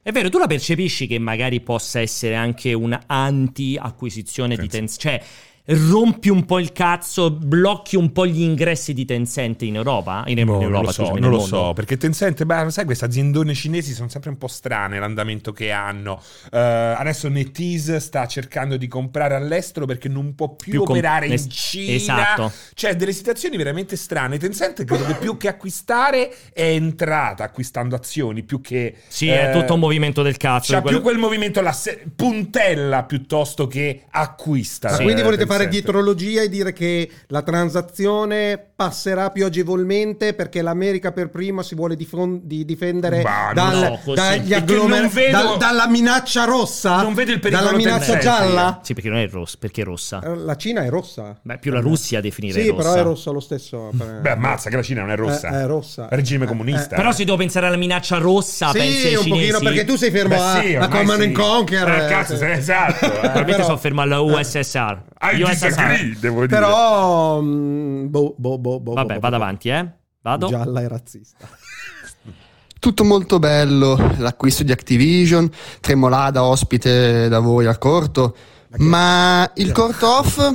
È 0.00 0.12
vero, 0.12 0.28
tu 0.28 0.38
la 0.38 0.46
percepisci 0.46 1.08
che 1.08 1.18
magari 1.18 1.60
possa 1.60 1.98
essere 1.98 2.36
anche 2.36 2.72
un 2.72 2.96
anti-acquisizione 3.06 4.56
di 4.56 4.68
Tencent? 4.68 5.00
Cioè, 5.00 5.22
rompi 5.68 6.28
un 6.28 6.44
po' 6.44 6.58
il 6.60 6.72
cazzo, 6.72 7.30
blocchi 7.30 7.96
un 7.96 8.12
po' 8.12 8.26
gli 8.26 8.42
ingressi 8.42 8.92
di 8.94 9.04
Tencent 9.04 9.62
in 9.62 9.74
Europa? 9.76 10.22
In, 10.26 10.38
in 10.38 10.46
Boh, 10.46 10.60
Europa, 10.60 10.70
non 10.72 10.82
lo 10.84 10.92
so, 10.92 11.02
scusami, 11.02 11.20
non 11.20 11.30
lo 11.30 11.36
mondo. 11.38 11.56
so, 11.56 11.72
perché 11.72 11.96
Tencent, 11.96 12.44
beh, 12.44 12.70
sai, 12.70 12.84
queste 12.84 13.04
aziendone 13.04 13.52
cinesi 13.54 13.92
sono 13.92 14.08
sempre 14.08 14.30
un 14.30 14.38
po' 14.38 14.46
strane 14.46 14.98
l'andamento 14.98 15.52
che 15.52 15.72
hanno. 15.72 16.20
Eh, 16.52 16.58
adesso 16.58 17.28
NetEase 17.28 17.98
sta 18.00 18.26
cercando 18.26 18.76
di 18.76 18.86
comprare 18.86 19.34
all'estero 19.34 19.86
perché 19.86 20.08
non 20.08 20.34
può 20.34 20.54
più, 20.54 20.70
Più 20.70 20.80
com- 20.84 20.90
operare 20.96 21.26
es- 21.26 21.44
in 21.44 21.50
Cina. 21.50 21.92
esatto. 21.94 22.52
Cioè, 22.74 22.94
delle 22.94 23.12
situazioni 23.12 23.56
veramente 23.56 23.96
strane. 23.96 24.38
Tencent 24.38 24.84
credo 24.84 25.04
che 25.04 25.14
più 25.14 25.36
che 25.36 25.48
acquistare 25.48 26.32
è 26.52 26.62
entrata 26.62 27.42
acquistando 27.44 27.96
azioni, 27.96 28.42
più 28.44 28.60
che... 28.60 28.94
Sì, 29.08 29.28
è 29.28 29.48
eh, 29.48 29.52
tutto 29.58 29.74
un 29.74 29.80
movimento 29.80 30.22
del 30.22 30.36
cazzo. 30.36 30.72
C'ha 30.72 30.80
quello- 30.80 30.98
più 30.98 31.04
quel 31.06 31.18
movimento, 31.18 31.60
la 31.60 31.72
se- 31.72 32.04
puntella 32.14 33.02
piuttosto 33.04 33.66
che 33.66 34.02
acquista. 34.10 34.96
Eh, 34.96 35.02
quindi 35.02 35.22
volete 35.22 35.46
fare 35.56 35.68
dietrologia 35.68 36.42
e 36.42 36.48
dire 36.48 36.72
che 36.72 37.10
la 37.28 37.42
transazione 37.42 38.62
passerà 38.76 39.30
più 39.30 39.44
agevolmente 39.44 40.34
perché 40.34 40.60
l'America 40.62 41.12
per 41.12 41.30
prima 41.30 41.62
si 41.62 41.74
vuole 41.74 41.96
difon- 41.96 42.40
di 42.42 42.64
difendere 42.64 43.22
dal- 43.54 43.98
no, 44.04 44.14
dagli 44.14 44.52
agglomer- 44.52 45.08
vedo- 45.08 45.30
dal- 45.36 45.56
dalla 45.58 45.88
minaccia 45.88 46.44
rossa? 46.44 47.02
Non 47.02 47.14
vedo 47.14 47.32
il 47.32 47.40
pericolo 47.40 47.66
Dalla 47.66 47.76
minaccia 47.76 48.12
Tencent, 48.12 48.22
gialla? 48.22 48.80
Sì, 48.82 48.94
perché 48.94 49.08
non 49.08 49.18
è 49.18 49.28
rossa, 49.28 49.56
perché 49.58 49.82
è 49.82 49.84
rossa. 49.84 50.20
Eh, 50.22 50.36
La 50.36 50.56
Cina 50.56 50.82
è 50.84 50.88
rossa. 50.88 51.36
Beh, 51.40 51.58
più 51.58 51.72
la 51.72 51.80
Russia 51.80 52.18
a 52.18 52.20
definire 52.22 52.60
Sì, 52.62 52.68
rossa. 52.68 52.82
però 52.82 52.94
è 52.94 53.02
rossa 53.02 53.30
lo 53.30 53.40
stesso. 53.40 53.90
Beh, 54.20 54.30
ammazza 54.30 54.68
che 54.70 54.76
la 54.76 54.82
Cina 54.82 55.00
non 55.00 55.10
è 55.10 55.16
rossa. 55.16 55.48
Eh, 55.48 55.62
è 55.62 55.66
rossa. 55.66 56.08
Regime 56.10 56.44
Eh, 56.44 56.48
comunista. 56.48 56.96
Però 56.96 57.12
se 57.12 57.24
devo 57.24 57.36
pensare 57.36 57.66
alla 57.66 57.76
minaccia 57.76 58.18
rossa, 58.18 58.70
pensi 58.72 58.98
Sì, 59.00 59.06
ai 59.08 59.14
un 59.16 59.22
cinesi. 59.22 59.50
pochino 59.50 59.58
perché 59.60 59.84
tu 59.84 59.96
sei 59.96 60.10
fermo 60.10 60.34
Beh, 60.34 60.40
a, 60.40 60.60
sì, 60.60 60.74
a 60.74 60.88
Command 60.88 61.20
sì. 61.20 61.26
and 61.26 61.32
Conquer. 61.34 61.88
Eh, 61.88 62.08
cazzo, 62.08 62.36
sei- 62.36 62.58
esatto. 62.58 63.04
eh. 63.06 63.18
Probabilmente 63.20 63.62
sono 63.64 63.76
fermo 63.76 64.00
alla 64.02 64.20
USSR. 64.20 65.02
I 65.20 65.42
disagree, 65.44 66.16
devo 66.18 66.46
dire. 66.46 66.60
Però, 66.60 67.40
mm, 67.40 68.06
boh, 68.08 68.34
boh, 68.36 68.58
boh, 68.58 68.80
boh, 68.80 68.92
Vabbè, 68.92 69.14
boh, 69.14 69.20
vado 69.20 69.36
boh. 69.36 69.42
avanti, 69.42 69.68
eh. 69.68 69.86
Vado. 70.22 70.48
Gialla 70.48 70.80
e 70.80 70.88
razzista. 70.88 71.48
Tutto 72.78 73.04
molto 73.04 73.38
bello, 73.38 73.96
l'acquisto 74.18 74.62
di 74.62 74.70
Activision, 74.70 75.50
Tremolada 75.80 76.44
ospite 76.44 77.28
da 77.28 77.40
voi 77.40 77.66
al 77.66 77.78
corto, 77.78 78.36
ma 78.78 79.50
il 79.54 79.72
corto 79.72 80.18
off? 80.18 80.54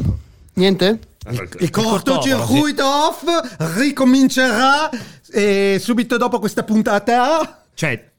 Niente? 0.54 1.00
Il 1.60 1.70
cortocircuito 1.70 2.86
off 2.86 3.24
ricomincerà 3.78 4.90
eh, 5.32 5.78
subito 5.80 6.18
dopo 6.18 6.40
questa 6.40 6.64
puntata. 6.64 7.66
Cioè, 7.74 8.12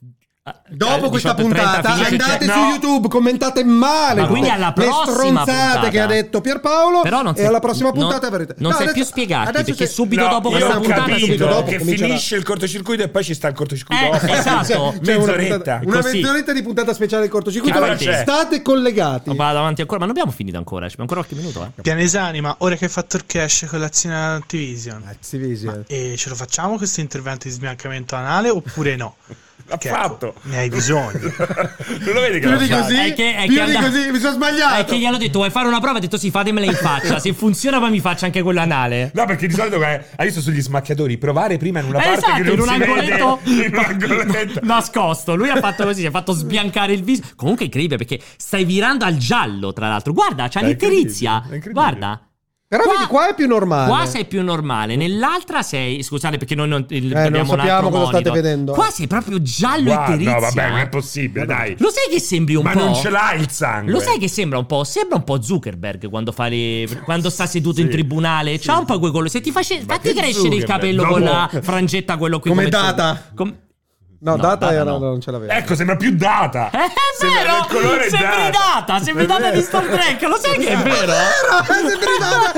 Dopo 0.68 1.06
eh, 1.06 1.08
questa 1.08 1.34
18:30 1.34 1.40
puntata 1.40 1.92
andate 1.92 2.46
no. 2.46 2.52
su 2.52 2.58
YouTube, 2.70 3.06
commentate 3.08 3.62
male 3.62 4.22
Ma 4.22 4.26
quindi 4.26 4.48
alla 4.48 4.72
le 4.76 4.82
prossima 4.82 5.04
stronzate 5.04 5.52
puntata. 5.52 5.88
che 5.88 6.00
ha 6.00 6.06
detto 6.06 6.40
Pierpaolo 6.40 7.00
Però 7.02 7.22
non 7.22 7.34
e 7.34 7.36
sei- 7.36 7.46
alla 7.46 7.60
prossima 7.60 7.90
non- 7.90 7.98
puntata 8.00 8.26
avrete 8.26 8.54
non 8.58 8.72
sai 8.72 8.80
adesso- 8.80 8.94
più 8.96 9.04
spiegarti, 9.04 9.48
adesso 9.50 9.64
perché 9.66 9.86
se- 9.86 9.92
subito 9.92 10.22
No, 10.24 10.28
dopo 10.30 10.50
questa 10.50 10.76
ho 10.76 10.80
puntata 10.80 11.00
capito 11.02 11.18
subito 11.20 11.46
dopo 11.46 11.62
che 11.70 11.78
comincerà. 11.78 12.06
finisce 12.08 12.34
il 12.34 12.42
cortocircuito 12.42 13.02
e 13.04 13.08
poi 13.08 13.22
ci 13.22 13.34
sta 13.34 13.46
il 13.46 13.54
cortocircuito 13.54 14.02
Eh, 14.02 14.32
esatto. 14.32 14.64
C'è 14.66 14.76
una, 14.76 14.92
Mezz'oretta. 15.00 15.54
puntata- 15.54 15.80
una 15.84 16.00
Così. 16.00 16.16
mezz'oretta 16.20 16.52
di 16.52 16.62
puntata 16.62 16.92
speciale 16.92 17.22
del 17.22 17.30
cortocircuito 17.30 17.80
c'è? 17.94 18.22
state 18.22 18.62
collegati 18.62 19.28
No, 19.28 19.36
Vado 19.36 19.58
avanti 19.58 19.80
ancora, 19.82 20.00
ma 20.00 20.06
non 20.06 20.14
abbiamo 20.16 20.32
finito 20.36 20.56
ancora. 20.58 20.88
Ci 20.88 20.94
abbiamo 20.98 21.08
ancora 21.12 21.24
qualche 21.24 21.36
minuto, 21.40 21.72
eh. 21.78 21.82
Pianesani, 21.82 22.40
ma 22.40 22.52
ora 22.58 22.74
che 22.74 22.86
hai 22.86 22.90
fatto 22.90 23.14
il 23.16 23.26
cash 23.26 23.66
con 23.70 23.78
l'azione 23.78 24.16
Activision, 24.16 25.04
Activision. 25.06 25.84
e 25.86 26.14
ce 26.16 26.28
lo 26.30 26.34
facciamo 26.34 26.78
questo 26.78 26.98
intervento 27.00 27.46
di 27.46 27.54
sbiancamento 27.54 28.16
anale 28.16 28.48
oppure 28.48 28.96
no? 28.96 29.14
L'ha 29.72 29.78
Perché, 29.78 29.88
fatto. 29.88 30.26
ecco, 30.28 30.40
ne 30.42 30.58
hai 30.58 30.68
bisogno. 30.68 31.10
Non 32.02 32.14
lo 32.14 32.20
vedi 32.20 32.40
che 32.40 32.46
più 32.48 32.56
di 32.58 32.68
così 32.68 32.94
È 32.94 33.14
che- 33.14 33.34
è 33.36 33.46
più 33.46 33.56
che 33.56 33.64
di 33.64 33.74
and- 33.76 33.84
così 33.86 34.10
mi 34.10 34.18
sono 34.18 34.32
sbagliato 34.34 34.74
È 34.80 34.84
che 34.84 34.98
gli 34.98 35.04
hanno 35.06 35.16
detto 35.16 35.38
vuoi 35.38 35.50
fare 35.50 35.66
una 35.66 35.80
prova? 35.80 35.96
Ha 35.96 36.00
detto 36.00 36.18
sì, 36.18 36.30
fatemela 36.30 36.66
in 36.66 36.74
faccia. 36.74 37.18
Se 37.18 37.32
funziona 37.32 37.78
poi 37.78 37.90
mi 37.90 38.00
faccia 38.00 38.26
anche 38.26 38.42
quella 38.42 38.62
anale. 38.62 39.10
No, 39.14 39.24
perché 39.24 39.46
di 39.46 39.54
solito 39.54 39.80
è, 39.82 40.04
hai 40.16 40.26
visto 40.26 40.40
sugli 40.42 40.60
smacchiatori 40.60 41.16
provare 41.16 41.56
prima 41.56 41.80
in 41.80 41.86
una 41.86 42.00
Eh, 42.00 42.02
parte 42.02 42.18
esatto, 42.18 42.36
che 42.36 42.42
non 42.42 42.52
in 42.54 42.60
un 42.60 42.66
si 42.66 42.72
angoletto 42.74 43.40
vede, 43.44 43.62
in 43.66 43.74
un 43.74 43.84
angoletto. 43.84 44.60
nascosto. 44.64 45.34
Lui 45.36 45.48
ha 45.48 45.56
fatto 45.56 45.84
così, 45.84 46.00
si 46.00 46.06
è 46.06 46.10
fatto 46.10 46.32
sbiancare 46.32 46.92
il 46.92 47.02
viso. 47.02 47.22
Comunque 47.34 47.62
è 47.62 47.66
incredibile 47.66 47.96
perché 47.98 48.20
stai 48.36 48.64
virando 48.64 49.04
al 49.06 49.16
giallo, 49.16 49.72
tra 49.72 49.88
l'altro. 49.88 50.12
Guarda, 50.12 50.48
c'ha 50.48 50.60
l'itterizia. 50.60 51.42
incredibile, 51.44 51.52
è 51.52 51.56
incredibile. 51.56 51.72
Guarda. 51.72 52.26
Però 52.78 52.90
vedi 52.90 53.06
qua 53.06 53.28
è 53.28 53.34
più 53.34 53.46
normale 53.46 53.88
Qua 53.88 54.06
sei 54.06 54.24
più 54.24 54.42
normale, 54.42 54.96
nell'altra 54.96 55.62
sei. 55.62 56.02
Scusate, 56.02 56.38
perché 56.38 56.54
noi 56.54 56.68
non, 56.68 56.84
il- 56.88 57.06
non 57.06 57.16
abbiamo 57.16 57.52
un 57.52 57.58
sappiamo 57.58 57.86
altro 57.86 57.88
cosa 57.90 58.06
state 58.18 58.30
vedendo. 58.30 58.72
Qua 58.72 58.90
sei 58.90 59.06
proprio 59.06 59.40
giallo 59.42 59.84
Guarda, 59.84 60.04
itterizia. 60.14 60.34
no, 60.34 60.40
vabbè, 60.40 60.68
non 60.68 60.78
è 60.78 60.88
possibile, 60.88 61.46
dai. 61.46 61.76
Lo 61.78 61.90
sai 61.90 62.12
che 62.12 62.20
sembri 62.20 62.54
un 62.54 62.64
Ma 62.64 62.72
po'. 62.72 62.78
non 62.78 62.94
ce 62.94 63.10
l'hai 63.10 63.40
il 63.40 63.50
sangue. 63.50 63.92
Lo 63.92 64.00
sai 64.00 64.18
che 64.18 64.28
sembra 64.28 64.58
un 64.58 64.66
po'? 64.66 64.84
Sembra 64.84 65.16
un 65.16 65.24
po' 65.24 65.40
Zuckerberg 65.42 66.08
quando, 66.08 66.32
fa 66.32 66.48
le, 66.48 66.86
quando 67.04 67.28
sta 67.30 67.46
seduto 67.46 67.80
in 67.80 67.88
tribunale. 67.90 68.58
C'ha 68.58 68.78
un 68.78 68.84
po' 68.86 68.98
quei 68.98 69.10
colori. 69.10 69.28
Se 69.30 69.40
ti 69.40 69.50
face, 69.50 69.82
Ma 69.86 69.94
fatti 69.94 70.12
crescere 70.14 70.54
il 70.54 70.64
capello 70.64 71.02
No. 71.04 71.08
con 71.10 71.20
la 71.22 71.50
frangetta, 71.60 72.16
quello 72.16 72.38
qui 72.40 72.50
Come 72.50 72.68
come 72.68 72.70
data. 72.70 73.22
Com- 73.34 73.54
no, 74.22 74.30
No, 74.32 74.36
data 74.36 74.54
data 74.66 74.72
era 74.72 74.84
no. 74.84 74.98
non 74.98 75.20
ce 75.20 75.30
l'avevo 75.32 75.52
Ecco, 75.52 75.74
sembra 75.74 75.96
più 75.96 76.14
data. 76.16 76.70
Eh, 76.70 76.78
È 76.78 76.90
Sembra- 77.18 77.40
vero! 77.42 77.56
il 77.58 77.66
colore 77.82 78.06
è 78.06 78.08
sembri 78.08 78.28
data. 78.50 78.50
data, 78.86 79.00
sembri 79.04 79.24
È 79.24 79.26
data 79.26 79.40
vero. 79.42 79.56
di 79.56 79.62
Star 79.62 79.84
Trek, 79.86 80.22
lo 80.22 80.36
sai 80.40 80.58
che 80.58 80.68
è 80.68 80.76
vero? 80.76 81.12
sembri 81.66 82.18
data 82.20 82.52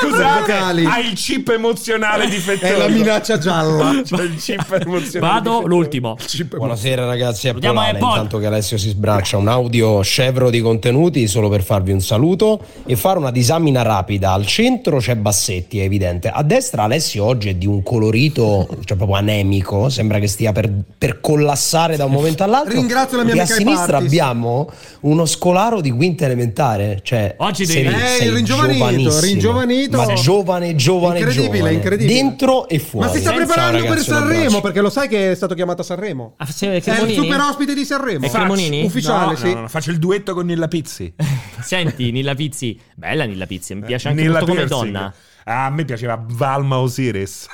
Scusa, 0.00 0.38
vocali. 0.40 0.84
hai 0.86 1.06
il 1.06 1.12
chip 1.14 1.48
emozionale 1.48 2.28
difettoso. 2.28 2.72
è 2.72 2.76
la 2.76 2.88
minaccia 2.88 3.38
gialla 3.38 4.00
C'è 4.02 4.22
il 4.22 4.36
chip 4.36 4.72
emozionale. 4.84 5.32
Vado, 5.32 5.50
difettoso. 5.50 5.66
l'ultimo. 5.66 6.16
Buonasera 6.56 7.04
ragazzi, 7.06 7.46
è 7.48 7.50
Apple. 7.50 7.90
intanto 7.98 8.38
che 8.38 8.46
Alessio 8.46 8.78
si 8.78 8.88
sbraccia 8.90 9.36
un 9.36 9.48
audio 9.48 10.00
scevro 10.02 10.50
di 10.50 10.60
contenuti 10.60 11.26
solo 11.26 11.48
per 11.48 11.62
farvi 11.62 11.92
un 11.92 12.00
saluto 12.00 12.60
e 12.86 12.96
fare 12.96 13.18
una 13.18 13.30
disamina 13.30 13.82
rapida. 13.82 14.32
Al 14.32 14.46
centro 14.46 14.98
c'è 14.98 15.16
Bassetti, 15.16 15.80
è 15.80 15.82
evidente. 15.84 16.28
A 16.28 16.42
destra 16.42 16.84
Alessio 16.84 17.24
oggi 17.24 17.48
è 17.50 17.54
di 17.54 17.66
un 17.66 17.82
colorito, 17.82 18.66
cioè 18.84 18.96
proprio 18.96 19.16
anemico, 19.18 19.88
sembra 19.88 20.18
che 20.18 20.26
stia 20.26 20.52
per, 20.52 20.59
per 20.98 21.20
collassare 21.20 21.96
da 21.96 22.04
un 22.04 22.10
momento 22.12 22.42
all'altro. 22.42 22.72
Ringrazio 22.72 23.16
la 23.18 23.24
mia 23.24 23.34
e 23.34 23.38
a 23.38 23.42
amica 23.42 23.56
sinistra 23.56 23.92
Partis. 23.92 24.06
abbiamo 24.08 24.70
uno 25.00 25.24
scolaro 25.26 25.80
di 25.80 25.90
quinta 25.90 26.24
elementare, 26.24 27.00
cioè 27.02 27.34
Oggi 27.38 27.64
sei, 27.66 27.84
devi- 27.84 27.94
Eh, 27.94 28.06
sei 28.18 28.30
ringiovanito, 28.34 28.78
giovanissimo, 28.78 29.20
ringiovanito. 29.20 29.96
ma 29.96 30.12
giovane, 30.14 30.74
giovane, 30.74 31.18
Incredibile, 31.18 31.56
giovane, 31.58 31.72
incredibile. 31.74 32.14
dentro 32.14 32.68
e 32.68 32.78
fuori. 32.78 33.06
ma 33.06 33.12
si 33.12 33.20
sta 33.20 33.32
preparando 33.32 33.84
per 33.84 33.98
Sanremo 34.00 34.60
perché 34.60 34.80
lo 34.80 34.90
sai 34.90 35.08
che 35.08 35.30
è 35.30 35.34
stato 35.34 35.54
chiamato 35.54 35.80
a 35.82 35.84
Sanremo 35.84 36.34
Ah, 36.36 36.46
sì, 36.46 36.66
è 36.66 36.82
è 36.82 37.02
il 37.02 37.14
super 37.14 37.40
ospite 37.40 37.74
di 37.74 37.84
Sanremo 37.84 38.26
È 38.26 38.30
Cremonini? 38.30 38.82
ufficiale 38.84 39.32
No, 39.32 39.36
sì 39.36 39.54
no, 39.54 39.60
no, 39.60 39.68
faccio 39.68 39.90
il 39.90 39.98
duetto 39.98 40.34
con 40.34 40.46
Nilla 40.46 40.68
Pizzi. 40.68 41.12
Senti, 41.60 42.10
Nilla 42.10 42.34
Pizzi. 42.34 42.78
Bella 42.94 43.24
Nilla 43.24 43.46
Pizzi, 43.46 43.74
mi 43.74 43.82
piace 43.82 44.08
anche 44.08 44.22
Nilla 44.22 44.38
molto 44.38 44.46
come 44.54 44.64
Piercing. 44.66 44.92
donna. 44.92 45.14
Ah, 45.44 45.66
a 45.66 45.70
me 45.70 45.84
piaceva 45.84 46.22
Valma 46.28 46.78
Osiris. 46.78 47.46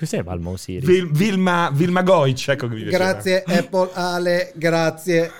Cos'è 0.00 0.22
Valmo 0.22 0.52
Osiris? 0.52 0.84
Vil- 0.88 1.10
Vilma, 1.12 1.68
Vilma 1.72 2.00
Goic, 2.02 2.48
ecco 2.48 2.68
che 2.68 2.74
mi 2.74 2.82
piaceva. 2.84 3.04
grazie 3.12 3.44
Apple 3.46 3.90
Ale 3.92 4.50
grazie 4.54 5.30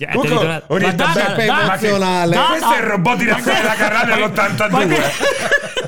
eh, 0.00 0.08
Comunque, 0.12 0.46
ne- 0.46 0.62
ogni 0.68 0.84
Ma 0.86 0.92
data- 0.92 1.36
emozionale. 1.36 2.34
data- 2.34 2.48
Questo 2.48 2.72
è 2.72 2.76
il 2.78 2.82
robot 2.84 3.16
di 3.18 3.24
Ma 3.26 3.32
Raffaele 3.32 3.62
da 3.68 3.74
Carrara 3.74 4.16
ma- 4.16 4.24
all'82. 4.24 5.00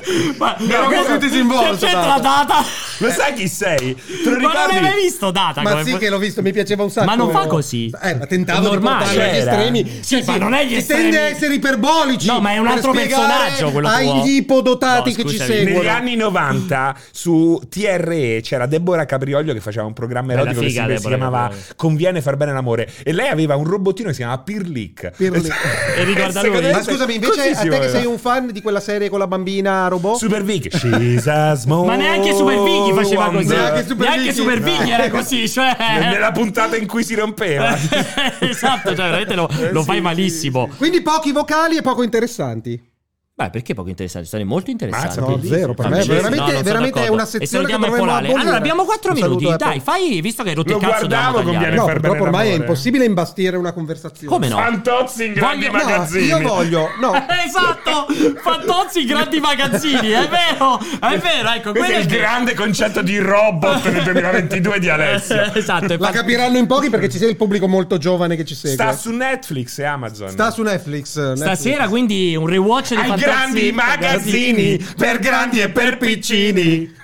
ma 0.37 0.53
que- 0.55 0.65
Ma 0.65 0.73
Però 0.73 0.87
questo 0.87 1.13
è 1.13 1.17
disinvolto, 1.17 1.71
Che 1.77 1.85
c'entra 1.85 2.19
Data. 2.19 2.19
Data? 2.45 2.65
Lo 2.97 3.09
sai 3.11 3.33
chi 3.33 3.47
sei? 3.47 3.95
Te 3.95 4.29
lo 4.29 4.31
Ma 4.31 4.37
non 4.37 4.51
ricordi? 4.51 4.75
hai 4.75 4.81
mai 4.81 5.01
visto 5.01 5.31
Data? 5.31 5.61
ma 5.61 5.71
come 5.71 5.83
sì 5.83 5.91
fu- 5.91 5.97
che 5.97 6.09
l'ho 6.09 6.17
visto 6.17 6.41
mi 6.41 6.51
piaceva 6.51 6.83
un 6.83 6.89
sacco 6.91 7.05
Ma 7.05 7.15
non 7.15 7.31
fa 7.31 7.45
così. 7.47 7.91
eh 8.01 8.15
ma 8.15 8.25
tentavo 8.25 8.67
È 8.67 8.69
normale. 8.71 9.03
di 9.03 9.09
portarlo 9.15 9.21
agli 9.31 9.37
estremi 9.37 9.99
Sì, 10.01 10.23
ma 10.25 10.37
non 10.37 10.53
è 10.53 10.65
gli 10.65 10.75
estremi. 10.75 11.01
tende 11.01 11.17
a 11.17 11.21
essere 11.21 11.53
iperbolici 11.55 12.27
No, 12.27 12.39
ma 12.39 12.51
è 12.53 12.57
un 12.57 12.67
altro 12.67 12.91
personaggio 12.91 13.71
quello 13.71 13.87
tuo. 13.87 13.97
agli 13.97 14.35
ipodotati 14.35 15.09
No, 15.09 15.15
che 15.15 15.25
ci 15.29 15.37
seguono 15.37 15.77
Negli 15.79 15.87
anni 15.87 16.15
90 16.15 16.95
su 17.11 17.59
TRE 17.69 18.41
c'era 18.43 18.65
Deborah 18.65 19.05
Caprioglio 19.05 19.53
che 19.53 19.59
faceva 19.61 19.85
un 19.85 19.93
programma 19.93 20.33
erotico 20.33 20.59
che 20.61 20.67
figa, 20.67 20.81
si, 20.85 20.87
si 20.89 20.95
Deborah 20.95 21.15
chiamava. 21.17 21.51
Conviene 21.75 22.21
far 22.21 22.35
bene 22.37 22.53
l'amore 22.53 22.89
e 23.03 23.11
lei 23.13 23.27
aveva 23.29 23.55
un 23.55 23.63
robottino 23.65 24.07
che 24.09 24.13
si 24.13 24.19
chiamava 24.21 24.41
Pirlic. 24.41 25.11
Pirlic. 25.15 25.53
E 25.97 26.03
ricorda 26.03 26.39
secondo 26.41 26.61
lui? 26.61 26.71
ma 26.71 26.83
scusami 26.83 27.15
invece 27.15 27.49
a 27.51 27.55
te 27.61 27.79
che 27.79 27.89
sei 27.89 28.05
un 28.05 28.17
fan 28.17 28.51
di 28.51 28.61
quella 28.61 28.79
serie 28.79 29.09
con 29.09 29.19
la 29.19 29.27
bambina 29.27 29.87
robot 29.87 30.00
Super 30.15 30.43
Vic. 30.43 30.75
She's 30.75 31.27
a 31.27 31.53
small 31.55 31.85
Ma 31.85 31.95
neanche 31.95 32.33
Super 32.33 32.61
Vighi 32.61 32.93
faceva 32.93 33.29
così. 33.29 33.47
Neanche 33.47 33.85
Super 33.87 34.09
Neanche. 34.09 34.33
Super 34.33 34.59
Vighi 34.61 34.89
era 34.91 35.09
così, 35.09 35.49
cioè. 35.49 35.75
Nella 35.99 36.31
puntata 36.31 36.75
in 36.75 36.87
cui 36.87 37.03
si 37.03 37.15
rompeva. 37.15 37.75
esatto, 38.39 38.95
cioè 38.95 39.05
veramente 39.05 39.35
lo, 39.35 39.47
Eh, 39.49 39.71
lo 39.71 39.81
sì, 39.81 39.85
fai 39.87 39.95
sì, 39.97 40.01
malissimo. 40.01 40.69
quindi 40.77 41.01
pochi 41.01 41.31
vocali 41.31 41.77
e 41.77 41.81
poco 41.81 42.03
interessanti 42.03 42.89
Beh, 43.33 43.49
perché 43.49 43.73
poco 43.73 43.87
interessante? 43.87 44.27
Sono 44.27 44.43
molto 44.43 44.71
interessanti. 44.71 45.19
no, 45.21 45.39
zero, 45.41 45.73
per 45.73 45.87
me 45.87 46.03
veramente- 46.03 46.51
no, 46.53 46.61
veramente 46.61 47.05
è 47.05 47.07
una 47.07 47.25
sezione 47.25 47.65
che 47.65 47.71
dovremmo 47.77 48.13
abolire. 48.13 48.33
Allora, 48.33 48.57
abbiamo 48.57 48.83
4 48.83 49.13
Un 49.13 49.19
minuti. 49.19 49.45
Dai, 49.45 49.53
Apple. 49.53 49.79
fai, 49.79 50.21
visto 50.21 50.43
che 50.43 50.49
hai 50.49 50.55
rotto 50.55 50.71
Lo 50.73 50.77
il 50.77 50.83
cazzo 50.83 51.07
guardavo 51.07 51.41
con. 51.41 51.55
No, 51.55 51.85
purtroppo 51.85 52.23
ormai 52.23 52.49
è 52.49 52.53
impossibile 52.53 53.05
imbastire 53.05 53.55
una 53.55 53.71
conversazione. 53.71 54.27
Come 54.31 54.47
no? 54.49 54.57
Fantozzi 54.57 55.25
in 55.27 55.33
grandi 55.33 55.65
Voglio- 55.67 55.77
no, 55.77 55.83
magazzini. 55.89 56.25
io 56.25 56.39
voglio, 56.41 56.89
no, 56.99 57.13
esatto, 57.47 58.07
Fantozzi 58.41 59.05
grandi 59.05 59.39
magazzini, 59.39 60.09
è 60.09 60.27
vero, 60.27 60.79
è 60.79 61.17
vero, 61.17 61.49
ecco, 61.55 61.71
Questo 61.71 61.91
è 61.93 61.97
il 61.99 62.07
grande 62.07 62.53
concetto 62.53 63.01
di 63.01 63.17
robot 63.17 63.89
nel 63.89 64.03
2022 64.03 64.79
di 64.79 64.89
Alessio. 64.89 65.41
esatto, 65.55 65.95
la 65.97 66.11
capiranno 66.11 66.57
in 66.57 66.67
pochi 66.67 66.89
perché 66.89 67.09
ci 67.09 67.17
sia 67.17 67.29
il 67.29 67.37
pubblico 67.37 67.67
molto 67.67 67.97
giovane 67.97 68.35
che 68.35 68.43
ci 68.45 68.55
segue. 68.55 68.73
Sta 68.73 68.91
su 68.93 69.09
Netflix 69.11 69.79
e 69.79 69.85
Amazon. 69.85 70.29
Sta 70.29 70.51
su 70.51 70.61
Netflix. 70.61 71.17
Netflix. 71.17 71.41
Stasera 71.41 71.87
quindi 71.87 72.35
un 72.35 72.45
rewatch 72.45 72.89
di 72.89 72.95
Fantozzi 72.97 73.20
grandi 73.21 73.71
magazzini 73.71 74.77
per 74.97 75.19
grandi 75.19 75.59
e 75.61 75.69
per 75.69 75.97
piccini. 75.97 76.99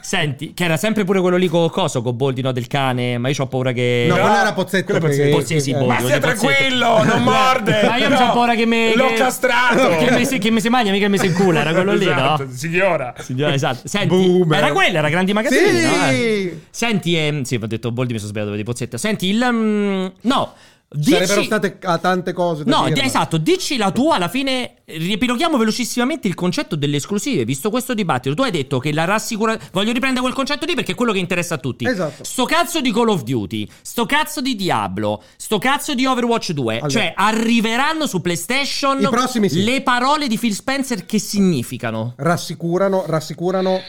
Senti, 0.00 0.54
che 0.54 0.64
era 0.64 0.76
sempre 0.76 1.02
pure 1.02 1.20
quello 1.20 1.36
lì 1.36 1.48
con 1.48 1.68
Coso, 1.68 2.00
con 2.00 2.16
Boldino 2.16 2.52
del 2.52 2.68
cane, 2.68 3.18
ma 3.18 3.28
io 3.28 3.34
ho 3.42 3.46
paura 3.48 3.72
che 3.72 4.06
No, 4.08 4.14
quello 4.14 4.36
era 4.36 4.52
Pozzetto. 4.52 4.98
quello 4.98 5.08
che- 5.08 5.28
Pozzetto. 5.30 5.60
Sì, 5.60 5.70
eh, 5.70 5.72
Boldino, 5.72 5.92
Ma 5.94 5.98
stia 6.00 6.18
di 6.18 6.20
Pozzetto. 6.26 6.46
tranquillo, 6.52 7.02
non 7.04 7.22
morde. 7.24 7.82
Ma 7.84 7.96
io 7.96 8.08
No, 8.08 8.16
ho 8.16 8.32
paura 8.32 8.54
che 8.54 8.66
mi 8.66 8.94
L'ho 8.94 9.08
che- 9.08 9.14
castrato. 9.14 9.96
Che 9.96 10.10
mi, 10.12 10.24
si- 10.24 10.38
che 10.38 10.50
mi 10.52 10.60
si 10.60 10.68
mangia, 10.68 10.92
mica 10.92 11.08
mi 11.08 11.18
si 11.18 11.26
incula, 11.26 11.60
era 11.60 11.72
quello 11.72 11.94
lì, 11.94 12.04
Esatto, 12.06 12.44
no? 12.44 12.50
Signora. 12.52 13.14
Signora, 13.18 13.54
esatto. 13.54 13.88
Senti, 13.88 14.06
Boomer. 14.06 14.58
era 14.58 14.72
quella, 14.72 14.98
era 14.98 15.08
Grandi 15.08 15.32
Magazzini, 15.32 15.80
Sì! 15.80 15.86
no? 15.86 16.06
Eh. 16.08 16.60
Senti, 16.70 17.16
ehm, 17.16 17.42
sì, 17.42 17.58
ho 17.60 17.66
detto 17.66 17.90
Boldi, 17.90 18.12
mi 18.12 18.18
sono 18.20 18.30
sbagliato 18.30 18.54
di 18.54 18.62
Pozzetto. 18.62 18.96
Senti, 18.98 19.26
il... 19.28 19.44
mm, 19.50 20.06
no, 20.20 20.52
Sarebbero 20.88 21.34
dici... 21.34 21.46
state 21.46 21.78
ah, 21.82 21.98
tante 21.98 22.32
cose 22.32 22.62
da 22.62 22.70
No, 22.70 22.84
dire, 22.86 23.00
ma- 23.00 23.06
esatto, 23.06 23.38
dici 23.38 23.76
la 23.76 23.90
tua 23.90 24.16
alla 24.16 24.28
fine. 24.28 24.74
Riepiloghiamo 24.84 25.58
velocissimamente 25.58 26.28
il 26.28 26.34
concetto 26.34 26.76
delle 26.76 26.96
esclusive. 26.96 27.44
Visto 27.44 27.70
questo 27.70 27.92
dibattito, 27.92 28.36
tu 28.36 28.42
hai 28.42 28.52
detto 28.52 28.78
che 28.78 28.92
la 28.92 29.04
rassicura. 29.04 29.58
Voglio 29.72 29.92
riprendere 29.92 30.22
quel 30.22 30.34
concetto 30.34 30.64
lì 30.64 30.74
perché 30.74 30.92
è 30.92 30.94
quello 30.94 31.12
che 31.12 31.18
interessa 31.18 31.56
a 31.56 31.58
tutti. 31.58 31.86
Esatto. 31.86 32.22
Sto 32.22 32.44
cazzo 32.44 32.80
di 32.80 32.92
Call 32.92 33.08
of 33.08 33.24
Duty, 33.24 33.68
sto 33.82 34.06
cazzo 34.06 34.40
di 34.40 34.54
Diablo, 34.54 35.22
sto 35.36 35.58
cazzo 35.58 35.94
di 35.94 36.06
Overwatch 36.06 36.52
2. 36.52 36.74
Allora. 36.74 36.88
Cioè, 36.88 37.12
arriveranno 37.16 38.06
su 38.06 38.20
PlayStation 38.20 39.00
I 39.00 39.08
prossimi 39.08 39.48
sì. 39.48 39.64
le 39.64 39.82
parole 39.82 40.28
di 40.28 40.38
Phil 40.38 40.54
Spencer 40.54 41.04
che 41.04 41.18
significano. 41.18 42.12
rassicurano, 42.16 43.04
rassicurano 43.06 43.80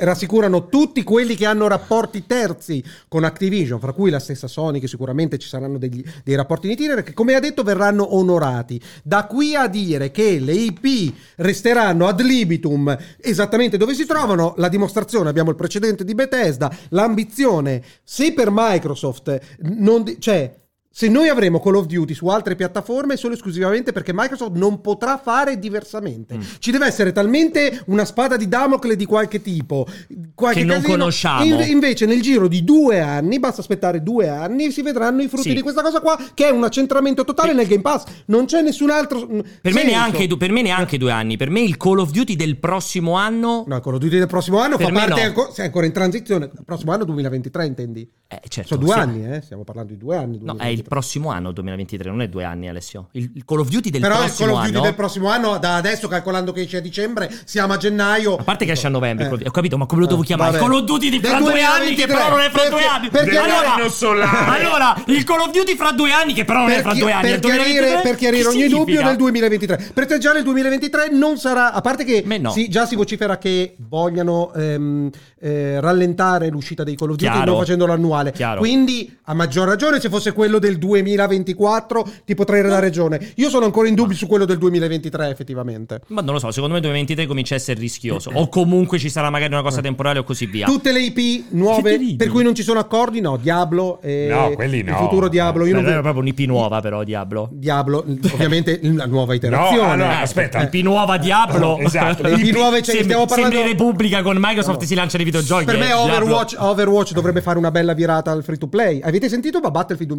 rassicurano 0.00 0.68
tutti 0.68 1.02
quelli 1.02 1.34
che 1.34 1.46
hanno 1.46 1.66
rapporti 1.68 2.26
terzi 2.26 2.82
con 3.08 3.24
Activision, 3.24 3.80
fra 3.80 3.92
cui 3.92 4.10
la 4.10 4.18
stessa 4.18 4.46
Sony, 4.46 4.80
che 4.80 4.88
sicuramente 4.88 5.38
ci 5.38 5.48
saranno 5.48 5.78
degli- 5.78 6.04
dei 6.24 6.34
rapporti 6.34 6.66
in 6.66 6.72
itinere, 6.72 7.02
che 7.02 7.14
come 7.14 7.34
ha 7.34 7.40
detto 7.40 7.62
verranno 7.62 8.16
onorati. 8.16 8.80
Da 9.02 9.26
qui 9.26 9.54
a 9.54 9.66
dire 9.66 10.10
che 10.10 10.38
le 10.38 10.52
IP 10.52 11.14
resteranno 11.36 12.06
ad 12.06 12.20
libitum 12.20 12.96
esattamente 13.20 13.76
dove 13.76 13.94
si 13.94 14.06
trovano, 14.06 14.54
la 14.56 14.68
dimostrazione, 14.68 15.28
abbiamo 15.28 15.50
il 15.50 15.56
precedente 15.56 16.04
di 16.04 16.14
Bethesda, 16.14 16.74
l'ambizione, 16.90 17.82
se 18.02 18.32
per 18.32 18.48
Microsoft 18.50 19.38
non... 19.60 20.02
di- 20.02 20.20
cioè, 20.20 20.54
se 20.90 21.08
noi 21.08 21.28
avremo 21.28 21.60
Call 21.60 21.76
of 21.76 21.86
Duty 21.86 22.12
su 22.14 22.26
altre 22.28 22.56
piattaforme 22.56 23.14
è 23.14 23.16
solo 23.16 23.34
esclusivamente 23.34 23.92
perché 23.92 24.12
Microsoft 24.12 24.56
non 24.56 24.80
potrà 24.80 25.16
fare 25.18 25.58
diversamente. 25.58 26.36
Mm. 26.36 26.40
Ci 26.58 26.70
deve 26.72 26.86
essere 26.86 27.12
talmente 27.12 27.82
una 27.86 28.04
spada 28.04 28.36
di 28.36 28.48
Damocle 28.48 28.96
di 28.96 29.04
qualche 29.04 29.40
tipo, 29.40 29.86
qualche 30.34 30.60
Che 30.60 30.64
non 30.66 30.76
casino. 30.76 30.92
conosciamo. 30.98 31.44
In- 31.44 31.60
invece 31.68 32.06
nel 32.06 32.20
giro 32.20 32.48
di 32.48 32.64
due 32.64 33.00
anni, 33.00 33.38
basta 33.38 33.60
aspettare 33.60 34.02
due 34.02 34.28
anni 34.28 34.72
si 34.72 34.82
vedranno 34.82 35.22
i 35.22 35.28
frutti 35.28 35.50
Sì. 35.50 35.54
di 35.54 35.62
questa 35.62 35.82
cosa 35.82 36.00
qua, 36.00 36.18
che 36.34 36.46
è 36.46 36.50
un 36.50 36.64
accentramento 36.64 37.22
totale 37.24 37.52
nel 37.52 37.66
Game 37.68 37.82
Pass. 37.82 38.04
Non 38.26 38.46
c'è 38.46 38.62
nessun 38.62 38.90
altro... 38.90 39.24
Per 39.26 39.72
me, 39.72 39.84
neanche, 39.84 40.26
per 40.36 40.50
me 40.50 40.62
neanche 40.62 40.98
due 40.98 41.12
anni. 41.12 41.36
Per 41.36 41.50
me 41.50 41.60
il 41.60 41.76
Call 41.76 41.98
of 41.98 42.10
Duty 42.10 42.34
del 42.34 42.56
prossimo 42.58 43.12
anno. 43.12 43.64
No, 43.66 43.80
Call 43.80 43.94
of 43.94 44.00
Duty 44.00 44.18
del 44.18 44.26
prossimo 44.26 44.58
anno 44.58 44.76
Per 44.76 44.86
fa 44.86 44.92
parte 44.92 45.20
no. 45.20 45.26
ancora, 45.26 45.52
sei 45.52 45.66
ancora 45.66 45.86
in 45.86 45.92
transizione. 45.92 46.46
Il 46.52 46.64
prossimo 46.64 46.92
anno 46.92 47.04
2023 47.04 47.66
intendi? 47.66 48.10
Eh, 48.26 48.40
certo, 48.48 48.74
Sono 48.74 48.84
due 48.84 48.92
sì. 48.94 48.98
anni, 48.98 49.26
eh? 49.36 49.40
Stiamo 49.42 49.64
parlando 49.64 49.92
di 49.92 49.98
due 49.98 50.16
anni. 50.16 50.38
No, 50.42 50.52
è 50.52 50.56
2023. 50.56 50.72
il 50.72 50.82
prossimo 50.88 51.30
anno 51.30 51.52
2023, 51.52 52.08
non 52.10 52.22
è 52.22 52.28
due 52.28 52.44
anni, 52.44 52.68
Alessio. 52.68 53.08
Il, 53.12 53.30
il 53.34 53.44
Call 53.44 53.60
of 53.60 53.68
Duty 53.68 53.90
del 53.90 54.00
Però 54.00 54.14
il 54.14 54.20
prossimo 54.24 54.46
Call 54.48 54.56
of 54.56 54.62
Duty 54.64 54.74
anno. 54.76 54.84
del 54.84 54.94
prossimo 54.94 55.28
anno, 55.30 55.58
da 55.58 55.76
adesso 55.76 56.08
calcolando 56.08 56.52
che 56.52 56.62
esce 56.62 56.78
a 56.78 56.80
dicembre, 56.80 57.30
siamo 57.44 57.72
a 57.74 57.76
gennaio. 57.76 58.36
A 58.36 58.42
parte 58.42 58.64
che 58.64 58.72
esce 58.72 58.86
a 58.86 58.90
novembre, 58.90 59.26
Eh. 59.28 59.46
Ho 59.46 59.50
capito, 59.50 59.76
ma 59.78 59.86
come 59.86 60.00
lo 60.02 60.06
devo 60.06 60.22
Eh, 60.22 60.26
chiamare? 60.26 60.52
vabbè. 60.58 60.62
Call 60.64 60.72
of 60.74 60.84
Duty 60.84 61.08
di 61.10 61.20
fra 61.20 61.38
due 61.38 61.62
anni, 61.62 61.94
che 61.94 62.06
2023. 62.06 62.06
però 62.16 62.28
non 62.30 62.40
è 62.40 62.50
fra 62.50 62.60
Perché- 62.62 62.70
due 62.70 62.84
anni. 62.86 63.08
perché- 63.10 63.36
allora, 63.38 63.74
Anno 63.74 63.88
solare. 63.88 64.58
allora, 64.60 65.02
il 65.06 65.24
Call 65.24 65.40
of 65.40 65.50
Duty 65.50 65.76
fra 65.76 65.92
due 65.92 66.12
anni, 66.12 66.32
che 66.32 66.44
però 66.44 66.60
non 66.60 66.70
è 66.70 66.80
fra 66.80 66.94
due 66.94 67.12
anni. 67.12 67.22
per 67.28 67.34
è 67.36 67.38
2023? 67.38 67.78
chiarire, 67.86 68.02
per 68.02 68.16
chiarire 68.16 68.48
ogni 68.48 68.68
dubbio 68.68 69.02
nel 69.02 69.16
2023 69.16 69.90
per 69.94 70.06
te 70.06 70.18
già 70.18 70.32
nel 70.32 70.42
2023 70.42 71.08
non 71.10 71.36
sarà 71.38 71.72
a 71.72 71.80
parte 71.80 72.04
che 72.04 72.24
no. 72.38 72.50
si- 72.50 72.68
già 72.68 72.86
si 72.86 72.94
vocifera 72.96 73.38
che 73.38 73.74
vogliano 73.78 74.52
ehm, 74.54 75.10
eh, 75.40 75.80
rallentare 75.80 76.48
l'uscita 76.48 76.84
dei 76.84 76.96
Call 76.96 77.10
of 77.10 77.16
Duty 77.16 77.30
Chiaro. 77.30 77.50
non 77.52 77.60
facendolo 77.60 77.92
annuale 77.92 78.32
Chiaro. 78.32 78.60
quindi 78.60 79.16
a 79.24 79.34
maggior 79.34 79.66
ragione 79.68 80.00
se 80.00 80.08
fosse 80.08 80.32
quello 80.32 80.58
del 80.58 80.67
2024 80.76 82.06
ti 82.26 82.34
potrei 82.34 82.60
dare 82.62 82.80
ragione 82.80 83.32
io 83.36 83.48
sono 83.48 83.64
ancora 83.64 83.88
in 83.88 83.94
dubbio 83.94 84.16
su 84.16 84.26
quello 84.26 84.44
del 84.44 84.58
2023 84.58 85.28
effettivamente 85.30 86.00
Ma 86.08 86.20
non 86.20 86.34
lo 86.34 86.40
so, 86.40 86.50
secondo 86.50 86.74
me 86.74 86.80
2023 86.80 87.26
comincia 87.26 87.54
a 87.54 87.56
essere 87.58 87.78
rischioso. 87.80 88.30
O 88.34 88.48
comunque 88.48 88.98
ci 88.98 89.08
sarà 89.08 89.30
magari 89.30 89.52
una 89.52 89.62
cosa 89.62 89.80
temporale 89.80 90.18
o 90.18 90.24
così 90.24 90.46
via. 90.46 90.66
tutte 90.66 90.92
le 90.92 91.00
IP 91.00 91.44
nuove 91.50 91.98
per 92.16 92.28
cui 92.28 92.42
non 92.42 92.54
ci 92.54 92.62
sono 92.62 92.78
accordi 92.80 93.20
no 93.20 93.36
Diablo 93.36 94.00
e 94.02 94.26
No, 94.30 94.50
quelli 94.54 94.82
no. 94.82 94.90
il 94.90 94.96
futuro 94.96 95.28
Diablo 95.28 95.64
io 95.66 95.74
non 95.74 95.84
vedo 95.84 96.00
proprio 96.00 96.20
un'IP 96.22 96.40
nuova, 96.40 96.80
però, 96.80 97.04
Diablo. 97.04 97.48
Diablo 97.52 98.04
ovviamente 98.32 98.80
la 98.82 99.06
nuova 99.06 99.34
iterazione 99.34 99.76
No, 99.86 99.90
allora, 99.92 100.18
Eh, 100.18 100.22
aspetta. 100.22 100.62
IP 100.62 100.82
nuova 100.82 101.16
Diablo. 101.18 101.78
Esatto. 101.88 102.26
IP 102.28 102.54
nuove, 102.54 102.82
cioè, 102.82 103.02
stiamo 103.02 103.24
parlando- 103.26 103.54
Sembri 103.56 103.72
Repubblica 103.72 104.22
con 104.22 104.36
Microsoft 104.38 104.80
No. 104.80 104.86
si 104.86 104.94
lancia 104.94 105.16
nei 105.16 105.24
videogiochi. 105.26 105.64
Per 105.64 105.74
eh, 105.74 105.78
me 105.78 105.86
Diablo. 105.86 106.04
Overwatch, 106.14 106.56
Overwatch 106.58 107.12
dovrebbe 107.12 107.40
fare 107.40 107.58
una 107.58 107.70
bella 107.70 107.92
virata 107.94 108.30
al 108.30 108.42
free 108.42 108.56
to 108.58 108.66
play. 108.66 109.00
Avete 109.00 109.28
sentito 109.28 109.60
ma 109.60 109.70
Battlefield 109.70 110.10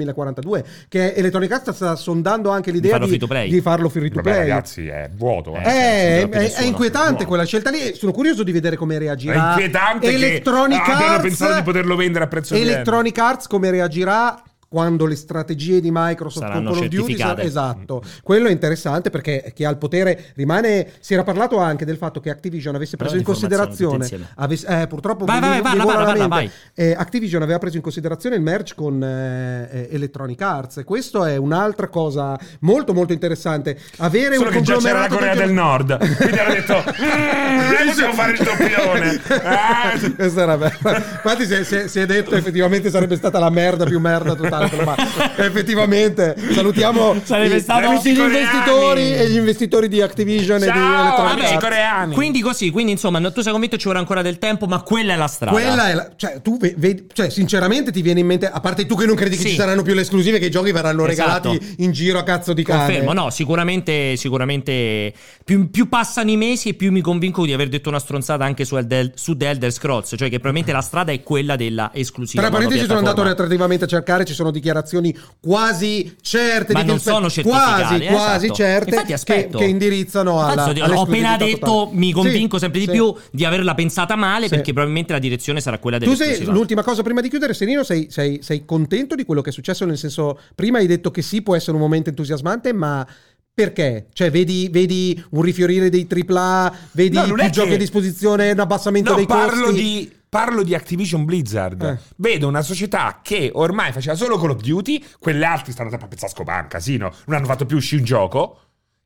2042? 0.41 0.88
Che 0.88 1.14
Electronic 1.16 1.52
Arts 1.52 1.72
sta 1.72 1.95
sondando 1.95 2.49
anche 2.49 2.72
l'idea 2.72 2.91
farlo 2.91 3.06
di, 3.06 3.11
free 3.11 3.20
to 3.20 3.28
play? 3.28 3.49
di 3.49 3.61
farlo 3.61 3.90
free 3.90 4.10
to 4.10 4.16
Vabbè, 4.16 4.30
play. 4.30 4.40
ragazzi, 4.48 4.88
è 4.88 5.10
vuoto. 5.16 5.56
eh. 5.56 5.60
Eh, 5.60 5.61
è, 5.64 6.22
è- 6.22 6.26
nessuno. 6.28 6.64
è 6.64 6.68
inquietante 6.68 7.26
quella 7.26 7.45
scelta 7.45 7.70
lì. 7.70 7.94
Sono 7.95 8.11
curioso 8.11 8.44
di 8.44 8.52
vedere 8.52 8.76
come 8.76 8.95
È 8.95 8.99
reagirà. 8.99 9.49
inquietante 9.49 10.07
Electronic 10.11 10.84
che 10.84 10.91
Arts, 10.91 11.22
pensato 11.22 11.53
di 11.56 11.64
poterlo 11.64 11.95
vendere 11.95 12.26
a 12.26 12.28
prezzo. 12.28 12.56
Electronic 12.56 13.18
Arts 13.18 13.48
come 13.48 13.70
reagirà 13.72 14.41
quando 14.70 15.06
le 15.08 15.16
strategie 15.16 15.82
di 15.82 15.90
Microsoft 15.91 16.46
Saranno 16.46 16.70
con 16.70 16.78
Call 16.78 16.84
of 16.86 16.90
Duty 16.90 17.06
certificate. 17.08 17.41
esatto 17.41 18.04
quello 18.24 18.48
è 18.48 18.52
interessante 18.52 19.10
perché 19.10 19.52
chi 19.56 19.66
ha 19.66 19.70
il 19.70 19.78
potere 19.78 20.28
rimane 20.36 20.91
si 21.00 21.14
era 21.14 21.24
parlato 21.24 21.58
anche 21.58 21.86
del 21.86 21.98
fatto 21.98 22.20
che 22.20 22.30
Activision 22.30 22.76
avesse 22.76 22.96
Però 22.96 23.10
preso 23.10 23.20
in 23.20 23.26
considerazione 23.28 24.08
avesse- 24.36 24.82
eh, 24.82 24.88
purtroppo 24.88 25.26
Vai, 25.26 25.40
vai, 25.40 25.62
vai, 25.62 25.76
parla, 25.78 25.94
la 26.00 26.04
parla, 26.06 26.28
mente. 26.28 26.54
Eh, 26.76 26.96
Activision 26.98 27.41
aveva 27.41 27.58
preso 27.58 27.78
in 27.78 27.82
considerazione 27.82 28.36
il 28.36 28.41
merge 28.41 28.76
con 28.76 29.04
eh, 29.04 29.68
eh, 29.72 29.88
Electronic 29.91 30.40
Arts 30.41 30.78
e 30.78 30.84
questo 30.84 31.26
è 31.26 31.36
un'altra 31.36 31.88
cosa 31.88 32.38
molto 32.60 32.94
molto 32.94 33.12
interessante 33.14 33.78
avere 33.98 34.36
Solo 34.36 34.50
un 34.50 34.56
che 34.56 34.62
già 34.62 34.78
c'era 34.78 35.00
la 35.02 35.08
Corea 35.08 35.34
del 35.36 35.52
Nord. 35.52 35.98
Quindi 36.16 36.38
hanno 36.38 36.54
detto: 36.54 36.76
"Mm, 36.76 37.88
possiamo 37.88 38.14
fare 38.14 38.32
il 38.34 38.38
doppione. 38.44 39.22
Ah, 39.44 40.00
Questa 40.16 40.41
era 40.41 40.58
bella. 40.58 40.78
Infatti, 40.98 41.44
è- 41.44 41.88
si 41.88 42.00
è 42.00 42.06
detto 42.06 42.36
effettivamente 42.36 42.90
sarebbe 42.90 43.16
stata 43.16 43.40
la 43.40 43.50
merda 43.50 43.86
più 43.86 44.00
merda 44.00 44.36
totale. 44.36 44.59
Ma 44.84 44.95
effettivamente, 45.38 46.36
salutiamo 46.52 47.15
Sarebbe 47.23 47.60
stato- 47.60 47.81
gli 47.81 47.86
Amici 47.86 48.10
investitori 48.10 49.14
e 49.15 49.30
gli 49.30 49.36
investitori 49.38 49.88
di 49.88 50.02
Activision 50.02 50.57
e 50.61 50.65
di 50.65 50.72
Ciao, 50.72 51.26
Electronic 51.26 51.60
coreani. 51.60 52.14
Quindi 52.14 52.41
così, 52.41 52.69
quindi 52.72 52.91
insomma, 52.94 53.19
tu 53.31 53.41
sei 53.41 53.52
convinto 53.52 53.77
ci 53.77 53.88
vorrà 53.88 53.99
ancora 53.99 54.22
del 54.22 54.38
tempo, 54.38 54.65
ma 54.65 54.81
quella 54.81 55.14
è 55.14 55.18
la 55.18 55.27
strada. 55.27 55.52
Quella 55.52 55.90
è 55.90 55.94
la, 55.94 56.10
cioè, 56.15 56.41
tu 56.41 56.57
ve- 56.57 56.76
vedi, 56.77 57.07
cioè, 57.14 57.30
sinceramente 57.30 57.91
ti 57.91 58.02
viene 58.02 58.19
in 58.19 58.26
mente, 58.26 58.49
a 58.49 58.60
parte 58.60 58.86
tu 58.86 58.95
che 58.95 59.06
non 59.06 59.15
credi 59.15 59.36
che 59.36 59.41
Sì. 59.44 59.49
ci 59.49 59.56
saranno 59.56 59.81
più 59.81 59.94
le 59.94 60.02
esclusive, 60.02 60.40
che 60.40 60.45
i 60.48 60.52
giochi 60.52 60.72
verranno 60.72 61.06
Esatto. 61.06 61.52
regalati 61.52 61.76
in 61.84 61.91
giro 61.91 62.19
a 62.19 62.23
cazzo 62.23 62.53
di 62.53 62.64
cane. 62.64 62.86
Confermo, 62.86 63.14
no, 63.14 63.30
sicuramente, 63.30 64.15
sicuramente 64.18 65.14
più, 65.44 65.69
più 65.69 65.88
passano 65.90 66.30
i 66.31 66.38
mesi 66.38 66.69
e 66.69 66.73
più 66.73 66.91
mi 66.91 67.02
convinco 67.02 67.45
di 67.45 67.53
aver 67.53 67.69
detto 67.69 67.90
una 67.90 67.99
stronzata 67.99 68.44
anche 68.45 68.65
su, 68.65 68.76
Elder, 68.76 69.11
su 69.15 69.36
The 69.36 69.49
Elder 69.49 69.72
Scrolls, 69.72 70.07
cioè 70.10 70.30
che 70.30 70.40
probabilmente 70.40 70.72
la 70.72 70.81
strada 70.81 71.11
è 71.11 71.22
quella 71.23 71.56
della 71.56 71.91
esclusiva. 71.94 72.41
Tra 72.41 72.52
parentesi, 72.52 72.86
sono 72.86 72.98
andato 72.99 73.22
attrattivamente 73.22 73.86
a 73.86 73.88
cercare. 73.88 74.26
Ci 74.26 74.34
sono 74.34 74.48
dichiarazioni 74.51 75.15
quasi 75.39 76.15
certe 76.21 76.73
Ma 76.73 76.81
di 76.81 76.88
non 76.88 76.99
sono 76.99 77.30
certificate, 77.30 77.81
quasi, 77.84 78.03
eh, 78.03 78.07
quasi 78.07 78.45
esatto. 78.45 78.53
certe 78.59 78.89
Infatti 78.89 79.07
che, 79.07 79.13
aspetto. 79.13 79.57
che 79.57 79.65
indirizzano 79.65 80.41
alla. 80.41 80.71
Cazzo, 80.73 80.93
ho 80.93 81.01
appena 81.01 81.38
detto, 81.38 81.59
totale. 81.59 81.97
mi 81.97 82.11
convinco 82.11 82.55
Sì, 82.57 82.61
sempre 82.63 82.80
di 82.80 82.85
sì. 82.85 82.91
più 82.91 83.13
di 83.31 83.45
averla 83.45 83.73
pensata 83.76 84.15
male 84.15 84.43
Sì. 84.47 84.49
perché 84.55 84.71
probabilmente 84.71 85.13
la 85.13 85.19
direzione 85.19 85.61
sarà 85.61 85.77
quella 85.80 85.97
Tu 85.97 86.05
dell'esclusiva. 86.05 86.43
sei, 86.45 86.53
l'ultima 86.53 86.84
cosa 86.84 87.01
prima 87.03 87.21
di 87.21 87.30
chiudere, 87.30 87.53
Serino, 87.53 87.84
sei, 87.84 88.07
sei- 88.09 88.39
sei 88.41 88.65
contento 88.65 89.15
di 89.15 89.26
quello 89.26 89.41
che 89.41 89.49
è 89.49 89.53
successo? 89.53 89.85
Nel 89.85 89.97
senso, 89.97 90.39
prima 90.55 90.77
hai 90.80 90.88
detto 90.88 91.11
che 91.11 91.21
sì, 91.21 91.41
può 91.41 91.55
essere 91.55 91.73
un 91.73 91.81
momento 91.81 92.09
entusiasmante, 92.09 92.73
ma 92.73 93.05
perché? 93.53 94.07
Cioè, 94.13 94.31
vedi, 94.31 94.69
vedi 94.71 95.21
un 95.31 95.41
rifiorire 95.41 95.89
dei 95.89 96.07
AAA, 96.07 96.73
vedi 96.93 97.15
No, 97.17 97.23
più 97.23 97.49
giochi 97.49 97.69
che- 97.69 97.73
a 97.76 97.77
disposizione, 97.77 98.51
un 98.51 98.59
abbassamento 98.59 99.09
No, 99.11 99.15
dei 99.17 99.26
parlo 99.26 99.65
costi. 99.65 99.81
di, 99.81 100.11
parlo 100.30 100.64
di 100.64 100.76
Activision 100.76 101.26
Blizzard. 101.26 101.81
Eh. 101.81 101.99
Vedo 102.18 102.47
una 102.47 102.61
società 102.61 103.19
che 103.22 103.49
ormai 103.53 103.91
faceva 103.91 104.15
solo 104.15 104.38
Call 104.38 104.51
of 104.51 104.61
Duty, 104.61 105.03
quelle 105.19 105.43
altre 105.43 105.72
stanno 105.72 105.89
a 105.89 105.97
pensare 105.97 106.27
a 106.31 106.35
scopare 106.35 106.61
un 106.61 106.68
casino, 106.68 107.11
non 107.26 107.38
hanno 107.38 107.47
fatto 107.47 107.65
più 107.65 107.77
uscire 107.77 108.01
un 108.01 108.06
gioco. 108.06 108.60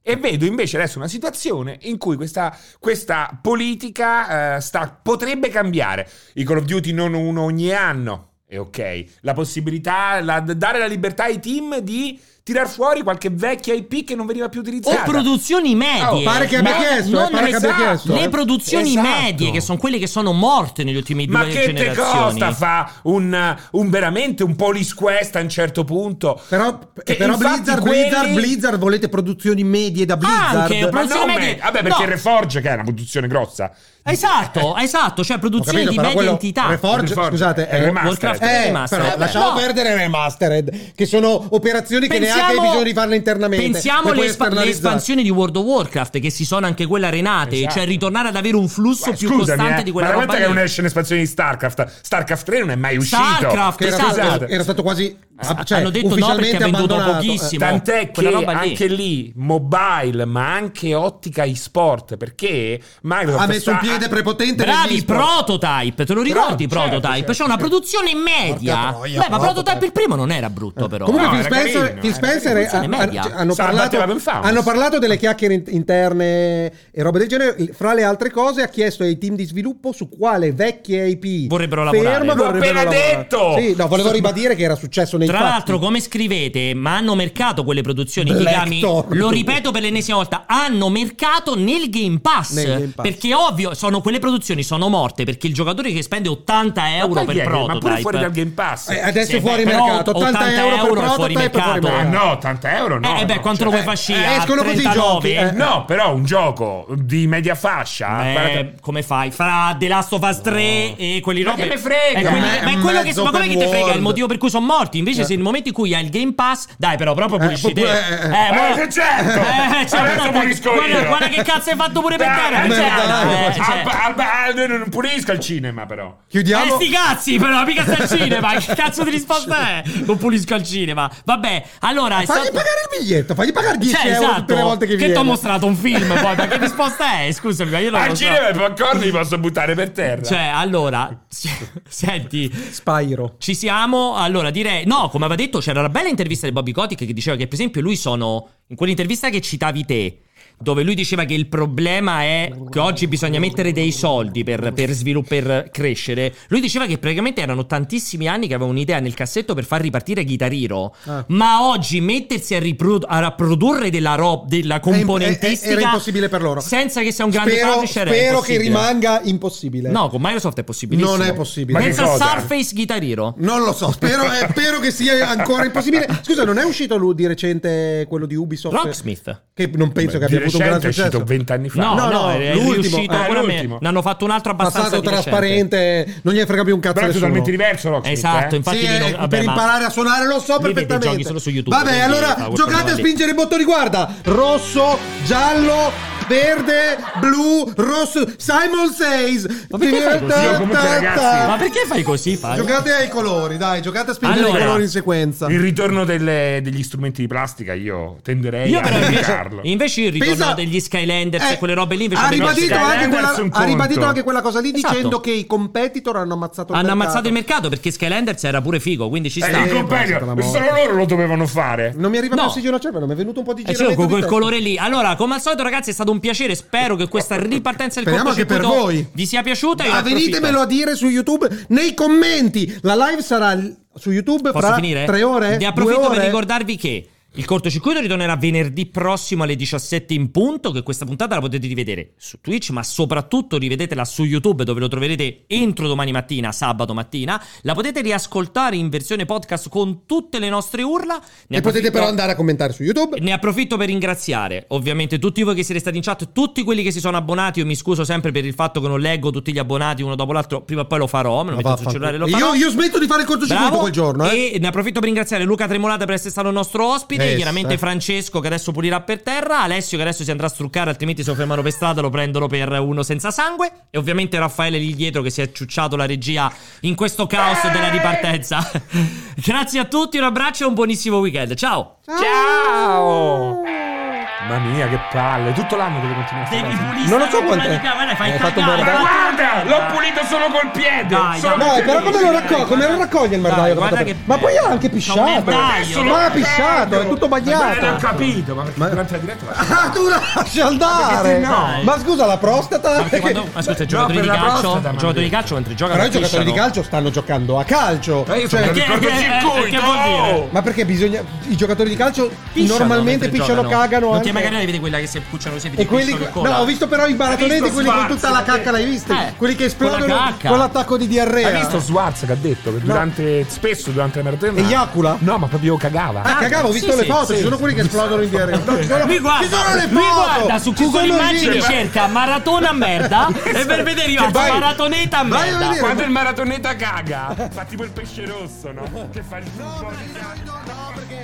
E 0.05 0.17
vedo 0.17 0.45
invece 0.45 0.75
adesso 0.75 0.97
una 0.97 1.07
situazione 1.07 1.77
in 1.83 1.97
cui 1.97 2.17
questa, 2.17 2.53
questa 2.77 3.39
politica 3.41 4.57
eh, 4.57 4.59
sta- 4.59 4.99
potrebbe 5.01 5.47
cambiare. 5.47 6.09
I 6.33 6.43
Call 6.43 6.57
of 6.57 6.65
Duty 6.65 6.91
non 6.91 7.13
uno 7.13 7.43
ogni 7.43 7.71
anno, 7.71 8.33
è 8.45 8.59
ok. 8.59 9.05
La 9.21 9.31
possibilità, 9.31 10.19
la- 10.19 10.41
dare 10.41 10.77
la 10.77 10.87
libertà 10.87 11.23
ai 11.23 11.39
team 11.39 11.79
di 11.79 12.19
tirar 12.43 12.67
fuori 12.67 13.03
qualche 13.03 13.29
vecchia 13.29 13.73
IP 13.73 14.03
che 14.05 14.15
non 14.15 14.25
veniva 14.25 14.49
più 14.49 14.59
O 14.59 14.63
utilizzata. 14.63 15.03
produzioni 15.03 15.75
medie. 15.75 16.03
Oh, 16.09 16.21
pare 16.23 16.45
che 16.45 16.57
abbia 16.57 16.75
chiesto, 16.75 17.11
non 17.11 17.27
eh, 17.27 17.31
pare 17.31 17.49
che 17.49 17.55
abbia 17.55 17.69
esatto. 17.69 17.83
chiesto, 17.83 18.13
Le 18.13 18.23
eh. 18.23 18.29
produzioni 18.29 18.89
Esatto. 18.89 19.07
medie, 19.07 19.51
che 19.51 19.61
sono 19.61 19.77
quelle 19.77 19.97
che 19.97 20.07
sono 20.07 20.33
morte 20.33 20.83
negli 20.83 20.97
ultimi 20.97 21.25
Ma 21.27 21.43
due 21.43 21.53
che 21.53 21.59
te 21.67 21.73
generazioni. 21.73 22.11
costa 22.39 22.51
fa 22.51 22.91
un, 23.03 23.57
un 23.71 23.89
veramente 23.89 24.43
un 24.43 24.55
police 24.57 24.93
quest 24.93 25.37
a 25.37 25.39
un 25.39 25.47
certo 25.47 25.85
punto? 25.85 26.41
Però, 26.49 26.79
Che 27.01 27.15
però 27.15 27.37
Blizzard, 27.37 27.79
quelli- 27.81 28.01
Blizzard, 28.01 28.33
Blizzard, 28.33 28.77
volete 28.77 29.07
produzioni 29.07 29.63
medie 29.63 30.05
da 30.05 30.17
Blizzard? 30.17 30.55
Anche, 30.63 30.81
Ma 30.81 30.87
produzioni 30.89 31.25
non 31.25 31.35
medie- 31.35 31.55
me- 31.55 31.61
Vabbè, 31.61 31.81
perché 31.83 32.03
no. 32.03 32.09
Reforge 32.09 32.59
che 32.61 32.69
è 32.69 32.73
una 32.73 32.83
produzione 32.83 33.27
grossa. 33.27 33.71
Esatto, 34.05 34.75
esatto, 34.83 35.23
cioè 35.23 35.39
produzioni 35.39 35.85
capito, 35.85 36.01
di 36.01 36.07
media 36.15 36.29
entità. 36.31 36.67
Reforge, 36.67 37.07
Reforge 37.13 37.29
scusate, 37.37 37.67
è 37.69 37.79
è 37.79 37.83
remastered. 37.85 38.05
Warcraft 38.23 38.41
è 38.41 38.45
Eh, 38.59 38.63
remastered. 38.65 39.03
però 39.05 39.15
Eh, 39.15 39.19
lasciamo 39.19 39.49
no. 39.51 39.55
perdere 39.55 39.95
Remastered, 39.95 40.91
che 40.93 41.05
sono 41.05 41.47
operazioni 41.51 42.07
che 42.09 42.19
neanche 42.35 42.53
hai 42.53 42.59
bisogno 42.59 42.83
di 42.83 42.93
farle 42.93 43.15
internamente. 43.15 43.69
Pensiamo 43.71 44.09
alle, 44.11 44.25
espa- 44.25 44.63
espansioni 44.65 45.23
di 45.23 45.29
World 45.29 45.55
of 45.55 45.63
Warcraft 45.65 46.19
che 46.19 46.29
si 46.29 46.45
sono 46.45 46.65
anche 46.65 46.85
quelle 46.85 47.07
arenate, 47.07 47.57
Esatto. 47.57 47.73
cioè 47.75 47.85
ritornare 47.85 48.27
ad 48.29 48.35
avere 48.35 48.55
un 48.55 48.67
flusso 48.67 49.09
Ma 49.11 49.15
più 49.15 49.27
scusami, 49.29 49.57
costante 49.57 49.81
eh, 49.81 49.83
di 49.83 49.91
quella 49.91 50.07
ma 50.09 50.13
roba 50.13 50.35
che 50.35 50.47
non 50.47 50.57
esce 50.59 50.81
un'espansione 50.81 51.21
di 51.21 51.27
StarCraft, 51.27 51.91
StarCraft 52.01 52.45
3 52.45 52.59
non 52.59 52.71
è 52.71 52.75
mai 52.75 52.97
uscito. 52.97 53.21
Starcraft, 53.21 53.77
Che 53.77 53.85
era, 53.87 53.95
esatto. 53.95 54.13
stato, 54.13 54.47
era 54.47 54.63
stato 54.63 54.81
quasi 54.81 55.17
cioè, 55.63 55.79
Hanno 55.79 55.89
detto 55.89 56.15
no 56.15 56.35
perché 56.35 56.55
ha 56.57 56.59
venduto 56.59 56.95
pochissimo. 56.95 57.65
Tant'è 57.65 58.11
Quella 58.11 58.29
che 58.29 58.35
roba 58.35 58.51
lì. 58.61 58.69
anche 58.69 58.87
lì 58.87 59.33
mobile, 59.35 60.25
ma 60.25 60.53
anche 60.53 60.93
ottica 60.93 61.43
e-sport, 61.43 62.17
perché 62.17 62.79
Microsoft 63.01 63.43
Ha 63.43 63.47
messo 63.47 63.59
sta- 63.61 63.71
un 63.71 63.77
piede 63.79 64.07
prepotente 64.09 64.63
Bravi. 64.63 65.03
Prototype, 65.03 66.05
te 66.05 66.13
lo 66.13 66.21
ricordi 66.21 66.67
Però, 66.67 66.81
certo, 66.81 66.99
Prototype? 66.99 67.25
certo. 67.27 67.43
C'è 67.43 67.43
una 67.43 67.57
produzione 67.57 68.11
media. 68.15 68.91
Troia, 68.91 69.21
Beh, 69.21 69.29
ma 69.29 69.39
Prototype. 69.39 69.85
Il 69.85 69.91
primo 69.91 70.15
non 70.15 70.31
era 70.31 70.49
brutto 70.49 70.87
però. 70.87 71.05
Comunque 71.05 71.29
No, 71.29 71.35
Phil 71.35 71.43
Spencer, 71.45 71.81
carino, 71.81 71.99
Phil 72.01 72.09
era 72.09 72.15
Spencer 72.15 72.89
carino. 72.89 73.21
ha- 73.21 73.31
hanno, 73.35 73.55
parlato, 73.55 74.01
hanno 74.41 74.63
parlato 74.63 74.99
delle 74.99 75.17
chiacchiere 75.17 75.53
in- 75.55 75.63
interne 75.67 76.71
e 76.91 77.01
robe 77.01 77.19
del 77.19 77.27
genere. 77.27 77.55
Fra 77.73 77.93
le 77.93 78.03
altre 78.03 78.29
cose 78.31 78.61
ha 78.61 78.67
chiesto 78.67 79.03
ai 79.03 79.17
team 79.17 79.35
di 79.35 79.45
sviluppo 79.45 79.91
su 79.91 80.09
quale 80.09 80.51
vecchie 80.51 81.07
IP 81.07 81.47
Vorrebbero 81.47 81.83
ferma 81.89 81.97
lavorare. 81.97 82.25
L'ho 82.25 82.35
vorrebbero 82.35 82.57
appena 82.65 82.83
lavorare. 82.83 83.15
detto! 83.17 83.55
Sì, 83.57 83.75
no, 83.75 83.87
volevo 83.87 84.11
ribadire 84.11 84.55
che 84.55 84.63
era 84.63 84.75
successo 84.75 85.17
Tra 85.25 85.37
fatti. 85.39 85.49
l'altro, 85.51 85.79
come 85.79 85.99
scrivete, 85.99 86.73
ma 86.73 86.95
hanno 86.97 87.15
mercato 87.15 87.63
quelle 87.63 87.81
produzioni 87.81 88.33
Kigami. 88.35 88.79
Lo 89.09 89.29
ripeto 89.29 89.71
per 89.71 89.81
l'ennesima 89.81 90.17
volta: 90.17 90.43
hanno 90.47 90.89
mercato 90.89 91.55
nel 91.57 91.89
Game 91.89 92.19
Pass. 92.19 92.53
Nel 92.53 92.65
Game 92.65 92.91
Pass. 92.95 93.05
Perché 93.05 93.33
ovvio, 93.33 93.73
sono, 93.73 94.01
quelle 94.01 94.19
produzioni 94.19 94.63
sono 94.63 94.89
morte. 94.89 95.23
Perché 95.23 95.47
il 95.47 95.53
giocatore 95.53 95.91
che 95.91 96.01
spende 96.01 96.29
80 96.29 96.95
euro 96.97 97.13
Ma 97.13 97.25
per 97.25 97.35
è- 97.35 97.43
prototype. 97.43 97.73
Ma 97.73 97.79
pure 97.79 97.97
fuori 98.01 98.19
dal 98.19 98.31
Game 98.31 98.51
Pass. 98.51 98.89
Eh, 98.89 98.99
adesso 99.01 99.31
Sì, 99.31 99.35
è 99.37 99.41
fuori 99.41 99.63
beh, 99.63 99.71
mercato. 99.71 100.11
80, 100.15 100.37
80 100.39 100.55
euro, 100.55 100.75
euro 100.87 100.99
per 101.01 101.09
fuori 101.11 101.33
mercato. 101.35 101.87
Ah, 101.87 102.03
no, 102.03 102.31
80 102.31 102.77
euro 102.77 102.99
no. 102.99 103.17
eh, 103.19 103.25
beh, 103.25 103.35
no, 103.35 103.41
quanto 103.41 103.57
cioè- 103.63 103.65
lo 103.65 103.71
vuoi 103.71 103.83
far 103.83 103.97
sci? 103.97 104.13
eh, 104.13 104.35
escono 104.37 104.61
così 104.63 104.75
i 104.77 104.81
39? 104.81 104.93
giochi, 104.93 105.31
eh. 105.33 105.51
No, 105.51 105.85
però 105.85 106.13
un 106.13 106.25
gioco 106.25 106.87
di 106.95 107.27
media 107.27 107.55
fascia. 107.55 108.27
Eh, 108.27 108.31
guardate- 108.33 108.73
come 108.81 109.01
fai? 109.03 109.31
Fra 109.31 109.75
The 109.77 109.87
Last 109.87 110.13
of 110.13 110.21
Us 110.27 110.41
3 110.41 110.95
e 110.95 111.19
quelli 111.21 111.43
Ma 111.43 111.51
robe. 111.51 111.63
che 111.63 111.69
me 111.69 111.77
frega? 111.77 112.31
Ma 112.31 112.71
è 112.71 112.77
quello 112.79 113.01
che, 113.01 113.13
ma 113.13 113.31
ti 113.31 113.57
frega? 113.67 113.91
È 113.91 113.95
il 113.95 114.01
motivo 114.01 114.27
per 114.27 114.37
cui 114.37 114.49
sono 114.49 114.65
morti. 114.65 114.97
Invece, 114.97 115.12
se 115.23 115.33
nel 115.35 115.43
momento 115.43 115.67
in 115.69 115.73
cui 115.73 115.93
hai 115.93 116.03
il 116.03 116.09
Game 116.09 116.33
Pass, 116.33 116.65
dai, 116.77 116.97
però 116.97 117.13
proprio 117.13 117.39
Eh, 117.39 117.43
pulisci 117.43 117.73
te. 117.73 117.81
pure- 117.81 117.91
Eh, 118.09 118.47
eh, 118.47 118.51
mo- 118.53 118.81
Eh, 118.81 118.89
certo! 118.89 119.39
Eh, 119.39 119.87
cioè, 119.87 119.99
Adesso 119.99 120.15
guarda, 120.15 120.39
pulisco 120.39 120.73
guarda, 120.73 120.99
io. 120.99 121.07
guarda 121.07 121.27
che 121.27 121.43
cazzo 121.43 121.69
hai 121.69 121.75
fatto 121.75 122.01
pure 122.01 122.15
per 122.17 122.27
terra. 122.27 122.63
eh, 122.63 122.69
cioè, 122.69 122.77
dai, 123.07 123.45
eh, 123.47 123.53
cioè- 123.53 123.77
Alba- 123.77 124.03
Alba- 124.03 124.67
no, 124.67 124.77
non 124.77 124.89
pulisco 124.89 125.31
il 125.31 125.39
cinema, 125.39 125.85
però. 125.85 126.17
Chiudiamo. 126.27 126.63
Eh, 126.79 126.83
sti 126.83 126.89
cazzi, 126.89 127.37
però, 127.37 127.63
mica 127.65 127.83
stai 127.83 127.95
al 128.01 128.07
cinema. 128.09 128.53
Che 128.55 128.73
cazzo 128.75 129.03
di 129.03 129.09
risposta 129.11 129.69
è? 129.69 129.83
Non 130.05 130.17
pulisco 130.17 130.53
al 130.53 130.63
cinema. 130.63 131.09
Vabbè, 131.25 131.63
allora. 131.79 132.15
Fagli 132.15 132.25
stato- 132.25 132.51
pagare 132.51 132.69
il 132.91 132.99
biglietto, 132.99 133.35
fagli 133.35 133.51
pagare 133.51 133.77
10 133.77 133.93
Cioè, 133.95 134.05
euro 134.11 134.23
esatto. 134.23 134.39
tutte 134.39 134.55
le 134.55 134.61
volte 134.61 134.85
che, 134.85 134.91
che 134.91 134.97
viene. 134.97 135.13
ti 135.13 135.19
ho 135.19 135.23
mostrato 135.23 135.65
un 135.65 135.75
film 135.75 136.07
poi. 136.07 136.35
Ma 136.35 136.47
che 136.47 136.57
risposta 136.57 137.19
è? 137.21 137.31
Scusami, 137.31 137.71
ma 137.71 137.79
io 137.79 137.89
non 137.91 138.01
Al 138.01 138.07
lo 138.09 138.15
so. 138.15 138.23
cinema 138.23 138.49
i 138.49 138.53
popcorn 138.53 138.99
li 138.99 139.09
posso 139.11 139.37
buttare 139.37 139.75
per 139.75 139.89
terra. 139.91 140.21
Cioè, 140.23 140.51
allora, 140.53 141.09
senti, 141.87 142.51
Spyro. 142.71 143.35
ci 143.39 143.55
siamo. 143.55 144.15
Allora, 144.15 144.49
direi, 144.49 144.85
no, 144.85 145.02
come 145.09 145.25
aveva 145.25 145.41
detto, 145.41 145.59
c'era 145.59 145.79
una 145.79 145.89
bella 145.89 146.09
intervista 146.09 146.45
di 146.47 146.53
Bobby 146.53 146.71
Kotick 146.71 147.05
che 147.05 147.13
diceva 147.13 147.35
che, 147.35 147.45
per 147.45 147.55
esempio, 147.55 147.81
lui 147.81 147.95
sono. 147.95 148.49
In 148.67 148.75
quell'intervista 148.75 149.29
che 149.29 149.41
citavi 149.41 149.85
te. 149.85 150.21
Dove 150.59 150.83
lui 150.83 150.95
diceva 150.95 151.25
che 151.25 151.33
il 151.33 151.47
problema 151.47 152.21
è 152.21 152.51
che 152.69 152.79
oggi 152.79 153.07
bisogna 153.07 153.39
mettere 153.39 153.71
dei 153.71 153.91
soldi 153.91 154.43
per, 154.43 154.71
per 154.73 154.91
sviluppare, 154.91 155.41
per 155.41 155.69
crescere. 155.71 156.33
Lui 156.47 156.61
diceva 156.61 156.85
che 156.85 156.97
praticamente 156.97 157.41
erano 157.41 157.65
tantissimi 157.65 158.27
anni 158.27 158.47
che 158.47 158.53
aveva 158.53 158.69
un'idea 158.69 158.99
nel 158.99 159.13
cassetto 159.13 159.53
per 159.53 159.65
far 159.65 159.81
ripartire 159.81 160.23
Guitar 160.23 160.51
Hero. 160.51 160.95
Ah. 161.05 161.23
Ma 161.29 161.67
oggi 161.67 162.01
mettersi 162.01 162.55
a, 162.55 162.59
ripro- 162.59 162.99
a 163.05 163.31
produrre 163.31 163.89
della, 163.89 164.15
roba 164.15 164.45
della 164.47 164.79
componentistica 164.79 165.71
era 165.71 165.81
impossibile 165.81 166.29
per 166.29 166.41
loro. 166.41 166.59
Senza 166.59 167.01
che 167.01 167.11
sia 167.11 167.25
un 167.25 167.31
grande 167.31 167.51
Spero, 167.57 167.73
publisher. 167.73 168.07
è 168.07 168.13
spero 168.13 168.39
che 168.41 168.57
rimanga 168.57 169.21
impossibile. 169.23 169.89
No, 169.89 170.09
con 170.09 170.21
Microsoft 170.21 170.59
è 170.59 170.63
possibilissimo. 170.63 171.17
Non 171.17 171.25
è 171.25 171.33
possibile. 171.33 171.79
Ma 171.79 171.85
che 171.85 171.93
Pensa 171.93 172.13
a? 172.13 172.17
Surface 172.17 172.73
Guitar 172.73 173.03
Hero. 173.03 173.33
Non 173.37 173.63
lo 173.63 173.73
so, 173.73 173.91
spero, 173.91 174.23
eh, 174.31 174.47
spero 174.49 174.79
che 174.79 174.91
sia 174.91 175.29
ancora 175.29 175.65
impossibile. 175.65 176.07
Scusa, 176.21 176.43
non 176.43 176.57
è 176.57 176.63
uscito 176.63 177.11
di 177.13 177.27
recente 177.27 178.05
quello 178.07 178.25
di 178.25 178.35
Ubisoft? 178.35 178.75
Rocksmith. 178.75 179.41
Che 179.53 179.69
non 179.75 179.91
penso 179.91 180.17
che 180.17 180.25
Di 180.27 180.35
abbia 180.35 180.42
avuto 180.43 180.57
un 180.57 180.63
gran 180.63 180.73
recente 180.79 180.87
è 180.87 180.91
successo. 180.91 181.17
uscito 181.17 181.23
vent'anni 181.25 181.69
fa. 181.69 181.81
No, 181.81 181.93
no, 181.95 182.03
No, 182.09 182.21
no, 182.21 182.31
è 182.31 182.53
l'ultimo. 182.53 182.97
a 183.07 183.27
me. 183.27 183.39
l'ultimo. 183.41 183.77
Ne 183.81 183.87
hanno 183.87 184.01
fatto 184.01 184.25
un 184.25 184.31
altro 184.31 184.51
abbastanza 184.51 184.89
Passato 184.89 185.09
trasparente, 185.09 186.15
non 186.23 186.33
gli 186.33 186.41
frega 186.41 186.63
più 186.63 186.73
un 186.75 186.79
cazzo 186.81 186.93
Però 186.95 187.07
è 187.07 187.11
totalmente 187.11 187.51
diverso 187.51 187.89
Rocksmith, 187.89 188.17
Esatto, 188.17 188.53
eh. 188.53 188.57
infatti 188.57 188.77
Sì, 188.79 188.85
non- 188.97 189.07
eh, 189.09 189.11
vabbè, 189.13 189.27
per 189.27 189.43
ma- 189.45 189.51
imparare 189.51 189.83
a 189.85 189.89
suonare 189.89 190.25
lo 190.25 190.39
so 190.39 190.59
perfettamente. 190.59 191.07
giochi 191.07 191.23
solo 191.23 191.39
su 191.39 191.49
YouTube, 191.49 191.75
Vabbè, 191.75 191.99
allora 191.99 192.47
giocate 192.53 192.91
a 192.91 192.95
spingere 192.95 193.31
i 193.31 193.33
bottoni, 193.33 193.63
guarda. 193.63 194.13
Rosso, 194.23 194.97
giallo, 195.25 195.91
verde, 196.27 196.97
blu, 197.19 197.71
rosso. 197.75 198.25
Simon 198.37 198.91
Says. 198.95 199.45
Ma 199.69 199.77
perché 199.77 199.99
fai 200.01 200.19
così? 200.19 200.41
Io 200.43 200.51
comunque, 200.53 200.79
ragazzi, 200.87 201.47
Ma 201.47 201.55
perché 201.57 201.85
fai 201.87 202.03
così? 202.03 202.35
Fai? 202.35 202.55
Giocate 202.55 202.91
ai 202.93 203.09
colori, 203.09 203.57
dai, 203.57 203.81
giocate 203.81 204.11
a 204.11 204.13
spingere 204.13 204.45
Allora. 204.45 204.59
i 204.59 204.63
colori 204.65 204.83
in 204.83 204.89
sequenza. 204.89 205.47
Il 205.47 205.59
ritorno 205.59 206.05
delle- 206.05 206.59
degli 206.63 206.81
strumenti 206.83 207.21
di 207.21 207.27
plastica 207.27 207.73
io 207.73 208.17
tenderei 208.23 208.69
Io 208.69 208.79
a 208.79 208.81
però 208.81 208.95
invece, 208.97 209.49
invece 209.63 210.01
il 210.01 210.11
ritorno 210.13 210.32
Pensa- 210.37 210.53
degli 210.53 210.79
Skylanders 210.79 211.43
Eh, 211.49 211.53
e 211.53 211.57
quelle 211.57 211.73
robe 211.73 211.95
lì 211.95 212.03
invece 212.03 212.21
ha 212.21 212.27
ribadito, 212.29 212.75
anche 212.75 213.07
quella, 213.07 213.35
ha 213.51 213.63
ribadito 213.63 214.05
anche 214.05 214.23
quella 214.23 214.41
cosa 214.41 214.59
lì 214.59 214.73
Esatto. 214.73 214.93
dicendo 214.93 215.19
che 215.19 215.31
i 215.31 215.45
competitor 215.45 216.17
hanno 216.17 216.33
ammazzato 216.33 216.71
il 216.73 216.77
Hanno 216.77 216.87
mercato. 216.87 217.01
ammazzato 217.03 217.27
il 217.27 217.33
mercato 217.33 217.69
perché 217.69 217.91
Skylanders 217.91 218.43
era 218.43 218.61
pure 218.61 218.79
figo, 218.79 219.09
quindi 219.09 219.29
ci 219.29 219.39
Eh, 219.39 219.43
sta. 219.47 219.57
il 219.63 219.73
morte. 219.73 220.43
solo 220.43 220.65
loro 220.75 220.93
lo 220.95 221.05
dovevano 221.05 221.45
fare. 221.47 221.93
Non 221.95 222.11
mi 222.11 222.17
arriva 222.17 222.35
No. 222.35 222.43
al 222.53 222.79
cervello, 222.79 223.05
mi 223.05 223.13
è 223.13 223.15
venuto 223.15 223.39
un 223.39 223.45
po' 223.45 223.53
di 223.53 223.61
Eh, 223.63 223.67
sì, 223.67 223.73
giramento 223.73 224.01
con 224.01 224.09
quel 224.09 224.25
colore 224.25 224.59
lì. 224.59 224.77
Allora, 224.77 225.15
come 225.15 225.35
al 225.35 225.41
solito, 225.41 225.63
ragazzi, 225.63 225.89
è 225.89 225.93
stato 225.93 226.11
un 226.11 226.19
piacere. 226.19 226.55
Spero 226.55 226.95
che 226.95 227.07
questa 227.07 227.37
ripartenza 227.37 227.99
del 227.99 228.07
Speriamo 228.09 228.29
anche 228.29 228.45
per 228.45 228.61
cortocircuito 228.61 228.93
voi. 229.03 229.07
vi 229.13 229.25
sia 229.25 229.41
piaciuta. 229.41 229.83
approfitto. 229.83 230.09
venitemelo 230.15 230.59
a 230.61 230.65
dire 230.65 230.95
su 230.95 231.07
YouTube 231.07 231.47
nei 231.69 231.93
commenti. 231.93 232.77
La 232.81 232.95
live 232.95 233.21
sarà 233.21 233.57
su 233.95 234.11
YouTube 234.11 234.51
Posso 234.51 234.65
fra 234.65 234.75
finire? 234.75 235.05
tre 235.05 235.23
ore. 235.23 235.57
Ne 235.57 235.65
approfitto 235.65 236.09
per 236.09 236.19
ricordarvi 236.25 236.75
che 236.77 237.07
il 237.35 237.45
cortocircuito 237.45 237.99
ritornerà 237.99 238.35
venerdì 238.35 238.85
prossimo 238.85 239.43
alle 239.43 239.55
17 239.55 240.13
in 240.13 240.29
punto. 240.29 240.71
Che 240.71 240.83
questa 240.83 241.05
puntata 241.05 241.33
la 241.35 241.41
potete 241.41 241.65
rivedere 241.65 242.11
su 242.17 242.37
Twitch, 242.39 242.69
ma 242.69 242.83
soprattutto 242.83 243.57
rivedetela 243.57 244.05
su 244.05 244.23
YouTube, 244.23 244.63
dove 244.63 244.79
lo 244.79 244.87
troverete 244.87 245.45
entro 245.47 245.87
domani 245.87 246.11
mattina, 246.11 246.51
sabato 246.51 246.93
mattina. 246.93 247.41
La 247.61 247.73
potete 247.73 248.01
riascoltare 248.01 248.75
in 248.75 248.89
versione 248.89 249.25
podcast 249.25 249.69
con 249.69 250.05
tutte 250.05 250.37
le 250.37 250.49
nostre 250.49 250.83
urla. 250.83 251.19
Ne 251.47 251.57
E 251.57 251.61
potete 251.61 251.89
però 251.89 252.07
andare 252.07 252.33
a 252.33 252.35
commentare 252.35 252.71
su 252.71 252.83
YouTube. 252.83 253.19
Ne 253.19 253.31
approfitto 253.31 253.77
per 253.77 253.87
ringraziare 253.87 254.65
ovviamente 254.69 255.17
tutti 255.17 255.41
voi 255.41 255.55
che 255.55 255.63
siete 255.63 255.79
stati 255.79 255.97
in 255.97 256.03
chat, 256.03 256.31
tutti 256.33 256.63
quelli 256.63 256.83
che 256.83 256.91
si 256.91 256.99
sono 256.99 257.17
abbonati. 257.17 257.59
Io 257.59 257.65
mi 257.65 257.75
scuso 257.75 258.03
sempre 258.03 258.31
per 258.31 258.45
il 258.45 258.53
fatto 258.53 258.79
che 258.79 258.87
non 258.87 258.99
leggo 258.99 259.31
tutti 259.31 259.51
gli 259.51 259.59
abbonati 259.59 260.03
uno 260.03 260.15
dopo 260.15 260.33
l'altro. 260.33 260.61
Prima 260.61 260.81
o 260.81 260.85
poi 260.85 260.99
lo 260.99 261.07
farò. 261.07 261.43
Me 261.43 261.51
lo 261.51 261.57
metto 261.57 261.77
sul 261.77 261.87
cellulare 261.87 262.15
e 262.15 262.19
lo 262.19 262.27
farò. 262.27 262.53
Io, 262.53 262.65
io 262.65 262.69
smetto 262.69 262.99
di 262.99 263.07
fare 263.07 263.21
il 263.21 263.27
cortocircuito 263.27 263.69
Bravo. 263.69 263.81
quel 263.81 263.93
giorno. 263.93 264.29
Eh. 264.29 264.51
E 264.53 264.59
ne 264.59 264.67
approfitto 264.67 264.99
per 264.99 265.09
ringraziare 265.09 265.43
Luca 265.43 265.67
Tremolata 265.67 266.05
per 266.05 266.13
essere 266.13 266.29
stato 266.29 266.49
il 266.49 266.53
nostro 266.53 266.85
ospite. 266.85 267.22
Yes, 267.23 267.35
chiaramente. 267.35 267.77
Francesco 267.77 268.39
che 268.39 268.47
adesso 268.47 268.71
pulirà 268.71 269.01
per 269.01 269.21
terra. 269.21 269.61
Alessio 269.61 269.97
che 269.97 270.03
adesso 270.03 270.23
si 270.23 270.31
andrà 270.31 270.47
a 270.47 270.49
struccare, 270.49 270.89
altrimenti 270.89 271.23
se 271.23 271.29
lo 271.29 271.35
fermano 271.35 271.61
per 271.61 271.71
strada 271.71 272.01
lo 272.01 272.09
prendono 272.09 272.47
per 272.47 272.71
uno 272.79 273.03
senza 273.03 273.31
sangue. 273.31 273.71
E 273.89 273.97
ovviamente 273.97 274.37
Raffaele 274.37 274.77
lì 274.77 274.95
dietro 274.95 275.21
che 275.21 275.29
si 275.29 275.41
è 275.41 275.51
ciucciato 275.51 275.95
la 275.95 276.05
regia 276.05 276.51
in 276.81 276.95
questo 276.95 277.25
caos 277.27 277.61
della 277.71 277.89
ripartenza. 277.89 278.69
Grazie 279.35 279.79
a 279.79 279.85
tutti, 279.85 280.17
un 280.17 280.23
abbraccio 280.23 280.65
e 280.65 280.67
un 280.67 280.73
buonissimo 280.73 281.17
weekend. 281.17 281.55
Ciao! 281.55 281.97
Ciao! 282.05 284.02
Mamma 284.47 284.57
mia, 284.69 284.87
che 284.87 284.99
palle. 285.11 285.53
Tutto 285.53 285.75
l'anno 285.75 285.99
deve 286.01 286.13
continuare 286.13 286.43
a 286.43 286.49
fare 286.49 286.61
Devi 286.61 286.75
pulire 286.75 287.09
Non 287.09 287.19
lo 287.19 287.25
so 287.29 287.41
quanto- 287.43 287.67
dai, 287.67 287.79
fai 288.15 288.31
Hai 288.31 288.37
fatto 288.39 288.59
un 288.59 288.65
cagare. 288.65 288.83
bordello. 288.83 289.03
Ma 289.03 289.09
guarda, 289.09 289.63
l'ho 289.69 289.93
pulito 289.93 290.21
solo 290.25 290.45
col 290.47 290.71
piede. 290.71 291.07
Dai, 291.15 291.39
solo 291.39 291.55
dai. 291.57 291.67
Dai, 291.69 291.81
però 291.83 292.01
come 292.01 292.21
lo 292.21 292.31
raccoglie? 292.31 292.65
Come 292.65 292.87
lo 292.87 292.97
raccoglie 292.97 293.35
il 293.35 293.41
merdaio? 293.41 293.75
guarda 293.75 294.03
Che- 294.03 294.15
Ma 294.25 294.37
poi 294.37 294.57
ha 294.57 294.65
anche 294.67 294.89
pisciato. 294.89 295.21
Ma 295.21 296.25
ha 296.25 296.29
pisciato, 296.31 297.01
è 297.01 297.07
tutto 297.07 297.27
Ma 297.27 297.39
non 297.39 297.53
ho 297.53 297.57
bagnato. 297.57 297.95
capito, 297.99 298.55
ma 298.55 298.87
durante 298.87 299.11
la 299.13 299.17
diretta 299.19 299.45
Ah, 299.55 299.89
tu 299.89 300.07
lasci 300.07 300.59
andare. 300.61 301.39
no- 301.39 301.79
Ma 301.83 301.97
scusa, 301.99 302.25
la 302.25 302.37
prostata. 302.37 303.03
Quando, 303.03 303.47
ascolta, 303.53 303.83
i 303.83 303.87
giocatori 303.87 304.21
di 304.21 304.27
calcio, 304.27 304.73
ma- 304.81 304.91
giocatori 304.95 305.23
di 305.23 305.29
calcio 305.29 305.53
mentre 305.55 305.73
giocano 305.75 305.97
Però 305.97 306.07
i 306.07 306.11
giocatori 306.11 306.43
di 306.45 306.53
calcio 306.53 306.83
stanno 306.83 307.09
giocando 307.09 307.59
a 307.59 307.63
calcio. 307.63 308.25
Eh, 308.27 308.39
io 308.39 308.47
Cioè, 308.47 308.71
vuol 308.71 308.73
dire? 308.73 310.47
ma 310.51 310.61
perché 310.61 310.85
bisogna. 310.85 311.21
I 311.47 311.55
giocatori 311.55 311.89
di 311.89 311.95
calcio 311.95 312.29
normalmente 312.53 313.29
pisciano, 313.29 313.63
cagano. 313.63 314.11
È 314.11 314.15
anche. 314.15 314.31
Magari 314.33 314.65
vedi 314.65 314.79
quella 314.79 314.99
che 314.99 315.07
si 315.07 315.19
pucciano 315.21 315.55
così 315.55 315.71
E 315.75 315.85
quelli. 315.85 316.17
No, 316.33 316.57
ho 316.57 316.65
visto 316.65 316.87
però 316.87 317.07
i 317.07 317.13
maratoneti, 317.13 317.61
visto 317.61 317.73
quelli 317.73 317.89
con 317.89 317.97
Schwarz, 317.97 318.13
tutta 318.13 318.29
la 318.31 318.43
cacca, 318.43 318.71
l'hai 318.71 318.85
visto? 318.85 319.13
Eh, 319.13 319.33
quelli 319.37 319.55
che 319.55 319.73
con 319.75 319.87
la 319.87 319.91
esplodono 319.97 320.15
cacca. 320.15 320.49
con 320.49 320.57
l'attacco 320.57 320.97
di 320.97 321.07
diarrea. 321.07 321.47
Hai 321.47 321.59
visto 321.59 321.79
Schwarz 321.79 322.25
che 322.25 322.31
ha 322.31 322.35
detto 322.35 322.73
che 322.73 322.79
durante 322.79 323.45
spesso 323.47 323.91
durante 323.91 324.17
le 324.17 324.23
maratone 324.23 324.61
Eiacula? 324.61 325.17
No, 325.19 325.37
ma 325.37 325.47
proprio 325.47 325.77
cagava. 325.77 326.21
Ah, 326.23 326.35
cagavo, 326.35 326.69
ho 326.69 326.71
visto 326.71 326.91
sì, 326.91 326.97
le 326.97 327.03
sì, 327.03 327.09
foto, 327.09 327.25
sì. 327.27 327.35
ci 327.37 327.43
sono 327.43 327.57
quelli 327.57 327.75
che 327.75 327.81
esplodono 327.81 328.21
in 328.21 328.29
diarrea. 328.29 328.57
No, 328.63 328.77
ci 328.77 328.87
sono, 328.87 329.05
Lui 329.05 329.19
guarda, 329.19 329.43
ci 329.43 329.49
sono 329.49 329.75
le 329.75 329.87
lui 329.87 330.03
foto. 330.03 330.13
guarda 330.13 330.59
su 330.59 330.73
Google 330.73 331.07
Immagini 331.07 331.61
cerca 331.61 332.07
maratona 332.07 332.71
merda 332.73 333.27
e 333.43 333.65
per 333.65 333.83
vedere 333.83 334.09
io 334.09 334.29
maratoneta 334.31 335.23
merda. 335.23 335.77
Quando 335.77 336.03
il 336.03 336.09
maratoneta 336.09 336.75
caga, 336.75 337.35
fa 337.51 337.63
tipo 337.65 337.83
il 337.83 337.91
pesce 337.91 338.25
rosso, 338.25 338.71
no? 338.71 339.09
Che 339.11 339.21
fa 339.21 339.37
il 339.37 339.43
di 339.43 340.11
cagata. 340.13 340.61
No, 340.65 340.91
perché 340.95 341.22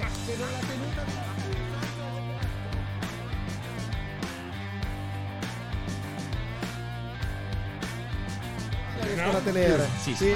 ¿no? 9.18 9.32
para 9.32 9.40
tener. 9.40 9.82
sí. 10.04 10.16
¿sí? 10.16 10.34